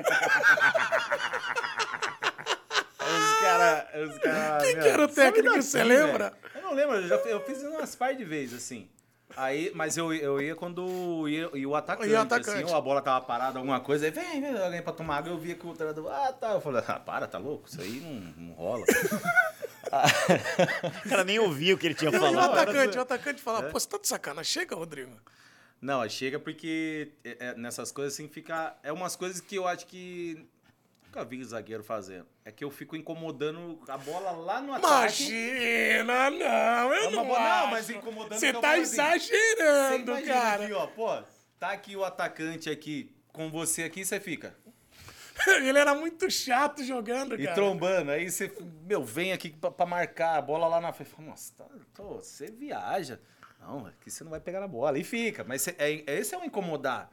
caras. 3.42 4.10
Os 4.10 4.18
cara, 4.20 4.58
Quem 4.64 4.74
meu, 4.76 4.84
que 4.84 4.90
era 4.90 5.04
o 5.04 5.08
técnico, 5.08 5.56
você 5.62 5.84
lembra? 5.84 6.30
velho? 6.30 6.36
Eu 6.56 6.62
não 6.62 6.74
lembro, 6.74 6.96
eu, 6.98 7.08
já, 7.08 7.16
eu 7.16 7.40
fiz 7.42 7.62
umas 7.64 7.96
par 7.96 8.14
de 8.16 8.24
vezes, 8.26 8.58
assim. 8.64 8.90
Aí, 9.36 9.72
mas 9.76 9.98
eu, 9.98 10.14
eu 10.14 10.42
ia 10.42 10.56
quando 10.56 11.28
ia, 11.28 11.50
ia 11.54 11.70
o 11.70 11.76
atacante, 11.76 12.10
Ia 12.10 12.20
o 12.20 12.22
atacante. 12.22 12.50
assim, 12.50 12.64
ou 12.64 12.76
a 12.76 12.82
bola 12.82 13.02
tava 13.02 13.24
parada, 13.26 13.60
alguma 13.60 13.80
coisa, 13.80 14.06
aí 14.06 14.12
vem, 14.12 14.42
vem 14.42 14.58
alguém 14.64 14.82
pra 14.82 14.94
tomar 14.94 15.18
água, 15.18 15.32
eu 15.32 15.38
via 15.38 15.54
que 15.54 15.68
o 15.68 15.74
treinador, 15.74 16.10
ah, 16.12 16.34
tá. 16.34 16.54
Eu 16.54 16.62
falei, 16.62 16.82
ah, 16.88 17.00
para, 17.00 17.28
tá 17.28 17.38
louco? 17.38 17.68
Isso 17.68 17.80
aí 17.80 18.00
não, 18.00 18.46
não 18.46 18.54
rola. 18.54 18.86
O 21.06 21.10
cara 21.10 21.24
nem 21.24 21.40
ouvia 21.40 21.76
o 21.76 21.78
que 21.78 21.88
ele 21.88 21.96
tinha 21.96 22.12
E 22.12 22.16
o 22.16 22.20
falado. 22.20 22.52
atacante, 22.58 22.98
o 22.98 23.02
atacante 23.02 23.42
fala, 23.42 23.64
pô, 23.64 23.80
você 23.80 23.88
tá 23.88 23.98
de 23.98 24.08
sacanagem. 24.08 24.52
Chega, 24.52 24.76
Rodrigo. 24.76 25.12
Não, 25.82 26.08
chega 26.10 26.40
porque 26.40 27.12
é, 27.24 27.38
é, 27.40 27.56
nessas 27.56 27.92
coisas 27.92 28.14
assim 28.14 28.28
fica. 28.28 28.76
É 28.84 28.92
umas 28.92 29.16
coisas 29.16 29.40
que 29.42 29.56
eu 29.56 29.68
acho 29.68 29.86
que. 29.88 30.48
Nunca 31.06 31.24
vi 31.24 31.44
zagueiro 31.44 31.84
fazendo. 31.84 32.26
É 32.44 32.52
que 32.52 32.64
eu 32.64 32.70
fico 32.72 32.96
incomodando 32.96 33.80
a 33.88 33.98
bola 33.98 34.32
lá 34.32 34.60
no 34.62 34.74
ataque. 34.74 35.24
Imagina, 35.24 36.30
não, 36.32 36.94
eu 36.94 37.08
É 37.08 37.12
não 37.12 37.26
não, 37.26 37.36
acho. 37.36 37.72
mas 37.72 37.90
incomodando 37.90 38.40
Você 38.40 38.52
tá 38.54 38.74
assim, 38.74 38.86
Você 38.86 38.94
exagerando, 39.02 40.12
imagina 40.12 40.34
cara. 40.34 40.64
aqui, 40.66 40.74
ó, 40.74 40.88
pô. 40.88 41.24
Tá 41.60 41.72
aqui 41.72 41.96
o 41.96 42.04
atacante 42.04 42.70
aqui, 42.70 43.16
com 43.32 43.50
você 43.50 43.84
aqui, 43.84 44.04
você 44.06 44.20
fica. 44.20 44.56
Ele 45.68 45.78
era 45.80 45.94
muito 45.96 46.30
chato 46.30 46.84
jogando, 46.84 47.36
E 47.40 47.44
cara. 47.44 47.56
trombando. 47.56 48.12
Aí 48.12 48.30
você, 48.30 48.52
meu, 48.86 49.04
vem 49.04 49.34
aqui 49.34 49.50
pra, 49.50 49.70
pra 49.72 49.86
marcar 49.86 50.38
a 50.38 50.42
bola 50.42 50.68
lá 50.68 50.80
na 50.82 50.92
frente. 50.94 51.12
Nossa, 51.20 51.54
tá, 51.58 51.66
tô, 51.94 52.16
você 52.16 52.48
viaja. 52.52 53.20
Não, 53.60 53.86
aqui 53.88 54.10
você 54.10 54.24
não 54.24 54.32
vai 54.32 54.40
pegar 54.40 54.60
na 54.60 54.68
bola. 54.68 54.98
E 54.98 55.04
fica. 55.04 55.44
Mas 55.44 55.62
cê- 55.64 55.76
é, 55.78 56.04
esse 56.20 56.34
é 56.34 56.38
o 56.38 56.44
incomodar. 56.46 57.10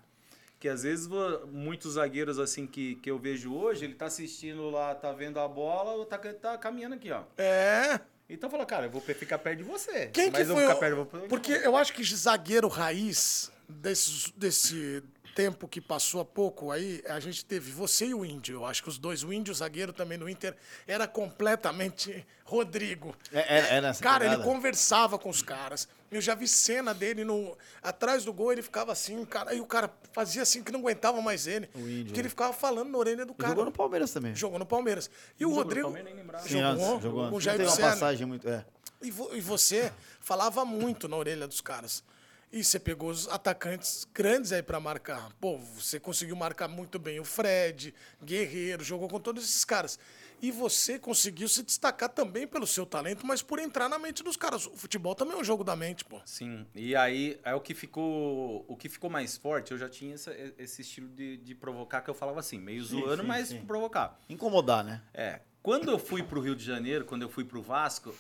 Que 0.61 0.69
às 0.69 0.83
vezes 0.83 1.07
muitos 1.53 1.95
zagueiros 1.95 2.39
assim 2.39 2.67
que, 2.67 2.95
que 2.97 3.11
eu 3.11 3.19
vejo 3.19 3.55
hoje, 3.55 3.85
ele 3.85 3.95
tá 3.95 4.07
assistindo 4.07 4.71
lá, 4.71 4.95
tá 4.95 5.13
vendo 5.13 5.39
a 5.39 5.47
bola, 5.47 5.95
o 5.97 6.03
atacante 6.03 6.39
tá 6.39 6.57
caminhando 6.57 6.95
aqui, 6.95 7.11
ó. 7.11 7.23
É. 7.37 8.01
Então 8.31 8.49
fala, 8.49 8.65
cara, 8.65 8.87
eu 8.87 8.91
vou 8.91 9.03
ficar 9.03 9.39
perto 9.39 9.59
de 9.59 9.65
você. 9.65 10.07
Quem 10.07 10.31
mas 10.31 10.47
que 10.47 10.51
eu 10.53 10.55
foi? 10.57 10.65
vou 10.65 10.75
ficar 10.75 10.81
perto, 10.81 10.97
vou... 10.97 11.29
Porque 11.29 11.53
eu 11.53 11.77
acho 11.77 11.93
que 11.93 12.03
zagueiro 12.03 12.69
raiz 12.69 13.53
desse, 13.69 14.33
desse 14.35 15.03
tempo 15.35 15.67
que 15.67 15.81
passou 15.81 16.21
há 16.21 16.25
pouco 16.25 16.71
aí, 16.71 17.03
a 17.09 17.19
gente 17.19 17.45
teve 17.45 17.73
você 17.73 18.07
e 18.07 18.15
o 18.15 18.25
Índio. 18.25 18.55
Eu 18.57 18.67
acho 18.67 18.83
que 18.83 18.89
os 18.89 18.99
dois, 18.99 19.25
o 19.25 19.33
Índio, 19.33 19.53
o 19.53 19.55
zagueiro 19.55 19.93
também 19.93 20.17
no 20.17 20.29
Inter, 20.29 20.57
era 20.87 21.07
completamente 21.07 22.25
Rodrigo. 22.45 23.15
É, 23.33 23.59
é, 23.59 23.77
é 23.77 23.81
nessa 23.81 24.03
Cara, 24.03 24.27
ele 24.27 24.43
conversava 24.43 25.19
com 25.19 25.29
os 25.29 25.43
caras. 25.43 25.89
Eu 26.11 26.21
já 26.21 26.35
vi 26.35 26.47
cena 26.47 26.95
dele 26.95 27.25
no 27.25 27.57
atrás 27.83 28.25
do 28.25 28.33
gol, 28.33 28.53
ele 28.53 28.63
ficava 28.63 28.93
assim, 28.93 29.25
cara, 29.25 29.51
aí 29.51 29.61
o 29.61 29.67
cara 29.67 29.93
fazia 30.13 30.43
assim 30.43 30.63
que 30.63 30.71
não 30.71 30.81
aguentava 30.81 31.21
mais 31.21 31.47
ele. 31.47 31.69
Índio, 31.75 32.05
porque 32.05 32.21
ele 32.21 32.25
né? 32.25 32.29
ficava 32.29 32.53
falando 32.53 32.91
na 32.91 32.99
orelha 32.99 33.27
do 33.27 33.35
cara. 33.35 33.51
Jogou 33.51 33.65
no 33.65 33.73
Palmeiras 33.73 34.13
também. 34.13 34.35
Jogou 34.35 34.59
no 34.59 34.67
Palmeiras. 34.67 35.11
E 35.39 35.45
o 35.45 35.49
Jogou 35.49 35.65
Rodrigo 35.65 35.87
Palmeiras, 35.87 36.13
nem 36.13 36.23
lembrava. 36.23 36.49
Sim, 36.49 36.61
jogou, 36.61 37.01
jogou 37.01 37.31
com 37.31 37.37
o 37.37 37.41
Jair 37.41 37.67
passagem 37.67 38.27
muito... 38.27 38.49
É. 38.49 38.65
E, 39.03 39.11
vo- 39.11 39.31
e 39.35 39.41
você 39.41 39.93
falava 40.21 40.65
muito 40.65 41.09
na 41.09 41.17
orelha 41.17 41.47
dos 41.47 41.61
caras. 41.61 42.03
E 42.57 42.63
você 42.63 42.79
pegou 42.79 43.11
os 43.11 43.27
atacantes 43.27 44.07
grandes 44.15 44.53
aí 44.53 44.63
pra 44.63 44.79
marcar. 44.79 45.33
Pô, 45.41 45.59
você 45.59 45.99
conseguiu 45.99 46.37
marcar 46.37 46.69
muito 46.69 47.01
bem 47.01 47.19
o 47.19 47.25
Fred, 47.25 47.93
Guerreiro, 48.25 48.85
jogou 48.85 49.09
com 49.09 49.19
todos 49.19 49.43
esses 49.43 49.65
caras. 49.65 49.99
E 50.41 50.53
você 50.53 50.97
conseguiu 50.97 51.49
se 51.49 51.65
destacar 51.65 52.09
também 52.09 52.47
pelo 52.47 52.65
seu 52.65 52.87
talento, 52.87 53.27
mas 53.27 53.43
por 53.43 53.59
entrar 53.59 53.89
na 53.89 53.99
mente 53.99 54.23
dos 54.23 54.37
caras. 54.37 54.67
O 54.67 54.77
futebol 54.77 55.17
também 55.17 55.35
é 55.35 55.41
um 55.41 55.43
jogo 55.43 55.65
da 55.65 55.75
mente, 55.75 56.05
pô. 56.05 56.21
Sim, 56.25 56.65
e 56.77 56.95
aí 56.95 57.41
é 57.43 57.53
o 57.57 57.61
que 57.61 57.75
ficou 57.75 58.65
o 58.69 58.77
que 58.77 58.89
ficou 58.89 59.11
mais 59.11 59.37
forte. 59.37 59.73
Eu 59.73 59.79
já 59.79 59.89
tinha 59.89 60.15
essa- 60.15 60.33
esse 60.57 60.83
estilo 60.83 61.09
de, 61.09 61.39
de 61.39 61.57
provocar 61.57 62.03
que 62.03 62.11
eu 62.11 62.15
falava 62.15 62.39
assim, 62.39 62.59
meio 62.59 62.85
zoando, 62.85 63.23
sim, 63.23 63.29
mas 63.29 63.49
sim. 63.49 63.65
provocar. 63.65 64.17
Incomodar, 64.29 64.85
né? 64.85 65.03
É, 65.13 65.41
quando 65.61 65.91
eu 65.91 65.99
fui 65.99 66.23
pro 66.23 66.41
Rio 66.41 66.55
de 66.55 66.65
Janeiro, 66.65 67.05
quando 67.05 67.23
eu 67.23 67.29
fui 67.29 67.45
pro 67.45 67.61
Vasco, 67.61 68.15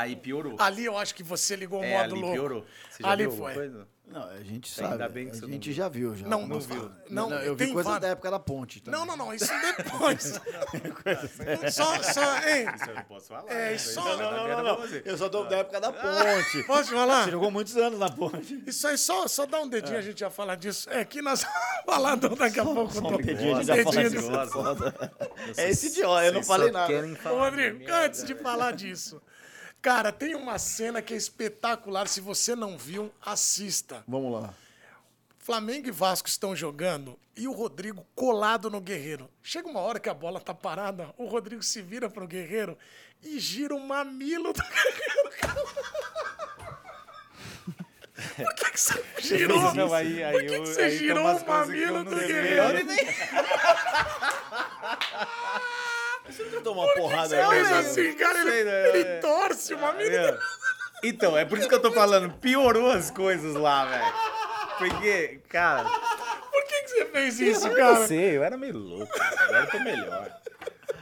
aí 0.00 0.16
piorou. 0.16 0.56
Ali 0.58 0.84
eu 0.84 0.96
acho 0.98 1.14
que 1.14 1.22
você 1.22 1.54
ligou 1.56 1.80
o 1.80 1.84
é, 1.84 1.90
modo 2.02 2.12
ali 2.14 2.20
louco. 2.20 2.34
piorou. 2.36 2.66
Você 2.90 3.02
já 3.02 3.08
Ali 3.10 3.22
viu 3.26 3.32
foi. 3.36 3.54
coisa? 3.54 3.88
Não, 4.06 4.24
a 4.28 4.42
gente 4.42 4.82
Ainda 4.82 4.98
sabe. 4.98 5.14
bem 5.14 5.30
que 5.30 5.36
a 5.36 5.46
gente 5.48 5.68
não- 5.68 5.74
já 5.76 5.88
viu. 5.88 6.16
Já, 6.16 6.26
Não, 6.26 6.44
não 6.44 6.58
viu. 6.58 6.90
Não, 7.08 7.32
eu 7.32 7.54
tem 7.54 7.68
vi 7.68 7.72
coisas 7.74 8.00
da 8.00 8.08
época 8.08 8.28
da 8.28 8.40
ponte. 8.40 8.82
também. 8.82 8.98
Não, 8.98 9.06
não, 9.06 9.16
não, 9.16 9.32
isso 9.32 9.46
depois. 9.76 10.32
só, 11.72 12.02
só, 12.02 12.36
hein? 12.48 12.66
Isso 12.74 12.90
eu 12.90 12.94
não 12.96 13.04
posso 13.04 13.28
falar. 13.28 13.48
É, 13.48 13.54
né? 13.54 13.74
Isso 13.74 13.94
não, 13.94 14.16
Não, 14.16 14.30
não, 14.32 14.48
não, 14.48 14.64
não. 14.78 14.84
Eu 15.04 15.16
só 15.16 15.28
dou 15.28 15.46
da 15.46 15.58
época 15.58 15.80
da 15.80 15.92
ponte. 15.92 16.62
Posso 16.66 16.90
falar? 16.90 17.24
Você 17.24 17.30
jogou 17.30 17.52
muitos 17.52 17.76
anos 17.76 18.00
na 18.00 18.10
ponte. 18.10 18.60
Isso 18.66 18.86
aí, 18.88 18.98
só, 18.98 19.28
só 19.28 19.46
dá 19.46 19.60
um 19.60 19.68
dedinho, 19.68 19.98
a 19.98 20.02
gente 20.02 20.18
já 20.18 20.28
fala 20.30 20.56
disso. 20.56 20.90
É 20.90 21.04
que 21.04 21.22
nós 21.22 21.42
vamos 21.86 21.86
falar 21.86 22.14
do- 22.16 22.34
daqui 22.34 22.58
a 22.58 22.64
pouco. 22.64 22.92
Só 22.92 23.06
um 23.06 23.16
dedinho, 23.16 23.56
a 23.56 23.62
gente 23.62 23.66
já 23.66 23.84
fala 23.84 24.10
disso. 24.10 25.56
É 25.56 25.70
esse 25.70 25.86
idiota, 25.86 26.24
eu 26.26 26.32
não 26.32 26.42
falei 26.42 26.66
só 26.72 26.72
nada. 26.72 27.18
Rodrigo, 27.28 27.92
antes 27.92 28.24
de 28.24 28.34
falar 28.34 28.72
disso. 28.72 29.22
Cara, 29.82 30.12
tem 30.12 30.34
uma 30.34 30.58
cena 30.58 31.00
que 31.00 31.14
é 31.14 31.16
espetacular. 31.16 32.06
Se 32.06 32.20
você 32.20 32.54
não 32.54 32.76
viu, 32.76 33.10
assista. 33.24 34.04
Vamos 34.06 34.32
lá. 34.40 34.52
Flamengo 35.38 35.88
e 35.88 35.90
Vasco 35.90 36.28
estão 36.28 36.54
jogando 36.54 37.18
e 37.34 37.48
o 37.48 37.52
Rodrigo 37.52 38.06
colado 38.14 38.70
no 38.70 38.80
Guerreiro. 38.80 39.28
Chega 39.42 39.68
uma 39.68 39.80
hora 39.80 39.98
que 39.98 40.08
a 40.08 40.14
bola 40.14 40.38
tá 40.38 40.52
parada, 40.54 41.12
o 41.16 41.24
Rodrigo 41.26 41.62
se 41.62 41.80
vira 41.80 42.10
pro 42.10 42.26
Guerreiro 42.26 42.76
e 43.22 43.38
gira 43.40 43.74
o 43.74 43.80
mamilo 43.80 44.52
do 44.52 44.62
Guerreiro. 44.62 45.30
Por 48.36 48.54
que, 48.54 48.70
que 48.72 48.80
você 48.80 49.02
girou? 49.18 49.74
Não, 49.74 49.94
aí- 49.94 50.22
aí 50.22 50.32
Por 50.32 50.40
que, 50.46 50.60
que 50.60 50.66
você 50.66 50.82
aí 50.82 50.98
girou 50.98 51.36
o 51.36 51.48
mamilo 51.48 52.04
do. 52.04 52.16
Guerreiro? 52.16 52.86
Você 56.28 56.42
nunca 56.44 56.60
tomou 56.60 56.84
uma 56.84 56.94
porrada 56.94 57.48
fez 57.48 57.70
né? 57.70 57.78
assim, 57.78 58.12
cara, 58.14 58.40
ele, 58.40 58.50
sei, 58.50 58.64
né? 58.64 58.88
ele 58.88 59.04
torce 59.20 59.74
mamilo. 59.74 60.14
É. 60.14 60.38
Então, 61.02 61.36
é 61.36 61.44
por 61.44 61.58
isso 61.58 61.68
que 61.68 61.74
eu 61.74 61.80
tô 61.80 61.90
falando, 61.92 62.30
piorou 62.34 62.90
as 62.90 63.10
coisas 63.10 63.54
lá, 63.54 63.86
velho. 63.86 64.14
Porque, 64.78 65.40
cara, 65.48 65.84
Por 65.84 66.64
que, 66.64 66.82
que 66.82 66.88
você 66.88 67.04
fez 67.06 67.40
isso, 67.40 67.66
eu 67.68 67.76
cara? 67.76 68.00
não 68.00 68.06
sei, 68.06 68.36
eu 68.36 68.44
era 68.44 68.56
meio 68.56 68.76
louco. 68.76 69.12
Agora 69.38 69.64
eu 69.64 69.70
tô 69.70 69.80
melhor. 69.80 70.30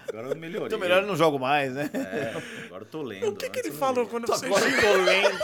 Agora 0.08 0.28
eu 0.28 0.36
melhorei. 0.36 0.66
Então 0.66 0.78
melhor 0.78 1.02
eu 1.02 1.06
não 1.06 1.16
jogo 1.16 1.38
mais, 1.38 1.72
né? 1.72 1.90
É, 1.92 2.64
agora 2.66 2.82
eu 2.82 2.86
tô 2.86 3.02
lendo. 3.02 3.28
O 3.28 3.36
que, 3.36 3.50
que 3.50 3.58
ele 3.60 3.68
eu 3.68 3.74
falou 3.74 4.04
não 4.04 4.06
quando 4.06 4.26
você 4.26 4.46
Agora 4.46 4.64
eu 4.64 4.80
tô 4.80 4.92
lendo. 5.04 5.38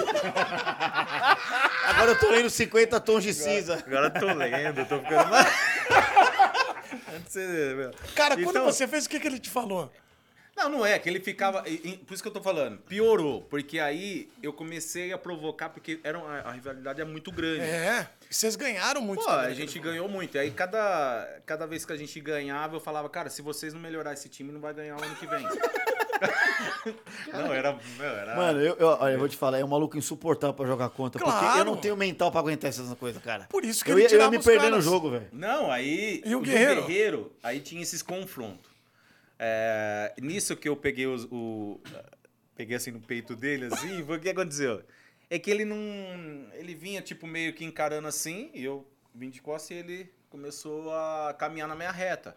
Agora 1.86 2.10
eu 2.12 2.18
tô 2.18 2.30
lendo 2.30 2.50
50 2.50 3.00
tons 3.00 3.22
de 3.22 3.34
cinza. 3.34 3.74
lia. 3.74 3.84
Agora 3.86 4.06
eu 4.06 4.20
tô 4.20 4.34
lendo, 4.34 4.78
eu 4.80 4.86
tô 4.86 4.98
ficando 5.00 5.30
mais... 5.30 5.46
Meu. 7.76 7.90
Cara, 8.14 8.36
quando 8.36 8.51
Então- 8.51 8.64
você 8.64 8.86
fez, 8.88 9.07
o 9.07 9.09
que, 9.09 9.18
que 9.20 9.26
ele 9.26 9.38
te 9.38 9.51
falou? 9.51 9.92
Não, 10.57 10.68
não 10.68 10.86
é, 10.86 10.97
que 11.01 11.09
ele 11.09 11.18
ficava. 11.18 11.64
Por 11.64 12.14
isso 12.14 12.22
que 12.22 12.28
eu 12.28 12.32
tô 12.32 12.40
falando. 12.40 12.78
Piorou. 12.78 13.42
Porque 13.42 13.80
aí 13.80 14.30
eu 14.40 14.53
comecei 14.53 15.12
a 15.12 15.18
provocar, 15.18 15.68
porque 15.70 15.99
era 16.05 16.16
uma- 16.16 16.38
a 16.42 16.53
rivalidade 16.53 17.01
é 17.01 17.05
muito 17.05 17.32
grande. 17.32 17.62
É, 17.62 18.09
vocês 18.30 18.55
ganharam 18.55 19.01
muito 19.01 19.24
Pô, 19.24 19.30
também. 19.30 19.47
a 19.47 19.55
gente 19.55 19.76
ganhou 19.80 20.09
muito. 20.09 20.36
E 20.36 20.38
aí 20.38 20.53
cada, 20.53 21.40
cada 21.45 21.66
vez 21.66 21.84
que 21.84 21.92
a 21.92 21.97
gente 21.97 22.20
ganhava, 22.20 22.76
eu 22.76 22.80
falava, 22.80 23.09
cara, 23.11 23.28
se 23.30 23.42
vocês 23.42 23.74
não 23.74 23.80
melhorar 23.80 24.12
esse 24.12 24.28
time, 24.28 24.53
não 24.53 24.61
vai 24.61 24.72
ganhar 24.72 24.97
o 24.97 25.03
ano 25.05 25.16
que 25.16 25.26
vem. 25.26 25.45
não, 27.32 27.52
era. 27.52 27.72
Meu, 27.98 28.06
era... 28.06 28.36
Mano, 28.36 28.60
eu, 28.60 28.74
eu- 28.76 28.86
olha, 28.88 29.12
eu 29.14 29.18
vou 29.18 29.28
te 29.28 29.36
falar, 29.36 29.58
é 29.58 29.64
um 29.64 29.68
maluco 29.68 29.96
insuportável 29.96 30.54
pra 30.54 30.66
jogar 30.66 30.88
contra. 30.90 31.18
Porque 31.22 31.38
Claro. 31.38 31.58
eu 31.60 31.64
não 31.64 31.76
tenho 31.76 31.96
mental 31.96 32.30
pra 32.30 32.40
aguentar 32.40 32.68
essas 32.68 32.92
coisas, 32.98 33.22
cara. 33.22 33.46
Por 33.50 33.64
isso 33.64 33.84
que 33.84 33.90
eu 33.90 33.98
ele 33.98 34.08
ia, 34.08 34.14
eu 34.16 34.20
ia 34.20 34.30
me 34.30 34.38
perder 34.42 34.64
no 34.66 34.70
caras. 34.70 34.84
jogo, 34.84 35.10
velho. 35.10 35.28
Não, 35.32 35.70
aí. 35.70 36.22
E 36.24 36.34
o 36.34 36.40
do 36.40 36.44
Guerreiro? 36.44 36.86
Guerreiro, 36.86 37.32
aí 37.42 37.60
tinha 37.60 37.82
esses 37.82 38.02
confrontos. 38.02 38.70
É, 39.38 40.14
nisso 40.20 40.56
que 40.56 40.68
eu 40.68 40.76
peguei 40.76 41.06
os, 41.06 41.24
o. 41.30 41.80
Peguei 42.56 42.76
assim 42.76 42.92
no 42.92 43.00
peito 43.00 43.34
dele, 43.34 43.66
assim, 43.66 44.04
foi 44.06 44.16
o 44.16 44.20
que 44.20 44.28
aconteceu? 44.28 44.82
É 45.28 45.38
que 45.38 45.50
ele 45.50 45.64
não. 45.64 45.76
Ele 46.54 46.74
vinha, 46.74 47.02
tipo, 47.02 47.26
meio 47.26 47.52
que 47.52 47.64
encarando 47.64 48.06
assim, 48.06 48.50
e 48.54 48.64
eu 48.64 48.86
vim 49.12 49.28
de 49.30 49.42
costas 49.42 49.72
e 49.72 49.74
ele 49.80 50.12
começou 50.30 50.92
a 50.94 51.34
caminhar 51.36 51.66
na 51.68 51.74
minha 51.74 51.90
reta. 51.90 52.36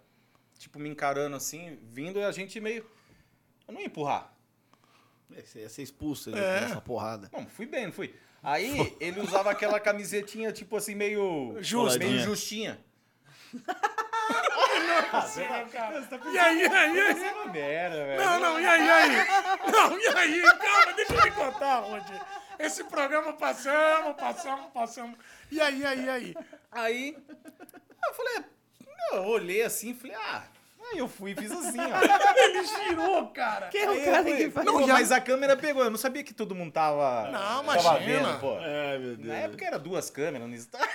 Tipo, 0.58 0.80
me 0.80 0.90
encarando 0.90 1.36
assim, 1.36 1.78
vindo 1.84 2.18
e 2.18 2.24
a 2.24 2.32
gente 2.32 2.60
meio. 2.60 2.84
Eu 3.68 3.74
não 3.74 3.82
ia 3.82 3.88
empurrar. 3.88 4.32
Você 5.30 5.60
ia 5.60 5.70
ser 5.70 5.84
expulso 5.84 6.30
ali, 6.30 6.40
É. 6.40 6.60
com 6.60 6.66
essa 6.66 6.82
porrada. 6.82 7.30
Não, 7.34 7.46
fui 7.48 7.66
bem, 7.66 7.88
não 7.88 7.94
fui. 7.94 8.16
Aí 8.42 8.96
ele 9.00 9.20
usava 9.20 9.52
aquela 9.52 9.80
camisetinha, 9.80 10.52
tipo 10.54 10.78
assim, 10.78 10.96
meio. 10.96 11.58
Justa. 11.60 12.00
Meio 12.00 12.20
justinha. 12.20 12.80
E 16.32 16.38
aí, 16.38 16.62
e 16.62 16.66
aí, 16.68 16.96
e 16.96 17.00
aí? 17.00 17.24
É 17.24 17.34
uma 17.34 17.46
merda, 17.52 17.96
velho. 18.06 18.24
Não, 18.26 18.40
não, 18.40 18.60
e 18.60 18.66
aí, 18.66 18.86
e 18.86 18.90
aí? 18.90 19.28
Não, 19.72 20.00
e 20.00 20.08
aí? 20.08 20.42
Calma, 20.42 20.94
deixa 20.94 21.14
eu 21.14 21.22
te 21.22 21.32
contar, 21.32 21.80
Rodi. 21.80 22.22
Esse 22.60 22.84
programa 22.86 23.34
passamos, 23.34 24.16
passamos, 24.16 24.72
passamos. 24.74 25.18
E 25.52 25.62
aí, 25.62 25.80
e 25.80 25.86
aí, 25.86 26.06
e 26.06 26.10
aí? 26.10 26.36
Aí, 26.72 27.18
eu 28.08 28.14
falei, 28.14 28.44
eu 29.14 29.24
olhei 29.26 29.62
assim, 29.62 29.94
falei, 29.94 30.16
ah, 30.16 30.44
aí 30.94 30.98
eu 31.00 31.08
fui 31.08 31.32
e 31.32 31.36
fiz 31.36 31.52
assim, 31.52 31.78
ó. 31.80 31.88
Ele 32.38 32.64
girou, 32.66 33.28
cara. 33.28 33.68
Quem 33.68 33.82
é 33.82 33.88
Aí 33.88 33.98
o 33.98 34.00
eu 34.02 34.06
cara 34.12 34.24
fui- 34.24 34.36
que 34.38 34.50
faz? 34.52 34.66
Não, 34.66 34.78
a- 34.84 34.88
mas 34.88 35.12
a 35.12 35.20
câmera 35.22 35.56
pegou, 35.58 35.84
eu 35.84 35.90
não 35.90 35.98
sabia 35.98 36.24
que 36.24 36.34
todo 36.34 36.54
mundo 36.56 36.72
tava. 36.72 37.30
Não, 37.32 37.64
tava 37.64 37.80
imagina. 37.82 38.00
vendo, 38.06 38.40
pô. 38.40 38.58
Ai, 38.58 38.98
meu 39.00 39.16
Deus. 39.16 39.28
Na 39.28 39.36
época 39.36 39.66
era 39.66 39.78
duas 39.80 40.10
câmeras, 40.10 40.48
não 40.48 40.56
está. 40.56 40.80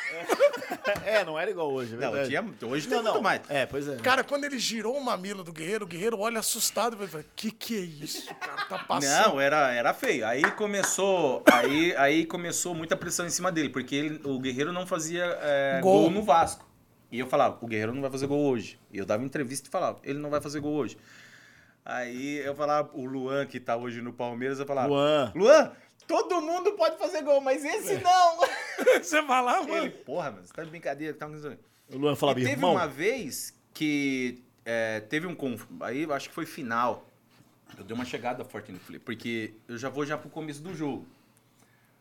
É, 1.04 1.24
não 1.24 1.38
era 1.38 1.50
igual 1.50 1.70
hoje, 1.72 1.94
é 1.94 1.98
Não, 1.98 2.10
verdade. 2.12 2.28
tinha, 2.28 2.68
hoje 2.70 2.86
tem 2.88 2.96
Não, 2.96 3.02
muito 3.04 3.14
não. 3.16 3.22
mais. 3.22 3.40
É, 3.48 3.66
pois 3.66 3.86
é. 3.88 3.96
Cara, 3.96 4.24
quando 4.24 4.44
ele 4.44 4.58
girou 4.58 4.96
o 4.96 5.04
mamilo 5.04 5.44
do 5.44 5.52
Guerreiro, 5.52 5.84
o 5.84 5.88
Guerreiro 5.88 6.18
olha 6.18 6.40
assustado 6.40 6.96
e 7.02 7.06
fala, 7.06 7.24
que 7.36 7.50
que 7.50 7.76
é 7.76 7.80
isso, 7.80 8.34
cara? 8.34 8.64
Tá 8.68 8.78
passando. 8.80 9.28
Não, 9.28 9.40
era, 9.40 9.72
era 9.72 9.94
feio. 9.94 10.26
Aí 10.26 10.42
começou, 10.52 11.42
aí, 11.52 11.94
aí 11.96 12.26
começou 12.26 12.74
muita 12.74 12.96
pressão 12.96 13.26
em 13.26 13.30
cima 13.30 13.52
dele, 13.52 13.68
porque 13.68 13.94
ele- 13.94 14.20
o 14.24 14.38
Guerreiro 14.40 14.72
não 14.72 14.86
fazia 14.86 15.24
é, 15.42 15.80
Gol. 15.80 16.02
gol. 16.02 16.10
no 16.10 16.22
Vasco. 16.22 16.64
E 17.12 17.18
eu 17.18 17.26
falava, 17.26 17.58
o 17.60 17.66
Guerreiro 17.66 17.92
não 17.94 18.00
vai 18.00 18.10
fazer 18.10 18.26
gol 18.26 18.42
hoje. 18.42 18.80
E 18.90 18.96
eu 18.96 19.04
dava 19.04 19.22
entrevista 19.22 19.68
e 19.68 19.70
falava, 19.70 20.00
ele 20.02 20.18
não 20.18 20.30
vai 20.30 20.40
fazer 20.40 20.60
gol 20.60 20.72
hoje. 20.72 20.96
Aí 21.84 22.38
eu 22.38 22.54
falava, 22.54 22.90
o 22.94 23.04
Luan, 23.04 23.44
que 23.44 23.60
tá 23.60 23.76
hoje 23.76 24.00
no 24.00 24.14
Palmeiras, 24.14 24.58
eu 24.58 24.64
falava, 24.64 24.88
Luan. 24.88 25.32
Luan, 25.34 25.72
todo 26.08 26.40
mundo 26.40 26.72
pode 26.72 26.96
fazer 26.96 27.22
gol, 27.22 27.42
mas 27.42 27.62
esse 27.62 27.98
não. 27.98 28.38
Você 29.02 29.22
falava, 29.24 29.70
Ele, 29.70 29.90
porra, 29.90 30.30
mano, 30.30 30.46
você 30.46 30.52
tá 30.54 30.64
de 30.64 30.70
brincadeira. 30.70 31.12
Tá... 31.12 31.28
O 31.90 31.98
Luan 31.98 32.16
falava, 32.16 32.40
E 32.40 32.44
teve 32.44 32.54
irmão. 32.54 32.72
uma 32.72 32.88
vez 32.88 33.54
que 33.74 34.42
é, 34.64 35.00
teve 35.00 35.26
um 35.26 35.34
conf... 35.34 35.66
aí 35.80 36.02
eu 36.04 36.14
acho 36.14 36.30
que 36.30 36.34
foi 36.34 36.46
final. 36.46 37.06
Eu 37.76 37.84
dei 37.84 37.94
uma 37.94 38.04
chegada 38.06 38.42
forte 38.44 38.72
no 38.72 38.78
Felipe, 38.78 39.04
porque 39.04 39.54
eu 39.68 39.76
já 39.76 39.88
vou 39.90 40.06
já 40.06 40.16
pro 40.16 40.30
começo 40.30 40.62
do 40.62 40.74
jogo. 40.74 41.06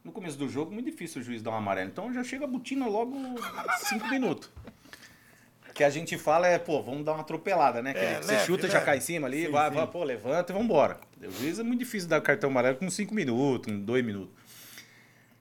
No 0.03 0.11
começo 0.11 0.37
do 0.37 0.47
jogo, 0.47 0.71
muito 0.71 0.85
difícil 0.89 1.21
o 1.21 1.23
juiz 1.23 1.41
dar 1.41 1.51
um 1.51 1.55
amarelo. 1.55 1.89
Então 1.89 2.13
já 2.13 2.23
chega 2.23 2.45
a 2.45 2.47
botina 2.47 2.87
logo 2.87 3.15
cinco 3.79 4.07
minutos. 4.07 4.49
O 5.71 5.73
que 5.73 5.85
a 5.85 5.89
gente 5.89 6.17
fala 6.17 6.47
é, 6.47 6.59
pô, 6.59 6.81
vamos 6.83 7.05
dar 7.05 7.13
uma 7.13 7.21
atropelada, 7.21 7.81
né? 7.81 7.91
É, 7.91 7.93
que 7.93 8.25
você 8.25 8.33
leve, 8.33 8.45
chuta, 8.45 8.67
já 8.67 8.73
leve. 8.73 8.85
cai 8.85 8.97
em 8.97 9.01
cima 9.01 9.25
ali, 9.25 9.47
vai, 9.47 9.71
vai, 9.71 9.87
pô, 9.87 10.03
levanta 10.03 10.51
e 10.51 10.55
vambora. 10.55 10.99
O 11.17 11.31
juiz 11.31 11.59
é 11.59 11.63
muito 11.63 11.79
difícil 11.79 12.09
dar 12.09 12.19
cartão 12.19 12.49
amarelo 12.49 12.75
com 12.75 12.89
cinco 12.89 13.15
minutos, 13.15 13.71
com 13.71 13.79
dois 13.79 14.03
minutos. 14.03 14.35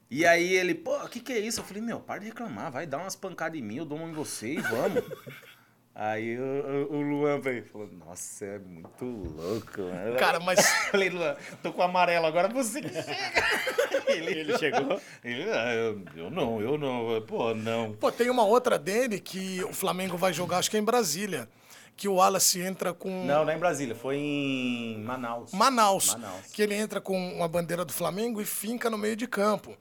E 0.08 0.24
aí 0.24 0.54
ele, 0.54 0.74
pô, 0.74 0.96
o 0.96 1.08
que 1.08 1.18
que 1.18 1.32
é 1.32 1.38
isso? 1.38 1.60
Eu 1.60 1.64
falei, 1.64 1.82
meu, 1.82 1.98
para 1.98 2.20
de 2.20 2.26
reclamar, 2.26 2.70
vai 2.70 2.86
dar 2.86 2.98
umas 2.98 3.16
pancadas 3.16 3.58
em 3.58 3.62
mim, 3.62 3.76
eu 3.76 3.84
dou 3.84 3.98
uma 3.98 4.08
em 4.08 4.12
você 4.12 4.54
e 4.54 4.60
vamos. 4.60 5.02
aí 5.94 6.38
o, 6.38 6.88
o- 6.90 6.96
o 6.96 7.00
Luan 7.02 7.40
veio 7.40 7.58
e 7.58 7.62
falou, 7.62 7.88
nossa, 8.06 8.44
é 8.44 8.58
muito 8.58 9.04
louco, 9.04 9.80
mano. 9.82 10.16
Cara, 10.16 10.40
mas 10.40 10.58
Eu 10.58 10.64
falei, 10.92 11.10
Luan, 11.10 11.36
tô 11.62 11.72
com 11.72 11.82
amarelo, 11.82 12.26
agora 12.26 12.48
você 12.48 12.80
que 12.80 12.88
chega. 12.88 14.04
ele, 14.08 14.58
chegou? 14.58 15.00
Ele, 15.24 15.50
ah, 15.50 15.74
eu, 15.74 16.02
eu 16.16 16.30
não, 16.30 16.60
eu 16.60 16.78
não, 16.78 17.20
pô, 17.26 17.54
não. 17.54 17.92
Pô, 17.94 18.10
tem 18.10 18.30
uma 18.30 18.44
outra 18.44 18.78
dele 18.78 19.20
que 19.20 19.62
o 19.64 19.72
Flamengo 19.72 20.16
vai 20.16 20.32
jogar, 20.32 20.58
acho 20.58 20.70
que 20.70 20.76
é 20.76 20.80
em 20.80 20.84
Brasília. 20.84 21.48
Que 21.96 22.08
o 22.08 22.14
Wallace 22.14 22.58
entra 22.62 22.94
com. 22.94 23.26
Não, 23.26 23.44
não 23.44 23.52
é 23.52 23.56
em 23.56 23.58
Brasília, 23.58 23.94
foi 23.94 24.16
em 24.16 25.02
Manaus. 25.04 25.52
Manaus, 25.52 26.14
Manaus. 26.14 26.46
Que 26.50 26.62
ele 26.62 26.74
entra 26.74 26.98
com 26.98 27.14
uma 27.34 27.46
bandeira 27.46 27.84
do 27.84 27.92
Flamengo 27.92 28.40
e 28.40 28.44
finca 28.46 28.88
no 28.88 28.96
meio 28.96 29.14
de 29.14 29.26
campo. 29.26 29.76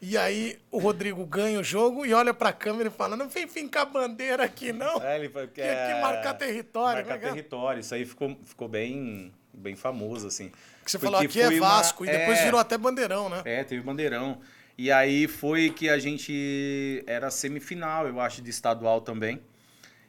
E 0.00 0.16
aí 0.16 0.58
o 0.70 0.78
Rodrigo 0.78 1.24
ganha 1.24 1.58
o 1.58 1.64
jogo 1.64 2.04
e 2.04 2.12
olha 2.12 2.34
pra 2.34 2.52
câmera 2.52 2.88
e 2.88 2.92
fala: 2.92 3.16
Não 3.16 3.28
vem 3.28 3.46
fincar 3.48 3.86
bandeira 3.90 4.44
aqui, 4.44 4.72
não. 4.72 5.02
É, 5.02 5.18
ele 5.18 5.28
foi, 5.28 5.46
Que 5.48 5.62
aqui 5.62 6.00
marcar 6.00 6.34
território, 6.34 7.06
Marcar 7.06 7.24
é 7.26 7.28
é? 7.28 7.30
território. 7.32 7.80
Isso 7.80 7.94
aí 7.94 8.04
ficou, 8.04 8.36
ficou 8.44 8.68
bem, 8.68 9.32
bem 9.52 9.74
famoso, 9.74 10.26
assim. 10.26 10.50
Que 10.84 10.90
você 10.90 10.98
Porque 10.98 11.12
falou 11.12 11.20
aqui 11.26 11.40
é 11.40 11.46
foi 11.46 11.58
uma- 11.58 11.68
Vasco 11.68 12.04
e 12.04 12.08
depois 12.10 12.38
é, 12.38 12.44
virou 12.44 12.60
até 12.60 12.76
bandeirão, 12.76 13.28
né? 13.28 13.42
É, 13.44 13.64
teve 13.64 13.82
bandeirão. 13.82 14.38
E 14.78 14.92
aí 14.92 15.26
foi 15.26 15.70
que 15.70 15.88
a 15.88 15.98
gente 15.98 17.02
era 17.06 17.30
semifinal, 17.30 18.06
eu 18.06 18.20
acho, 18.20 18.42
de 18.42 18.50
estadual 18.50 19.00
também. 19.00 19.40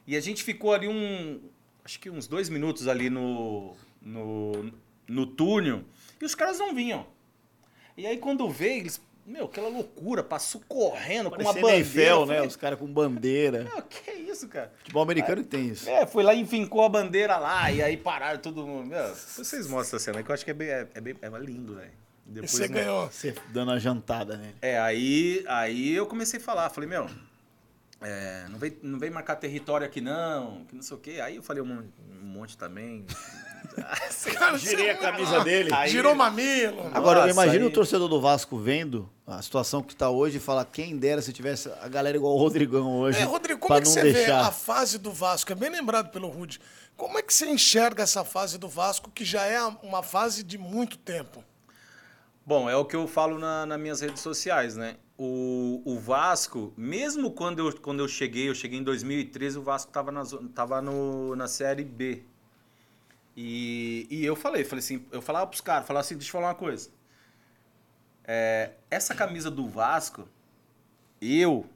E 0.06 0.16
a 0.18 0.20
gente 0.20 0.44
ficou 0.44 0.74
ali 0.74 0.88
um. 0.90 1.40
Acho 1.86 1.98
que 2.00 2.10
uns 2.10 2.28
dois 2.28 2.50
minutos 2.50 2.88
ali 2.90 3.10
no. 3.10 3.74
no, 4.02 4.72
no 5.08 5.26
túnel. 5.26 5.84
E 6.22 6.26
os 6.26 6.36
caras 6.36 6.60
não 6.60 6.76
vinham. 6.76 7.08
E 7.96 8.06
aí 8.06 8.18
quando 8.18 8.50
veio, 8.50 8.82
eles. 8.82 9.02
Meu, 9.28 9.44
aquela 9.44 9.68
loucura, 9.68 10.24
passou 10.24 10.62
correndo 10.70 11.30
com 11.30 11.36
uma 11.36 11.54
Parecendo 11.54 11.68
bandeira. 11.68 12.12
Eu 12.12 12.26
né? 12.26 12.36
falei, 12.36 12.48
Os 12.48 12.56
caras 12.56 12.80
com 12.80 12.88
bandeira. 12.88 13.64
Meu, 13.66 13.82
que 13.82 14.12
isso, 14.12 14.48
cara? 14.48 14.72
Futebol 14.78 15.04
americano 15.04 15.44
que 15.44 15.50
tem 15.50 15.68
isso. 15.68 15.90
É, 15.90 16.08
foi 16.08 16.24
lá 16.24 16.34
e 16.34 16.40
enfincou 16.40 16.82
a 16.82 16.88
bandeira 16.88 17.36
lá, 17.36 17.70
e 17.70 17.84
aí 17.84 17.98
pararam 17.98 18.40
todo 18.40 18.66
mundo. 18.66 18.88
Meu, 18.88 19.14
vocês 19.14 19.68
mostram 19.68 19.98
a 19.98 20.00
cena, 20.00 20.24
que 20.24 20.32
eu 20.32 20.34
acho 20.34 20.46
que 20.46 20.52
é 20.52 20.54
bem, 20.54 20.70
é, 20.70 20.88
é 20.94 21.02
bem 21.02 21.14
é 21.22 21.30
lindo, 21.40 21.76
velho. 21.76 21.92
Depois, 22.26 22.52
você 22.52 22.70
né? 22.70 22.76
ganhou. 22.76 23.08
Você 23.08 23.36
dando 23.50 23.72
uma 23.72 23.80
jantada 23.80 24.38
nele. 24.38 24.56
É, 24.62 24.80
aí, 24.80 25.44
aí 25.50 25.94
eu 25.94 26.06
comecei 26.06 26.40
a 26.40 26.44
falar, 26.44 26.70
falei, 26.70 26.90
meu, 26.90 27.10
é, 28.02 28.46
não, 28.50 28.58
vem, 28.58 28.78
não 28.82 28.98
vem 28.98 29.10
marcar 29.10 29.36
território 29.36 29.86
aqui 29.86 30.00
não, 30.00 30.64
que 30.66 30.76
não 30.76 30.82
sei 30.82 30.96
o 30.96 31.00
quê. 31.02 31.20
Aí 31.22 31.36
eu 31.36 31.44
falei 31.44 31.62
um 31.62 31.66
monte, 31.66 31.90
um 32.22 32.26
monte 32.26 32.58
também. 32.58 33.06
Cara, 34.34 34.58
Girei 34.60 34.90
a 34.90 34.98
camisa 34.98 35.44
dele. 35.44 35.74
Aí- 35.74 35.90
Girou 35.90 36.16
mamilo. 36.16 36.90
Agora, 36.94 37.22
Nossa, 37.22 37.32
imagina 37.32 37.66
aí- 37.66 37.70
o 37.70 37.74
torcedor 37.74 38.08
do 38.10 38.20
Vasco 38.20 38.58
vendo 38.58 39.10
a 39.26 39.42
situação 39.42 39.82
que 39.84 39.96
tá 39.96 40.10
hoje 40.10 40.38
e 40.38 40.40
falar 40.40 40.66
quem 40.66 40.98
dera 40.98 41.22
se 41.22 41.32
tivesse 41.34 41.70
a 41.82 41.88
galera 41.88 42.18
igual 42.18 42.34
o 42.34 42.38
Rodrigão 42.38 42.98
hoje. 43.00 43.20
É, 43.20 43.24
Rodrigo, 43.24 43.60
como 43.60 43.74
é 43.76 43.82
que 43.82 43.88
você 43.88 44.02
vê 44.04 44.14
deixar. 44.14 44.48
a 44.48 44.52
fase 44.52 44.98
do 44.98 45.12
Vasco? 45.12 45.52
É 45.52 45.56
bem 45.56 45.70
lembrado 45.70 46.10
pelo 46.12 46.28
Rude. 46.28 46.60
Como 46.96 47.18
é 47.20 47.22
que 47.22 47.34
você 47.34 47.46
enxerga 47.48 48.04
essa 48.04 48.24
fase 48.24 48.58
do 48.58 48.68
Vasco, 48.68 49.12
que 49.12 49.24
já 49.24 49.46
é 49.46 49.62
uma 49.84 50.02
fase 50.02 50.44
de 50.44 50.58
muito 50.58 50.98
tempo? 50.98 51.44
Bom, 52.46 52.70
é 52.70 52.76
o 52.78 52.86
que 52.86 52.96
eu 52.96 53.08
falo 53.08 53.38
na, 53.38 53.66
nas 53.66 53.80
minhas 53.80 54.00
redes 54.02 54.22
sociais, 54.22 54.76
né? 54.78 54.96
O, 55.18 55.82
o 55.86 56.00
Vasco, 56.00 56.74
mesmo 56.78 57.30
quando 57.32 57.60
eu, 57.60 57.78
quando 57.82 58.00
eu 58.00 58.08
cheguei, 58.08 58.48
eu 58.50 58.56
cheguei 58.56 58.80
em 58.80 58.84
2013, 58.84 59.58
o 59.60 59.64
Vasco 59.64 59.92
tava 59.92 60.12
na, 60.12 60.24
tava 60.56 60.82
no, 60.82 61.36
na 61.36 61.48
Série 61.48 61.84
B. 61.84 62.24
E, 63.40 64.08
e 64.10 64.26
eu 64.26 64.36
falei, 64.36 64.64
falei 64.64 64.80
assim, 64.80 65.06
eu 65.12 65.22
falava 65.22 65.46
pros 65.46 65.62
caras, 65.62 65.86
falava 65.86 66.04
assim, 66.04 66.16
deixa 66.16 66.30
eu 66.30 66.32
falar 66.32 66.48
uma 66.48 66.56
coisa. 66.56 66.90
É, 68.24 68.72
essa 68.90 69.14
camisa 69.14 69.52
do 69.52 69.68
Vasco, 69.68 70.28
eu, 71.22 71.70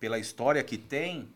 pela 0.00 0.18
história 0.18 0.64
que 0.64 0.78
tem, 0.78 1.28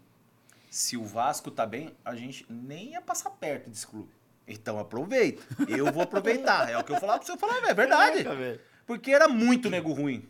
se 0.70 0.96
o 0.96 1.04
Vasco 1.04 1.50
tá 1.50 1.66
bem, 1.66 1.94
a 2.02 2.16
gente 2.16 2.46
nem 2.48 2.92
ia 2.92 3.02
passar 3.02 3.28
perto 3.28 3.68
desse 3.68 3.86
clube. 3.86 4.10
Então 4.46 4.78
aproveita. 4.78 5.42
Eu 5.68 5.92
vou 5.92 6.02
aproveitar. 6.02 6.70
É 6.70 6.78
o 6.78 6.82
que 6.82 6.92
eu 6.92 6.98
falava 6.98 7.18
pra 7.18 7.26
você 7.26 7.36
falar, 7.36 7.62
é 7.68 7.74
verdade. 7.74 8.24
Caraca. 8.24 8.60
Porque 8.86 9.10
era 9.10 9.28
muito 9.28 9.68
nego 9.68 9.92
ruim. 9.92 10.26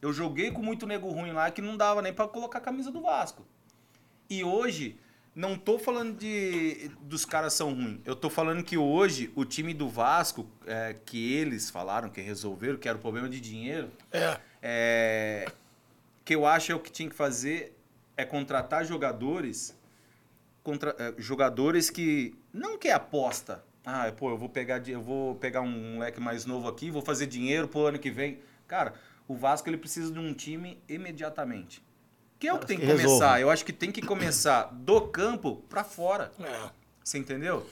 Eu 0.00 0.12
joguei 0.12 0.50
com 0.50 0.60
muito 0.60 0.88
nego 0.88 1.08
ruim 1.08 1.30
lá 1.30 1.48
que 1.52 1.62
não 1.62 1.76
dava 1.76 2.02
nem 2.02 2.12
pra 2.12 2.26
colocar 2.26 2.58
a 2.58 2.60
camisa 2.60 2.90
do 2.90 3.00
Vasco. 3.00 3.46
E 4.28 4.42
hoje, 4.42 4.98
não 5.34 5.56
tô 5.56 5.78
falando 5.78 6.18
de 6.18 6.90
dos 7.00 7.24
caras 7.24 7.54
são 7.54 7.72
ruins. 7.72 8.00
Eu 8.04 8.14
tô 8.14 8.28
falando 8.28 8.62
que 8.62 8.76
hoje 8.76 9.32
o 9.34 9.44
time 9.44 9.72
do 9.72 9.88
Vasco, 9.88 10.46
é, 10.66 10.94
que 11.06 11.32
eles 11.32 11.70
falaram 11.70 12.10
que 12.10 12.20
resolveram, 12.20 12.78
que 12.78 12.88
era 12.88 12.98
o 12.98 13.00
problema 13.00 13.28
de 13.28 13.40
dinheiro, 13.40 13.90
É. 14.10 14.38
é, 14.62 15.52
que 16.24 16.34
eu 16.34 16.46
acho 16.46 16.72
é 16.72 16.74
o 16.74 16.80
que 16.80 16.90
tinha 16.92 17.08
que 17.08 17.16
fazer 17.16 17.76
é 18.16 18.24
contratar 18.24 18.84
jogadores 18.84 19.76
contra, 20.62 20.94
é, 20.98 21.14
jogadores 21.18 21.90
que 21.90 22.34
não 22.52 22.78
que 22.78 22.88
é 22.88 22.92
aposta 22.92 23.64
ah 23.84 24.12
pô 24.16 24.30
eu 24.30 24.36
vou 24.36 24.48
pegar 24.48 24.86
eu 24.88 25.00
vou 25.00 25.34
pegar 25.36 25.62
um 25.62 25.94
moleque 25.94 26.20
mais 26.20 26.44
novo 26.44 26.68
aqui 26.68 26.90
vou 26.90 27.02
fazer 27.02 27.26
dinheiro 27.26 27.66
pro 27.66 27.86
ano 27.86 27.98
que 27.98 28.10
vem 28.10 28.38
cara 28.68 28.94
o 29.26 29.34
Vasco 29.34 29.68
ele 29.68 29.78
precisa 29.78 30.12
de 30.12 30.18
um 30.18 30.32
time 30.32 30.78
imediatamente 30.88 31.82
que 32.42 32.48
é 32.48 32.52
o 32.52 32.58
que 32.58 32.66
tem 32.66 32.76
que, 32.76 32.84
resolva. 32.84 33.06
começar 33.06 33.40
eu 33.40 33.50
acho 33.50 33.64
que 33.64 33.72
tem 33.72 33.92
que 33.92 34.02
começar 34.02 34.64
do 34.72 35.00
campo 35.02 35.62
para 35.70 35.84
fora 35.84 36.32
é. 36.40 36.70
você 37.02 37.16
entendeu? 37.16 37.64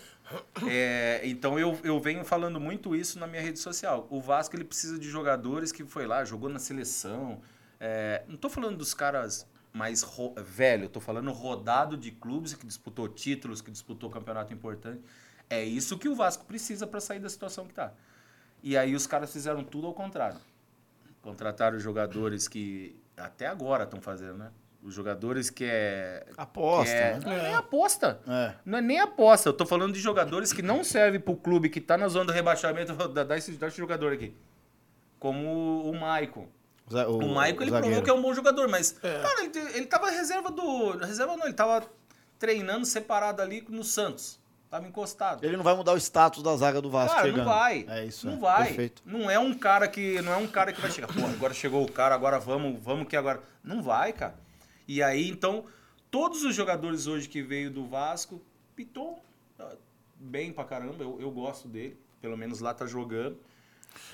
É, 0.68 1.20
então 1.24 1.58
eu, 1.58 1.76
eu 1.82 1.98
venho 1.98 2.24
falando 2.24 2.60
muito 2.60 2.94
isso 2.94 3.18
na 3.18 3.26
minha 3.26 3.42
rede 3.42 3.58
social. 3.58 4.06
O 4.08 4.20
Vasco 4.20 4.54
ele 4.54 4.62
precisa 4.62 4.96
de 4.96 5.10
jogadores 5.10 5.72
que 5.72 5.84
foi 5.84 6.06
lá, 6.06 6.24
jogou 6.24 6.48
na 6.48 6.60
seleção. 6.60 7.42
É, 7.80 8.22
não 8.28 8.36
tô 8.36 8.48
falando 8.48 8.76
dos 8.76 8.94
caras 8.94 9.44
mais 9.72 10.06
velho, 10.44 10.84
eu 10.84 10.88
tô 10.88 11.00
falando 11.00 11.32
rodado 11.32 11.96
de 11.96 12.12
clubes 12.12 12.54
que 12.54 12.64
disputou 12.64 13.08
títulos, 13.08 13.60
que 13.60 13.72
disputou 13.72 14.08
campeonato 14.08 14.54
importante. 14.54 15.02
É 15.48 15.64
isso 15.64 15.98
que 15.98 16.08
o 16.08 16.14
Vasco 16.14 16.44
precisa 16.44 16.86
para 16.86 17.00
sair 17.00 17.18
da 17.18 17.28
situação 17.28 17.66
que 17.66 17.74
tá. 17.74 17.92
E 18.62 18.76
aí 18.76 18.94
os 18.94 19.04
caras 19.04 19.32
fizeram 19.32 19.64
tudo 19.64 19.88
ao 19.88 19.94
contrário. 19.94 20.38
Contrataram 21.22 21.76
jogadores 21.80 22.46
que 22.46 22.96
até 23.24 23.46
agora 23.46 23.84
estão 23.84 24.00
fazendo, 24.00 24.34
né? 24.38 24.50
Os 24.82 24.94
jogadores 24.94 25.50
que 25.50 25.64
é 25.64 26.26
Aposta, 26.38 26.90
que 26.94 26.98
é, 26.98 27.12
né? 27.14 27.20
Não 27.24 27.32
é 27.32 27.42
nem 27.42 27.54
aposta. 27.54 28.20
É. 28.26 28.54
Não 28.64 28.78
é 28.78 28.80
nem 28.80 28.98
aposta. 28.98 29.48
Eu 29.50 29.52
tô 29.52 29.66
falando 29.66 29.92
de 29.92 30.00
jogadores 30.00 30.52
que 30.54 30.62
não 30.62 30.82
servem 30.82 31.20
pro 31.20 31.36
clube 31.36 31.68
que 31.68 31.80
tá 31.82 31.98
na 31.98 32.08
zona 32.08 32.24
do 32.26 32.32
rebaixamento. 32.32 32.94
Dá, 33.08 33.36
esse, 33.36 33.52
dá 33.52 33.68
esse 33.68 33.76
jogador 33.76 34.12
aqui. 34.12 34.34
Como 35.18 35.82
o 35.82 35.92
Maicon. 36.00 36.48
O, 36.90 36.96
O, 36.96 37.18
o- 37.18 37.34
Maicon, 37.34 37.62
ele 37.62 37.70
provou 37.72 38.02
que 38.02 38.08
é 38.10 38.12
um 38.14 38.22
bom 38.22 38.32
jogador, 38.32 38.68
mas. 38.68 38.92
Cara, 38.92 39.44
ele, 39.44 39.58
ele 39.76 39.86
tava 39.86 40.10
reserva 40.10 40.50
do. 40.50 40.96
Reserva 40.96 41.36
não, 41.36 41.44
ele 41.44 41.52
tava 41.54 41.84
treinando 42.38 42.86
separado 42.86 43.42
ali 43.42 43.62
no 43.68 43.84
Santos. 43.84 44.39
Tava 44.70 44.86
encostado. 44.86 45.44
Ele 45.44 45.56
não 45.56 45.64
vai 45.64 45.74
mudar 45.74 45.94
o 45.94 45.96
status 45.96 46.44
da 46.44 46.56
zaga 46.56 46.80
do 46.80 46.88
Vasco 46.88 47.16
Cara, 47.16 47.26
chegando. 47.26 47.44
não 47.44 47.52
vai. 47.52 47.84
É 47.88 48.04
isso. 48.04 48.24
Não 48.28 48.34
é. 48.34 48.38
vai. 48.38 48.66
Perfeito. 48.68 49.02
Não 49.04 49.28
é 49.28 49.36
um 49.36 49.52
cara 49.52 49.88
que 49.88 50.22
não 50.22 50.32
é 50.32 50.36
um 50.36 50.46
cara 50.46 50.72
que 50.72 50.80
vai 50.80 50.90
chegar. 50.92 51.08
Pô, 51.08 51.26
agora 51.26 51.52
chegou 51.52 51.84
o 51.84 51.90
cara, 51.90 52.14
agora 52.14 52.38
vamos, 52.38 52.80
vamos 52.80 53.08
que 53.08 53.16
agora. 53.16 53.42
Não 53.64 53.82
vai, 53.82 54.12
cara. 54.12 54.36
E 54.86 55.02
aí, 55.02 55.28
então, 55.28 55.64
todos 56.08 56.44
os 56.44 56.54
jogadores 56.54 57.08
hoje 57.08 57.28
que 57.28 57.42
veio 57.42 57.68
do 57.68 57.84
Vasco, 57.84 58.40
Piton 58.76 59.18
tá 59.58 59.72
bem 60.14 60.52
pra 60.52 60.62
caramba. 60.62 61.02
Eu, 61.02 61.20
eu 61.20 61.30
gosto 61.32 61.66
dele. 61.66 61.98
Pelo 62.20 62.36
menos 62.36 62.60
lá 62.60 62.72
tá 62.72 62.86
jogando. 62.86 63.36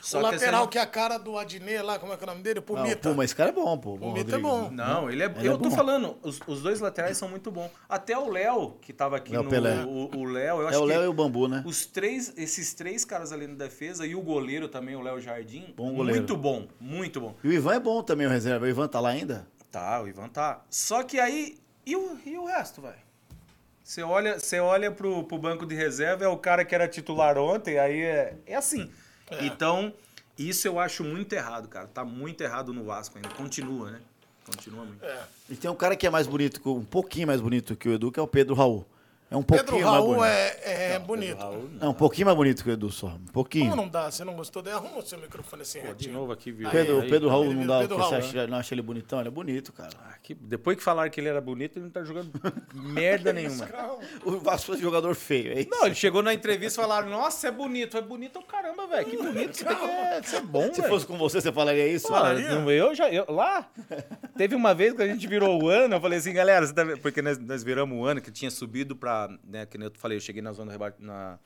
Só 0.01 0.19
o 0.19 0.25
que 0.25 0.31
lateral 0.33 0.61
essa- 0.63 0.71
que 0.71 0.79
é 0.79 0.81
a 0.81 0.87
cara 0.87 1.19
do 1.19 1.37
Adnet 1.37 1.83
lá, 1.83 1.99
como 1.99 2.13
é 2.13 2.17
que 2.17 2.23
é 2.23 2.27
o 2.27 2.31
nome 2.31 2.43
dele? 2.43 2.61
O 2.61 2.63
Não, 2.75 2.83
Pumita. 2.83 3.09
pô, 3.09 3.15
mas 3.15 3.25
esse 3.27 3.35
cara 3.37 3.51
é 3.51 3.53
bom, 3.53 3.77
pô. 3.77 3.95
O 3.95 4.13
Mito 4.13 4.35
é 4.35 4.39
bom. 4.39 4.71
Não, 4.71 5.11
ele 5.11 5.23
é. 5.23 5.27
Ele 5.27 5.49
é 5.49 5.51
eu 5.51 5.59
tô 5.59 5.69
bom. 5.69 5.75
falando, 5.77 6.17
os, 6.23 6.41
os 6.47 6.63
dois 6.63 6.81
laterais 6.81 7.17
são 7.17 7.29
muito 7.29 7.51
bons. 7.51 7.71
Até 7.89 8.17
o 8.17 8.29
Léo, 8.31 8.77
que 8.81 8.93
tava 8.93 9.17
aqui 9.17 9.33
Léo 9.33 9.43
no. 9.43 9.51
Pelé. 9.51 9.85
O 9.85 10.17
o 10.17 10.25
Léo, 10.25 10.61
eu 10.61 10.69
acho 10.69 10.77
É 10.77 10.81
o 10.81 10.85
Léo 10.85 11.01
que 11.01 11.05
e 11.07 11.09
o 11.09 11.13
Bambu, 11.13 11.49
né? 11.49 11.63
Os 11.67 11.87
três, 11.87 12.33
esses 12.37 12.73
três 12.75 13.05
caras 13.05 13.33
ali 13.33 13.47
na 13.47 13.55
defesa 13.57 14.07
e 14.07 14.15
o 14.15 14.21
goleiro 14.21 14.69
também, 14.69 14.95
o 14.95 15.01
Léo 15.03 15.21
Jardim. 15.21 15.75
Bom 15.77 15.93
goleiro. 15.95 16.21
Muito 16.21 16.37
bom, 16.37 16.69
muito 16.81 17.21
bom. 17.21 17.35
E 17.43 17.49
o 17.49 17.53
Ivan 17.53 17.75
é 17.75 17.81
bom 17.81 18.03
também, 18.03 18.27
o 18.27 18.31
reserva. 18.31 18.65
O 18.65 18.69
Ivan 18.69 18.87
tá 18.89 19.01
lá 19.01 19.09
ainda? 19.11 19.47
Tá, 19.73 20.01
o 20.03 20.07
Ivan 20.09 20.29
tá. 20.29 20.63
Só 20.71 21.03
que 21.03 21.19
aí. 21.19 21.59
E 21.85 21.95
o, 21.97 22.19
e 22.25 22.39
o 22.39 22.45
resto, 22.47 22.81
velho? 22.81 22.95
Você 23.83 24.03
olha, 24.03 24.39
você 24.39 24.59
olha 24.59 24.91
pro, 24.91 25.23
pro 25.25 25.39
banco 25.39 25.65
de 25.65 25.75
reserva, 25.75 26.25
é 26.25 26.29
o 26.29 26.37
cara 26.37 26.65
que 26.65 26.75
era 26.75 26.89
titular 26.89 27.39
ontem, 27.39 27.79
aí 27.79 28.01
é, 28.03 28.35
é 28.45 28.57
assim. 28.57 28.91
Então, 29.41 29.93
isso 30.39 30.69
eu 30.69 30.79
acho 30.79 31.03
muito 31.03 31.33
errado, 31.33 31.69
cara. 31.69 31.87
Tá 31.87 32.05
muito 32.05 32.41
errado 32.43 32.73
no 32.73 32.85
Vasco 32.85 33.17
ainda. 33.17 33.29
Continua, 33.31 33.91
né? 33.91 34.01
Continua 34.45 34.85
muito. 34.85 35.05
E 35.51 35.57
tem 35.57 35.71
um 35.71 35.75
cara 35.75 35.97
que 35.97 36.07
é 36.07 36.11
mais 36.11 36.27
bonito, 36.27 36.61
um 36.71 36.85
pouquinho 36.85 37.27
mais 37.27 37.41
bonito 37.41 37.75
que 37.75 37.89
o 37.89 37.93
Edu, 37.93 38.13
que 38.13 38.21
é 38.21 38.23
o 38.23 38.29
Pedro 38.29 38.55
Raul. 38.55 38.87
É 39.29 39.37
um 39.37 39.43
Pedro 39.43 39.65
pouquinho 39.65 39.87
mais 39.87 39.97
Raul 39.99 40.15
bonito. 40.15 40.25
é, 40.25 40.93
é 40.93 40.99
bonito. 41.01 41.45
Não, 41.81 41.91
um 41.91 41.95
pouquinho 41.95 42.27
mais 42.27 42.37
bonito 42.37 42.63
que 42.63 42.71
o 42.71 42.73
Edu 42.73 42.93
só. 42.93 43.09
Um 43.09 43.33
pouquinho. 43.33 43.71
Como 43.71 43.83
não 43.83 43.89
dá? 43.89 44.09
Você 44.09 44.23
não 44.25 44.35
gostou 44.35 44.63
dele? 44.63 44.77
Arruma 44.77 44.99
o 44.99 45.03
seu 45.03 45.19
microfone 45.19 45.63
assim 45.63 45.81
De 45.81 45.87
retinho. 45.87 46.13
novo 46.15 46.31
aqui, 46.31 46.53
viu? 46.53 46.71
Pedro, 46.71 47.01
Aí, 47.01 47.11
Pedro 47.11 47.29
Raul 47.29 47.47
ele 47.47 47.55
não 47.55 47.67
dá. 47.67 47.81
Pedro 47.81 47.97
você 47.97 48.03
Raul, 48.03 48.17
acha, 48.19 48.47
não 48.47 48.57
acha 48.59 48.73
ele 48.75 48.83
bonitão? 48.83 49.19
Ele 49.19 49.27
é 49.29 49.33
bonito, 49.33 49.73
cara. 49.73 49.91
aqui, 50.15 50.33
depois 50.33 50.77
que 50.77 50.83
falaram 50.85 51.11
que 51.11 51.21
ele 51.21 51.29
era 51.29 51.41
bonito, 51.41 51.77
ele 51.77 51.87
não 51.87 51.91
tá 51.91 52.05
jogando 52.05 52.31
merda 52.73 53.33
nenhuma. 53.35 53.69
O 54.25 54.39
Vasco 54.39 54.67
foi 54.73 54.79
jogador 54.79 55.13
feio, 55.17 55.55
é 55.55 55.61
isso? 55.63 55.71
Não, 55.71 55.87
ele 55.87 55.97
chegou 55.97 56.23
na 56.23 56.33
entrevista 56.33 56.81
e 56.81 56.85
falaram, 56.85 57.09
nossa, 57.11 57.49
é 57.49 57.51
bonito. 57.51 57.97
É 57.99 58.03
bonito, 58.03 58.41
caramba, 58.43 58.87
velho. 58.87 59.07
Que 59.07 59.17
bonito. 59.17 59.57
Você 59.57 59.65
tem 59.65 59.77
que 59.77 59.85
é, 59.85 60.23
você 60.23 60.37
é 60.37 60.41
bom, 60.41 60.73
Se 60.73 60.81
velho. 60.81 60.93
fosse 60.93 61.05
com 61.05 61.19
você, 61.19 61.41
você 61.41 61.51
falaria 61.51 61.89
isso? 61.89 62.07
Pô, 62.07 62.15
não, 62.15 62.71
eu 62.71 62.95
já, 62.95 63.11
eu, 63.11 63.25
lá, 63.29 63.69
teve 64.37 64.55
uma 64.55 64.73
vez 64.73 64.93
que 64.95 65.03
a 65.03 65.07
gente 65.09 65.27
virou 65.27 65.61
o 65.65 65.69
ano, 65.69 65.97
eu 65.97 66.01
falei 66.01 66.19
assim, 66.21 66.33
galera, 66.33 66.65
você 66.65 66.73
tá 66.73 66.85
porque 67.03 67.21
nós, 67.21 67.39
nós 67.39 67.65
viramos 67.65 67.99
o 67.99 68.05
ano, 68.05 68.21
que 68.21 68.31
tinha 68.31 68.51
subido 68.53 68.95
pra, 68.95 69.16
né, 69.45 69.67
que 69.67 69.79
nem 69.79 69.89
eu 69.89 69.93
falei, 69.99 70.17
eu 70.17 70.21
cheguei 70.21 70.43
na 70.43 70.53
zona 70.53 70.71
do 70.71 70.73
rebate, 70.73 70.97
na, 71.03 71.39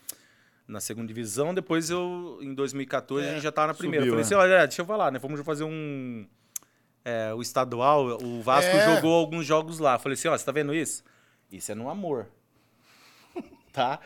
na 0.67 0.81
segunda 0.81 1.07
divisão, 1.09 1.53
depois 1.55 1.91
eu, 1.91 2.39
em 2.43 2.55
2014, 2.55 3.27
a 3.29 3.33
gente 3.35 3.43
já 3.43 3.53
tava 3.53 3.69
na 3.69 3.75
primeira. 3.75 4.05
subiu, 4.05 4.19
eu 4.19 4.25
falei 4.25 4.39
né? 4.39 4.45
assim, 4.45 4.55
olha, 4.55 4.67
deixa 4.67 4.83
eu 4.83 4.87
falar, 4.87 5.11
né, 5.13 5.19
vamos 5.19 5.41
fazer 5.41 5.65
um, 5.65 6.27
é, 7.05 7.33
o 7.35 7.43
estadual, 7.43 8.19
o 8.23 8.43
Vasco 8.43 8.77
É. 8.77 8.95
jogou 8.95 9.15
alguns 9.15 9.47
jogos 9.47 9.79
lá, 9.79 9.95
eu 9.95 9.99
falei 9.99 10.15
assim, 10.15 10.29
ó, 10.29 10.37
você 10.37 10.45
tá 10.45 10.53
vendo 10.53 10.75
isso? 10.75 11.03
Isso 11.51 11.73
é 11.73 11.75
no 11.75 11.89
amor, 11.91 12.29
tá? 13.73 14.01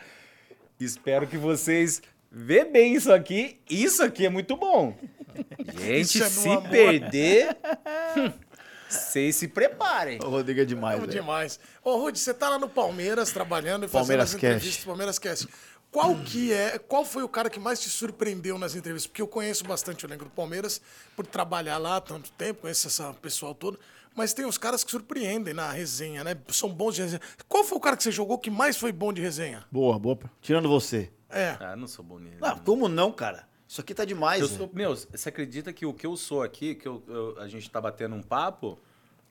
Espero 0.79 1.27
que 1.27 1.37
vocês 1.37 2.01
vê 2.31 2.65
bem 2.65 2.95
isso 2.95 3.11
aqui, 3.13 3.59
isso 3.69 4.03
aqui 4.03 4.25
é 4.25 4.29
muito 4.29 4.57
bom. 4.57 4.97
Gente, 5.77 6.21
é 6.21 6.29
se 6.29 6.49
amor. 6.49 6.69
perder, 6.69 7.57
vocês 8.89 9.35
se 9.35 9.47
preparem. 9.47 10.19
O 10.19 10.29
Rodrigo 10.29 10.61
é 10.61 10.65
demais, 10.65 10.99
velho. 10.99 11.11
demais. 11.11 11.59
Ô, 11.83 11.97
Rudy, 11.97 12.19
você 12.19 12.33
tá 12.33 12.49
lá 12.49 12.59
no 12.59 12.69
Palmeiras 12.69 13.31
trabalhando 13.31 13.85
e 13.85 13.87
fazendo 13.87 14.07
Palmeiras 14.07 14.29
as 14.29 14.35
entrevistas 14.35 14.83
Palmeiras 14.85 15.19
Cast. 15.19 15.47
Qual 15.91 16.13
que 16.17 16.51
é, 16.51 16.77
qual 16.77 17.05
foi 17.05 17.23
o 17.23 17.29
cara 17.29 17.49
que 17.49 17.59
mais 17.59 17.79
te 17.79 17.89
surpreendeu 17.89 18.57
nas 18.59 18.75
entrevistas? 18.75 19.07
Porque 19.07 19.21
eu 19.21 19.27
conheço 19.27 19.63
bastante 19.63 20.05
o 20.05 20.07
elenco 20.07 20.25
do 20.25 20.29
Palmeiras, 20.29 20.81
por 21.15 21.25
trabalhar 21.25 21.77
lá 21.77 21.95
há 21.95 22.01
tanto 22.01 22.31
tempo, 22.33 22.63
conheço 22.63 22.87
essa 22.87 23.13
pessoal 23.13 23.55
todo, 23.55 23.79
mas 24.13 24.33
tem 24.33 24.45
os 24.45 24.57
caras 24.57 24.83
que 24.83 24.91
surpreendem 24.91 25.53
na 25.53 25.71
resenha, 25.71 26.21
né? 26.21 26.35
São 26.49 26.69
bons 26.69 26.95
de 26.95 27.01
resenha. 27.01 27.21
Qual 27.47 27.63
foi 27.63 27.77
o 27.77 27.81
cara 27.81 27.95
que 27.95 28.03
você 28.03 28.11
jogou 28.11 28.37
que 28.37 28.51
mais 28.51 28.75
foi 28.75 28.91
bom 28.91 29.13
de 29.13 29.21
resenha? 29.21 29.63
Boa, 29.71 29.97
boa. 29.97 30.19
Tirando 30.41 30.67
você. 30.67 31.09
É. 31.29 31.55
Ah, 31.61 31.75
não 31.77 31.87
sou 31.87 32.03
bonito. 32.03 32.41
Não, 32.41 32.57
como 32.59 32.89
não, 32.89 33.11
cara? 33.11 33.47
Isso 33.67 33.81
aqui 33.81 33.93
tá 33.93 34.05
demais, 34.05 34.41
Eu 34.41 34.47
sou, 34.47 34.69
meu, 34.73 34.95
você 34.95 35.29
acredita 35.29 35.73
que 35.73 35.85
o 35.85 35.93
que 35.93 36.05
eu 36.05 36.15
sou 36.15 36.43
aqui, 36.43 36.75
que 36.75 36.87
eu, 36.87 37.01
eu- 37.07 37.35
a 37.39 37.47
gente 37.47 37.69
tá 37.69 37.81
batendo 37.81 38.15
um 38.15 38.21
papo, 38.21 38.77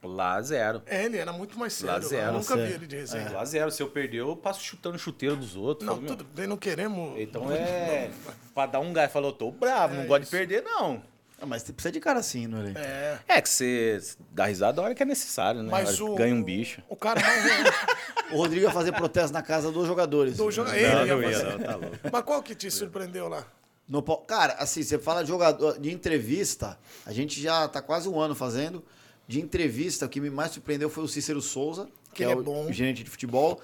lá 0.03 0.39
zero. 0.41 0.83
É, 0.85 1.05
ele 1.05 1.17
era 1.17 1.31
muito 1.33 1.57
mais 1.57 1.81
Lá 1.81 1.93
sério. 1.93 2.07
zero, 2.07 2.27
eu 2.27 2.33
nunca 2.33 2.55
vi 2.55 2.61
sério. 2.61 2.75
ele 2.75 2.85
de 2.87 2.95
resenha. 2.97 3.31
Lá 3.31 3.43
zero. 3.45 3.71
Se 3.71 3.81
eu 3.81 3.89
perder, 3.89 4.17
eu 4.19 4.35
passo 4.35 4.61
chutando 4.61 4.99
chuteiro 4.99 5.35
dos 5.35 5.55
outros. 5.55 5.87
Não, 5.87 5.95
Falo, 5.95 6.07
tudo 6.07 6.23
bem, 6.25 6.45
não 6.45 6.57
queremos. 6.57 7.19
Então 7.19 7.49
é. 7.51 8.11
pra 8.53 8.65
dar 8.67 8.79
um 8.81 8.93
gás, 8.93 9.11
falou, 9.11 9.31
tô 9.33 9.49
bravo, 9.51 9.95
não 9.95 10.05
gosto 10.05 10.25
de 10.25 10.29
perder, 10.29 10.61
não. 10.63 11.01
Ah, 11.41 11.45
mas 11.45 11.63
você 11.63 11.73
precisa 11.73 11.91
de 11.91 11.99
cara 11.99 12.19
assim 12.19 12.45
no 12.47 12.59
elenco. 12.59 12.79
É. 12.79 13.19
É 13.27 13.41
que 13.41 13.49
você 13.49 13.99
dá 14.31 14.45
risada 14.45 14.79
a 14.79 14.85
hora 14.85 14.95
que 14.95 15.01
é 15.03 15.05
necessário, 15.05 15.63
né? 15.63 15.69
Mas 15.71 15.99
o. 15.99 16.13
Ganha 16.15 16.33
um 16.35 16.43
bicho. 16.43 16.81
O 16.89 16.95
cara 16.95 17.19
mais. 17.21 17.43
O 18.31 18.37
Rodrigo 18.37 18.65
ia 18.65 18.71
fazer 18.71 18.91
protesto 18.91 19.31
na 19.33 19.41
casa 19.43 19.71
dos 19.71 19.85
jogadores. 19.85 20.37
do. 20.37 20.49
Não, 20.49 20.73
Ele 20.73 20.81
ia 20.83 21.05
não 21.05 21.21
ia, 21.23 21.43
não, 21.43 21.59
tá 21.59 21.75
louco. 21.75 21.97
Mas 22.11 22.21
qual 22.23 22.41
que 22.41 22.55
te 22.55 22.71
surpreendeu 22.71 23.27
lá? 23.27 23.45
No 23.87 24.01
cara, 24.01 24.53
assim, 24.53 24.81
você 24.81 24.97
fala 24.97 25.21
de 25.21 25.27
jogador 25.29 25.79
de 25.79 25.91
entrevista, 25.91 26.77
a 27.05 27.13
gente 27.13 27.39
já 27.39 27.67
tá 27.67 27.81
quase 27.81 28.09
um 28.09 28.19
ano 28.19 28.33
fazendo. 28.35 28.83
De 29.27 29.41
entrevista, 29.41 30.05
o 30.05 30.09
que 30.09 30.19
me 30.19 30.29
mais 30.29 30.51
surpreendeu 30.51 30.89
foi 30.89 31.03
o 31.03 31.07
Cícero 31.07 31.41
Souza, 31.41 31.87
que, 32.13 32.23
ele 32.23 32.31
é, 32.31 32.33
é 32.33 32.37
o, 32.37 32.43
bom. 32.43 32.65
o 32.65 32.73
gerente 32.73 33.03
de 33.03 33.09
futebol. 33.09 33.59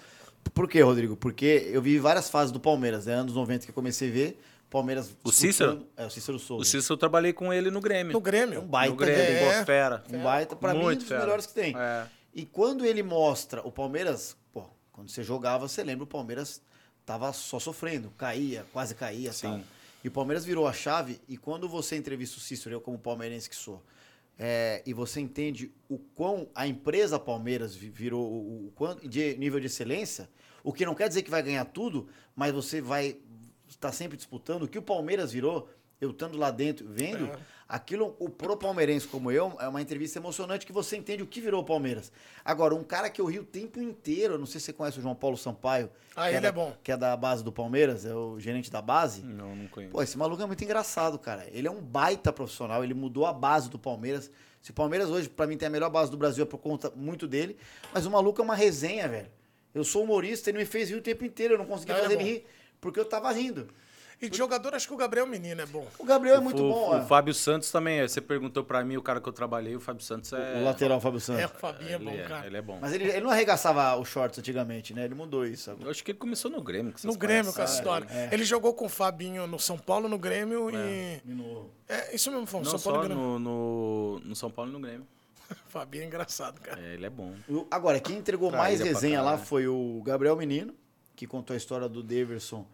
Por 0.53 0.67
quê, 0.67 0.82
Rodrigo? 0.82 1.15
Porque 1.15 1.69
eu 1.72 1.82
vi 1.82 1.99
várias 1.99 2.30
fases 2.30 2.51
do 2.51 2.59
Palmeiras, 2.59 3.05
né? 3.05 3.13
anos 3.13 3.36
90 3.36 3.65
que 3.65 3.69
eu 3.72 3.76
comecei 3.76 4.09
a 4.09 4.11
ver. 4.11 4.41
Palmeiras. 4.72 5.15
O 5.24 5.32
Cícero? 5.32 5.86
É, 5.97 6.05
o 6.05 6.09
Cícero 6.09 6.39
Souza. 6.39 6.61
O 6.61 6.65
Cícero 6.65 6.93
eu 6.93 6.97
trabalhei 6.97 7.34
com 7.34 7.51
ele 7.53 7.69
no 7.69 7.82
Grêmio. 7.82 8.13
No 8.13 8.22
Grêmio. 8.22 8.61
Um 8.61 8.67
baita 8.67 8.91
no 8.91 8.95
Grêmio, 8.95 9.51
É. 9.51 9.65
fera. 9.65 10.03
Um 10.11 10.24
baita, 10.24 10.55
pra 10.55 10.74
mim, 10.74 10.80
um 10.80 10.84
Muito 10.84 10.99
dos 10.99 11.09
fera. 11.09 11.19
melhores 11.22 11.45
que 11.45 11.53
tem. 11.53 11.76
É. 11.78 12.07
E 12.34 12.45
quando 12.45 12.86
ele 12.86 13.03
mostra 13.03 13.61
o 13.67 13.72
Palmeiras, 13.72 14.38
pô, 14.53 14.63
quando 14.93 15.09
você 15.09 15.24
jogava, 15.24 15.67
você 15.67 15.84
lembra, 15.84 16.05
o 16.05 16.07
Palmeiras 16.07 16.61
tava 17.05 17.34
só 17.34 17.59
sofrendo, 17.59 18.11
caía, 18.17 18.65
quase 18.72 18.95
caía, 18.95 19.34
Sim. 19.34 19.47
tal. 19.47 19.59
E 20.03 20.07
o 20.07 20.11
Palmeiras 20.11 20.43
virou 20.45 20.67
a 20.67 20.73
chave, 20.73 21.19
e 21.27 21.37
quando 21.37 21.67
você 21.69 21.95
entrevista 21.95 22.37
o 22.37 22.39
Cícero, 22.39 22.75
eu 22.75 22.81
como 22.81 22.97
palmeirense 22.97 23.49
que 23.49 23.55
sou, 23.55 23.83
é, 24.39 24.81
e 24.85 24.93
você 24.93 25.19
entende 25.19 25.71
o 25.87 25.97
quão 25.99 26.49
a 26.55 26.65
empresa 26.67 27.19
Palmeiras 27.19 27.75
vi- 27.75 27.89
virou 27.89 28.25
o, 28.25 28.67
o 28.67 28.71
quanto 28.71 29.07
de 29.07 29.35
nível 29.37 29.59
de 29.59 29.67
excelência, 29.67 30.29
o 30.63 30.73
que 30.73 30.85
não 30.85 30.95
quer 30.95 31.07
dizer 31.07 31.21
que 31.21 31.29
vai 31.29 31.43
ganhar 31.43 31.65
tudo, 31.65 32.07
mas 32.35 32.51
você 32.51 32.81
vai 32.81 33.17
estar 33.67 33.91
sempre 33.91 34.17
disputando. 34.17 34.63
O 34.63 34.67
que 34.67 34.77
o 34.77 34.81
Palmeiras 34.81 35.31
virou, 35.31 35.69
eu 35.99 36.09
estando 36.11 36.37
lá 36.37 36.49
dentro, 36.49 36.87
vendo, 36.89 37.25
É. 37.25 37.37
aquilo, 37.74 38.15
o 38.19 38.28
pro 38.30 38.57
palmeirense 38.57 39.07
como 39.07 39.32
eu, 39.32 39.55
é 39.59 39.67
uma 39.67 39.82
entrevista 39.82 40.19
emocionante 40.19 40.65
que 40.65 40.74
você 40.74 40.97
entende 40.97 41.24
o 41.24 41.26
que 41.26 41.39
virou 41.39 41.61
o 41.61 41.63
Palmeiras. 41.63 42.11
Agora, 42.43 42.76
um 42.76 42.84
cara 42.84 43.09
que 43.09 43.22
eu 43.22 43.26
ri 43.26 43.39
o 43.39 43.43
tempo 43.45 43.80
inteiro, 43.82 44.34
eu 44.34 44.38
não 44.39 44.45
sei 44.45 44.59
se 44.59 44.65
você 44.65 44.74
conhece 44.74 44.99
o 44.99 45.01
João 45.01 45.15
Paulo 45.15 45.38
Sampaio. 45.38 45.89
Ah, 46.15 46.24
que 46.28 46.32
ele 46.36 46.41
da- 46.41 46.47
é 46.49 46.51
bom. 46.51 46.76
Que 46.84 46.91
é 46.91 46.97
da 46.97 47.15
base 47.15 47.43
do 47.43 47.51
Palmeiras, 47.51 48.05
é 48.05 48.13
o 48.13 48.38
gerente 48.39 48.69
da 48.69 48.82
base. 48.82 49.24
Não, 49.24 49.55
não 49.55 49.67
conheço. 49.67 49.93
Pô, 49.93 50.03
esse 50.03 50.17
maluco 50.17 50.43
é 50.43 50.45
muito 50.45 50.61
engraçado, 50.63 51.17
cara. 51.17 51.47
Ele 51.51 51.67
é 51.67 51.72
um 51.72 51.82
baita 51.82 52.34
profissional, 52.34 52.84
ele 52.84 52.93
mudou 52.93 53.26
a 53.26 53.32
base 53.32 53.69
do 53.69 53.80
Palmeiras. 53.80 54.30
Se 54.61 54.72
o 54.72 54.74
Palmeiras 54.74 55.09
hoje, 55.09 55.30
pra 55.30 55.47
mim, 55.47 55.55
tem 55.57 55.67
a 55.67 55.72
melhor 55.72 55.89
base 55.89 56.11
do 56.11 56.17
Brasil, 56.17 56.43
é 56.43 56.45
por 56.45 56.57
conta 56.57 56.91
muito 56.95 57.26
dele. 57.28 57.55
Mas 57.93 58.05
o 58.05 58.11
maluco 58.11 58.41
é 58.41 58.43
uma 58.43 58.53
resenha, 58.55 59.07
velho. 59.07 59.28
Eu 59.74 59.86
sou 59.86 60.03
humorista, 60.03 60.49
ele 60.49 60.57
me 60.57 60.65
fez 60.65 60.89
rir 60.89 60.97
o 60.97 61.01
tempo 61.01 61.24
inteiro. 61.24 61.53
Eu 61.53 61.57
não 61.57 61.65
conseguia 61.65 61.95
Ah, 61.95 61.97
ele 61.99 62.05
é 62.05 62.09
fazer 62.09 62.22
ele 62.22 62.30
rir, 62.39 62.45
porque 62.82 62.99
eu 62.99 63.05
tava 63.05 63.32
rindo. 63.32 63.69
E 64.22 64.30
de 64.30 64.38
jogador, 64.38 64.76
acho 64.76 64.88
que 64.88 64.93
o 64.93 64.97
Gabriel 64.97 65.26
Menino 65.26 65.61
é 65.61 65.65
bom. 65.65 65.88
O 65.97 66.03
Gabriel 66.05 66.36
é 66.36 66.39
muito 66.39 66.63
o, 66.63 66.69
bom, 66.72 66.89
o 66.91 66.95
ó. 66.97 67.01
Fábio 67.01 67.34
Santos 67.34 67.72
também, 67.72 68.07
você 68.07 68.22
perguntou 68.22 68.63
pra 68.63 68.84
mim, 68.84 68.95
o 68.95 69.01
cara 69.01 69.19
que 69.19 69.28
eu 69.28 69.34
trabalhei, 69.34 69.76
o 69.76 69.80
Fábio 69.80 70.03
Santos 70.03 70.32
é... 70.34 70.59
O 70.59 70.63
lateral 70.63 71.01
Fábio 71.01 71.17
É, 71.17 71.22
Santos. 71.22 71.45
o 71.45 71.59
Fabinho 71.59 71.89
é 71.89 71.93
ele, 71.95 72.05
bom, 72.05 72.11
é, 72.11 72.24
cara. 72.28 72.45
ele 72.47 72.57
é 72.57 72.61
bom. 72.61 72.78
Mas 72.80 72.93
ele, 72.93 73.05
ele 73.05 73.22
não 73.22 73.32
arregaçava 73.32 73.95
os 73.99 74.07
shorts 74.07 74.38
antigamente, 74.38 74.93
né? 74.93 75.05
Ele 75.05 75.15
mudou 75.15 75.43
isso 75.45 75.72
agora. 75.72 75.88
Eu 75.88 75.91
acho 75.91 76.03
que 76.03 76.11
ele 76.11 76.19
começou 76.19 76.51
no 76.51 76.61
Grêmio. 76.61 76.93
No 77.03 77.17
Grêmio, 77.17 77.51
com 77.51 77.61
essa 77.63 77.76
história. 77.78 78.07
Ele 78.32 78.43
jogou 78.43 78.74
com 78.76 78.86
o 78.86 78.89
Fabinho 78.89 79.47
no 79.47 79.57
São 79.59 79.78
Paulo, 79.78 80.07
no 80.07 80.19
Grêmio 80.19 80.69
e. 80.69 81.22
É, 81.89 82.15
isso 82.15 82.30
mesmo, 82.32 82.45
foi 82.45 82.59
um 82.59 82.63
Não, 82.63 82.72
São 82.72 82.80
Paulo 82.80 82.99
só 82.99 83.05
e 83.05 83.07
Grêmio. 83.07 83.24
no, 83.24 83.39
no, 83.39 84.19
no 84.19 84.36
São 84.36 84.51
Paulo 84.51 84.69
e 84.69 84.74
no 84.74 84.80
Grêmio. 84.80 85.07
Fabinho 85.67 86.03
é 86.03 86.07
engraçado, 86.07 86.59
cara. 86.61 86.80
É, 86.80 86.93
ele 86.93 87.05
é 87.07 87.09
bom. 87.09 87.34
Agora, 87.72 87.99
quem 87.99 88.17
entregou 88.17 88.49
Traíra 88.49 88.67
mais 88.67 88.80
pra 88.80 88.88
resenha 88.89 89.19
lá 89.22 89.32
caralho. 89.32 89.47
foi 89.47 89.67
o 89.67 90.01
Gabriel 90.05 90.36
Menino, 90.36 90.74
que 91.15 91.26
contou 91.26 91.53
a 91.53 91.57
história 91.57 91.89
do 91.89 92.01
Daverson, 92.03 92.65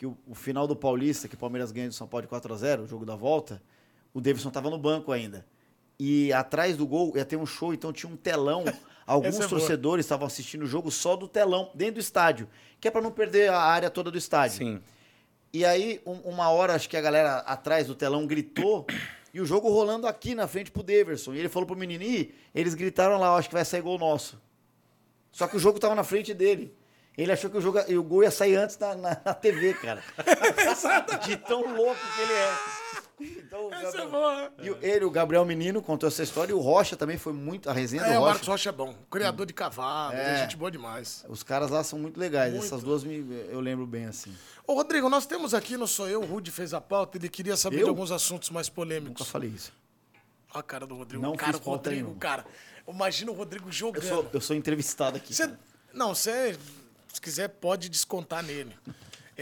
que 0.00 0.06
o, 0.06 0.16
o 0.26 0.34
final 0.34 0.66
do 0.66 0.74
Paulista, 0.74 1.28
que 1.28 1.34
o 1.34 1.38
Palmeiras 1.38 1.70
ganha 1.70 1.86
do 1.86 1.92
São 1.92 2.08
Paulo 2.08 2.22
de 2.22 2.28
4 2.28 2.54
a 2.54 2.56
0 2.56 2.84
o 2.84 2.86
jogo 2.86 3.04
da 3.04 3.14
volta, 3.14 3.62
o 4.14 4.20
Daverson 4.22 4.48
tava 4.48 4.70
no 4.70 4.78
banco 4.78 5.12
ainda. 5.12 5.44
E 5.98 6.32
atrás 6.32 6.74
do 6.74 6.86
gol 6.86 7.12
ia 7.14 7.24
ter 7.26 7.36
um 7.36 7.44
show, 7.44 7.74
então 7.74 7.92
tinha 7.92 8.10
um 8.10 8.16
telão. 8.16 8.64
Alguns 9.06 9.38
é 9.38 9.46
torcedores 9.46 10.06
estavam 10.06 10.26
assistindo 10.26 10.62
o 10.62 10.66
jogo 10.66 10.90
só 10.90 11.16
do 11.16 11.28
telão, 11.28 11.70
dentro 11.74 11.96
do 11.96 12.00
estádio, 12.00 12.48
que 12.80 12.88
é 12.88 12.90
para 12.90 13.02
não 13.02 13.12
perder 13.12 13.50
a 13.50 13.58
área 13.60 13.90
toda 13.90 14.10
do 14.10 14.16
estádio. 14.16 14.56
Sim. 14.56 14.80
E 15.52 15.66
aí, 15.66 16.00
um- 16.06 16.20
uma 16.30 16.48
hora, 16.48 16.74
acho 16.74 16.88
que 16.88 16.96
a 16.96 17.00
galera 17.02 17.40
atrás 17.40 17.86
do 17.86 17.94
telão 17.94 18.26
gritou, 18.26 18.86
e 19.34 19.38
o 19.42 19.44
jogo 19.44 19.68
rolando 19.68 20.06
aqui 20.06 20.34
na 20.34 20.48
frente 20.48 20.70
pro 20.70 20.82
Daverson. 20.82 21.34
E 21.34 21.38
ele 21.40 21.50
falou 21.50 21.66
pro 21.66 21.76
menino, 21.76 22.02
"Ih, 22.04 22.34
eles 22.54 22.72
gritaram 22.72 23.18
lá, 23.18 23.36
acho 23.36 23.48
que 23.50 23.54
vai 23.54 23.66
sair 23.66 23.82
gol 23.82 23.98
nosso. 23.98 24.40
Só 25.30 25.46
que 25.46 25.58
o 25.58 25.60
jogo 25.60 25.78
tava 25.78 25.94
na 25.94 26.04
frente 26.04 26.32
dele. 26.32 26.74
Ele 27.22 27.32
achou 27.32 27.50
que 27.50 27.56
o, 27.58 27.60
jogo, 27.60 27.78
o 27.80 28.02
gol 28.02 28.22
ia 28.22 28.30
sair 28.30 28.56
antes 28.56 28.78
na, 28.78 28.94
na, 28.94 29.20
na 29.24 29.34
TV, 29.34 29.74
cara. 29.74 30.02
De 31.26 31.36
tão 31.36 31.74
louco 31.76 32.00
que 32.16 32.22
ele 32.22 32.32
é. 32.32 32.56
Então, 33.42 33.66
o 33.68 33.74
é 33.74 33.82
Gabriel- 33.82 34.08
boa. 34.10 34.52
e 34.62 34.70
o- 34.70 34.78
ele, 34.80 35.04
o 35.04 35.10
Gabriel 35.10 35.44
Menino, 35.44 35.82
contou 35.82 36.08
essa 36.08 36.22
história. 36.22 36.52
E 36.52 36.54
o 36.54 36.58
Rocha 36.60 36.96
também 36.96 37.18
foi 37.18 37.34
muito. 37.34 37.68
A 37.68 37.72
resenha 37.74 38.02
É, 38.02 38.06
do 38.06 38.10
o 38.12 38.14
Rocha. 38.20 38.30
Marcos 38.30 38.48
Rocha 38.48 38.68
é 38.70 38.72
bom. 38.72 38.94
Criador 39.10 39.44
de 39.44 39.52
cavalo, 39.52 40.14
É. 40.14 40.36
é 40.36 40.42
gente 40.42 40.56
boa 40.56 40.70
demais. 40.70 41.24
Os 41.28 41.42
caras 41.42 41.70
lá 41.70 41.84
são 41.84 41.98
muito 41.98 42.18
legais. 42.18 42.52
Muito. 42.52 42.64
Essas 42.64 42.82
duas 42.82 43.04
me- 43.04 43.46
eu 43.50 43.60
lembro 43.60 43.86
bem 43.86 44.06
assim. 44.06 44.34
Ô, 44.66 44.72
Rodrigo, 44.74 45.10
nós 45.10 45.26
temos 45.26 45.52
aqui, 45.52 45.76
não 45.76 45.86
sou 45.86 46.08
eu, 46.08 46.22
o 46.22 46.24
Rudy 46.24 46.50
fez 46.50 46.72
a 46.72 46.80
pauta, 46.80 47.18
ele 47.18 47.28
queria 47.28 47.56
saber 47.56 47.80
Eu? 47.80 47.84
de 47.84 47.88
alguns 47.90 48.10
assuntos 48.10 48.48
mais 48.48 48.68
Nunca 48.68 48.76
polêmicos. 48.76 49.28
falei 49.28 49.50
isso. 49.50 49.70
Olha 50.54 50.60
a 50.60 50.62
cara 50.62 50.86
do 50.86 50.96
Rodrigo. 50.96 51.22
Não 51.22 51.36
cara, 51.36 51.52
fiz 51.52 51.60
o 51.60 51.64
Rodrigo, 51.70 52.02
nenhuma. 52.02 52.18
cara. 52.18 52.46
Imagina 52.88 53.30
o 53.30 53.34
Rodrigo 53.34 53.68
Eu 53.68 53.72
jogando. 53.72 54.08
sou, 54.08 54.26
eu 54.32 54.40
sou 54.40 54.56
entrevistado 54.56 55.16
aqui. 55.18 55.36
Cara. 55.36 55.60
não, 55.92 56.14
você, 56.14 56.56
se 57.12 57.20
quiser, 57.20 57.48
pode 57.48 57.88
descontar 57.88 58.42
nele. 58.42 58.76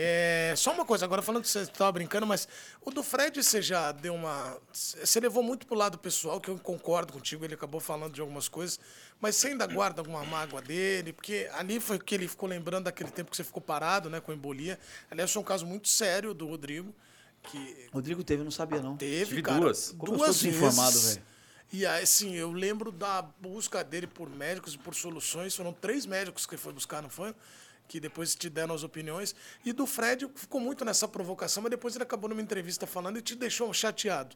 É, 0.00 0.54
só 0.56 0.72
uma 0.72 0.84
coisa, 0.84 1.04
agora 1.04 1.20
falando 1.22 1.42
que 1.42 1.48
você 1.48 1.62
estava 1.62 1.90
brincando, 1.90 2.24
mas 2.24 2.46
o 2.84 2.90
do 2.92 3.02
Fred 3.02 3.42
você 3.42 3.60
já 3.60 3.90
deu 3.90 4.14
uma. 4.14 4.56
Você 4.72 5.18
levou 5.18 5.42
muito 5.42 5.66
pro 5.66 5.76
lado 5.76 5.98
pessoal, 5.98 6.40
que 6.40 6.48
eu 6.48 6.56
concordo 6.56 7.12
contigo, 7.12 7.44
ele 7.44 7.54
acabou 7.54 7.80
falando 7.80 8.12
de 8.12 8.20
algumas 8.20 8.46
coisas, 8.48 8.78
mas 9.20 9.34
você 9.34 9.48
ainda 9.48 9.66
guarda 9.66 10.00
alguma 10.00 10.24
mágoa 10.24 10.62
dele? 10.62 11.12
Porque 11.12 11.50
ali 11.52 11.80
foi 11.80 11.98
que 11.98 12.14
ele 12.14 12.28
ficou 12.28 12.48
lembrando 12.48 12.84
daquele 12.84 13.10
tempo 13.10 13.28
que 13.28 13.36
você 13.36 13.42
ficou 13.42 13.60
parado, 13.60 14.08
né, 14.08 14.20
com 14.20 14.32
embolia. 14.32 14.78
Aliás, 15.10 15.32
foi 15.32 15.42
um 15.42 15.44
caso 15.44 15.66
muito 15.66 15.88
sério 15.88 16.32
do 16.32 16.46
Rodrigo, 16.46 16.94
que 17.42 17.88
Rodrigo 17.92 18.22
teve, 18.22 18.42
eu 18.42 18.44
não 18.44 18.52
sabia 18.52 18.80
não. 18.80 18.96
teve, 18.96 19.26
Tive 19.26 19.42
cara. 19.42 19.58
duas. 19.58 19.96
Como 19.98 20.12
eu 20.12 20.18
duas 20.18 20.36
sou 20.36 20.48
desinformado, 20.48 21.00
velho. 21.00 21.22
E 21.72 21.84
aí, 21.84 22.02
assim, 22.02 22.34
eu 22.34 22.50
lembro 22.50 22.90
da 22.90 23.22
busca 23.22 23.84
dele 23.84 24.06
por 24.06 24.30
médicos 24.30 24.74
e 24.74 24.78
por 24.78 24.94
soluções. 24.94 25.54
Foram 25.54 25.72
três 25.72 26.06
médicos 26.06 26.46
que 26.46 26.54
ele 26.54 26.62
foi 26.62 26.72
buscar, 26.72 27.02
não 27.02 27.10
foi? 27.10 27.34
Que 27.86 28.00
depois 28.00 28.34
te 28.34 28.48
deram 28.48 28.74
as 28.74 28.82
opiniões. 28.82 29.34
E 29.64 29.72
do 29.72 29.86
Fred 29.86 30.28
ficou 30.34 30.60
muito 30.60 30.84
nessa 30.84 31.06
provocação, 31.06 31.62
mas 31.62 31.70
depois 31.70 31.94
ele 31.94 32.04
acabou 32.04 32.30
numa 32.30 32.40
entrevista 32.40 32.86
falando 32.86 33.18
e 33.18 33.22
te 33.22 33.34
deixou 33.34 33.72
chateado. 33.72 34.34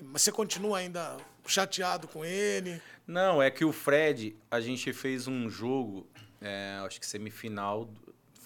Mas 0.00 0.22
você 0.22 0.32
continua 0.32 0.78
ainda 0.78 1.16
chateado 1.46 2.06
com 2.08 2.24
ele? 2.24 2.80
Não, 3.06 3.42
é 3.42 3.50
que 3.50 3.64
o 3.64 3.72
Fred, 3.72 4.36
a 4.50 4.60
gente 4.60 4.92
fez 4.92 5.26
um 5.26 5.48
jogo, 5.48 6.06
é, 6.40 6.78
acho 6.84 7.00
que 7.00 7.06
semifinal, 7.06 7.88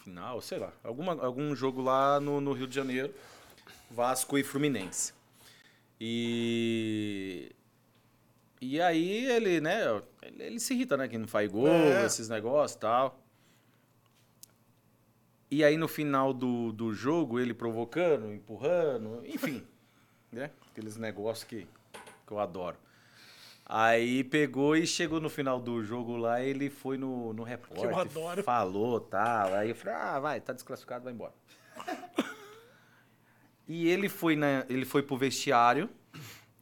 final, 0.04 0.40
sei 0.40 0.58
lá, 0.58 0.72
alguma, 0.84 1.12
algum 1.24 1.54
jogo 1.54 1.82
lá 1.82 2.20
no, 2.20 2.40
no 2.40 2.52
Rio 2.52 2.68
de 2.68 2.74
Janeiro, 2.74 3.12
Vasco 3.90 4.38
e 4.38 4.44
Fluminense. 4.44 5.12
E. 6.00 7.50
E 8.60 8.80
aí 8.80 9.24
ele, 9.26 9.60
né, 9.60 9.80
ele, 10.22 10.42
ele 10.42 10.60
se 10.60 10.74
irrita, 10.74 10.96
né, 10.96 11.08
que 11.08 11.16
não 11.16 11.26
faz 11.26 11.50
gol, 11.50 11.68
É. 11.68 12.04
esses 12.04 12.28
negócios 12.28 12.76
e 12.76 12.80
tal. 12.80 13.18
E 15.50 15.64
aí 15.64 15.76
no 15.76 15.88
final 15.88 16.32
do, 16.32 16.70
do 16.72 16.92
jogo, 16.92 17.40
ele 17.40 17.54
provocando, 17.54 18.32
empurrando, 18.32 19.22
enfim, 19.26 19.66
né, 20.30 20.50
aqueles 20.70 20.96
negócios 20.96 21.44
que, 21.44 21.66
que 22.26 22.32
eu 22.32 22.38
adoro. 22.38 22.76
Aí 23.72 24.24
pegou 24.24 24.76
e 24.76 24.84
chegou 24.86 25.20
no 25.20 25.30
final 25.30 25.60
do 25.60 25.82
jogo 25.82 26.16
lá, 26.16 26.42
ele 26.42 26.68
foi 26.68 26.98
no, 26.98 27.32
no 27.32 27.44
repórter, 27.44 27.96
adoro. 27.98 28.42
falou, 28.42 29.00
tal. 29.00 29.54
Aí 29.54 29.68
eu 29.70 29.74
falei, 29.76 29.94
ah, 29.94 30.18
vai, 30.18 30.40
tá 30.40 30.52
desclassificado, 30.52 31.04
vai 31.04 31.12
embora. 31.12 31.32
e 33.68 33.88
ele 33.88 34.08
foi, 34.08 34.34
na, 34.34 34.66
ele 34.68 34.84
foi 34.84 35.02
pro 35.04 35.16
vestiário, 35.16 35.88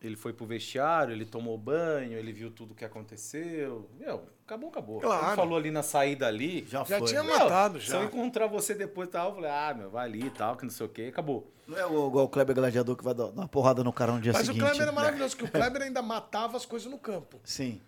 ele 0.02 0.16
foi 0.16 0.32
pro 0.32 0.46
vestiário, 0.46 1.12
ele 1.12 1.24
tomou 1.24 1.56
banho, 1.58 2.16
ele 2.18 2.32
viu 2.32 2.50
tudo 2.50 2.74
que 2.74 2.84
aconteceu. 2.84 3.88
Meu, 3.98 4.22
acabou, 4.46 4.68
acabou. 4.70 5.00
Claro. 5.00 5.26
Ele 5.26 5.36
falou 5.36 5.58
ali 5.58 5.70
na 5.70 5.82
saída 5.82 6.26
ali. 6.26 6.64
Já, 6.68 6.84
Já 6.84 6.98
foi. 6.98 7.08
tinha 7.08 7.22
né? 7.22 7.28
matado, 7.36 7.80
Se 7.80 7.90
eu 7.92 8.00
já. 8.00 8.04
encontrar 8.04 8.46
você 8.46 8.74
depois 8.74 9.08
e 9.08 9.12
tal, 9.12 9.30
eu 9.30 9.34
falei, 9.36 9.50
ah, 9.50 9.74
meu, 9.76 9.90
vai 9.90 10.06
ali 10.06 10.26
e 10.26 10.30
tal, 10.30 10.56
que 10.56 10.64
não 10.64 10.70
sei 10.70 10.86
o 10.86 10.88
quê, 10.88 11.02
acabou. 11.10 11.52
Não 11.66 11.76
é 11.76 11.84
o- 11.86 12.06
igual 12.08 12.24
o 12.24 12.28
Kleber 12.28 12.54
Gladiador 12.54 12.96
que 12.96 13.04
vai 13.04 13.12
dar 13.14 13.26
uma 13.26 13.48
porrada 13.48 13.82
no 13.84 13.92
cara 13.92 14.12
no 14.12 14.20
dia 14.20 14.32
Mas 14.32 14.46
seguinte. 14.46 14.62
o 14.62 14.64
Kleber 14.66 14.82
era 14.82 14.92
maravilhoso, 14.92 15.36
que 15.36 15.44
o 15.44 15.50
Kleber 15.50 15.82
ainda 15.82 16.00
matava 16.00 16.56
as 16.56 16.64
coisas 16.64 16.90
no 16.90 16.98
campo. 16.98 17.38
Sim. 17.44 17.80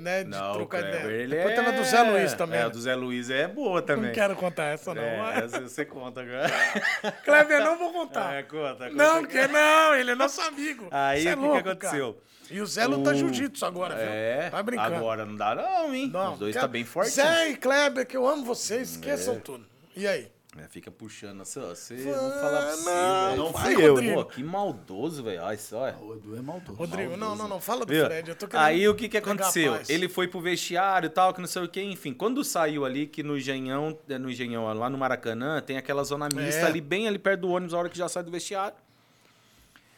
Né, 0.00 0.24
de 0.24 0.30
Não, 0.30 0.50
o 0.50 0.54
trocar 0.54 0.80
Kleber, 0.82 1.00
ideia. 1.00 1.16
ele 1.22 1.36
Depois 1.36 1.52
é... 1.52 1.56
teve 1.56 1.68
a 1.68 1.72
do 1.72 1.84
Zé 1.84 2.02
Luiz 2.02 2.32
também. 2.34 2.58
É, 2.58 2.62
a 2.62 2.64
né? 2.66 2.70
do 2.70 2.80
Zé 2.80 2.94
Luiz 2.94 3.30
é 3.30 3.48
boa 3.48 3.80
também. 3.80 4.06
Não 4.06 4.12
quero 4.12 4.36
contar 4.36 4.64
essa, 4.64 4.92
não. 4.94 5.02
É, 5.02 5.38
essa 5.44 5.60
você 5.60 5.84
conta 5.86 6.20
agora. 6.20 6.50
Kleber, 7.24 7.60
não 7.64 7.78
vou 7.78 7.92
contar. 7.92 8.34
É, 8.34 8.42
conta, 8.42 8.90
conta. 8.90 8.90
Não, 8.90 9.24
que 9.24 9.46
não, 9.48 9.94
ele 9.94 10.10
é 10.10 10.14
nosso 10.14 10.40
amigo. 10.42 10.88
Aí, 10.90 11.26
é 11.26 11.32
o 11.32 11.36
que 11.36 11.40
que 11.42 11.46
louco, 11.48 11.68
aconteceu? 11.70 12.12
cara. 12.14 12.28
E 12.50 12.60
o 12.60 12.66
Zé 12.66 12.86
luta 12.86 13.10
O- 13.10 13.14
jiu-jitsu 13.14 13.64
agora, 13.66 13.94
viu? 13.94 14.06
É, 14.08 14.48
Tá 14.50 14.62
brincando. 14.62 14.94
agora 14.96 15.24
não 15.26 15.36
dá 15.36 15.54
não, 15.54 15.94
hein? 15.94 16.10
Não, 16.12 16.32
Os 16.32 16.38
dois 16.38 16.54
cara, 16.54 16.66
tá 16.66 16.72
bem 16.72 16.84
forte. 16.84 17.10
Zé 17.10 17.50
e 17.50 17.56
Kleber, 17.56 18.06
que 18.06 18.16
eu 18.16 18.26
amo 18.26 18.44
vocês, 18.44 18.90
esqueçam 18.92 19.38
tudo. 19.38 19.66
E 19.94 20.06
aí? 20.06 20.30
É, 20.58 20.68
fica 20.68 20.90
puxando 20.90 21.40
assim, 21.42 21.60
ó, 21.60 21.68
você 21.74 21.96
vou 21.96 22.14
falar 22.14 22.60
pra 22.62 22.76
você, 22.76 22.84
não, 22.90 23.26
velho. 23.28 23.36
não 23.36 23.52
fui 23.52 23.74
eu, 23.86 23.92
Rodrigo. 23.94 24.14
Pô, 24.14 24.24
que 24.24 24.42
maldoso, 24.42 25.22
velho. 25.22 25.42
Olha 25.42 25.58
só. 25.58 25.86
é. 25.88 25.94
O 26.00 26.14
Edu 26.14 26.36
é 26.36 26.40
maldoso. 26.42 26.78
Rodrigo, 26.78 27.16
não, 27.16 27.36
não, 27.36 27.46
não, 27.48 27.60
fala 27.60 27.84
do 27.86 27.92
Viu? 27.92 28.04
Fred. 28.06 28.28
Eu 28.28 28.36
tô 28.36 28.48
querendo 28.48 28.64
Aí 28.64 28.88
o 28.88 28.94
que 28.94 29.08
que 29.08 29.16
aconteceu? 29.16 29.78
Ele 29.88 30.08
foi 30.08 30.26
pro 30.28 30.40
vestiário 30.40 31.06
e 31.06 31.10
tal, 31.10 31.32
que 31.32 31.40
não 31.40 31.46
sei 31.48 31.62
o 31.62 31.68
que, 31.68 31.82
enfim. 31.82 32.12
Quando 32.12 32.42
saiu 32.42 32.84
ali, 32.84 33.06
que 33.06 33.22
no 33.22 33.36
Engenhão, 33.36 33.96
é, 34.08 34.18
no 34.18 34.30
Engenhão, 34.30 34.72
lá 34.74 34.90
no 34.90 34.98
Maracanã, 34.98 35.60
tem 35.60 35.76
aquela 35.76 36.02
zona 36.04 36.28
mista 36.34 36.62
É. 36.62 36.64
ali, 36.66 36.80
bem 36.80 37.06
ali 37.06 37.18
perto 37.18 37.40
do 37.42 37.50
ônibus, 37.50 37.74
a 37.74 37.78
hora 37.78 37.88
que 37.88 37.96
já 37.98 38.08
sai 38.08 38.22
do 38.22 38.30
vestiário. 38.30 38.76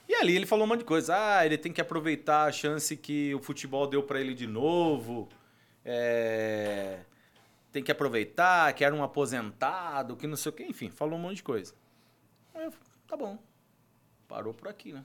E 0.09 0.15
ali 0.15 0.35
ele 0.35 0.45
falou 0.47 0.65
um 0.65 0.69
monte 0.69 0.81
de 0.81 0.85
coisa. 0.87 1.15
Ah, 1.17 1.47
ele 1.47 1.57
tem 1.57 1.73
que 1.73 1.81
aproveitar 1.81 2.45
a 2.45 2.53
chance 2.53 2.97
que 2.97 3.33
o 3.35 3.39
futebol 3.41 3.87
deu 3.87 4.03
pra 4.03 4.21
ele 4.21 4.35
de 4.35 4.47
novo. 4.47 5.29
É, 5.85 6.99
Tem 7.73 7.83
que 7.83 7.93
aproveitar, 7.93 8.73
que 8.75 8.85
era 8.85 8.95
um 8.95 9.03
aposentado, 9.03 10.17
que 10.17 10.27
não 10.27 10.37
sei 10.37 10.51
o 10.51 10.53
que, 10.53 10.65
enfim, 10.65 10.91
falou 10.91 11.19
um 11.19 11.23
monte 11.23 11.37
de 11.37 11.43
coisa. 11.43 11.75
Aí 12.55 12.65
eu, 12.65 12.73
tá 13.07 13.17
bom. 13.17 13.39
Parou 14.27 14.53
por 14.53 14.69
aqui, 14.69 14.93
né? 14.93 15.05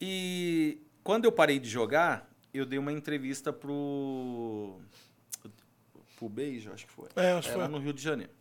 E 0.00 0.80
quando 1.04 1.24
eu 1.24 1.32
parei 1.32 1.58
de 1.58 1.68
jogar, 1.68 2.28
eu 2.52 2.66
dei 2.66 2.78
uma 2.78 2.92
entrevista 2.92 3.52
pro. 3.52 4.80
pro 6.16 6.28
Beijo, 6.28 6.72
acho 6.72 6.86
que 6.86 6.92
foi. 6.92 7.08
É, 7.14 7.32
acho 7.32 7.48
que 7.48 7.54
Era 7.54 7.64
foi. 7.64 7.72
no 7.72 7.78
Rio 7.78 7.92
de 7.92 8.02
Janeiro. 8.02 8.32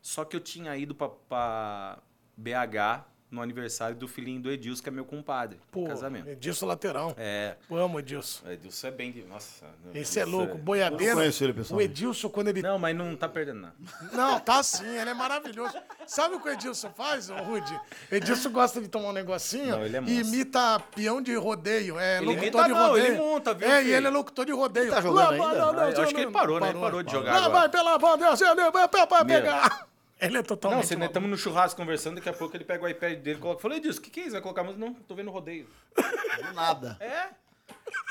Só 0.00 0.24
que 0.24 0.34
eu 0.34 0.40
tinha 0.40 0.74
ido 0.76 0.94
pra 0.94 1.98
BH 2.36 3.04
no 3.30 3.42
aniversário 3.42 3.94
do 3.94 4.08
filhinho 4.08 4.40
do 4.40 4.50
Edilson, 4.50 4.82
que 4.82 4.88
é 4.88 4.92
meu 4.92 5.04
compadre. 5.04 5.60
Pô, 5.70 5.84
casamento. 5.84 6.28
Edilson 6.30 6.64
lateral. 6.66 7.14
É. 7.18 7.56
Eu 7.70 7.76
amo 7.76 7.96
o 7.96 8.00
Edilson. 8.00 8.46
O 8.46 8.50
Edilson 8.50 8.86
é 8.86 8.90
bem. 8.90 9.12
de- 9.12 9.22
Nossa. 9.24 9.66
Esse 9.94 10.18
é 10.20 10.24
louco. 10.24 10.56
Boiadeiro. 10.56 11.04
Eu 11.04 11.08
não 11.10 11.16
conheço 11.22 11.44
ele 11.44 11.52
O 11.52 11.54
pessoalmente. 11.56 11.90
Edilson, 11.92 12.28
quando 12.30 12.48
ele. 12.48 12.62
Não, 12.62 12.78
mas 12.78 12.96
não 12.96 13.14
tá 13.16 13.28
perdendo 13.28 13.60
nada. 13.60 13.74
Não, 14.12 14.40
tá 14.40 14.62
sim, 14.62 14.86
ele 14.86 15.10
é 15.10 15.14
maravilhoso. 15.14 15.74
Sabe 16.06 16.36
o 16.36 16.40
que 16.40 16.48
o 16.48 16.52
Edilson 16.52 16.90
faz, 16.96 17.28
ô 17.28 17.34
Rude? 17.36 17.78
Edilson 18.10 18.50
gosta 18.50 18.80
de 18.80 18.88
tomar 18.88 19.10
um 19.10 19.12
negocinho 19.12 19.76
Não, 19.76 19.84
ele 19.84 19.96
é 19.98 20.02
e 20.02 20.20
imita 20.20 20.80
peão 20.94 21.20
de 21.20 21.34
rodeio. 21.34 21.98
É, 21.98 22.16
Ele 22.18 22.26
locutor 22.26 22.42
imita 22.44 22.62
de 22.64 22.68
não, 22.70 22.88
rodeio. 22.88 23.06
ele 23.06 23.16
monta, 23.18 23.52
viu, 23.54 23.68
É, 23.70 23.84
e 23.84 23.92
ele 23.92 24.06
é 24.06 24.10
locutor 24.10 24.46
de 24.46 24.52
rodeio. 24.52 24.90
tá 24.90 25.00
jogando 25.02 25.16
Lá, 25.18 25.30
ainda? 25.30 25.64
lá, 25.64 25.70
lá, 25.70 25.90
Eu 25.90 26.02
acho 26.02 26.14
que 26.14 26.20
ele 26.22 26.30
parou, 26.30 26.58
né? 26.60 26.70
Ele 26.70 26.78
parou 26.80 27.02
de 27.02 27.12
jogar 27.12 27.32
Lá 27.32 27.38
agora. 27.44 27.52
vai 27.60 27.68
pela 27.68 27.98
bandeira, 27.98 28.34
ele 28.34 28.70
vai 28.70 29.24
pegar. 29.26 29.87
Ele 30.20 30.34
é 30.34 30.38
Não, 30.38 30.42
totalmente. 30.42 30.86
você 30.86 30.94
maluco. 30.96 31.10
estamos 31.10 31.30
no 31.30 31.36
churrasco 31.36 31.80
conversando, 31.80 32.16
daqui 32.16 32.28
a 32.28 32.32
pouco 32.32 32.56
ele 32.56 32.64
pega 32.64 32.84
o 32.84 32.88
iPad 32.88 33.18
dele 33.20 33.38
e 33.38 33.40
coloca. 33.40 33.60
Falei, 33.60 33.78
Edilson, 33.78 34.00
o 34.00 34.02
que, 34.02 34.10
que 34.10 34.20
é 34.20 34.22
isso? 34.24 34.32
Vai 34.32 34.40
colocar 34.40 34.64
música? 34.64 34.84
Não, 34.84 34.92
tô 34.94 35.14
vendo 35.14 35.30
rodeio. 35.30 35.68
Do 35.96 36.52
nada. 36.54 36.96
É? 37.00 37.28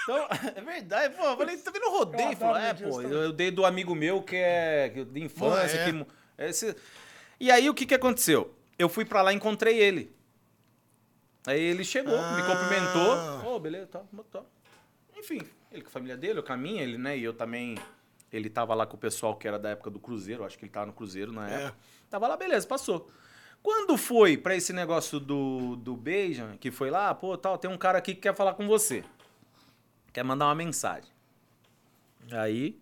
Então, 0.03 0.27
é 0.55 0.61
verdade, 0.61 1.15
pô. 1.15 1.23
Eu 1.23 1.37
falei, 1.37 1.57
tá 1.57 1.71
vendo 1.71 1.89
rodeio? 1.89 2.29
Eu 2.29 2.31
adoro 2.31 2.57
é, 2.57 2.73
pô, 2.73 2.89
também. 2.91 3.11
eu, 3.11 3.23
eu 3.23 3.33
dei 3.33 3.51
do 3.51 3.65
amigo 3.65 3.93
meu 3.93 4.21
que 4.21 4.35
é 4.37 4.89
de 4.89 5.21
infância. 5.21 5.77
É. 5.79 5.91
Que, 5.91 6.05
esse... 6.37 6.75
E 7.39 7.51
aí, 7.51 7.69
o 7.69 7.73
que 7.73 7.85
que 7.85 7.93
aconteceu? 7.95 8.55
Eu 8.79 8.87
fui 8.87 9.03
pra 9.03 9.21
lá 9.21 9.33
e 9.33 9.35
encontrei 9.35 9.77
ele. 9.77 10.15
Aí 11.45 11.59
ele 11.61 11.83
chegou, 11.83 12.13
me 12.13 12.41
Ah. 12.41 12.45
cumprimentou. 12.45 13.53
Ô, 13.53 13.59
beleza, 13.59 13.87
tá, 13.87 14.01
tá. 14.31 14.43
Enfim, 15.17 15.41
ele 15.71 15.81
com 15.81 15.87
a 15.87 15.91
família 15.91 16.15
dele, 16.17 16.39
eu 16.39 16.57
minha, 16.57 16.83
ele, 16.83 16.97
né? 16.97 17.17
E 17.17 17.23
eu 17.23 17.33
também. 17.33 17.77
Ele 18.31 18.49
tava 18.49 18.75
lá 18.75 18.85
com 18.85 18.97
o 18.97 18.99
pessoal 18.99 19.35
que 19.35 19.47
era 19.47 19.57
da 19.57 19.69
época 19.69 19.89
do 19.89 19.99
Cruzeiro, 19.99 20.43
acho 20.43 20.57
que 20.59 20.65
ele 20.65 20.71
tava 20.71 20.87
no 20.87 20.93
Cruzeiro 20.93 21.31
na 21.31 21.49
época. 21.49 21.75
Tava 22.09 22.27
lá, 22.27 22.37
beleza, 22.37 22.65
passou. 22.67 23.09
Quando 23.61 23.97
foi 23.97 24.37
pra 24.37 24.55
esse 24.55 24.71
negócio 24.71 25.19
do, 25.19 25.75
do 25.75 25.95
Beijan, 25.95 26.55
que 26.57 26.71
foi 26.71 26.89
lá, 26.89 27.13
pô, 27.13 27.37
tal, 27.37 27.57
tem 27.57 27.69
um 27.69 27.77
cara 27.77 27.97
aqui 27.97 28.15
que 28.15 28.21
quer 28.21 28.35
falar 28.35 28.53
com 28.53 28.67
você. 28.67 29.03
Quer 30.13 30.23
mandar 30.23 30.45
uma 30.45 30.55
mensagem. 30.55 31.11
Aí, 32.31 32.79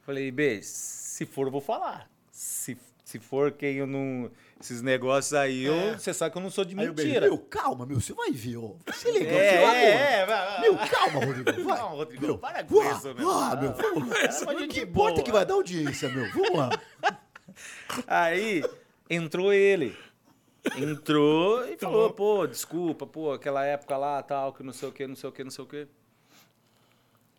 falei, 0.00 0.30
B, 0.30 0.60
se 0.62 1.24
for, 1.24 1.46
eu 1.46 1.52
vou 1.52 1.60
falar. 1.60 2.10
Se, 2.30 2.76
se 3.04 3.18
for 3.18 3.52
quem 3.52 3.76
eu 3.76 3.86
não. 3.86 4.30
Esses 4.60 4.80
negócios 4.80 5.34
aí, 5.34 5.64
eu, 5.64 5.98
você 5.98 6.14
sabe 6.14 6.30
que 6.30 6.38
eu 6.38 6.42
não 6.42 6.50
sou 6.50 6.64
de 6.64 6.78
Aí 6.78 6.88
o 6.88 6.92
Beijo, 6.92 7.08
mentira. 7.10 7.26
meu, 7.26 7.38
calma, 7.38 7.84
meu, 7.84 8.00
você 8.00 8.12
vai 8.12 8.30
ver, 8.30 8.56
ó. 8.56 8.74
Vai 8.86 8.96
ser 8.96 9.10
legal. 9.10 9.38
É, 9.38 9.50
você 9.50 9.66
vai 9.66 9.84
é, 9.84 9.88
é, 10.20 10.60
Meu, 10.60 10.78
calma, 10.78 11.24
Rodrigo. 11.24 11.62
Vai. 11.64 11.78
Não, 11.78 11.88
Rodrigo, 11.96 12.26
meu, 12.26 12.38
para 12.38 12.64
com 12.64 12.90
isso, 12.90 13.14
meu. 13.14 13.30
Ah, 13.30 13.56
meu, 13.56 13.72
vamos 13.72 14.08
lá. 14.08 14.62
É 14.62 14.66
que 14.68 14.80
importa 14.80 15.20
é 15.20 15.24
que 15.24 15.32
vai 15.32 15.44
dar 15.44 15.54
audiência, 15.54 16.08
meu. 16.08 16.30
Vamos 16.32 16.58
lá. 16.58 16.70
Aí 18.06 18.64
entrou 19.08 19.52
ele. 19.52 19.96
Entrou 20.76 21.64
e 21.66 21.76
falou, 21.76 22.12
pô, 22.12 22.46
desculpa, 22.46 23.06
pô, 23.06 23.32
aquela 23.32 23.64
época 23.64 23.96
lá, 23.96 24.22
tal, 24.22 24.52
que 24.52 24.62
não 24.62 24.72
sei 24.72 24.88
o 24.88 24.92
que, 24.92 25.06
não 25.06 25.16
sei 25.16 25.28
o 25.28 25.32
que, 25.32 25.44
não 25.44 25.50
sei 25.50 25.64
o 25.64 25.66
que. 25.66 25.88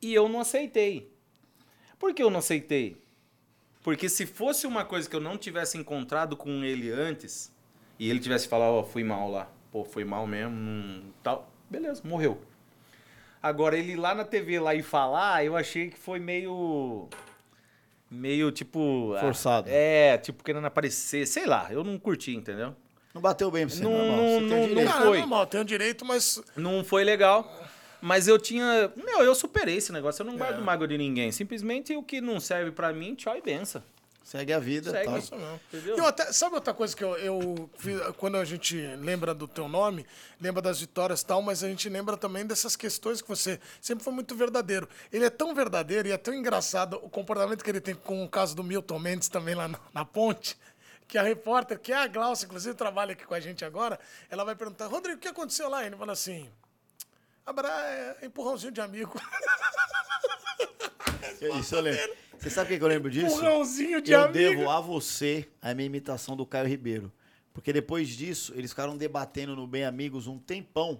E 0.02 0.14
eu 0.14 0.28
não 0.28 0.42
aceitei. 0.42 1.10
Por 1.98 2.14
que 2.14 2.22
eu 2.22 2.30
não 2.30 2.40
aceitei? 2.40 3.02
Porque 3.82 4.10
se 4.10 4.26
fosse 4.26 4.68
uma 4.68 4.84
coisa 4.84 5.10
que 5.10 5.16
eu 5.16 5.22
não 5.22 5.38
tivesse 5.38 5.78
encontrado 5.78 6.36
com 6.36 6.64
ele 6.64 6.92
antes, 6.92 7.52
e 7.98 8.10
ele 8.10 8.20
tivesse 8.20 8.48
falado, 8.48 8.74
ó, 8.74 8.84
fui 8.84 9.04
mal 9.04 9.30
lá, 9.30 9.50
pô, 9.72 9.86
foi 9.86 10.04
mal 10.04 10.28
mesmo, 10.28 11.04
tal, 11.22 11.50
beleza, 11.70 12.02
morreu. 12.04 12.42
Agora, 13.42 13.78
ele 13.78 13.96
lá 13.96 14.16
na 14.16 14.24
TV 14.24 14.60
lá 14.60 14.74
e 14.74 14.82
falar, 14.82 15.46
eu 15.46 15.56
achei 15.58 15.90
que 15.90 15.98
foi 15.98 16.18
meio. 16.18 17.10
Meio 18.14 18.52
tipo. 18.52 19.14
ah, 19.18 19.20
Forçado. 19.22 19.68
É, 19.72 20.18
tipo, 20.18 20.44
querendo 20.44 20.66
aparecer, 20.68 21.26
sei 21.28 21.46
lá, 21.46 21.68
eu 21.72 21.84
não 21.84 21.98
curti, 21.98 22.36
entendeu? 22.36 22.76
Não 23.14 23.22
bateu 23.22 23.50
bem 23.52 23.66
pra 23.68 23.76
você, 23.76 23.84
Não- 23.84 23.92
normal. 23.92 24.18
não- 24.18 24.26
Você 24.50 24.68
não- 24.68 24.68
não 24.76 24.86
Cara, 24.92 25.06
foi. 25.06 25.18
é 25.18 25.20
normal, 25.22 25.46
tem 25.48 25.62
o 25.62 25.66
direito, 25.66 26.06
mas. 26.06 26.42
Não 26.56 26.84
foi 26.84 27.04
legal. 27.04 27.62
Mas 28.02 28.28
eu 28.28 28.38
tinha. 28.38 28.92
Meu, 28.98 29.20
eu 29.24 29.34
superei 29.34 29.78
esse 29.78 29.92
negócio. 29.92 30.22
Eu 30.22 30.26
não 30.26 30.38
guardo 30.38 30.62
mágoa 30.62 30.88
de 30.88 30.98
ninguém. 30.98 31.32
Simplesmente 31.32 31.96
o 31.96 32.04
que 32.04 32.20
não 32.20 32.40
serve 32.40 32.72
pra 32.72 32.92
mim, 32.92 33.16
tchau 33.16 33.36
e 33.38 33.42
benção. 33.42 33.82
Segue 34.24 34.54
a 34.54 34.60
vida. 34.60 34.90
Segue 34.90 35.06
tal. 35.06 35.18
Isso 35.18 35.36
mesmo. 35.36 35.60
Entendeu? 35.72 35.98
Eu 35.98 36.06
até- 36.08 36.32
sabe 36.32 36.56
outra 36.56 36.74
coisa 36.74 36.96
que 36.96 37.04
eu, 37.04 37.16
eu 37.18 37.70
fiz- 37.78 38.00
quando 38.18 38.38
a 38.38 38.46
gente 38.46 38.78
lembra 38.96 39.34
do 39.34 39.48
teu 39.48 39.68
nome, 39.68 40.06
lembra 40.40 40.62
das 40.62 40.80
vitórias 40.80 41.22
e 41.22 41.26
tal, 41.26 41.42
mas 41.42 41.64
a 41.64 41.68
gente 41.68 41.90
lembra 41.90 42.16
também 42.16 42.46
dessas 42.46 42.76
questões 42.76 43.22
que 43.22 43.28
você 43.28 43.60
sempre 43.82 44.04
foi 44.04 44.14
muito 44.14 44.34
verdadeiro. 44.36 44.88
Ele 45.12 45.26
é 45.26 45.30
tão 45.30 45.54
verdadeiro 45.54 46.08
e 46.08 46.12
é 46.12 46.18
tão 46.18 46.34
engraçado 46.34 46.98
o 47.04 47.10
comportamento 47.10 47.64
que 47.64 47.70
ele 47.70 47.82
tem 47.82 47.96
com 47.96 48.24
o 48.24 48.30
caso 48.30 48.56
do 48.56 48.64
Milton 48.64 48.98
Mendes 48.98 49.28
também 49.28 49.56
lá 49.56 49.68
na, 49.68 49.80
na 49.94 50.06
ponte. 50.06 50.58
Que 51.06 51.18
a 51.18 51.22
repórter, 51.22 51.78
que 51.78 51.92
é 51.92 51.98
a 51.98 52.08
Glaucia, 52.08 52.46
inclusive 52.46 52.74
trabalha 52.76 53.12
aqui 53.12 53.26
com 53.26 53.34
a 53.34 53.40
gente 53.40 53.66
agora, 53.66 54.00
ela 54.30 54.46
vai 54.46 54.56
perguntar: 54.56 54.88
Rodrigo, 54.88 55.18
o 55.18 55.22
que 55.22 55.28
aconteceu 55.28 55.68
lá? 55.70 55.86
Ele 55.86 55.98
fala 55.98 56.14
assim: 56.14 56.50
Abra... 57.46 57.68
É 58.22 58.26
empurrãozinho 58.26 58.72
de 58.72 58.80
amigo. 58.80 59.20
Isso 61.60 61.76
eu 61.76 61.82
lembro. 61.82 62.16
Você 62.44 62.50
sabe 62.50 62.66
o 62.66 62.70
que 62.74 62.78
que 62.78 62.84
eu 62.84 62.90
lembro 62.90 63.10
disso? 63.10 63.38
Empurrãozinho 63.38 64.02
de 64.02 64.12
eu 64.12 64.24
amigo. 64.24 64.34
devo 64.34 64.70
a 64.70 64.82
você 64.82 65.48
a 65.62 65.74
minha 65.74 65.86
imitação 65.86 66.36
do 66.36 66.46
Caio 66.46 66.68
Ribeiro. 66.68 67.10
Porque 67.54 67.72
depois 67.72 68.10
disso, 68.10 68.52
eles 68.54 68.72
ficaram 68.72 68.98
debatendo 68.98 69.56
no 69.56 69.66
Bem 69.66 69.86
Amigos 69.86 70.28
um 70.28 70.38
tempão. 70.38 71.00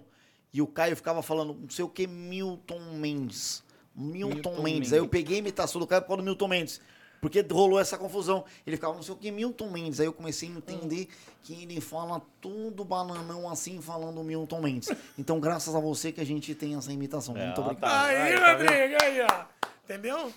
E 0.54 0.62
o 0.62 0.66
Caio 0.66 0.96
ficava 0.96 1.20
falando, 1.22 1.52
não 1.52 1.68
sei 1.68 1.84
o 1.84 1.88
que, 1.88 2.06
Milton 2.06 2.80
Mendes. 2.94 3.62
Milton, 3.94 4.34
Milton 4.34 4.50
Mendes. 4.52 4.64
Mendes. 4.64 4.92
Aí 4.94 4.98
eu 5.00 5.06
peguei 5.06 5.36
a 5.36 5.38
imitação 5.40 5.78
do 5.78 5.86
Caio 5.86 6.00
por 6.00 6.08
causa 6.08 6.22
do 6.22 6.24
Milton 6.24 6.48
Mendes. 6.48 6.80
Porque 7.20 7.44
rolou 7.50 7.78
essa 7.78 7.98
confusão. 7.98 8.46
Ele 8.66 8.76
ficava, 8.76 8.94
não 8.94 9.02
sei 9.02 9.12
o 9.12 9.16
que, 9.18 9.30
Milton 9.30 9.68
Mendes. 9.70 10.00
Aí 10.00 10.06
eu 10.06 10.14
comecei 10.14 10.48
a 10.48 10.52
entender 10.52 11.08
que 11.42 11.62
ele 11.62 11.78
fala 11.78 12.22
tudo 12.40 12.86
bananão 12.86 13.50
assim, 13.50 13.82
falando 13.82 14.24
Milton 14.24 14.62
Mendes. 14.62 14.88
Então, 15.18 15.38
graças 15.38 15.74
a 15.74 15.80
você 15.80 16.10
que 16.10 16.22
a 16.22 16.24
gente 16.24 16.54
tem 16.54 16.74
essa 16.74 16.90
imitação. 16.90 17.34
Muito 17.34 17.60
ó, 17.60 17.64
obrigado. 17.64 17.90
tá. 17.90 18.04
Aí, 18.06 18.16
Aí, 18.16 18.40
tá 18.40 18.52
Rodrigo, 18.52 18.96
aí, 19.02 19.20
ó. 19.20 19.44
Entendeu? 19.84 20.32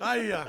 Aí, 0.00 0.32
ó. 0.32 0.46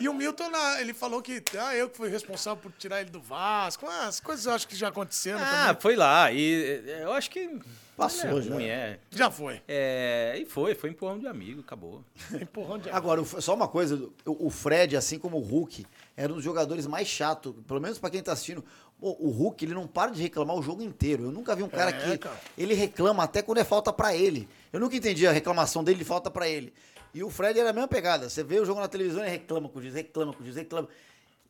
E 0.00 0.08
o 0.08 0.14
Milton, 0.14 0.50
ele 0.80 0.92
falou 0.94 1.20
que 1.22 1.42
ah, 1.58 1.74
eu 1.74 1.88
que 1.88 1.96
fui 1.96 2.08
responsável 2.08 2.60
por 2.62 2.70
tirar 2.78 3.00
ele 3.00 3.10
do 3.10 3.20
Vasco. 3.20 3.86
Ah, 3.88 4.06
As 4.06 4.20
coisas 4.20 4.44
eu 4.46 4.52
acho 4.52 4.66
que 4.68 4.76
já 4.76 4.88
aconteceram 4.88 5.38
Ah, 5.40 5.66
também. 5.68 5.80
foi 5.82 5.96
lá. 5.96 6.30
E 6.32 6.82
é, 6.86 7.04
eu 7.04 7.12
acho 7.12 7.30
que. 7.30 7.58
Passou 7.96 8.30
não 8.30 8.38
é 8.38 8.42
já. 8.42 8.54
ruim, 8.54 8.64
é. 8.66 8.98
Já 9.10 9.28
foi. 9.28 9.60
É, 9.66 10.36
e 10.40 10.44
foi, 10.46 10.72
foi 10.76 10.90
empurrão 10.90 11.18
de 11.18 11.26
amigo, 11.26 11.62
acabou. 11.62 12.04
Empurrão 12.40 12.78
de 12.78 12.88
Agora, 12.90 13.20
o- 13.20 13.42
só 13.42 13.52
uma 13.56 13.66
coisa, 13.66 14.08
o 14.24 14.48
Fred, 14.50 14.96
assim 14.96 15.18
como 15.18 15.36
o 15.36 15.40
Hulk, 15.40 15.84
era 16.16 16.30
um 16.32 16.36
dos 16.36 16.44
jogadores 16.44 16.86
mais 16.86 17.08
chatos, 17.08 17.52
pelo 17.66 17.80
menos 17.80 17.98
pra 17.98 18.08
quem 18.08 18.22
tá 18.22 18.32
assistindo. 18.32 18.64
O, 19.00 19.30
Hulk, 19.30 19.64
ele 19.64 19.74
não 19.74 19.86
para 19.88 20.12
de 20.12 20.22
reclamar 20.22 20.56
o 20.56 20.62
jogo 20.62 20.80
inteiro. 20.82 21.24
Eu 21.24 21.32
nunca 21.32 21.54
vi 21.56 21.62
um 21.64 21.68
cara 21.68 21.90
É, 21.90 21.92
que 21.92 22.18
cara. 22.18 22.36
ele 22.56 22.74
reclama 22.74 23.22
até 23.24 23.42
quando 23.42 23.58
é 23.58 23.64
falta 23.64 23.92
pra 23.92 24.14
ele. 24.14 24.48
Eu 24.72 24.78
nunca 24.80 24.94
entendi 24.96 25.26
a 25.26 25.32
reclamação 25.32 25.82
dele 25.82 25.98
de 25.98 26.04
falta 26.04 26.30
pra 26.30 26.48
ele. 26.48 26.72
E 27.18 27.24
o 27.24 27.30
Fred 27.30 27.58
era 27.58 27.70
a 27.70 27.72
mesma 27.72 27.88
pegada. 27.88 28.28
Você 28.28 28.44
vê 28.44 28.60
o 28.60 28.64
jogo 28.64 28.80
na 28.80 28.86
televisão 28.86 29.24
e 29.24 29.28
reclama 29.28 29.68
com 29.68 29.78
o 29.78 29.82
juiz, 29.82 29.94
reclama 29.94 30.32
com 30.32 30.40
o 30.40 30.44
juiz, 30.44 30.56
reclama. 30.56 30.88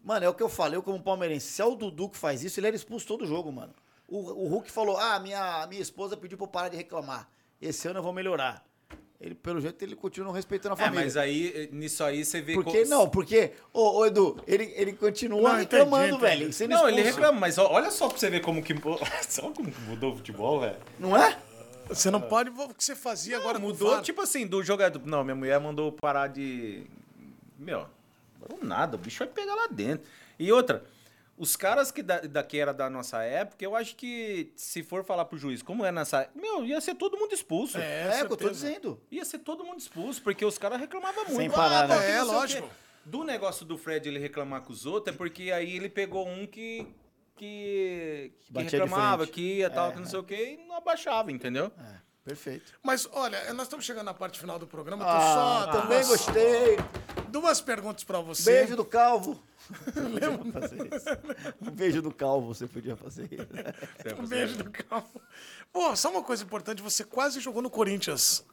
Mano, 0.02 0.24
é 0.24 0.28
o 0.28 0.32
que 0.34 0.42
eu 0.42 0.48
falei, 0.48 0.78
eu 0.78 0.82
como 0.82 1.02
palmeirense, 1.02 1.46
se 1.48 1.60
é 1.60 1.64
o 1.64 1.74
Dudu 1.74 2.08
que 2.08 2.16
faz 2.16 2.42
isso, 2.42 2.58
ele 2.58 2.68
era 2.68 2.76
expulso 2.76 3.06
todo 3.06 3.26
jogo, 3.26 3.52
mano. 3.52 3.74
O, 4.08 4.16
o 4.16 4.48
Hulk 4.48 4.70
falou: 4.70 4.96
"Ah, 4.96 5.18
minha 5.18 5.66
minha 5.66 5.82
esposa 5.82 6.16
pediu 6.16 6.38
pra 6.38 6.46
eu 6.46 6.50
parar 6.50 6.68
de 6.70 6.76
reclamar. 6.78 7.28
Esse 7.60 7.86
ano 7.88 7.98
eu 7.98 8.02
vou 8.02 8.12
melhorar." 8.14 8.64
Ele, 9.20 9.34
pelo 9.34 9.60
jeito, 9.60 9.82
ele 9.82 9.96
continua 9.96 10.32
respeitando 10.32 10.76
a 10.76 10.78
É, 10.80 10.84
família. 10.84 11.04
mas 11.04 11.16
aí, 11.16 11.68
nisso 11.72 12.04
aí 12.04 12.24
você 12.24 12.40
vê. 12.40 12.54
Por 12.54 12.64
co- 12.64 12.72
não? 12.86 13.08
Porque, 13.10 13.50
ô, 13.74 13.98
ô, 13.98 14.06
Edu, 14.06 14.40
ele, 14.46 14.72
ele 14.76 14.92
continua 14.92 15.42
Não, 15.42 15.60
entendi, 15.60 15.82
reclamando, 15.82 16.06
entendi. 16.14 16.20
velho. 16.22 16.52
Sendo 16.52 16.70
Não, 16.70 16.88
ele 16.88 16.98
expulso. 17.00 17.16
reclama, 17.18 17.40
mas 17.40 17.58
olha 17.58 17.90
só 17.90 18.08
pra 18.08 18.16
você 18.16 18.30
ver 18.30 18.40
como 18.40 18.62
que. 18.62 18.72
Só 19.28 19.50
como 19.50 19.70
que 19.72 19.80
mudou 19.82 20.12
o 20.12 20.16
futebol, 20.18 20.60
velho. 20.60 20.76
Não 21.00 21.16
é? 21.16 21.36
Você 21.88 22.10
não 22.10 22.20
pode 22.20 22.50
o 22.50 22.74
que 22.74 22.84
você 22.84 22.94
fazia 22.94 23.36
agora 23.36 23.58
Agora 23.58 23.60
com 23.60 23.66
o 23.66 23.86
mudou, 23.86 24.02
tipo 24.02 24.20
assim, 24.20 24.46
do 24.46 24.62
jogador. 24.62 25.00
Não, 25.04 25.24
minha 25.24 25.34
mulher 25.34 25.58
mandou 25.60 25.90
parar 25.92 26.28
de. 26.28 26.86
Meu, 27.58 27.86
não 28.48 28.58
nada, 28.62 28.96
o 28.96 28.98
bicho 28.98 29.18
vai 29.18 29.28
pegar 29.28 29.54
lá 29.54 29.66
dentro. 29.66 30.06
E 30.38 30.52
outra, 30.52 30.84
os 31.36 31.54
caras 31.56 31.90
que 31.90 32.02
da, 32.02 32.20
daqui 32.20 32.58
era 32.58 32.72
da 32.72 32.90
nossa 32.90 33.22
época, 33.22 33.64
eu 33.64 33.76
acho 33.76 33.94
que 33.96 34.52
se 34.56 34.82
for 34.82 35.04
falar 35.04 35.24
pro 35.24 35.38
juiz 35.38 35.62
como 35.62 35.84
é 35.84 35.92
nessa. 35.92 36.28
Meu, 36.34 36.64
ia 36.64 36.80
ser 36.80 36.94
todo 36.94 37.16
mundo 37.16 37.32
expulso. 37.32 37.78
É, 37.78 38.18
É, 38.18 38.22
o 38.24 38.26
que 38.26 38.32
eu 38.32 38.36
tô 38.36 38.50
dizendo. 38.50 39.00
Ia 39.10 39.24
ser 39.24 39.38
todo 39.38 39.64
mundo 39.64 39.78
expulso, 39.78 40.20
porque 40.22 40.44
os 40.44 40.58
caras 40.58 40.80
reclamavam 40.80 41.24
muito. 41.24 41.36
Sem 41.36 41.50
parar, 41.50 41.86
né? 41.88 41.94
porque 41.96 42.10
É, 42.10 42.18
não 42.18 42.26
lógico. 42.26 42.68
Do 43.04 43.24
negócio 43.24 43.64
do 43.64 43.78
Fred 43.78 44.06
ele 44.06 44.18
reclamar 44.18 44.60
com 44.62 44.72
os 44.72 44.84
outros, 44.84 45.14
é 45.14 45.16
porque 45.16 45.50
aí 45.50 45.76
ele 45.76 45.88
pegou 45.88 46.28
um 46.28 46.46
que. 46.46 46.86
Que, 47.38 48.32
que 48.40 48.52
Batia 48.52 48.80
reclamava, 48.80 49.26
que 49.26 49.58
ia 49.58 49.70
tal, 49.70 49.92
que 49.92 50.00
não 50.00 50.06
sei 50.06 50.18
o 50.18 50.24
quê, 50.24 50.58
e 50.58 50.66
não 50.66 50.76
abaixava, 50.76 51.30
entendeu? 51.30 51.70
É, 51.78 51.94
perfeito. 52.24 52.72
Mas 52.82 53.08
olha, 53.12 53.54
nós 53.54 53.66
estamos 53.66 53.84
chegando 53.84 54.06
na 54.06 54.14
parte 54.14 54.40
final 54.40 54.58
do 54.58 54.66
programa. 54.66 55.04
Ah, 55.06 55.64
só 55.66 55.72
também 55.80 56.02
duas, 56.02 56.08
gostei. 56.08 56.76
duas 57.28 57.60
perguntas 57.60 58.02
pra 58.02 58.20
você. 58.20 58.50
Beijo 58.50 58.74
do 58.74 58.84
Calvo. 58.84 59.40
um 61.62 61.70
beijo 61.70 62.02
do 62.02 62.12
Calvo, 62.12 62.52
você 62.52 62.66
podia 62.66 62.96
fazer 62.96 63.28
isso. 63.32 64.18
Um 64.18 64.26
beijo 64.26 64.56
do 64.56 64.70
calmo. 64.70 65.22
Pô, 65.72 65.94
só 65.94 66.10
uma 66.10 66.22
coisa 66.22 66.42
importante, 66.42 66.82
você 66.82 67.04
quase 67.04 67.38
jogou 67.40 67.62
no 67.62 67.70
Corinthians. 67.70 68.44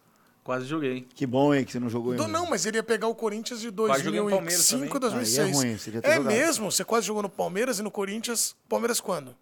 Quase 0.46 0.68
joguei. 0.68 1.02
Que 1.16 1.26
bom, 1.26 1.56
hein, 1.56 1.66
que 1.66 1.72
você 1.72 1.80
não 1.80 1.90
jogou 1.90 2.14
Do, 2.16 2.22
ainda. 2.24 2.32
não, 2.32 2.48
mas 2.48 2.68
ele 2.68 2.78
ia 2.78 2.84
pegar 2.84 3.08
o 3.08 3.16
Corinthians 3.16 3.60
de 3.60 3.72
Quase 3.72 4.04
joguei 4.04 4.22
no 4.22 4.30
Palmeiras 4.30 4.70
2005, 4.70 5.00
também. 5.00 5.18
2006. 5.18 5.40
Aí 5.40 5.50
é 5.52 5.56
ruim, 5.56 5.78
você 5.80 5.86
devia 5.86 6.02
ter 6.04 6.08
É 6.08 6.16
jogado. 6.18 6.34
mesmo? 6.34 6.72
Você 6.72 6.86
quase 6.86 7.08
jogou 7.08 7.24
no 7.24 7.30
Palmeiras 7.30 7.80
e 7.80 7.82
no 7.82 7.90
Corinthians. 7.90 8.56
Palmeiras 8.70 9.02
quando? 9.02 9.36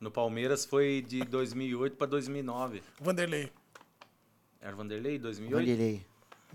No 0.00 0.12
Palmeiras 0.12 0.64
foi 0.64 1.04
de 1.06 1.24
2008 1.24 1.96
pra 1.96 2.06
2009. 2.06 2.82
Vanderlei. 3.00 3.50
Era 4.60 4.76
Vanderlei? 4.76 5.18
2008? 5.18 5.58
Vanderlei. 5.60 6.06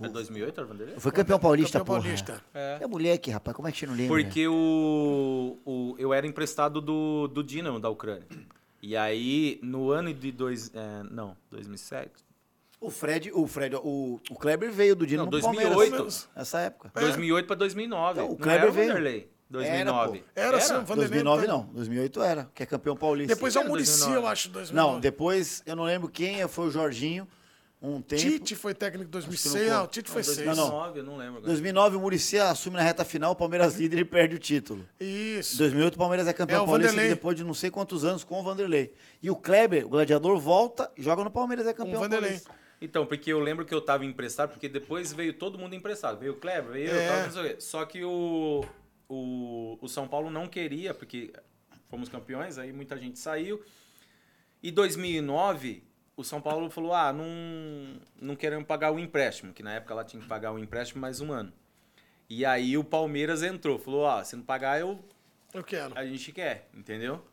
É 0.02 0.08
2008 0.08 0.58
era 0.62 0.68
Vanderlei? 0.68 0.96
Foi 0.98 1.12
campeão 1.12 1.38
paulista, 1.38 1.80
Campeão 1.80 1.96
porra. 1.98 2.02
paulista. 2.08 2.42
É 2.54 2.88
moleque, 2.88 3.30
rapaz, 3.32 3.54
como 3.54 3.68
é 3.68 3.72
que 3.74 3.80
você 3.80 3.86
não 3.86 3.96
lembra? 3.96 4.16
Porque 4.16 4.48
o, 4.48 5.58
o, 5.66 5.96
eu 6.00 6.14
era 6.14 6.26
emprestado 6.26 6.80
do, 6.80 7.28
do 7.28 7.44
Dinamo 7.44 7.82
da 7.82 7.90
Ucrânia. 7.90 8.26
E 8.82 8.96
aí, 8.96 9.60
no 9.62 9.92
ano 9.92 10.14
de 10.14 10.32
dois, 10.32 10.72
é, 10.74 11.04
não, 11.12 11.36
2007? 11.52 12.12
O 12.82 12.90
Fred, 12.90 13.32
o 13.34 13.46
Fred, 13.46 13.76
o, 13.76 14.20
o 14.30 14.36
Kleber 14.36 14.72
veio 14.72 14.96
do 14.96 15.06
Dinamo 15.06 15.26
Não, 15.30 15.40
pro 15.40 15.42
2008. 15.52 15.90
Palmeiras. 15.92 16.30
Nessa 16.36 16.60
época. 16.62 16.92
2008 16.96 17.46
pra 17.46 17.56
2009. 17.58 18.12
Então, 18.14 18.26
o 18.28 18.30
não 18.32 18.38
Kleber 18.38 18.62
era 18.64 18.72
veio. 18.72 18.88
Vanderlei. 18.88 19.32
2009. 19.50 20.24
Era, 20.36 20.60
sim, 20.62 20.74
o 20.74 20.78
Vanderlei. 20.78 20.98
2009 21.10 21.40
foi- 21.40 21.48
não, 21.48 21.64
2008 21.74 22.22
era, 22.22 22.50
que 22.54 22.64
é 22.64 22.66
campeão 22.66 22.96
paulista. 22.96 23.34
Depois 23.36 23.56
é 23.56 23.60
o 23.60 23.62
Era 23.62 23.70
Murici, 23.70 23.92
2009. 24.00 24.26
eu 24.26 24.32
acho, 24.32 24.50
2009. 24.50 24.94
Não, 24.94 25.00
depois 25.02 25.64
eu 25.66 25.76
não 25.76 25.84
lembro 25.84 26.08
quem 26.08 26.48
foi 26.48 26.68
o 26.68 26.72
Jorginho, 26.72 27.28
um 27.82 28.00
tempo. 28.02 28.22
Tite 28.22 28.56
foi 28.56 28.74
técnico 28.76 29.08
em 29.08 29.12
2006. 29.12 29.66
não 29.68 29.74
Não, 29.74 29.80
conta. 29.82 29.92
Tite 29.92 30.10
foi 30.12 30.22
Não, 30.22 30.24
6. 30.36 30.46
2009, 30.46 31.00
eu 31.00 31.04
não 31.04 31.14
lembro. 31.18 31.32
agora. 31.38 31.48
2009 31.48 31.96
o 31.96 32.00
Murici 32.00 32.38
assume 32.38 32.78
na 32.78 32.84
reta 32.84 33.04
final, 33.04 33.32
o 33.32 33.36
Palmeiras 33.36 33.76
líder 33.76 34.00
e 34.00 34.06
perde 34.06 34.36
o 34.36 34.40
título. 34.40 34.86
Isso. 35.00 35.58
2008 35.58 35.96
o 35.96 35.98
Palmeiras 35.98 36.28
é 36.28 36.34
campeão 36.34 36.60
É, 36.60 36.62
o 36.62 36.66
paulista 36.68 36.92
Vanderlei. 36.92 37.16
depois 37.16 37.36
de 37.36 37.44
não 37.44 37.54
sei 37.56 37.72
quantos 37.72 38.06
anos 38.06 38.24
com 38.24 38.40
o 38.40 38.44
Vanderlei. 38.44 38.94
E 39.22 39.32
o 39.32 39.36
Kleber, 39.36 39.86
o 39.86 39.90
gladiador, 39.90 40.38
volta 40.40 40.92
e 40.96 41.02
joga 41.02 41.24
no 41.24 41.32
Palmeiras 41.32 41.66
é 41.68 41.74
campeão 41.74 41.98
o 41.98 42.04
Vanderlei. 42.04 42.30
paulista. 42.40 42.59
Então, 42.82 43.06
porque 43.06 43.32
eu 43.32 43.40
lembro 43.40 43.66
que 43.66 43.74
eu 43.74 43.82
tava 43.82 44.06
emprestado, 44.06 44.52
porque 44.52 44.70
depois 44.70 45.12
veio 45.12 45.34
todo 45.34 45.58
mundo 45.60 45.76
emprestado. 45.76 46.20
Veio 46.20 46.34
o 46.34 46.38
Kleber, 46.38 46.72
veio 46.72 46.90
eu, 46.90 46.96
É. 47.00 47.08
tal, 47.08 47.24
não 47.24 47.32
sei 47.32 47.42
o 47.42 47.56
quê. 47.56 47.62
Só 47.62 47.86
que 47.86 48.04
o, 48.04 48.64
o, 49.10 49.78
o 49.82 49.88
São 49.90 50.08
Paulo 50.08 50.30
não 50.30 50.48
queria, 50.48 50.94
porque 50.94 51.34
fomos 51.90 52.08
campeões, 52.08 52.58
aí 52.58 52.72
muita 52.72 52.98
gente 52.98 53.20
saiu. 53.20 53.62
E 54.64 54.72
2009, 54.72 55.84
o 56.16 56.24
São 56.24 56.42
Paulo 56.42 56.70
falou, 56.70 56.94
ah, 56.94 57.12
não, 57.12 58.00
não 58.22 58.36
queremos 58.36 58.66
pagar 58.66 58.92
o 58.92 59.00
empréstimo, 59.00 59.54
que 59.54 59.64
na 59.64 59.74
época 59.74 59.94
ela 59.94 60.04
tinha 60.06 60.22
que 60.22 60.28
pagar 60.28 60.52
o 60.54 60.60
empréstimo 60.60 61.02
mais 61.02 61.20
um 61.22 61.32
ano. 61.34 61.52
E 62.30 62.46
aí 62.46 62.78
o 62.78 62.84
Palmeiras 62.84 63.42
entrou, 63.44 63.78
falou, 63.80 64.08
ah, 64.08 64.24
se 64.24 64.36
não 64.36 64.44
pagar, 64.44 64.80
eu, 64.80 65.04
Eu 65.54 65.64
quero. 65.64 65.98
a 65.98 66.06
gente 66.06 66.32
quer, 66.32 66.70
entendeu? 66.74 67.26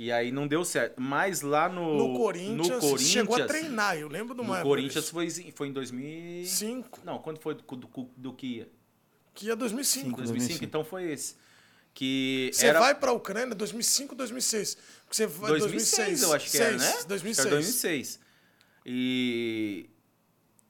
E 0.00 0.10
aí 0.10 0.32
não 0.32 0.48
deu 0.48 0.64
certo. 0.64 0.98
Mas 0.98 1.42
lá 1.42 1.68
no, 1.68 1.94
No 1.94 2.16
Corinthians, 2.16 2.56
no 2.56 2.80
Corinthians 2.80 3.02
chegou 3.02 3.36
a 3.36 3.44
treinar, 3.44 3.98
eu 3.98 4.08
lembro 4.08 4.34
de 4.34 4.40
uma 4.40 4.56
no 4.56 4.62
Corinthians 4.62 5.10
foi, 5.10 5.28
foi 5.54 5.68
em 5.68 5.72
2000. 5.74 6.46
Cinco. 6.46 7.00
Não, 7.04 7.18
quando 7.18 7.38
foi 7.38 7.54
do, 7.54 7.62
do, 7.62 8.10
do 8.16 8.32
Kia? 8.32 8.66
É 9.46 9.54
2005. 9.54 9.56
2005, 9.56 10.16
2005. 10.16 10.64
então 10.64 10.82
foi 10.82 11.12
esse. 11.12 11.36
Que 11.92 12.48
Você 12.50 12.68
era 12.68 12.80
vai 12.80 12.94
pra 12.94 13.12
Ucrânia 13.12 13.54
2005, 13.54 14.14
2006. 14.14 14.74
Porque 15.04 15.16
Você 15.16 15.26
vai 15.26 15.50
2006, 15.58 16.22
eu 16.22 16.32
acho 16.32 16.50
que 16.50 16.56
era, 16.56 16.72
né? 16.72 16.78
Seis, 16.78 16.88
Acho 16.92 17.02
que 17.02 17.08
2006. 17.08 17.46
era 17.46 17.54
2006. 17.56 18.20
E 18.86 19.89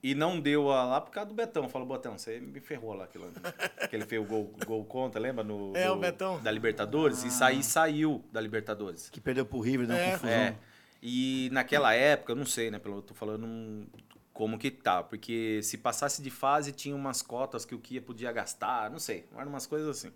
e 0.02 0.14
não 0.14 0.40
deu 0.40 0.70
a, 0.70 0.84
lá 0.84 1.00
por 1.00 1.10
causa 1.10 1.28
do 1.28 1.34
Betão. 1.34 1.68
Falou, 1.68 1.86
Betão, 1.86 2.16
você 2.16 2.40
me 2.40 2.60
ferrou 2.60 2.94
lá 2.94 3.04
aquilo. 3.04 3.30
que 3.90 3.96
ele 3.96 4.06
fez 4.06 4.20
o 4.20 4.24
gol, 4.24 4.52
gol 4.66 4.84
contra, 4.84 5.20
lembra? 5.20 5.44
No, 5.44 5.72
É, 5.76 5.86
do- 5.86 5.92
o 5.92 5.96
Betão. 5.96 6.40
Da 6.42 6.50
Libertadores. 6.50 7.22
E 7.24 7.30
saí, 7.30 7.62
saiu 7.62 8.24
da 8.32 8.40
Libertadores. 8.40 9.10
Que 9.10 9.20
perdeu 9.20 9.44
pro 9.44 9.60
River, 9.60 9.86
deu 9.86 9.96
uma 9.96 10.02
É. 10.02 10.10
confusão. 10.12 10.30
É. 10.30 10.56
E 11.02 11.48
naquela 11.52 11.92
época, 11.94 12.32
eu 12.32 12.36
não 12.36 12.46
sei, 12.46 12.70
né? 12.70 12.78
Pelo 12.78 12.96
eu 12.98 13.02
tô 13.02 13.14
falando 13.14 13.44
um- 13.46 13.86
como 14.32 14.58
que 14.58 14.70
tá. 14.70 15.02
Porque 15.02 15.60
se 15.62 15.76
passasse 15.78 16.22
de 16.22 16.30
fase, 16.30 16.72
tinha 16.72 16.94
umas 16.96 17.20
cotas 17.22 17.64
que 17.66 17.74
o 17.74 17.78
Kia 17.78 18.00
podia 18.00 18.32
gastar, 18.32 18.90
não 18.90 18.98
sei. 18.98 19.26
Eram 19.36 19.48
umas 19.48 19.66
coisas 19.66 19.88
assim. 19.98 20.12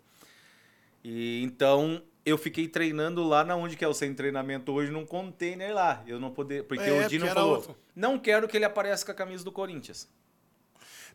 E 1.02 1.42
então 1.42 2.02
eu 2.24 2.38
fiquei 2.38 2.66
treinando 2.68 3.22
lá 3.22 3.44
na 3.44 3.54
onde 3.56 3.76
que 3.76 3.84
é 3.84 3.88
o 3.88 3.94
centro 3.94 4.12
de 4.12 4.16
treinamento 4.18 4.72
hoje, 4.72 4.90
num 4.90 5.04
container 5.04 5.74
lá. 5.74 6.02
Eu 6.06 6.18
não 6.18 6.30
poder. 6.30 6.64
Porque 6.64 6.82
É, 6.84 7.04
o 7.06 7.08
Dino 7.08 7.26
falou: 7.28 7.56
outro. 7.56 7.76
não 7.94 8.18
quero 8.18 8.48
que 8.48 8.56
ele 8.56 8.64
apareça 8.64 9.04
com 9.04 9.12
a 9.12 9.14
camisa 9.14 9.44
do 9.44 9.52
Corinthians. 9.52 10.08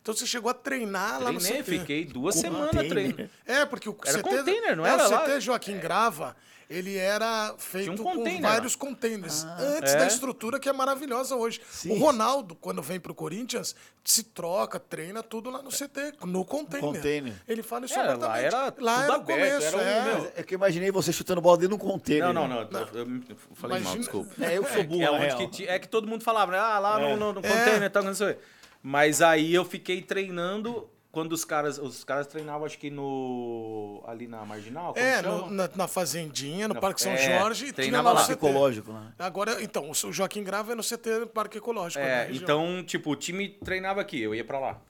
Então 0.02 0.14
você 0.14 0.26
chegou 0.26 0.50
a 0.50 0.54
treinar 0.54 1.22
lá 1.22 1.30
no 1.30 1.38
Treinei, 1.38 1.62
CT. 1.62 1.78
fiquei 1.80 2.04
duas 2.06 2.34
semanas 2.34 2.70
treinando. 2.70 3.28
É, 3.46 3.66
porque 3.66 3.88
o 3.88 3.96
Era 4.04 4.18
CT... 4.22 4.28
container, 4.36 4.76
não 4.76 4.86
é, 4.86 4.90
era 4.90 5.06
o 5.06 5.10
lá? 5.10 5.20
CT 5.20 5.40
Joaquim 5.40 5.78
Grava, 5.78 6.34
ele 6.70 6.96
era 6.96 7.54
feito 7.58 7.92
um 7.92 7.96
com 7.96 8.22
lá. 8.24 8.40
vários 8.40 8.74
containers. 8.76 9.44
antes 9.58 9.92
É? 9.92 9.98
da 9.98 10.06
estrutura 10.06 10.58
que 10.58 10.68
é 10.70 10.72
maravilhosa 10.72 11.36
hoje. 11.36 11.60
O 11.86 11.94
Ronaldo, 11.98 12.54
quando 12.54 12.80
vem 12.80 12.98
pro 12.98 13.14
Corinthians, 13.14 13.76
se 14.02 14.22
troca, 14.22 14.80
treina 14.80 15.22
tudo 15.22 15.50
lá 15.50 15.60
no 15.60 15.68
CT, 15.70 16.14
no 16.24 16.46
container. 16.46 16.80
container. 16.94 17.34
Ele 17.46 17.62
fala 17.62 17.84
isso 17.84 17.98
Era, 17.98 18.16
lá 18.16 18.38
era 18.40 18.58
lá 18.58 18.70
tudo 18.72 18.88
era 18.88 19.12
o 19.12 19.14
aberto, 19.16 19.26
começo, 19.26 19.66
era 19.66 19.76
um- 19.76 20.24
é. 20.26 20.32
É 20.36 20.42
que 20.42 20.54
eu 20.54 20.56
imaginei 20.56 20.90
você 20.90 21.12
chutando 21.12 21.40
bola 21.42 21.58
dentro 21.58 21.76
de 21.76 21.84
um 21.84 21.86
container. 21.86 22.32
Não, 22.32 22.48
não, 22.48 22.64
não. 22.70 22.80
Eu, 22.94 23.06
eu 23.28 23.36
falei 23.54 23.80
mal, 23.82 23.92
Imagina- 23.94 23.98
desculpa. 23.98 24.32
É, 24.44 24.56
eu 24.56 24.64
sou 24.64 24.82
burro, 24.84 25.02
É, 25.02 25.18
real. 25.26 25.36
que 25.38 25.46
ti- 25.48 25.66
é 25.68 25.78
que 25.78 25.88
todo 25.88 26.06
mundo 26.08 26.24
falava, 26.24 26.52
né? 26.52 26.58
Ah, 26.58 26.78
lá 26.78 26.98
no, 26.98 27.16
no, 27.16 27.32
no 27.34 27.40
É. 27.40 27.42
container 27.42 27.82
e 27.82 27.90
tal, 27.90 28.02
não 28.02 28.14
sei. 28.14 28.32
o. 28.32 28.59
Mas 28.82 29.20
aí 29.20 29.54
eu 29.54 29.64
fiquei 29.64 30.00
treinando 30.02 30.88
quando 31.12 31.32
os 31.32 31.44
caras. 31.44 31.78
Os 31.78 32.02
caras 32.04 32.26
treinavam, 32.26 32.64
acho 32.66 32.78
que 32.78 32.90
no. 32.90 34.02
ali 34.06 34.26
na 34.26 34.44
marginal. 34.44 34.94
como 34.94 35.04
É, 35.04 35.20
chama? 35.22 35.38
no- 35.38 35.50
na, 35.50 35.70
na 35.76 35.88
Fazendinha, 35.88 36.66
no 36.68 36.74
Na- 36.74 36.80
Parque 36.80 37.02
São 37.02 37.12
é, 37.12 37.38
Jorge, 37.38 37.62
e 37.62 37.66
tinha 37.66 37.74
treinava 37.74 38.12
lá 38.12 38.22
no 38.22 38.26
lá. 38.28 38.32
Ecológico, 38.32 38.92
né? 38.92 39.12
Agora, 39.18 39.62
então, 39.62 39.90
o 39.90 40.12
Joaquim 40.12 40.42
Grava 40.42 40.72
é 40.72 40.74
no 40.74 40.82
CT 40.82 41.26
Parque 41.34 41.58
Ecológico. 41.58 42.02
né, 42.02 42.22
É, 42.22 42.26
região. 42.26 42.42
então, 42.42 42.84
tipo, 42.84 43.10
o 43.10 43.16
time 43.16 43.48
treinava 43.48 44.00
aqui, 44.00 44.20
eu 44.20 44.34
ia 44.34 44.44
pra 44.44 44.58
lá. 44.58 44.80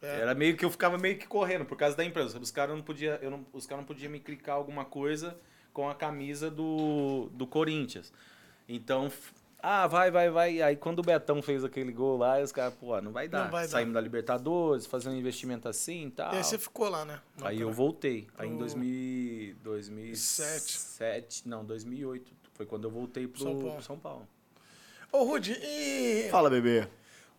É. 0.00 0.20
Era 0.20 0.34
meio 0.34 0.56
que 0.56 0.64
eu 0.64 0.70
ficava 0.70 0.98
meio 0.98 1.18
que 1.18 1.26
correndo 1.26 1.64
por 1.64 1.76
causa 1.78 1.96
da 1.96 2.04
empresa. 2.04 2.38
Os 2.38 2.50
caras 2.50 2.76
não 2.76 2.84
eu 3.22 3.30
não, 3.30 3.46
os 3.52 3.66
caras 3.66 3.82
não 3.82 3.86
podiam 3.86 4.10
me 4.12 4.20
clicar 4.20 4.54
alguma 4.56 4.84
coisa 4.84 5.36
com 5.72 5.88
a 5.88 5.94
camisa 5.94 6.50
do, 6.50 7.30
do 7.32 7.46
Corinthians. 7.46 8.12
Então, 8.68 9.10
ah, 9.66 9.86
vai, 9.86 10.10
vai, 10.10 10.30
vai. 10.30 10.60
Aí 10.62 10.76
quando 10.76 10.98
o 10.98 11.02
Betão 11.02 11.40
fez 11.42 11.64
aquele 11.64 11.90
gol 11.92 12.18
lá, 12.18 12.38
os 12.40 12.52
caras, 12.52 12.74
pô, 12.74 13.00
não 13.00 13.12
vai 13.12 13.26
dar. 13.28 13.44
Não 13.44 13.50
vai 13.50 13.64
dar. 13.64 13.70
Saímos 13.70 13.94
da 13.94 14.00
Libertadores, 14.00 14.84
fazendo 14.86 15.14
um 15.14 15.18
investimento 15.18 15.68
assim 15.68 16.06
e 16.06 16.10
tal. 16.10 16.34
E 16.34 16.36
aí 16.36 16.44
você 16.44 16.58
ficou 16.58 16.88
lá, 16.88 17.04
né? 17.04 17.20
Aí 17.42 17.60
eu 17.60 17.72
voltei. 17.72 18.26
Aí 18.36 18.48
em 18.48 18.56
2000, 18.56 19.56
2007. 19.62 20.72
Sete. 20.78 21.48
Não, 21.48 21.64
2008. 21.64 22.30
Foi 22.54 22.66
quando 22.66 22.84
eu 22.84 22.90
voltei 22.90 23.26
pro 23.26 23.40
São 23.42 23.58
Paulo. 23.58 23.82
São 23.82 23.98
Paulo. 23.98 24.28
Ô, 25.10 25.24
Rudy, 25.24 25.56
e 25.62 26.28
Fala, 26.30 26.50
bebê. 26.50 26.88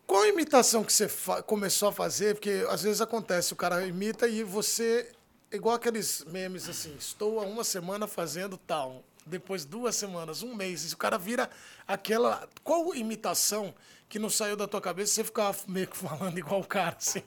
qual 0.06 0.22
a 0.22 0.28
imitação 0.28 0.82
que 0.82 0.92
você 0.92 1.08
fa- 1.08 1.42
começou 1.42 1.88
a 1.88 1.92
fazer? 1.92 2.34
Porque 2.34 2.66
às 2.70 2.82
vezes 2.82 3.00
acontece, 3.00 3.52
o 3.52 3.56
cara 3.56 3.86
imita 3.86 4.26
e 4.26 4.42
você, 4.42 5.12
igual 5.52 5.74
aqueles 5.74 6.24
memes 6.24 6.68
assim, 6.68 6.94
estou 6.98 7.38
há 7.38 7.42
uma 7.44 7.64
semana 7.64 8.06
fazendo 8.06 8.56
tal, 8.56 9.04
depois 9.26 9.64
duas 9.64 9.96
semanas, 9.96 10.42
um 10.42 10.54
mês, 10.54 10.90
e 10.90 10.94
o 10.94 10.96
cara 10.96 11.18
vira 11.18 11.50
aquela. 11.86 12.48
Qual 12.62 12.94
imitação 12.94 13.74
que 14.08 14.18
não 14.18 14.30
saiu 14.30 14.56
da 14.56 14.68
tua 14.68 14.80
cabeça 14.80 15.12
e 15.12 15.14
você 15.16 15.24
ficava 15.24 15.58
meio 15.66 15.88
que 15.88 15.96
falando 15.96 16.38
igual 16.38 16.60
o 16.60 16.66
cara, 16.66 16.96
assim? 16.96 17.22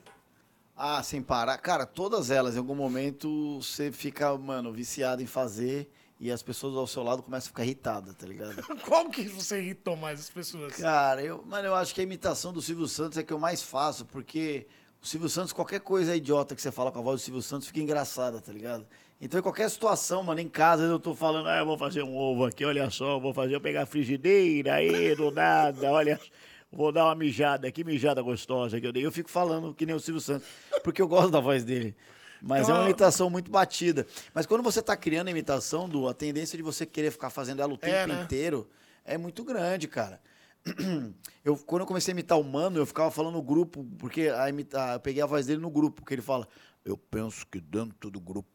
Ah, 0.76 1.04
sem 1.04 1.22
parar. 1.22 1.58
Cara, 1.58 1.86
todas 1.86 2.32
elas, 2.32 2.56
em 2.56 2.60
algum 2.60 2.76
momento, 2.76 3.60
você 3.62 3.92
fica, 3.92 4.38
mano, 4.38 4.72
viciado 4.72 5.22
em 5.22 5.28
fazer 5.28 5.92
e 6.20 6.32
as 6.32 6.42
pessoas 6.42 6.76
ao 6.76 6.88
seu 6.88 7.04
lado 7.04 7.22
começam 7.22 7.48
a 7.48 7.50
ficar 7.50 7.64
irritadas, 7.64 8.16
tá 8.16 8.26
ligado? 8.26 8.62
Qual 8.88 9.10
que 9.10 9.28
você 9.28 9.62
irritou 9.62 9.96
mais 9.96 10.22
as 10.22 10.30
pessoas? 10.30 10.76
Cara, 10.76 11.22
eu, 11.22 11.44
mano, 11.46 11.68
eu 11.68 11.76
acho 11.76 11.94
que 11.94 12.02
a 12.02 12.04
imitação 12.04 12.54
do 12.54 12.62
Silvio 12.62 12.88
Santos 12.88 13.18
é 13.18 13.24
que 13.24 13.32
eu 13.32 13.40
mais 13.40 13.62
faço, 13.62 14.06
porque 14.06 14.68
o 15.02 15.08
Silvio 15.08 15.30
Santos, 15.30 15.54
qualquer 15.54 15.80
coisa 15.80 16.16
idiota 16.16 16.56
que 16.56 16.62
você 16.62 16.72
fala 16.72 16.92
com 16.92 17.00
a 17.00 17.02
voz 17.02 17.22
do 17.22 17.24
Silvio 17.24 17.42
Santos 17.42 17.68
fica 17.68 17.80
engraçada, 17.80 18.42
tá 18.42 18.52
ligado? 18.52 18.86
Então, 19.22 19.40
em 19.40 19.44
qualquer 19.44 19.70
situação, 19.70 20.24
mano, 20.24 20.40
em 20.40 20.48
casa 20.48 20.84
eu 20.84 21.00
tô 21.00 21.14
falando, 21.14 21.50
ah, 21.50 21.58
eu 21.58 21.66
vou 21.66 21.78
fazer 21.78 22.04
um 22.04 22.16
ovo 22.16 22.46
aqui, 22.46 22.64
olha 22.64 22.90
só, 22.90 23.20
vou 23.20 23.34
fazer, 23.34 23.56
eu 23.56 23.62
pegar 23.62 23.84
a 23.84 23.86
frigideira 23.86 24.76
aí, 24.76 25.14
do 25.14 25.30
nada, 25.30 25.92
olha, 25.92 26.18
vou 26.72 26.92
dar 26.92 27.06
uma 27.06 27.16
mijada, 27.16 27.70
que 27.70 27.84
mijada 27.84 28.22
gostosa 28.22 28.80
que 28.80 28.88
eu 28.88 28.94
dei. 28.94 29.06
Eu 29.06 29.12
fico 29.12 29.30
falando 29.30 29.74
que 29.74 29.86
nem 29.86 29.94
o 29.94 30.00
Silvio 30.00 30.22
Santos, 30.22 30.48
porque 30.84 31.02
eu 31.02 31.08
gosto 31.08 31.32
da 31.32 31.42
voz 31.42 31.66
dele. 31.66 31.96
Mas 32.42 32.70
é 32.70 32.74
uma 32.74 32.86
imitação 32.86 33.30
muito 33.30 33.52
batida. 33.52 34.08
Mas 34.34 34.46
quando 34.46 34.64
você 34.64 34.82
tá 34.82 34.96
criando 34.96 35.28
a 35.28 35.32
imitação, 35.32 35.90
do, 35.90 36.08
a 36.08 36.14
tendência 36.14 36.56
de 36.56 36.64
você 36.64 36.86
querer 36.86 37.12
ficar 37.12 37.30
fazendo 37.30 37.62
ela 37.62 37.74
o 37.74 37.78
tempo 37.78 37.94
É, 37.94 38.08
né? 38.08 38.24
inteiro 38.24 38.70
é 39.04 39.18
muito 39.18 39.44
grande, 39.44 39.88
cara. 39.90 40.22
Eu, 41.44 41.58
quando 41.58 41.82
eu 41.82 41.88
comecei 41.88 42.12
a 42.12 42.14
imitar 42.14 42.38
o 42.40 42.44
Mano, 42.44 42.78
eu 42.78 42.86
ficava 42.86 43.10
falando 43.10 43.34
no 43.36 43.42
grupo, 43.42 43.84
porque 43.98 44.28
a 44.28 44.50
imita, 44.50 44.94
eu 44.94 45.00
peguei 45.00 45.24
a 45.24 45.26
voz 45.26 45.46
dele 45.48 45.60
no 45.62 45.70
grupo, 45.70 46.06
que 46.06 46.14
ele 46.14 46.22
fala, 46.22 46.46
eu 46.84 46.98
penso 46.98 47.48
que 47.48 47.60
dentro 47.62 48.12
do 48.12 48.20
grupo, 48.20 48.48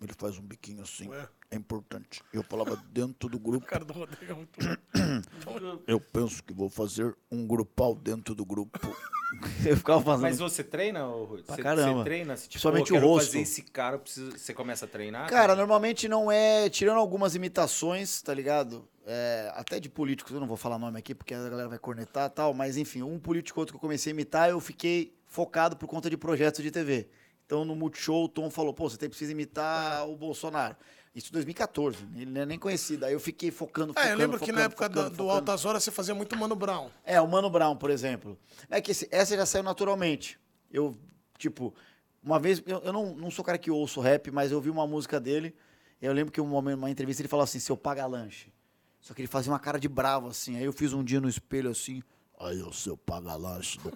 ele 0.00 0.12
faz 0.16 0.38
um 0.38 0.42
biquinho 0.42 0.82
assim, 0.82 1.08
Ué. 1.08 1.28
é 1.50 1.56
importante. 1.56 2.22
Eu 2.32 2.42
falava 2.42 2.76
dentro 2.90 3.28
do 3.28 3.38
grupo, 3.40 3.64
O 3.64 3.68
cara 3.68 3.84
do 3.84 3.92
Rodrigo 3.92 4.32
é 4.32 4.34
muito 4.34 4.58
eu 5.86 6.00
penso 6.00 6.42
que 6.42 6.52
vou 6.52 6.68
fazer 6.68 7.14
um 7.30 7.46
grupal 7.46 7.94
dentro 7.94 8.34
do 8.34 8.44
grupo. 8.44 8.78
eu 9.64 9.76
ficava 9.76 10.02
fazendo. 10.02 10.22
Mas 10.22 10.38
você 10.38 10.64
treina, 10.64 11.06
ô, 11.06 11.24
Rui? 11.24 11.42
Pra 11.42 11.54
Você, 11.54 11.62
caramba. 11.62 11.98
você 11.98 12.04
treina? 12.04 12.34
Tipo, 12.34 12.48
Principalmente 12.48 12.88
pô, 12.90 12.96
eu 12.96 13.02
o 13.02 13.06
rosto. 13.06 13.26
fazer 13.26 13.40
esse 13.40 13.62
cara, 13.62 13.98
preciso... 13.98 14.36
você 14.36 14.54
começa 14.54 14.84
a 14.86 14.88
treinar? 14.88 15.28
Cara, 15.28 15.54
normalmente 15.54 16.08
não 16.08 16.30
é. 16.30 16.68
Tirando 16.68 16.98
algumas 16.98 17.34
imitações, 17.34 18.22
tá 18.22 18.32
ligado? 18.34 18.88
É, 19.06 19.50
até 19.54 19.80
de 19.80 19.88
políticos, 19.88 20.32
eu 20.32 20.40
não 20.40 20.46
vou 20.46 20.56
falar 20.56 20.78
nome 20.78 20.98
aqui 20.98 21.14
porque 21.14 21.34
a 21.34 21.48
galera 21.48 21.68
vai 21.68 21.78
cornetar 21.78 22.26
e 22.30 22.30
tal, 22.34 22.54
mas 22.54 22.76
enfim, 22.76 23.02
um 23.02 23.18
político 23.18 23.58
outro 23.58 23.72
que 23.72 23.76
eu 23.76 23.80
comecei 23.80 24.12
a 24.12 24.14
imitar, 24.14 24.50
eu 24.50 24.60
fiquei 24.60 25.14
focado 25.26 25.76
por 25.76 25.86
conta 25.88 26.08
de 26.10 26.16
projetos 26.16 26.62
de 26.62 26.70
TV. 26.70 27.08
Então 27.50 27.64
no 27.64 27.74
Multishow, 27.74 28.26
o 28.26 28.28
Tom 28.28 28.48
falou: 28.48 28.72
pô, 28.72 28.88
você 28.88 28.96
tem, 28.96 29.08
precisa 29.08 29.32
imitar 29.32 30.08
o 30.08 30.14
Bolsonaro. 30.16 30.76
Isso 31.12 31.30
em 31.30 31.32
2014, 31.32 31.98
ele 32.14 32.26
não 32.30 32.42
é 32.42 32.46
nem 32.46 32.56
conhecido. 32.56 33.04
Aí 33.04 33.12
eu 33.12 33.18
fiquei 33.18 33.50
focando, 33.50 33.92
focando. 33.92 34.08
É, 34.08 34.12
eu 34.12 34.16
lembro 34.16 34.38
que 34.38 34.52
na 34.52 34.70
focando, 34.70 34.72
época 34.72 34.88
do, 34.88 34.94
focando, 34.94 35.10
do 35.10 35.16
focando. 35.16 35.32
Altas 35.32 35.64
Horas 35.64 35.82
você 35.82 35.90
fazia 35.90 36.14
muito 36.14 36.36
Mano 36.36 36.54
Brown. 36.54 36.88
É, 37.04 37.20
o 37.20 37.26
Mano 37.26 37.50
Brown, 37.50 37.74
por 37.76 37.90
exemplo. 37.90 38.38
É 38.70 38.80
que 38.80 38.92
esse- 38.92 39.08
essa 39.10 39.36
já 39.36 39.44
saiu 39.44 39.64
naturalmente. 39.64 40.38
Eu, 40.70 40.96
tipo, 41.38 41.74
uma 42.22 42.38
vez, 42.38 42.62
eu, 42.64 42.78
eu 42.84 42.92
não, 42.92 43.16
não 43.16 43.32
sou 43.32 43.44
cara 43.44 43.58
que 43.58 43.68
ouço 43.68 44.00
rap, 44.00 44.30
mas 44.30 44.52
eu 44.52 44.58
ouvi 44.58 44.70
uma 44.70 44.86
música 44.86 45.18
dele. 45.18 45.52
e 46.00 46.06
Eu 46.06 46.12
lembro 46.12 46.32
que 46.32 46.40
um 46.40 46.46
momento, 46.46 46.78
uma 46.78 46.88
entrevista, 46.90 47.20
ele 47.20 47.28
falou 47.28 47.42
assim: 47.42 47.58
seu 47.58 47.76
paga 47.76 48.06
lanche. 48.06 48.52
Só 49.00 49.12
que 49.12 49.20
ele 49.22 49.26
fazia 49.28 49.50
uma 49.50 49.58
cara 49.58 49.80
de 49.80 49.88
bravo, 49.88 50.28
assim. 50.28 50.56
Aí 50.56 50.64
eu 50.64 50.72
fiz 50.72 50.92
um 50.92 51.02
dia 51.02 51.20
no 51.20 51.28
espelho 51.28 51.70
assim. 51.70 52.00
Aí 52.38 52.62
o 52.62 52.72
seu 52.72 52.96
paga 52.96 53.34
lanche 53.34 53.76
do 53.78 53.88
c... 53.88 53.94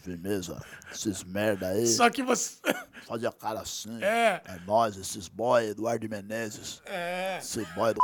Firmeza, 0.00 0.60
esses 0.92 1.22
merda 1.24 1.68
aí. 1.68 1.86
Só 1.86 2.08
que 2.10 2.22
você. 2.22 2.56
Fazia 3.06 3.28
a 3.28 3.32
cara 3.32 3.60
assim. 3.60 4.02
É. 4.02 4.40
É 4.44 4.58
nós, 4.66 4.96
esses 4.96 5.28
boy, 5.28 5.68
Eduardo 5.70 6.08
Menezes. 6.08 6.80
É. 6.86 7.38
Esse 7.38 7.64
boy 7.74 7.92
do 7.94 8.00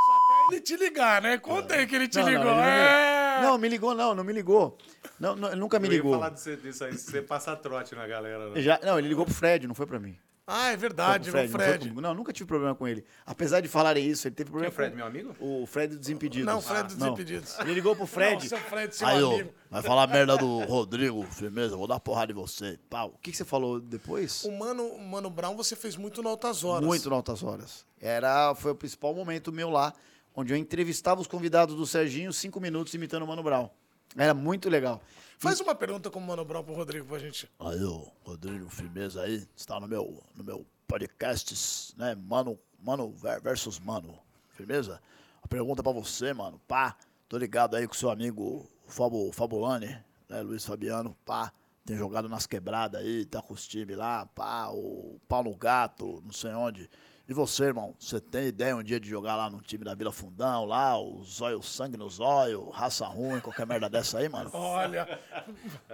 Ele 0.51 0.61
te 0.61 0.77
ligar, 0.77 1.21
né? 1.23 1.39
Conta 1.39 1.75
aí 1.75 1.87
que 1.87 1.95
ele 1.95 2.09
te 2.09 2.19
Não, 2.19 2.25
não, 2.25 2.31
ligou. 2.31 2.47
ele 2.53 2.55
não 2.55 2.63
me- 2.65 2.71
é. 2.71 3.41
Não, 3.43 3.59
me 3.59 3.69
ligou, 3.69 3.95
não, 3.95 4.15
não 4.15 4.25
me 4.25 4.33
ligou. 4.33 4.79
Não, 5.21 5.35
não, 5.37 5.49
ele 5.49 5.61
nunca 5.61 5.79
me 5.79 5.89
Eu 5.89 5.93
ia 5.93 5.97
ligou. 5.99 6.13
falar 6.15 6.31
disso, 6.31 6.85
aí, 6.85 6.93
você 6.93 7.21
passar 7.23 7.57
trote 7.57 7.95
na 7.95 8.07
galera. 8.07 8.51
Né? 8.51 8.61
Já, 8.63 8.79
não, 8.83 8.99
ele 8.99 9.09
ligou 9.09 9.25
pro 9.25 9.35
Fred, 9.35 9.67
não 9.67 9.75
foi 9.75 9.87
pra 9.87 9.99
mim. 9.99 10.17
Ah, 10.49 10.71
é 10.71 10.77
verdade, 10.77 11.29
o 11.29 11.33
Fred, 11.33 11.49
não 11.53 11.59
foi 11.59 11.67
Fred. 11.69 11.79
comigo. 11.81 12.01
Não, 12.01 12.15
nunca 12.15 12.33
tive 12.33 12.47
problema 12.47 12.73
com 12.73 12.87
ele. 12.87 13.05
Apesar 13.25 13.61
de 13.61 13.67
falarem 13.69 14.07
isso, 14.07 14.29
ele 14.29 14.35
teve 14.37 14.49
Quem 14.51 14.61
é 14.65 14.71
problema 14.71 14.73
o 14.73 14.75
Fred, 14.77 14.91
com 14.93 14.97
meu 14.97 15.07
amigo? 15.07 15.37
o 15.41 15.67
Fred 15.67 15.97
dos 15.97 16.09
Impedidos. 16.09 16.47
Não, 16.47 16.59
o 16.59 16.63
Fred 16.63 16.85
dos 16.87 16.97
não. 16.99 17.13
Impedidos. 17.15 17.59
Ele 17.59 17.75
ligou 17.75 17.97
pro 17.97 18.07
Fred. 18.07 18.35
Não, 18.35 18.49
seu 18.49 18.59
Fred, 18.59 18.95
seu 18.95 19.09
Aí, 19.09 19.23
amigo. 19.25 19.53
vai 19.69 19.83
falar 19.83 20.07
merda 20.07 20.37
do 20.37 20.61
Rodrigo, 20.67 21.25
firmeza, 21.25 21.77
vou 21.77 21.89
dar 21.89 21.99
porrada 21.99 22.31
em 22.31 22.35
você. 22.35 22.79
Pau. 22.89 23.09
O 23.09 23.19
que, 23.19 23.33
que 23.33 23.37
você 23.37 23.45
falou 23.45 23.81
depois? 23.81 24.45
O 24.45 24.53
Mano, 24.53 24.85
o 24.85 25.05
Mano 25.05 25.29
Brown 25.31 25.57
você 25.57 25.75
fez 25.75 25.97
muito 25.97 26.23
no 26.23 26.29
Altas 26.29 26.63
Horas. 26.63 26.87
Muito 26.87 27.11
no 27.11 27.17
Altas 27.17 27.43
Horas. 27.43 27.85
Era, 28.01 28.55
foi 28.55 28.71
o 28.71 28.75
principal 28.77 29.13
momento 29.15 29.53
meu 29.53 29.69
lá, 29.69 29.93
onde 30.33 30.53
eu 30.53 30.57
entrevistava 30.57 31.21
os 31.21 31.27
convidados 31.27 31.75
do 31.75 31.85
Serginho 31.87 32.33
cinco 32.33 32.61
minutos 32.61 32.95
imitando 32.95 33.25
o 33.25 33.27
Mano 33.27 33.43
Brown. 33.43 33.69
Era 34.17 34.33
muito 34.33 34.69
legal. 34.69 35.03
Faz 35.39 35.61
uma 35.61 35.75
pergunta 35.75 36.11
com 36.11 36.19
o 36.19 36.23
Mano 36.23 36.45
Brown 36.45 36.65
pro 36.65 36.75
Rodrigo 36.75 37.07
pra 37.07 37.19
gente. 37.19 37.49
Aí, 37.59 37.83
ô, 37.85 38.11
Rodrigo, 38.25 38.69
firmeza 38.71 39.23
aí, 39.23 39.47
está 39.55 39.79
no 39.79 39.87
meu, 39.87 40.23
no 40.35 40.43
meu 40.43 40.67
podcast, 40.89 41.95
né, 41.97 42.15
Mano, 42.15 42.59
Mano 42.83 43.11
ver- 43.13 43.41
versus 43.41 43.79
Mano, 43.79 44.19
firmeza? 44.51 45.01
A 45.43 45.49
pergunta 45.49 45.83
pra 45.83 45.93
você, 45.93 46.33
mano, 46.33 46.61
pá, 46.67 46.97
tô 47.29 47.37
ligado 47.37 47.77
aí 47.77 47.87
com 47.87 47.95
seu 47.95 48.11
amigo 48.11 48.67
Fabo, 48.87 49.31
Fabulani, 49.33 49.89
né, 50.29 50.41
Luiz 50.43 50.65
Fabiano, 50.65 51.17
pá, 51.25 51.53
tem 51.85 51.97
jogado 51.97 52.29
nas 52.29 52.47
quebradas 52.47 53.01
aí, 53.01 53.25
tá 53.27 53.41
com 53.43 53.53
os 53.55 53.67
times 53.69 53.97
lá, 53.97 54.27
pá, 54.27 54.69
o 54.71 55.21
pau 55.29 55.45
no 55.45 55.55
gato, 55.55 56.23
não 56.25 56.33
sei 56.33 56.53
onde. 56.53 56.89
E 57.29 57.35
você, 57.35 57.65
irmão, 57.65 57.93
você 57.99 58.21
tem 58.21 58.47
ideia 58.47 58.77
um 58.77 58.83
dia 58.85 59.01
de 59.01 59.09
jogar 59.09 59.35
lá 59.35 59.51
no 59.51 59.61
time 59.61 59.85
da 59.85 59.95
Vila 59.95 60.13
Fundão, 60.13 60.65
lá, 60.65 60.97
o 60.97 61.25
zóio, 61.25 61.61
sangue 61.61 61.97
no 61.97 62.09
zóio, 62.09 62.71
raça 62.71 63.05
ruim, 63.07 63.41
qualquer 63.41 63.67
merda 63.67 63.89
dessa 63.91 64.19
aí, 64.19 64.29
mano? 64.29 64.49
Olha, 64.53 65.19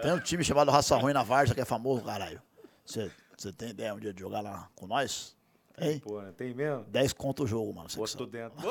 Tem 0.03 0.13
um 0.13 0.21
time 0.21 0.45
chamado 0.45 0.71
Raça 0.71 0.95
Ruim 0.97 1.15
na 1.15 1.23
Varsa 1.23 1.55
que 1.55 1.61
é 1.61 1.65
famoso, 1.65 2.03
caralho. 2.05 2.43
Você 2.85 3.11
tem 3.57 3.71
ideia 3.71 3.95
um 3.95 3.99
dia 3.99 4.13
de 4.13 4.21
jogar 4.21 4.43
lá 4.43 4.69
com 4.75 4.87
nós? 4.87 5.35
Hein? 5.81 6.01
Pô, 6.01 6.21
né? 6.21 6.33
tem 6.37 6.53
mesmo? 6.53 6.85
10 6.85 7.15
conto 7.15 7.45
o 7.45 7.47
jogo, 7.47 7.73
mano. 7.73 7.89
Você 7.89 7.97
Boto 7.97 8.11
sabe. 8.11 8.27
dentro. 8.27 8.59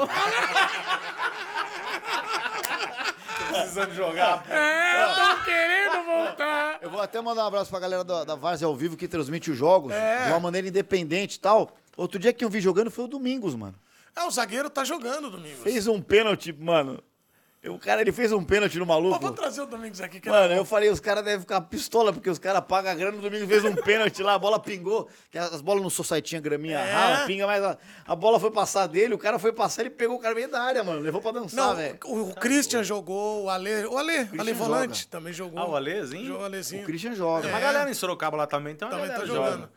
Tô 3.37 3.53
precisando 3.53 3.93
jogar. 3.93 4.45
é, 4.49 5.05
tô 5.15 5.43
querendo. 5.43 5.80
Eu 5.80 5.80
vou 6.91 7.01
até 7.01 7.19
mandar 7.21 7.43
um 7.43 7.47
abraço 7.47 7.69
pra 7.69 7.79
galera 7.79 8.03
da, 8.03 8.23
da 8.23 8.35
Várzea 8.35 8.67
ao 8.67 8.75
vivo 8.75 8.95
que 8.97 9.07
transmite 9.07 9.49
os 9.51 9.57
jogos 9.57 9.91
É. 9.93 10.25
de 10.25 10.31
uma 10.31 10.39
maneira 10.39 10.67
independente 10.67 11.35
e 11.35 11.39
tal. 11.39 11.75
Outro 11.97 12.19
dia 12.19 12.31
que 12.33 12.43
eu 12.43 12.49
vi 12.49 12.61
jogando 12.61 12.91
foi 12.91 13.05
o 13.05 13.07
Domingos, 13.07 13.55
mano. 13.55 13.75
É, 14.15 14.23
o 14.23 14.31
zagueiro 14.31 14.69
tá 14.69 14.83
jogando 14.83 15.29
domingo. 15.29 15.55
Fez 15.63 15.87
um 15.87 16.01
pênalti, 16.01 16.51
mano. 16.53 17.01
O 17.63 17.77
cara, 17.77 18.01
ele 18.01 18.11
fez 18.11 18.31
um 18.31 18.43
pênalti 18.43 18.79
no 18.79 18.87
maluco. 18.87 19.19
vou 19.19 19.31
trazer 19.31 19.61
o 19.61 19.67
Domingos 19.67 20.01
aqui. 20.01 20.19
Que 20.19 20.27
Mano, 20.29 20.51
eu 20.55 20.65
falei, 20.65 20.89
os 20.89 20.99
caras 20.99 21.23
devem 21.23 21.39
ficar 21.41 21.61
pistola, 21.61 22.11
porque 22.11 22.27
os 22.27 22.39
caras 22.39 22.63
pagam 22.67 22.91
a 22.91 22.95
grana, 22.95 23.15
o 23.19 23.21
Domingo 23.21 23.45
fez 23.47 23.63
um 23.63 23.75
pênalti 23.75 24.23
lá, 24.23 24.33
a 24.33 24.39
bola 24.39 24.59
pingou, 24.59 25.07
que 25.29 25.37
as 25.37 25.61
bolas 25.61 25.83
no 25.83 25.89
societinha, 25.91 26.41
graminha 26.41 26.79
É. 26.79 26.91
rala, 26.91 27.25
pinga, 27.27 27.45
mas 27.45 27.63
a, 27.63 27.77
a 28.07 28.15
bola 28.15 28.39
foi 28.39 28.49
passar 28.49 28.87
dele, 28.87 29.13
o 29.13 29.17
cara 29.19 29.37
foi 29.37 29.53
passar, 29.53 29.81
ele 29.83 29.91
pegou 29.91 30.17
o 30.17 30.19
cara 30.19 30.33
meio 30.33 30.49
da 30.49 30.59
área, 30.59 30.83
mano, 30.83 31.01
levou 31.01 31.21
pra 31.21 31.31
dançar, 31.33 31.67
Não, 31.67 31.75
velho. 31.75 31.99
o, 32.05 32.29
o 32.31 32.33
Christian 32.35 32.83
jogou, 32.83 33.43
o 33.43 33.49
Ale, 33.51 33.85
o 33.85 33.95
Ale, 33.95 34.27
Ale 34.39 34.53
Volante 34.53 35.01
joga. 35.01 35.11
também 35.11 35.31
jogou. 35.31 35.59
Ah, 35.59 35.67
o 35.69 35.75
Alezinho? 35.75 36.25
Jogou 36.25 36.41
o 36.41 36.45
Alezinho. 36.45 36.81
O 36.81 36.85
Christian 36.87 37.13
joga. 37.13 37.47
Uma 37.47 37.59
galera 37.59 37.91
em 37.91 37.93
Sorocaba 37.93 38.35
lá 38.37 38.47
também, 38.47 38.73
então 38.73 38.89
Também 38.89 39.05
a 39.05 39.09
tá 39.13 39.23
joga. 39.23 39.33
jogando. 39.51 39.69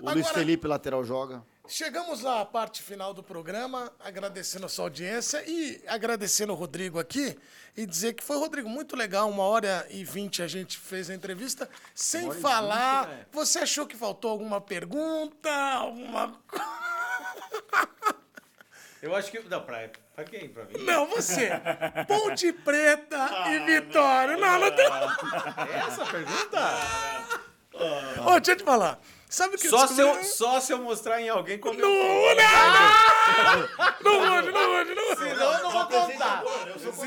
O 0.00 0.04
Luiz 0.10 0.26
Agora- 0.26 0.34
Felipe, 0.38 0.68
lateral, 0.68 1.02
joga. 1.04 1.42
Chegamos 1.72 2.26
à 2.26 2.44
parte 2.44 2.82
final 2.82 3.14
do 3.14 3.22
programa, 3.22 3.90
agradecendo 3.98 4.66
a 4.66 4.68
sua 4.68 4.84
audiência 4.84 5.42
e 5.46 5.82
agradecendo 5.88 6.52
o 6.52 6.54
Rodrigo 6.54 7.00
aqui 7.00 7.34
e 7.74 7.86
dizer 7.86 8.12
que 8.12 8.22
foi, 8.22 8.36
Rodrigo, 8.36 8.68
muito 8.68 8.94
legal, 8.94 9.30
uma 9.30 9.44
hora 9.44 9.86
e 9.88 10.04
vinte 10.04 10.42
a 10.42 10.46
gente 10.46 10.78
fez 10.78 11.08
a 11.08 11.14
entrevista, 11.14 11.66
sem 11.94 12.30
falar. 12.30 13.26
Você 13.32 13.60
achou 13.60 13.86
que 13.86 13.96
faltou 13.96 14.30
alguma 14.30 14.60
pergunta, 14.60 15.50
alguma 15.50 16.38
Eu 19.00 19.16
acho 19.16 19.30
que. 19.30 19.40
Não, 19.40 19.62
pra, 19.62 19.88
pra 20.14 20.24
quem? 20.24 20.50
Pra 20.50 20.66
mim? 20.66 20.74
Não, 20.84 21.06
você. 21.06 21.52
Ponte 22.06 22.52
Preta 22.52 23.48
e 23.48 23.58
Vitória. 23.60 24.36
Não, 24.36 24.60
não 24.60 24.76
tem. 24.76 24.86
Essa 25.86 26.04
pergunta? 26.04 26.78
Ô, 28.26 28.38
deixa 28.38 28.52
eu 28.52 28.56
te 28.56 28.62
falar. 28.62 29.00
Sabe 29.32 29.56
o 29.56 29.58
que 29.58 29.66
Só 29.66 29.84
eu 29.84 29.88
se, 29.88 29.98
eu, 29.98 30.24
só 30.24 30.60
se 30.60 30.72
eu 30.74 30.78
mostrar 30.78 31.18
em 31.18 31.30
alguém 31.30 31.58
como 31.58 31.78
Não, 31.80 31.88
eu 31.88 32.36
não, 32.36 32.44
não, 34.02 34.28
Rony, 34.28 34.52
não, 34.52 34.76
Rony, 34.76 34.94
não. 34.94 35.16
Senão 35.16 35.52
eu 35.54 35.62
não 35.62 35.70
vou 35.70 35.86
contar. 35.86 36.44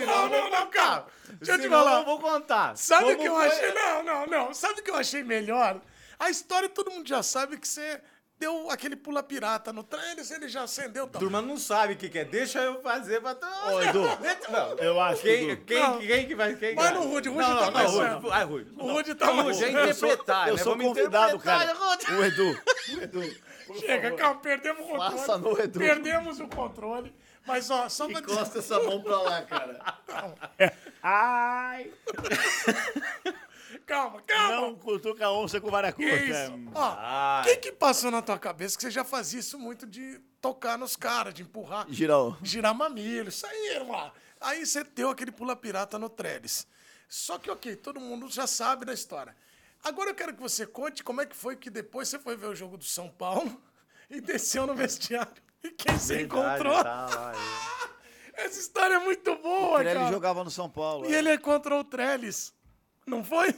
Não, 0.07 0.29
não, 0.29 0.49
não, 0.49 0.67
calma. 0.71 1.05
Deixa 1.33 1.51
eu 1.51 1.57
te 1.57 1.61
Senão 1.61 1.77
eu 1.77 1.83
falar. 1.85 1.97
não 1.97 2.05
vou 2.05 2.19
contar. 2.19 2.75
Sabe 2.77 3.13
o 3.13 3.17
que 3.19 3.27
eu 3.27 3.37
achei? 3.37 3.71
Não, 3.73 4.01
não, 4.03 4.25
não. 4.25 4.53
Sabe 4.55 4.79
o 4.79 4.83
que 4.83 4.89
eu 4.89 4.95
achei 4.95 5.23
melhor? 5.23 5.79
A 6.17 6.31
história 6.31 6.67
todo 6.67 6.89
mundo 6.89 7.07
já 7.07 7.21
sabe 7.21 7.57
que 7.59 7.67
você 7.67 8.01
deu 8.37 8.69
aquele 8.69 8.95
pula 8.95 9.23
pirata 9.23 9.71
no 9.71 9.83
trailer, 9.83 10.25
ele 10.31 10.47
já 10.47 10.63
acendeu. 10.63 11.07
Tá? 11.07 11.19
Turma 11.19 11.41
não 11.41 11.57
sabe 11.57 11.93
o 11.93 11.97
que, 11.97 12.09
que 12.09 12.19
é. 12.19 12.25
Deixa 12.25 12.59
eu 12.59 12.81
fazer 12.81 13.21
pra 13.21 13.33
tu. 13.35 13.45
Ô, 13.45 13.81
Edu, 13.81 14.01
Não. 14.51 14.77
eu 14.77 14.99
acho 14.99 15.21
Quem, 15.21 15.49
Edu. 15.51 15.65
quem, 15.65 15.79
Não. 15.79 15.99
quem 15.99 16.27
que 16.27 16.35
vai. 16.35 16.55
Quem 16.55 16.75
Vai 16.75 16.87
que 16.91 16.93
no 16.99 17.03
Rude, 17.05 17.29
o 17.29 17.33
Rude 17.33 17.47
não, 17.49 17.57
tá 17.57 17.65
não, 17.65 17.71
mais 17.71 17.91
não, 17.93 17.99
certo. 18.01 18.19
Rude. 18.21 18.33
Ai, 18.33 18.43
Rude. 18.43 18.71
O 18.77 18.91
Rude 18.91 19.15
tá 19.15 19.33
mais 19.33 19.47
Rude 19.59 19.63
é 19.63 19.71
certo. 19.71 20.05
interpretar, 20.05 20.47
Eu 20.47 20.55
né? 20.55 20.63
sou 20.63 20.75
Vamos 20.77 20.87
convidado, 20.87 21.39
cara. 21.39 21.73
Rude. 21.73 22.11
O 22.13 22.23
Edu, 22.25 22.61
o 22.97 23.01
Edu, 23.01 23.45
Chega, 23.79 24.11
calma, 24.11 24.39
perdemos 24.41 24.81
o 24.85 24.89
controle. 24.89 25.11
Passa 25.15 25.37
no 25.37 25.59
Edu. 25.59 25.79
Perdemos 25.79 26.39
o 26.39 26.47
controle. 26.47 27.15
Mas, 27.47 27.69
ó, 27.69 27.87
só 27.89 28.07
pra 28.07 28.21
dizer. 28.21 28.33
encosta 28.33 28.59
essa 28.59 28.79
mão 28.79 29.01
pra 29.01 29.21
lá, 29.21 29.41
cara. 29.43 29.79
Ai, 31.01 31.91
Calma, 33.85 34.21
calma. 34.23 34.55
Não 34.61 34.75
cutuca 34.75 35.25
a 35.25 35.31
onça 35.31 35.61
com 35.61 35.69
vara 35.69 35.91
curta. 35.93 36.15
isso? 36.15 36.51
Ó, 36.73 37.41
o 37.41 37.43
que 37.43 37.57
que 37.57 37.71
passou 37.71 38.09
na 38.09 38.21
tua 38.21 38.39
cabeça 38.39 38.75
que 38.75 38.81
você 38.83 38.89
já 38.91 39.03
fazia 39.03 39.39
isso 39.39 39.59
muito 39.59 39.85
de 39.85 40.19
tocar 40.41 40.77
nos 40.77 40.95
caras, 40.95 41.33
de 41.33 41.43
empurrar, 41.43 41.85
Girão. 41.89 42.37
girar 42.41 42.73
mamilo, 42.73 43.29
isso 43.29 43.45
aí, 43.45 43.75
irmão. 43.75 44.11
Aí 44.41 44.65
você 44.65 44.83
deu 44.83 45.09
aquele 45.09 45.31
pula 45.31 45.55
pirata 45.55 45.99
no 45.99 46.09
Trellis. 46.09 46.67
Só 47.07 47.37
que, 47.37 47.49
ok, 47.51 47.75
todo 47.75 47.99
mundo 47.99 48.27
já 48.29 48.47
sabe 48.47 48.85
da 48.85 48.93
história. 48.93 49.35
Agora 49.83 50.09
eu 50.09 50.15
quero 50.15 50.33
que 50.33 50.41
você 50.41 50.65
conte 50.65 51.03
como 51.03 51.21
é 51.21 51.25
que 51.25 51.35
foi 51.35 51.55
que 51.55 51.69
depois 51.69 52.09
você 52.09 52.17
foi 52.17 52.35
ver 52.35 52.47
o 52.47 52.55
jogo 52.55 52.77
do 52.77 52.83
São 52.83 53.07
Paulo 53.09 53.61
e 54.09 54.19
desceu 54.19 54.65
no 54.65 54.73
vestiário. 54.73 55.31
E 55.63 55.69
quem 55.69 55.97
você 55.97 56.23
encontrou? 56.23 56.83
Tá 56.83 57.05
lá, 57.13 57.33
é. 58.35 58.45
Essa 58.45 58.59
história 58.59 58.95
é 58.95 58.99
muito 58.99 59.35
boa, 59.37 59.79
Ele 59.81 59.93
cara. 59.93 60.11
jogava 60.11 60.43
no 60.43 60.49
São 60.51 60.69
Paulo. 60.69 61.05
E 61.09 61.13
é. 61.13 61.19
ele 61.19 61.33
encontrou 61.35 61.79
o 61.79 61.83
Trellis. 61.83 62.53
Não 63.05 63.23
foi? 63.23 63.53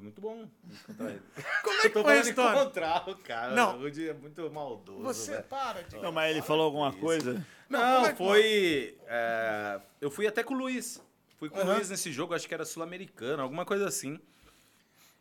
Foi 0.00 0.04
muito 0.04 0.20
bom 0.22 0.48
encontrar 0.64 1.10
ele. 1.10 1.22
Como 1.62 1.78
é 1.80 1.90
que 1.90 2.02
foi 2.02 2.12
a 2.18 2.20
história? 2.20 2.60
encontrar 2.60 3.08
o 3.10 3.16
cara. 3.16 3.54
Não. 3.54 3.80
O 3.80 3.86
é 3.86 4.12
muito 4.14 4.50
maldoso. 4.50 5.02
Você 5.02 5.32
velho. 5.32 5.44
para 5.44 5.82
de... 5.82 5.96
Não, 5.98 6.10
mas 6.10 6.30
ele 6.30 6.40
falou 6.40 6.64
alguma 6.64 6.90
coisa? 6.90 7.46
Não, 7.68 7.78
Não, 7.78 8.06
é 8.06 8.12
que- 8.12 8.16
foi. 8.18 8.98
é, 9.06 9.80
eu 10.00 10.10
fui 10.10 10.26
até 10.26 10.42
com 10.42 10.54
o 10.54 10.56
Luiz. 10.56 11.02
Fui 11.38 11.50
com 11.50 11.58
Aham. 11.58 11.72
o 11.72 11.74
Luiz 11.74 11.90
nesse 11.90 12.10
jogo, 12.10 12.32
acho 12.32 12.48
que 12.48 12.54
era 12.54 12.64
sul-americano, 12.64 13.42
alguma 13.42 13.66
coisa 13.66 13.86
assim. 13.86 14.18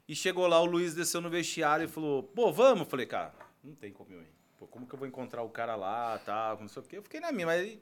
E 0.07 0.15
chegou 0.15 0.47
lá, 0.47 0.60
o 0.61 0.65
Luiz 0.65 0.95
desceu 0.95 1.19
no 1.19 1.30
vestiário 1.30 1.84
e 1.84 1.88
falou: 1.88 2.23
pô, 2.23 2.51
vamos? 2.51 2.80
Eu 2.81 2.85
falei, 2.85 3.06
cara, 3.06 3.34
não 3.61 3.76
tem 3.76 3.91
como 3.91 4.14
eu 4.14 4.22
ir. 4.22 4.31
Pô, 4.57 4.65
como 4.65 4.88
que 4.88 4.95
eu 4.95 4.99
vou 4.99 5.07
encontrar 5.07 5.43
o 5.43 5.49
cara 5.49 5.76
lá, 5.76 6.18
tá? 6.19 6.57
Não 6.60 6.69
sei 6.69 6.81
o 6.81 6.85
quê. 6.85 6.97
Eu 6.97 7.03
fiquei 7.03 7.19
na 7.19 7.31
minha, 7.34 7.45
mas. 7.45 7.77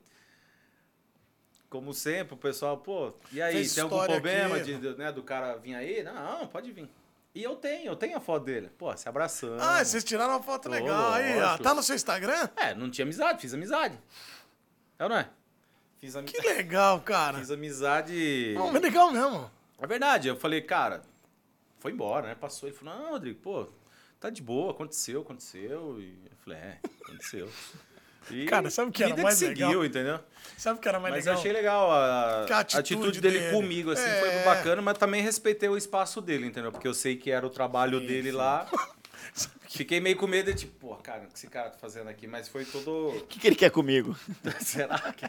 Como 1.69 1.93
sempre, 1.93 2.33
o 2.33 2.37
pessoal, 2.37 2.77
pô, 2.77 3.13
e 3.31 3.41
aí, 3.41 3.53
Fez 3.53 3.75
tem 3.75 3.83
algum 3.83 4.03
problema 4.05 4.55
aqui. 4.55 4.75
de, 4.75 4.95
né, 4.95 5.11
do 5.11 5.21
cara 5.21 5.57
vir 5.57 5.75
aí? 5.75 6.01
Não, 6.01 6.47
pode 6.47 6.71
vir. 6.71 6.89
E 7.35 7.43
eu 7.43 7.55
tenho, 7.55 7.87
eu 7.87 7.95
tenho 7.95 8.17
a 8.17 8.21
foto 8.21 8.45
dele. 8.45 8.69
Pô, 8.77 8.95
se 8.95 9.07
abraçando. 9.07 9.61
Ah, 9.61 9.83
vocês 9.83 10.03
tiraram 10.03 10.33
uma 10.33 10.41
foto 10.41 10.69
legal. 10.69 11.13
Aí, 11.13 11.39
ó. 11.41 11.57
Tá 11.57 11.73
no 11.73 11.83
seu 11.83 11.95
Instagram? 11.95 12.49
É, 12.55 12.73
não 12.73 12.89
tinha 12.89 13.03
amizade, 13.03 13.41
fiz 13.41 13.53
amizade. 13.53 13.99
É 14.97 15.03
ou 15.03 15.09
não 15.09 15.17
é? 15.17 15.29
Fiz, 15.99 16.15
ami... 16.15 16.27
Que 16.27 16.39
legal, 16.47 17.01
cara. 17.01 17.37
fiz 17.37 17.51
amizade. 17.51 18.53
Não, 18.55 18.71
legal 18.71 19.11
mesmo. 19.11 19.51
É 19.79 19.85
verdade, 19.85 20.27
eu 20.27 20.35
falei, 20.35 20.61
cara, 20.61 21.03
foi 21.79 21.91
embora, 21.91 22.27
né? 22.27 22.35
Passou. 22.35 22.67
Ele 22.67 22.75
falou, 22.75 22.95
não, 22.95 23.11
Rodrigo, 23.11 23.39
pô, 23.39 23.67
tá 24.19 24.29
de 24.29 24.41
boa, 24.41 24.71
aconteceu, 24.71 25.21
aconteceu. 25.21 25.99
E 25.99 26.17
eu 26.25 26.37
falei, 26.37 26.59
é, 26.59 26.79
aconteceu. 27.03 27.49
E 28.31 28.45
Cara, 28.45 28.69
sabe 28.69 28.89
o 28.89 28.91
que 28.91 29.03
era 29.03 29.15
mais 29.17 29.37
seguiu, 29.37 29.67
legal? 29.67 29.85
entendeu? 29.85 30.19
Sabe 30.57 30.79
o 30.79 30.81
que 30.81 30.87
era 30.87 30.99
mais 30.99 31.13
Mas 31.15 31.25
legal? 31.25 31.35
eu 31.35 31.39
achei 31.39 31.53
legal 31.53 31.91
a, 31.91 32.43
Que 32.47 32.53
a 32.53 32.57
a 32.57 32.59
atitude 32.61 32.79
atitude, 32.95 33.21
dele, 33.21 33.39
dele. 33.39 33.51
comigo, 33.53 33.91
assim, 33.91 34.09
É. 34.09 34.19
foi 34.19 34.29
bacana, 34.43 34.81
mas 34.81 34.97
também 34.97 35.21
respeitei 35.21 35.69
o 35.69 35.77
espaço 35.77 36.19
dele, 36.21 36.47
entendeu? 36.47 36.71
Porque 36.71 36.87
eu 36.87 36.93
sei 36.93 37.15
que 37.15 37.29
era 37.31 37.45
o 37.45 37.49
trabalho 37.49 37.99
dele 37.99 38.31
lá. 38.31 38.65
Fiquei 39.69 39.99
meio 39.99 40.15
com 40.15 40.27
medo 40.27 40.51
de, 40.53 40.59
tipo, 40.59 40.87
pô, 40.87 40.95
cara, 40.95 41.23
o 41.23 41.27
que 41.27 41.35
esse 41.37 41.47
cara 41.47 41.69
tá 41.69 41.77
fazendo 41.77 42.07
aqui? 42.09 42.25
Mas 42.27 42.47
foi 42.47 42.63
todo. 42.65 43.09
O 43.09 43.25
que, 43.27 43.39
que 43.39 43.47
ele 43.47 43.55
quer 43.55 43.69
comigo? 43.69 44.15
Será 44.61 44.97
que. 45.13 45.25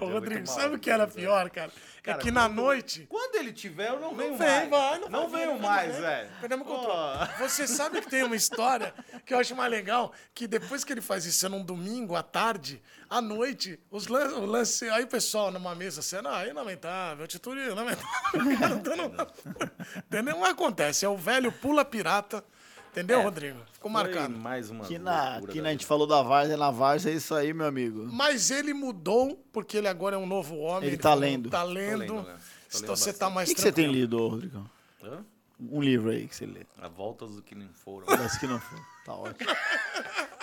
Ô, 0.00 0.06
Rodrigo, 0.08 0.46
sabe 0.46 0.76
o 0.76 0.78
que 0.78 0.90
era 0.90 1.06
pior, 1.06 1.50
cara? 1.50 1.70
é 1.98 2.00
Cara, 2.02 2.18
que 2.18 2.30
na 2.30 2.42
quando- 2.48 2.54
noite. 2.54 3.06
Quando 3.08 3.34
ele 3.36 3.52
tiver, 3.52 3.88
eu 3.88 4.00
não 4.00 4.14
venho 4.14 4.36
Vem, 4.36 4.46
mais. 4.48 4.70
vai, 4.70 4.98
não 5.00 5.08
não 5.08 5.28
vai, 5.28 5.46
venho 5.46 5.58
mais, 5.60 5.96
velho. 5.96 6.30
Perdemos 6.40 6.66
o 6.66 6.70
controle. 6.70 7.28
Você 7.38 7.66
sabe 7.66 8.00
que 8.00 8.08
tem 8.08 8.22
uma 8.22 8.36
história 8.36 8.94
que 9.26 9.34
eu 9.34 9.38
acho 9.38 9.54
mais 9.56 9.70
legal, 9.70 10.12
que 10.34 10.46
depois 10.46 10.84
que 10.84 10.92
ele 10.92 11.00
faz 11.00 11.24
isso 11.26 11.48
num 11.48 11.64
domingo, 11.64 12.14
à 12.16 12.22
tarde, 12.22 12.80
à 13.08 13.20
noite, 13.20 13.78
os 13.90 14.06
lan- 14.06 14.34
o 14.38 14.46
lance, 14.46 14.88
aí 14.88 15.04
o 15.04 15.08
pessoal 15.08 15.50
numa 15.50 15.74
mesa 15.74 16.00
assim, 16.00 16.20
não, 16.22 16.30
aí 16.30 16.52
lamentável, 16.52 17.24
atitude 17.24 17.60
lamentável. 17.70 18.08
Cara, 18.58 18.74
dando- 18.76 19.32
Entendeu? 20.06 20.36
Não 20.36 20.44
acontece, 20.44 21.04
é 21.04 21.08
o 21.08 21.16
velho 21.16 21.50
pula 21.52 21.84
pirata, 21.84 22.44
entendeu, 22.90 23.22
Rodrigo? 23.22 23.58
Ficou 23.72 23.90
marcado. 23.90 24.36
mais 24.36 24.70
uma 24.70 24.84
Que 24.84 24.98
na, 24.98 25.40
que 25.42 25.60
na, 25.60 25.68
a 25.68 25.72
gente 25.72 25.86
falou 25.86 26.06
da 26.06 26.22
Várzea, 26.22 26.56
na 26.56 26.70
Várzea 26.70 27.10
é 27.10 27.14
isso 27.14 27.34
aí, 27.34 27.52
meu 27.52 27.66
amigo. 27.66 28.06
Mas 28.10 28.50
ele 28.50 28.74
mudou, 28.74 29.42
porque 29.52 29.76
ele 29.78 29.88
agora 29.88 30.16
é 30.16 30.18
um 30.18 30.26
novo 30.26 30.56
homem. 30.58 30.88
Ele 30.88 30.96
tá 30.96 31.10
falou, 31.10 31.20
lendo. 31.20 31.50
Tá 31.50 31.62
lendo. 31.62 31.98
lendo, 31.98 32.14
né? 32.22 32.22
Tô 32.70 32.78
Então 32.78 32.80
lendo 32.80 32.96
você 32.96 33.12
tá 33.12 33.28
bastante. 33.28 33.30
O 33.30 33.34
mais 33.34 33.48
que, 33.48 33.54
que 33.54 33.60
você 33.60 33.72
tem 33.72 33.90
lido, 33.90 34.22
ô, 34.22 34.28
Rodrigão? 34.28 34.70
Hã? 35.02 35.24
Um 35.58 35.82
livro 35.82 36.10
aí 36.10 36.26
que 36.26 36.34
você 36.34 36.46
lê. 36.46 36.66
A 36.80 36.88
voltas 36.88 37.34
do 37.34 37.42
que 37.42 37.54
não 37.54 37.68
foram. 37.68 38.06
Parece 38.06 38.40
que 38.40 38.46
não 38.46 38.58
foi. 38.58 38.78
Tá 39.04 39.14
ótimo. 39.14 39.50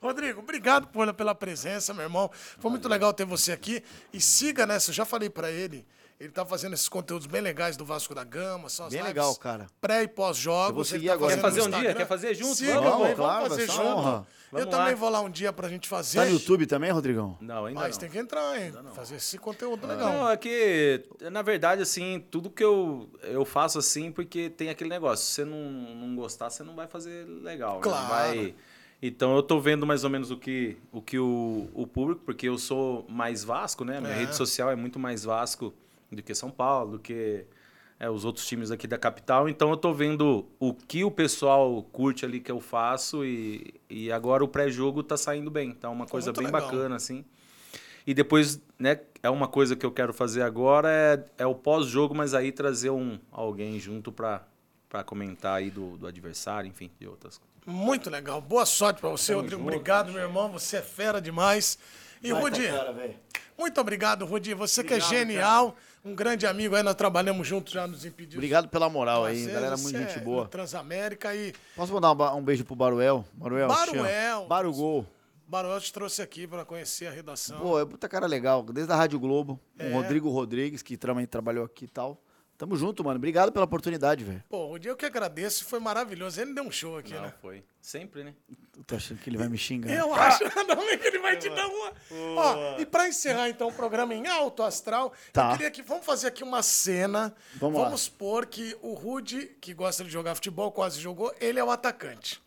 Rodrigo, 0.00 0.40
obrigado 0.40 0.86
por, 0.88 1.12
pela 1.14 1.34
presença, 1.34 1.92
meu 1.92 2.04
irmão. 2.04 2.30
Foi 2.32 2.70
muito 2.70 2.88
legal 2.88 3.12
ter 3.12 3.24
você 3.24 3.52
aqui. 3.52 3.82
E 4.12 4.20
siga 4.20 4.66
nessa, 4.66 4.90
eu 4.90 4.94
já 4.94 5.04
falei 5.04 5.28
pra 5.28 5.50
ele. 5.50 5.86
Ele 6.20 6.30
tá 6.32 6.44
fazendo 6.44 6.72
esses 6.74 6.88
conteúdos 6.88 7.28
bem 7.28 7.40
legais 7.40 7.76
do 7.76 7.84
Vasco 7.84 8.12
da 8.12 8.24
Gama. 8.24 8.68
São 8.68 8.86
as 8.86 8.92
Bem 8.92 9.00
lives 9.02 9.14
legal, 9.14 9.36
cara. 9.36 9.68
Pré 9.80 10.02
e 10.02 10.08
pós-jogos. 10.08 10.92
Ele 10.92 11.06
tá 11.06 11.12
agora. 11.14 11.36
fazendo 11.38 11.40
Quer 11.40 11.48
fazer 11.48 11.76
um 11.76 11.80
dia? 11.80 11.94
Quer 11.94 12.06
fazer 12.08 12.34
junto? 12.34 12.54
Siga, 12.56 12.74
Vamos, 12.80 12.90
vamos, 12.98 13.14
claro, 13.14 13.34
vamos 13.44 13.48
fazer 13.50 13.66
vai 13.66 13.76
ser 13.76 13.82
uma 13.82 13.90
junto. 13.90 13.98
honra. 14.08 14.26
Eu 14.50 14.58
Vamos 14.58 14.70
também 14.74 14.92
lá. 14.94 14.98
vou 14.98 15.08
lá 15.10 15.20
um 15.20 15.30
dia 15.30 15.52
pra 15.52 15.68
gente 15.68 15.86
fazer. 15.88 16.18
Tá 16.18 16.24
no 16.24 16.32
YouTube 16.32 16.66
também, 16.66 16.90
Rodrigão? 16.90 17.36
Não, 17.40 17.66
ainda 17.66 17.80
Mas 17.80 17.94
não. 17.96 18.00
tem 18.00 18.10
que 18.10 18.18
entrar, 18.18 18.60
hein? 18.60 18.72
Fazer 18.94 19.16
esse 19.16 19.38
conteúdo 19.38 19.86
legal. 19.86 20.10
Não, 20.12 20.28
é 20.30 20.36
que, 20.36 21.04
na 21.30 21.42
verdade, 21.42 21.82
assim, 21.82 22.24
tudo 22.30 22.50
que 22.50 22.64
eu, 22.64 23.08
eu 23.22 23.44
faço 23.44 23.78
assim, 23.78 24.10
porque 24.10 24.48
tem 24.50 24.70
aquele 24.70 24.90
negócio, 24.90 25.24
se 25.24 25.32
você 25.34 25.44
não, 25.44 25.56
não 25.60 26.16
gostar, 26.16 26.50
você 26.50 26.64
não 26.64 26.74
vai 26.74 26.88
fazer 26.88 27.26
legal. 27.42 27.76
né? 27.76 27.80
Claro. 27.82 28.02
Não 28.02 28.08
vai... 28.08 28.54
Então 29.00 29.36
eu 29.36 29.42
tô 29.44 29.60
vendo 29.60 29.86
mais 29.86 30.02
ou 30.02 30.10
menos 30.10 30.30
o 30.32 30.36
que 30.36 30.76
o, 30.90 31.00
que 31.00 31.16
o, 31.18 31.68
o 31.74 31.86
público, 31.86 32.22
porque 32.24 32.48
eu 32.48 32.58
sou 32.58 33.06
mais 33.08 33.44
Vasco, 33.44 33.84
né? 33.84 34.00
Minha 34.00 34.14
É. 34.14 34.18
rede 34.18 34.34
social 34.34 34.68
é 34.70 34.74
muito 34.74 34.98
mais 34.98 35.22
Vasco 35.22 35.72
do 36.10 36.22
que 36.22 36.34
São 36.34 36.50
Paulo, 36.50 36.92
do 36.92 36.98
que 36.98 37.46
é, 37.98 38.08
os 38.08 38.24
outros 38.24 38.46
times 38.46 38.70
aqui 38.70 38.86
da 38.86 38.98
capital. 38.98 39.48
Então 39.48 39.70
eu 39.70 39.76
tô 39.76 39.92
vendo 39.92 40.46
o 40.58 40.72
que 40.72 41.04
o 41.04 41.10
pessoal 41.10 41.82
curte 41.92 42.24
ali 42.24 42.40
que 42.40 42.50
eu 42.50 42.60
faço 42.60 43.24
e, 43.24 43.74
e 43.88 44.12
agora 44.12 44.44
o 44.44 44.48
pré-jogo 44.48 45.02
tá 45.02 45.16
saindo 45.16 45.50
bem. 45.50 45.72
Tá 45.72 45.90
uma 45.90 46.06
coisa 46.06 46.28
muito 46.28 46.38
bem 46.38 46.46
legal. 46.46 46.60
bacana, 46.60 46.96
assim. 46.96 47.24
E 48.06 48.14
depois, 48.14 48.60
né, 48.78 49.00
é 49.22 49.28
uma 49.28 49.46
coisa 49.46 49.76
que 49.76 49.84
eu 49.84 49.92
quero 49.92 50.14
fazer 50.14 50.42
agora 50.42 50.88
é, 50.90 51.42
é 51.42 51.46
o 51.46 51.54
pós-jogo, 51.54 52.14
mas 52.14 52.32
aí 52.32 52.50
trazer 52.50 52.88
um 52.88 53.18
alguém 53.30 53.78
junto 53.78 54.10
pra, 54.10 54.46
pra 54.88 55.04
comentar 55.04 55.56
aí 55.56 55.70
do, 55.70 55.98
do 55.98 56.06
adversário, 56.06 56.68
enfim, 56.68 56.90
de 56.98 57.06
outras 57.06 57.36
coisas. 57.36 57.48
Muito 57.66 58.08
legal. 58.08 58.40
Boa 58.40 58.64
sorte 58.64 58.98
pra 58.98 59.10
você, 59.10 59.34
Rodrigo. 59.34 59.60
Obrigado, 59.60 60.10
meu 60.10 60.22
irmão. 60.22 60.50
Você 60.52 60.78
é 60.78 60.82
fera 60.82 61.20
demais. 61.20 61.78
E, 62.22 62.32
Rudi, 62.32 62.62
muito 63.58 63.78
obrigado, 63.78 64.24
Rudi. 64.24 64.54
Você 64.54 64.82
que 64.82 64.94
é 64.94 65.00
genial. 65.00 65.76
Um 66.04 66.14
grande 66.14 66.46
amigo 66.46 66.74
aí, 66.74 66.82
nós 66.82 66.94
trabalhamos 66.94 67.46
juntos 67.46 67.72
já 67.72 67.86
nos 67.86 68.04
Impedidos. 68.04 68.36
Obrigado 68.36 68.68
pela 68.68 68.88
moral 68.88 69.24
aí, 69.24 69.46
galera, 69.46 69.76
muito 69.76 69.98
gente 69.98 70.18
é 70.18 70.20
boa. 70.20 70.46
Transamérica 70.46 71.34
e 71.34 71.52
Posso 71.74 71.92
mandar 71.92 72.12
um, 72.12 72.38
um 72.38 72.42
beijo 72.42 72.64
pro 72.64 72.76
Baruel? 72.76 73.24
Baruel. 73.34 73.68
Baruel. 73.68 74.46
Barugol. 74.46 75.06
Baruel 75.46 75.80
te 75.80 75.92
trouxe 75.92 76.20
aqui 76.20 76.46
pra 76.46 76.64
conhecer 76.64 77.06
a 77.06 77.10
redação. 77.10 77.58
Pô, 77.58 77.80
é 77.80 77.86
puta 77.86 78.06
cara 78.08 78.26
legal. 78.26 78.62
Desde 78.62 78.92
a 78.92 78.96
Rádio 78.96 79.18
Globo, 79.18 79.58
com 79.78 79.90
o 79.90 79.92
Rodrigo 79.94 80.28
Rodrigues, 80.28 80.82
que 80.82 80.96
também 80.96 81.26
trabalhou 81.26 81.64
aqui 81.64 81.86
e 81.86 81.88
tal. 81.88 82.20
Tamo 82.58 82.76
junto, 82.76 83.04
mano. 83.04 83.16
Obrigado 83.18 83.52
pela 83.52 83.64
oportunidade, 83.64 84.24
velho. 84.24 84.42
Pô, 84.48 84.66
Rudi, 84.66 84.88
eu 84.88 84.96
que 84.96 85.06
agradeço. 85.06 85.64
Foi 85.64 85.78
maravilhoso. 85.78 86.40
Ele 86.40 86.52
deu 86.52 86.64
um 86.64 86.72
show 86.72 86.98
aqui, 86.98 87.14
Não, 87.14 87.22
né? 87.22 87.32
foi. 87.40 87.62
Sempre, 87.80 88.24
né? 88.24 88.34
Eu 88.76 88.82
tô 88.82 88.96
achando 88.96 89.18
que 89.18 89.30
ele 89.30 89.36
vai 89.38 89.48
me 89.48 89.56
xingar. 89.56 89.92
Eu 89.92 90.12
acho 90.12 90.40
também 90.66 90.98
que 90.98 91.06
ele 91.06 91.20
vai 91.20 91.36
te 91.36 91.48
dar 91.50 91.68
uma. 91.68 91.92
Ó, 92.36 92.78
e 92.80 92.84
pra 92.84 93.06
encerrar 93.08 93.48
então 93.48 93.68
o 93.68 93.72
programa 93.72 94.12
em 94.12 94.26
alto 94.26 94.64
astral, 94.64 95.12
Tá. 95.32 95.46
eu 95.46 95.52
queria 95.52 95.70
que 95.70 95.82
vamos 95.82 96.04
fazer 96.04 96.26
aqui 96.26 96.42
uma 96.42 96.60
cena. 96.60 97.32
Vamos 97.54 97.78
lá. 97.78 97.84
Vamos 97.84 98.02
supor 98.02 98.44
que 98.44 98.76
o 98.82 98.92
Rude, 98.92 99.56
que 99.60 99.72
gosta 99.72 100.02
de 100.02 100.10
jogar 100.10 100.34
futebol, 100.34 100.72
quase 100.72 101.00
jogou, 101.00 101.32
ele 101.40 101.60
é 101.60 101.64
o 101.64 101.70
atacante. 101.70 102.42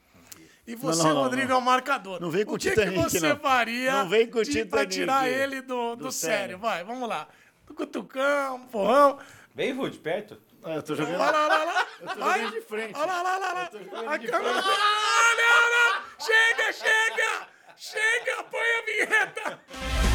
E 0.68 0.76
você, 0.76 1.04
não, 1.04 1.16
não, 1.16 1.24
Rodrigo, 1.24 1.48
não. 1.48 1.56
é 1.56 1.60
o 1.60 1.62
marcador. 1.62 2.20
Não 2.22 2.30
vem 2.30 2.46
com 2.46 2.56
o 2.56 2.58
que, 2.58 2.70
Titanic, 2.70 2.96
que 3.06 3.10
você 3.10 3.20
não. 3.30 3.38
faria 3.40 3.94
Não 4.04 4.10
vem 4.10 4.30
com 4.30 4.42
de, 4.44 4.66
pra 4.66 4.86
tirar 4.86 5.28
ele 5.30 5.62
do, 5.62 5.96
do, 5.96 6.04
Do 6.06 6.12
sério? 6.12 6.38
sério. 6.38 6.58
Vai, 6.60 6.84
vamos 6.84 7.08
lá. 7.08 7.28
Cutucão, 7.76 8.60
porrão. 8.68 9.18
Vem, 9.54 9.74
Rude, 9.74 9.98
perto. 9.98 10.42
Ah, 10.64 10.76
eu 10.76 10.84
tô 10.84 10.96
jogando. 10.96 11.20
Olha 11.20 11.32
lá, 11.32 11.44
olha 11.46 11.64
lá. 11.66 11.88
Eu 12.00 12.08
tô 12.08 12.14
jogando 12.14 12.52
de 12.52 12.62
frente. 12.62 12.98
Olha 12.98 13.06
lá, 13.06 13.38
lá, 13.38 13.54
lá. 13.54 13.64
jogando 13.64 14.10
A 14.14 14.20
câmera. 14.20 14.64
Ah, 14.64 15.32
não, 15.38 15.62
não. 15.72 16.02
Chega, 16.20 16.74
chega. 16.74 17.48
Chega, 17.76 18.44
põe 18.44 18.62
a 18.62 18.82
vinheta. 18.86 20.11